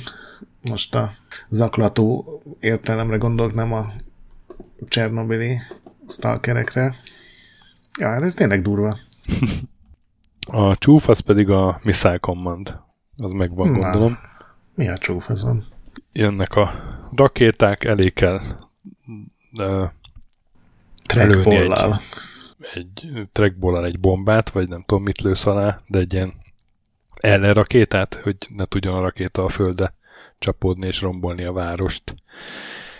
Most 0.60 0.94
a 0.94 1.12
zaklató 1.48 2.42
értelemre 2.60 3.16
gondolok, 3.16 3.54
nem 3.54 3.72
a 3.72 3.92
Csernobili 4.88 5.58
stalkerekre. 6.08 6.94
Ja, 7.98 8.08
hát 8.08 8.22
ez 8.22 8.34
tényleg 8.34 8.62
durva. 8.62 8.98
A 10.46 10.76
csúf 10.76 11.08
az 11.08 11.20
pedig 11.20 11.50
a 11.50 11.80
Missile 11.82 12.18
Command. 12.18 12.80
Az 13.16 13.32
megvan, 13.32 13.70
Na, 13.70 13.78
gondolom. 13.78 14.18
Mi 14.74 14.88
a 14.88 14.98
csúf 14.98 15.30
azon? 15.30 15.64
Jönnek 16.12 16.56
a 16.56 16.70
rakéták, 17.16 17.84
elé 17.84 18.10
kell 18.10 18.40
uh, 19.58 19.84
trackball 21.06 22.00
egy, 22.74 22.74
egy 22.74 23.28
trackball 23.32 23.84
egy 23.84 24.00
bombát, 24.00 24.50
vagy 24.50 24.68
nem 24.68 24.82
tudom 24.86 25.02
mit 25.02 25.20
lősz 25.20 25.46
alá, 25.46 25.80
de 25.86 25.98
egy 25.98 26.12
ilyen 26.12 26.34
rakétát, 27.52 28.14
hogy 28.14 28.36
ne 28.56 28.64
tudjon 28.64 28.94
a 28.94 29.00
rakéta 29.00 29.44
a 29.44 29.48
földre 29.48 29.94
csapódni 30.38 30.86
és 30.86 31.00
rombolni 31.00 31.44
a 31.44 31.52
várost. 31.52 32.14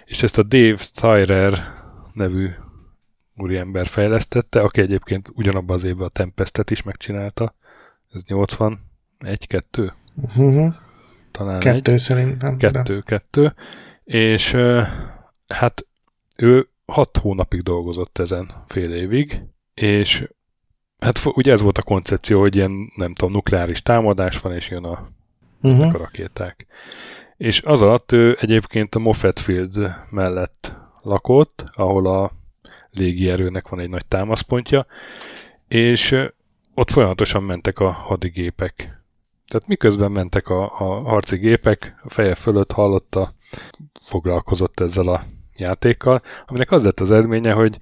És 0.04 0.22
ezt 0.22 0.38
a 0.38 0.42
Dave 0.42 0.78
Tyrer 0.94 1.72
nevű 2.12 2.50
úriember 3.36 3.86
fejlesztette, 3.86 4.60
aki 4.60 4.80
egyébként 4.80 5.30
ugyanabban 5.34 5.76
az 5.76 5.84
évben 5.84 6.06
a 6.06 6.10
Tempestet 6.10 6.70
is 6.70 6.82
megcsinálta. 6.82 7.54
Ez 8.12 8.22
81, 8.26 8.78
2? 9.46 9.92
Uh-huh. 10.14 10.74
Talán 11.30 11.58
kettő 11.58 11.92
egy. 11.92 11.98
szerintem. 11.98 12.56
Kettő, 12.56 12.94
de. 12.94 13.02
kettő. 13.04 13.54
És 14.04 14.56
hát 15.46 15.86
ő 16.36 16.68
hat 16.86 17.16
hónapig 17.16 17.60
dolgozott 17.60 18.18
ezen 18.18 18.50
fél 18.66 18.94
évig, 18.94 19.42
és 19.74 20.28
hát 20.98 21.20
ugye 21.24 21.52
ez 21.52 21.60
volt 21.60 21.78
a 21.78 21.82
koncepció, 21.82 22.40
hogy 22.40 22.56
ilyen, 22.56 22.92
nem 22.96 23.14
tudom, 23.14 23.32
nukleáris 23.32 23.82
támadás 23.82 24.38
van, 24.38 24.54
és 24.54 24.70
jön 24.70 24.84
a, 24.84 25.08
uh-huh. 25.62 25.94
a 25.94 25.98
rakéták. 25.98 26.66
És 27.36 27.62
az 27.62 27.82
alatt 27.82 28.12
ő 28.12 28.36
egyébként 28.40 28.94
a 28.94 28.98
Moffett 28.98 29.38
Field 29.38 29.94
mellett 30.10 30.74
lakott, 31.02 31.64
ahol 31.72 32.06
a 32.06 32.32
légierőnek 32.94 33.68
van 33.68 33.80
egy 33.80 33.88
nagy 33.88 34.06
támaszpontja, 34.06 34.86
és 35.68 36.16
ott 36.74 36.90
folyamatosan 36.90 37.42
mentek 37.42 37.78
a 37.78 37.90
hadigépek. 37.90 38.76
Tehát 39.48 39.68
miközben 39.68 40.12
mentek 40.12 40.48
a, 40.48 40.62
a 40.62 41.08
harci 41.08 41.36
gépek, 41.36 41.94
a 42.02 42.10
feje 42.10 42.34
fölött 42.34 42.72
hallotta, 42.72 43.32
foglalkozott 44.02 44.80
ezzel 44.80 45.08
a 45.08 45.22
játékkal, 45.56 46.20
aminek 46.46 46.70
az 46.70 46.84
lett 46.84 47.00
az 47.00 47.10
eredménye, 47.10 47.52
hogy, 47.52 47.78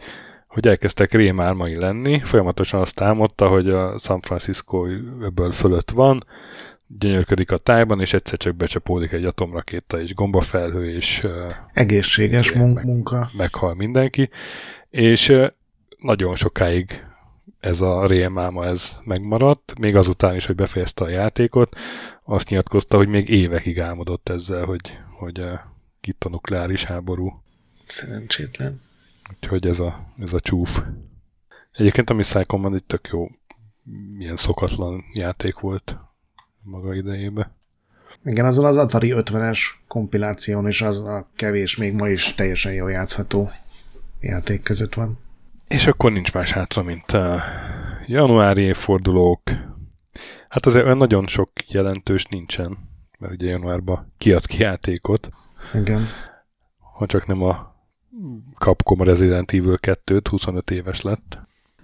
hogy 0.46 0.66
elkezdtek 0.66 1.12
rémálmai 1.12 1.76
lenni, 1.76 2.18
folyamatosan 2.18 2.80
azt 2.80 2.94
támadta, 2.94 3.48
hogy 3.48 3.70
a 3.70 3.98
San 3.98 4.20
Francisco 4.20 4.86
ebből 5.22 5.52
fölött 5.52 5.90
van, 5.90 6.22
gyönyörködik 6.98 7.50
a 7.50 7.56
tájban, 7.56 8.00
és 8.00 8.12
egyszer 8.12 8.38
csak 8.38 8.54
becsapódik 8.54 9.12
egy 9.12 9.24
atomrakéta, 9.24 10.00
és 10.00 10.14
gombafelhő, 10.14 10.94
és... 10.94 11.26
Egészséges 11.72 12.52
mun- 12.52 12.82
munka. 12.82 13.28
Meghal 13.36 13.74
mindenki, 13.74 14.30
és 14.92 15.32
nagyon 15.98 16.36
sokáig 16.36 17.06
ez 17.60 17.80
a 17.80 18.06
rémálma 18.06 18.64
ez 18.66 18.92
megmaradt, 19.04 19.78
még 19.78 19.96
azután 19.96 20.34
is, 20.34 20.46
hogy 20.46 20.54
befejezte 20.54 21.04
a 21.04 21.08
játékot, 21.08 21.76
azt 22.24 22.48
nyilatkozta, 22.48 22.96
hogy 22.96 23.08
még 23.08 23.28
évekig 23.28 23.80
álmodott 23.80 24.28
ezzel, 24.28 24.64
hogy, 24.64 24.98
hogy 25.18 25.42
itt 26.00 26.24
a 26.24 26.28
nukleáris 26.28 26.84
háború. 26.84 27.42
Szerencsétlen. 27.86 28.80
Úgyhogy 29.30 29.66
ez 29.66 29.78
a, 29.78 30.12
ez 30.18 30.32
a 30.32 30.40
csúf. 30.40 30.82
Egyébként 31.72 32.10
a 32.10 32.44
Command 32.44 32.74
egy 32.74 32.84
tök 32.84 33.08
jó, 33.12 33.26
milyen 34.16 34.36
szokatlan 34.36 35.04
játék 35.12 35.58
volt 35.58 35.96
maga 36.62 36.94
idejében. 36.94 37.56
Igen, 38.24 38.44
azon 38.44 38.64
az 38.64 38.76
Atari 38.76 39.12
50-es 39.16 39.58
kompiláción 39.86 40.68
is 40.68 40.82
az 40.82 41.02
a 41.02 41.30
kevés, 41.36 41.76
még 41.76 41.92
ma 41.92 42.08
is 42.08 42.34
teljesen 42.34 42.72
jól 42.72 42.90
játszható 42.90 43.50
játék 44.22 44.62
között 44.62 44.94
van. 44.94 45.18
És 45.68 45.86
akkor 45.86 46.12
nincs 46.12 46.32
más 46.32 46.52
hátra, 46.52 46.82
mint 46.82 47.10
a 47.10 47.40
januári 48.06 48.62
évfordulók. 48.62 49.42
Hát 50.48 50.66
azért 50.66 50.84
olyan 50.84 50.96
nagyon 50.96 51.26
sok 51.26 51.50
jelentős 51.68 52.24
nincsen, 52.24 52.78
mert 53.18 53.32
ugye 53.32 53.50
januárban 53.50 54.12
kiadsz 54.18 54.44
ki 54.46 54.60
játékot. 54.60 55.30
Igen. 55.74 56.06
Ha 56.96 57.06
csak 57.06 57.26
nem 57.26 57.42
a 57.42 57.74
Capcom 58.58 59.02
Resident 59.02 59.52
Evil 59.52 59.78
2 59.78 60.20
25 60.30 60.70
éves 60.70 61.00
lett. 61.00 61.38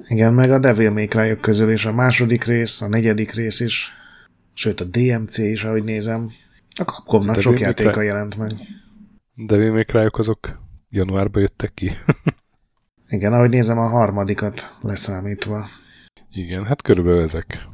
Igen, 0.08 0.34
meg 0.34 0.50
a 0.50 0.58
Devil 0.58 0.90
May 0.90 1.06
cry 1.06 1.36
közül 1.40 1.72
is 1.72 1.84
a 1.84 1.92
második 1.92 2.44
rész, 2.44 2.80
a 2.80 2.88
negyedik 2.88 3.32
rész 3.32 3.60
is, 3.60 3.92
sőt 4.54 4.80
a 4.80 4.84
DMC 4.84 5.38
is, 5.38 5.64
ahogy 5.64 5.84
nézem. 5.84 6.30
A 6.70 6.82
Capcomnak 6.82 7.36
Devil 7.36 7.42
sok 7.42 7.60
játéka 7.60 8.00
jelent 8.00 8.36
meg. 8.36 8.52
Devil 9.34 9.72
May 9.72 9.84
cry 9.84 10.08
azok 10.10 10.60
januárban 10.88 11.42
jöttek 11.42 11.74
ki. 11.74 11.90
Igen, 13.08 13.32
ahogy 13.32 13.50
nézem, 13.50 13.78
a 13.78 13.88
harmadikat 13.88 14.76
leszámítva. 14.82 15.66
Igen, 16.30 16.64
hát 16.64 16.82
körülbelül 16.82 17.22
ezek. 17.22 17.66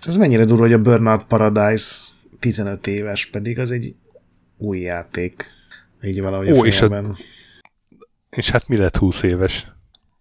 És 0.00 0.06
ez 0.06 0.16
mennyire 0.16 0.44
durva, 0.44 0.62
hogy 0.62 0.72
a 0.72 0.82
Burnout 0.82 1.24
Paradise 1.24 1.94
15 2.38 2.86
éves, 2.86 3.26
pedig 3.26 3.58
az 3.58 3.70
egy 3.70 3.94
új 4.56 4.78
játék. 4.78 5.50
Így 6.02 6.20
valahogy 6.20 6.52
Ó, 6.52 6.62
a 6.62 6.66
és, 6.66 6.80
a, 6.80 7.16
és 8.30 8.50
hát 8.50 8.68
mi 8.68 8.76
lett 8.76 8.96
20 8.96 9.22
éves? 9.22 9.66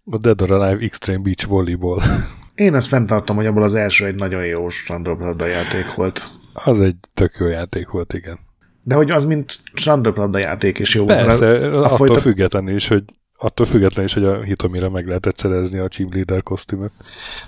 A 0.06 0.18
Dead 0.18 0.42
or 0.42 0.52
Alive 0.52 0.84
Extreme 0.84 1.22
Beach 1.22 1.48
Volleyball. 1.48 2.02
Én 2.56 2.76
ezt 2.76 2.88
fenntartom, 2.88 3.36
hogy 3.36 3.46
abból 3.46 3.64
az 3.64 3.74
első 3.74 4.06
egy 4.06 4.16
nagyon 4.16 4.46
jó 4.46 4.70
strandlabda 4.70 5.46
játék 5.46 5.94
volt. 5.96 6.24
Az 6.54 6.82
egy 6.82 6.96
tök 7.14 7.36
jó 7.40 7.48
játék 7.48 7.90
volt, 7.90 8.14
igen. 8.14 8.40
De 8.84 8.96
hogy 8.96 9.12
az, 9.12 9.26
mint 9.26 9.56
strandlabda 9.74 10.38
játék 10.38 10.80
is 10.80 10.96
jó. 10.96 11.06
Persze, 11.06 11.48
a 11.48 11.84
attól 11.84 11.98
folytat... 11.98 12.22
függetlenül 12.22 12.76
is, 12.76 12.88
hogy 12.88 13.04
attól 13.46 13.66
függetlenül 13.66 14.06
is, 14.06 14.14
hogy 14.14 14.24
a 14.24 14.42
Hitomira 14.42 14.90
meg 14.90 15.08
lehetett 15.08 15.38
szerezni 15.38 15.78
a 15.78 15.88
Team 15.88 16.10
Leader 16.14 16.44
kosztümöt. 16.44 16.92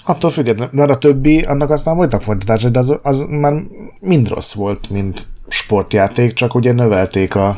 Attól 0.04 0.30
függetlenül, 0.30 0.74
mert 0.74 0.90
a 0.90 0.98
többi, 0.98 1.42
annak 1.42 1.70
aztán 1.70 1.96
voltak 1.96 2.22
folytatásai, 2.22 2.72
de 2.72 2.80
az, 2.80 3.00
az 3.02 3.26
már 3.30 3.54
mind 4.02 4.28
rossz 4.28 4.54
volt, 4.54 4.90
mint 4.90 5.22
sportjáték, 5.48 6.34
csak 6.34 6.56
ugye 6.56 6.72
növelték 6.72 7.36
a 7.36 7.58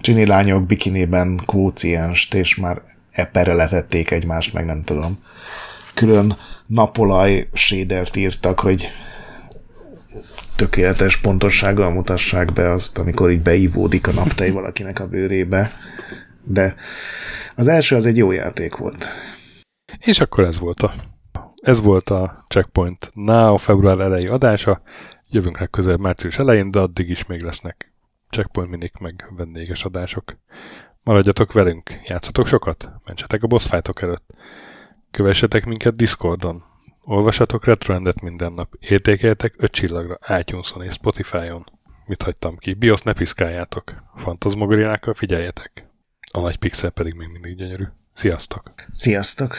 csini 0.00 0.26
lányok 0.26 0.66
bikinében 0.66 1.40
kvócienst, 1.46 2.34
és 2.34 2.56
már 2.56 2.82
eperre 3.10 3.54
letették 3.54 4.10
egymást, 4.10 4.52
meg 4.52 4.64
nem 4.64 4.82
tudom. 4.82 5.18
Külön 5.94 6.36
napolaj 6.66 7.48
sédert 7.52 8.16
írtak, 8.16 8.60
hogy 8.60 8.88
tökéletes 10.56 11.16
pontossággal 11.16 11.90
mutassák 11.90 12.52
be 12.52 12.70
azt, 12.70 12.98
amikor 12.98 13.30
így 13.30 13.40
beívódik 13.40 14.06
a 14.06 14.12
naptej 14.12 14.50
valakinek 14.50 15.00
a 15.00 15.06
bőrébe. 15.06 15.70
De 16.42 16.74
az 17.56 17.68
első 17.68 17.96
az 17.96 18.06
egy 18.06 18.16
jó 18.16 18.30
játék 18.30 18.76
volt. 18.76 19.06
És 19.98 20.20
akkor 20.20 20.44
ez 20.44 20.58
volt 20.58 20.80
a, 20.80 20.92
ez 21.62 21.80
volt 21.80 22.10
a 22.10 22.44
Checkpoint 22.48 23.10
Now 23.14 23.56
február 23.56 23.98
elejé 23.98 24.26
adása. 24.26 24.82
Jövünk 25.28 25.58
legközelebb 25.58 26.00
március 26.00 26.38
elején, 26.38 26.70
de 26.70 26.78
addig 26.78 27.10
is 27.10 27.26
még 27.26 27.42
lesznek 27.42 27.90
Checkpoint 28.30 28.70
minik, 28.70 28.98
meg 28.98 29.32
vendéges 29.36 29.84
adások. 29.84 30.36
Maradjatok 31.02 31.52
velünk, 31.52 31.90
játszatok 32.04 32.46
sokat, 32.46 32.90
mentsetek 33.04 33.42
a 33.42 33.46
boss 33.46 33.68
fightok 33.68 34.02
előtt. 34.02 34.34
Kövessetek 35.10 35.64
minket 35.64 35.96
Discordon, 35.96 36.62
olvassatok 37.00 37.64
Retroendet 37.64 38.20
minden 38.20 38.52
nap, 38.52 38.74
értékeljetek 38.78 39.54
5 39.56 39.70
csillagra 39.70 40.18
iTunes-on 40.38 40.82
és 40.82 40.92
Spotify-on. 40.92 41.64
Mit 42.06 42.22
hagytam 42.22 42.56
ki? 42.56 42.74
BIOS 42.74 43.02
ne 43.02 43.12
piszkáljátok. 43.12 43.94
Fantazmogoriákkal 44.14 45.14
figyeljetek. 45.14 45.89
A 46.32 46.40
nagy 46.40 46.56
pixel 46.56 46.90
pedig 46.90 47.14
még 47.14 47.28
mindig 47.28 47.54
gyönyörű. 47.54 47.84
Sziasztok! 48.14 48.62
Sziasztok! 48.92 49.56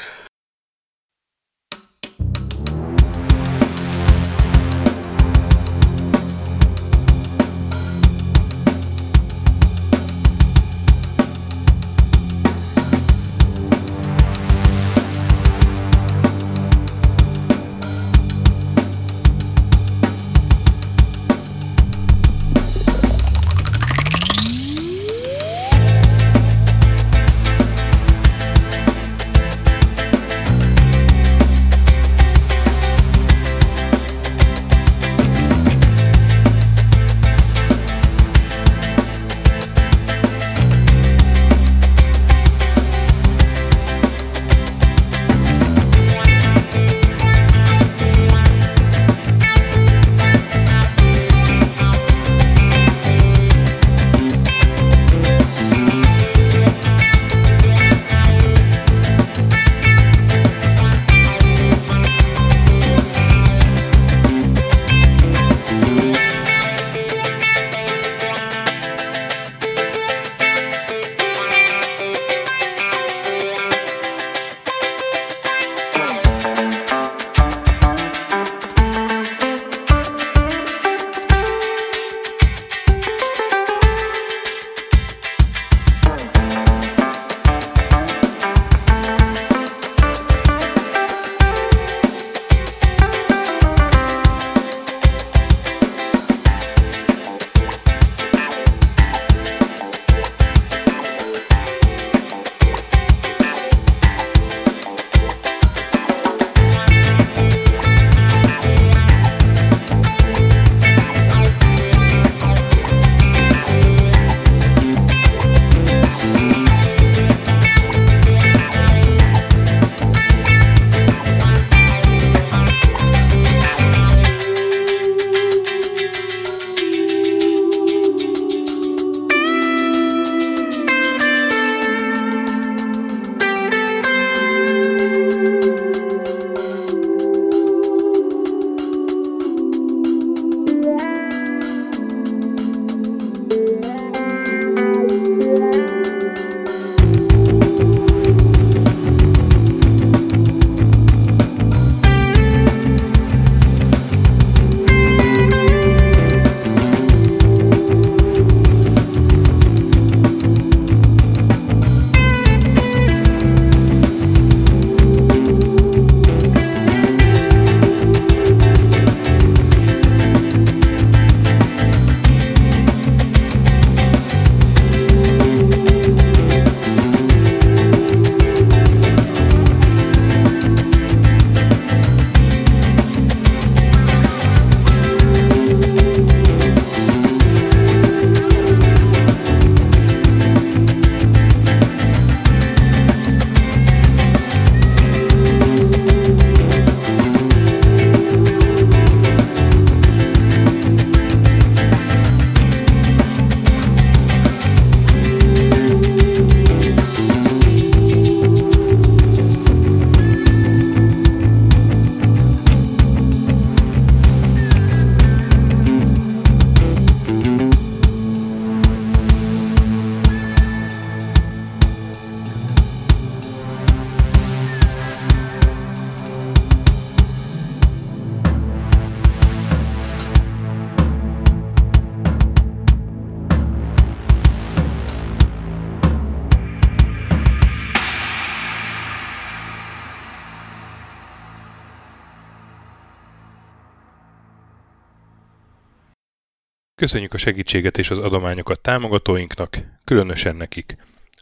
Köszönjük 247.02 247.34
a 247.34 247.38
segítséget 247.38 247.98
és 247.98 248.10
az 248.10 248.18
adományokat 248.18 248.80
támogatóinknak, 248.80 249.78
különösen 250.04 250.56
nekik. 250.56 250.98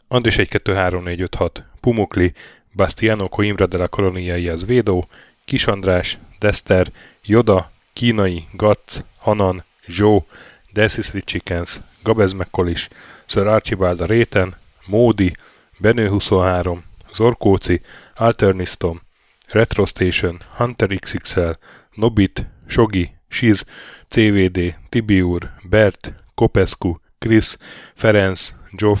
Andris 0.08 0.38
1 0.38 0.48
2 0.48 0.74
3 0.74 1.02
4 1.02 1.20
5 1.20 1.34
6, 1.34 1.64
Pumukli, 1.80 2.32
Bastiano 2.72 3.28
Coimbra 3.28 3.66
de 3.66 3.76
la 3.76 3.88
az 4.52 4.64
Védó, 4.64 5.08
Kis 5.44 5.66
András, 5.66 6.18
Dester, 6.38 6.86
Joda, 7.22 7.70
Kínai, 7.92 8.44
Gatz, 8.52 9.04
Hanan, 9.18 9.64
Zsó, 9.86 10.26
Desi 10.72 11.02
Sweet 11.02 11.24
Chickens, 11.24 11.80
Gabez 12.02 12.32
McCollis, 12.32 12.88
Sir 13.26 13.46
Archibald 13.46 14.00
a 14.00 14.06
Réten, 14.06 14.56
Módi, 14.86 15.32
Benő 15.78 16.08
23, 16.08 16.84
Zorkóci, 17.12 17.80
Alternistom, 18.14 19.00
Retro 19.48 19.84
Station, 19.84 20.42
Hunter 20.56 20.88
XXL, 20.88 21.50
Nobit, 21.94 22.46
Sogi, 22.66 23.18
Shiz, 23.30 23.64
CVD, 24.08 24.74
Tibiur, 24.88 25.50
Bert, 25.68 26.14
Kopescu, 26.34 26.94
Krisz, 27.18 27.56
Ferenc, 27.94 28.52
Joff, 28.76 29.00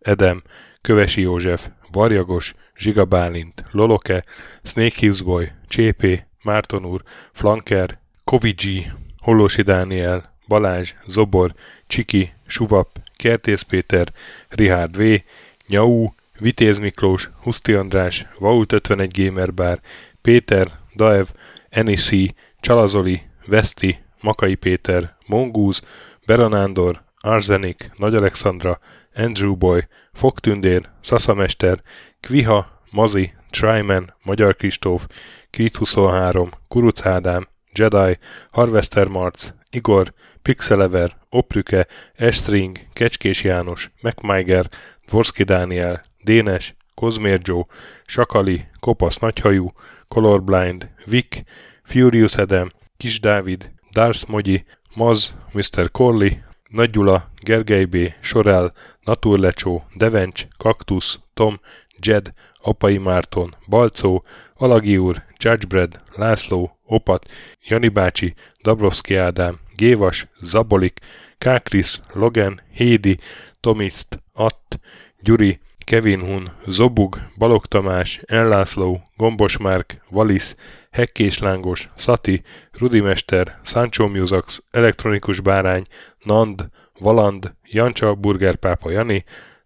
Edem, 0.00 0.42
Kövesi 0.80 1.20
József, 1.20 1.68
Varjagos, 1.92 2.54
Zsiga 2.76 3.04
Bálint, 3.04 3.64
Loloke, 3.70 4.24
Snake 4.62 4.94
Hughes 5.00 5.22
Boy, 5.22 5.52
Csépé, 5.68 6.26
Márton 6.42 6.84
úr, 6.84 7.02
Flanker, 7.32 7.98
Kovicsi, 8.24 8.86
Hollósi 9.18 9.62
Dániel, 9.62 10.34
Balázs, 10.48 10.94
Zobor, 11.06 11.54
Csiki, 11.86 12.32
Suvap, 12.46 12.88
Kertész 13.16 13.62
Péter, 13.62 14.12
Rihárd 14.48 14.96
V, 14.96 15.22
Nyau, 15.68 16.08
Vitéz 16.38 16.78
Miklós, 16.78 17.30
Huszti 17.42 17.72
András, 17.72 18.26
Vault 18.38 18.72
51 18.72 19.24
Gamer 19.24 19.54
Bar, 19.54 19.80
Péter, 20.22 20.78
Daev, 20.94 21.26
Enisi, 21.68 22.34
Csalazoli, 22.60 23.22
Veszti, 23.46 23.98
Makai 24.20 24.54
Péter, 24.54 25.16
Mongúz, 25.26 25.82
Beranándor, 26.26 27.04
Arzenik, 27.20 27.90
Nagy 27.96 28.14
Alexandra, 28.14 28.78
Andrew 29.14 29.56
Boy, 29.56 29.88
Fogtündér, 30.12 30.88
Szaszamester, 31.00 31.82
Kviha, 32.20 32.80
Mazi, 32.90 33.32
Tryman, 33.50 34.14
Magyar 34.22 34.56
Kristóf, 34.56 35.06
Krit 35.50 35.76
23, 35.76 36.50
Kuruc 36.68 37.06
Ádám, 37.06 37.48
Jedi, 37.72 38.18
Harvester 38.50 39.08
Marc, 39.08 39.50
Igor, 39.70 40.12
Pixelever, 40.42 41.16
Oprüke, 41.28 41.86
Estring, 42.14 42.78
Kecskés 42.92 43.44
János, 43.44 43.90
MacMiger, 44.00 44.68
Dvorski 45.06 45.42
Dániel, 45.42 46.02
Dénes, 46.24 46.74
Kozmér 46.94 47.40
Joe, 47.42 47.66
Sakali, 48.06 48.68
Kopasz 48.80 49.16
Nagyhajú, 49.16 49.72
Colorblind, 50.08 50.90
Vic, 51.04 51.42
Furious 51.82 52.36
Adam, 52.36 52.70
Kis 53.00 53.20
Dávid, 53.20 53.70
Dars 53.92 54.24
Mogyi, 54.26 54.64
Maz, 54.94 55.34
Mr. 55.52 55.90
Corley, 55.90 56.42
Nagy 56.70 56.90
Gyula, 56.90 57.30
Gergely 57.42 57.84
B., 57.84 57.96
Sorel, 58.20 58.72
Naturlecsó, 59.04 59.84
Devencs, 59.94 60.46
Kaktusz, 60.56 61.18
Tom, 61.34 61.60
Jed, 61.98 62.32
Apai 62.62 62.98
Márton, 62.98 63.56
Balcó, 63.68 64.24
Alagi 64.54 64.98
úr, 64.98 65.22
Judgebred, 65.38 65.96
László, 66.14 66.78
Opat, 66.86 67.26
Jani 67.68 67.88
bácsi, 67.88 68.34
Dabrowski 68.62 69.16
Ádám, 69.16 69.60
Gévas, 69.76 70.26
Zabolik, 70.40 71.00
Kákris, 71.38 72.00
Logan, 72.12 72.60
Hédi, 72.74 73.18
Tomiszt, 73.60 74.22
Att, 74.32 74.80
Gyuri, 75.20 75.60
Kevin 75.90 76.20
Hun, 76.20 76.50
Zobug, 76.66 77.18
Balog 77.38 77.66
Tamás, 77.66 78.20
Enlászló, 78.26 79.00
Gombos 79.16 79.56
Márk, 79.56 80.04
Valisz, 80.10 80.56
Hekkés 80.90 81.38
Lángos, 81.38 81.90
Szati, 81.96 82.42
Rudimester, 82.72 83.60
Sancho 83.62 84.08
Musax, 84.08 84.62
Elektronikus 84.70 85.40
Bárány, 85.40 85.82
Nand, 86.24 86.68
Valand, 86.98 87.54
Jancsa, 87.64 88.14
Burgerpápa 88.14 88.90
Jani, 88.90 89.24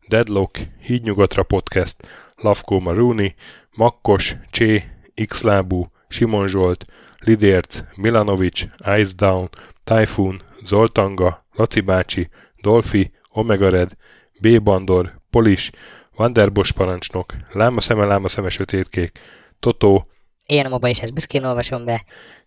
Deadlock, 0.09 0.59
Hídnyugatra 0.81 1.43
Podcast, 1.43 2.09
Lavko 2.37 2.79
Maruni, 2.79 3.35
Makkos, 3.77 4.37
Csé, 4.51 4.85
Xlábú, 5.27 5.91
Simon 6.09 6.49
Zsolt, 6.49 6.85
Lidérc, 7.19 7.81
Milanovic, 7.97 8.67
Ice 8.99 9.13
Down, 9.17 9.49
Typhoon, 9.85 10.43
Zoltanga, 10.65 11.47
Laci 11.53 11.81
bácsi, 11.81 12.29
Dolfi, 12.63 13.13
Omega 13.31 13.69
Red, 13.69 13.97
B. 14.41 14.63
Bandor, 14.63 15.21
Polis, 15.31 15.71
Vanderbos 16.17 16.73
parancsnok, 16.73 17.35
Láma 17.53 17.81
szeme, 17.81 18.05
láma 18.05 18.29
szeme 18.29 18.49
sötétkék, 18.49 19.19
Totó, 19.61 20.09
Én 20.47 20.67
a 20.67 20.69
moba 20.69 20.89
is 20.89 21.01
ezt 21.01 21.15
büszkén 21.15 21.45
olvasom 21.45 21.85
be. 21.85 22.05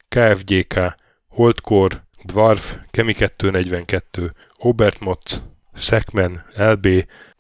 KFGK, 0.07 0.95
Holdkor, 1.27 2.03
Dwarf, 2.23 2.77
Kemi 2.89 3.14
242, 3.14 4.34
Obert 4.57 4.99
Motz, 4.99 5.44
Szekmen, 5.73 6.45
LB, 6.56 6.88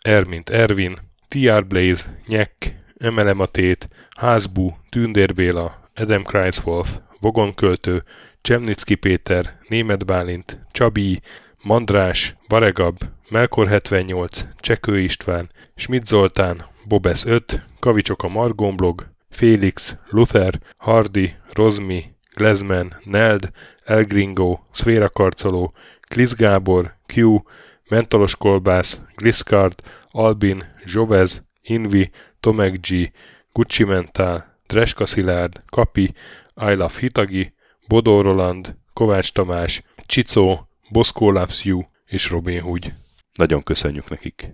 Ermint 0.01 0.49
Ervin, 0.49 0.97
TR 1.27 1.67
Blaze, 1.67 2.19
Nyek, 2.27 2.83
Emelem 2.97 3.39
a 3.39 3.45
Tét, 3.45 3.89
Házbú, 4.17 4.77
Tündér 4.89 5.33
Béla, 5.33 5.89
Adam 5.95 6.23
Kreiswolf, 6.23 6.99
Vogonköltő, 7.19 8.03
Csemnicki 8.41 8.95
Péter, 8.95 9.57
Német 9.67 10.05
Bálint, 10.05 10.65
Csabi, 10.71 11.21
Mandrás, 11.63 12.35
Varegab, 12.47 12.97
Melkor 13.29 13.67
78, 13.67 14.45
Csekő 14.55 14.99
István, 14.99 15.49
Schmidt 15.75 16.07
Zoltán, 16.07 16.65
Bobesz 16.85 17.25
5, 17.25 17.65
Kavicsok 17.79 18.23
a 18.23 18.27
Margomblog, 18.27 19.07
Félix, 19.29 19.95
Luther, 20.09 20.59
Hardy, 20.77 21.35
Rozmi, 21.53 22.03
Glezman, 22.35 23.01
Neld, 23.03 23.51
Elgringo, 23.83 24.59
Szféra 24.71 25.09
Karcoló, 25.09 25.73
Klisz 26.09 26.35
Gábor, 26.35 26.95
Q, 27.13 27.37
Mentolos 27.89 28.35
Kolbász, 28.35 29.01
Gliscard, 29.15 29.81
Albin, 30.11 30.63
Zsovez, 30.85 31.43
Invi, 31.61 32.09
Tomek 32.39 32.79
G, 32.79 33.11
Gucci 33.53 33.83
Mentál, 33.83 34.59
Dreska 34.67 35.05
Szilárd, 35.05 35.63
Kapi, 35.65 36.03
I 36.55 36.73
Love 36.73 36.93
Hitagi, 36.99 37.53
Bodó 37.87 38.21
Roland, 38.21 38.75
Kovács 38.93 39.31
Tamás, 39.31 39.81
Csicó, 40.05 40.67
Boszkó 40.89 41.31
Loves 41.31 41.63
You 41.63 41.81
és 42.05 42.29
Robin 42.29 42.61
Hood. 42.61 43.05
Nagyon 43.37 43.63
köszönjük 43.63 44.09
nekik! 44.09 44.49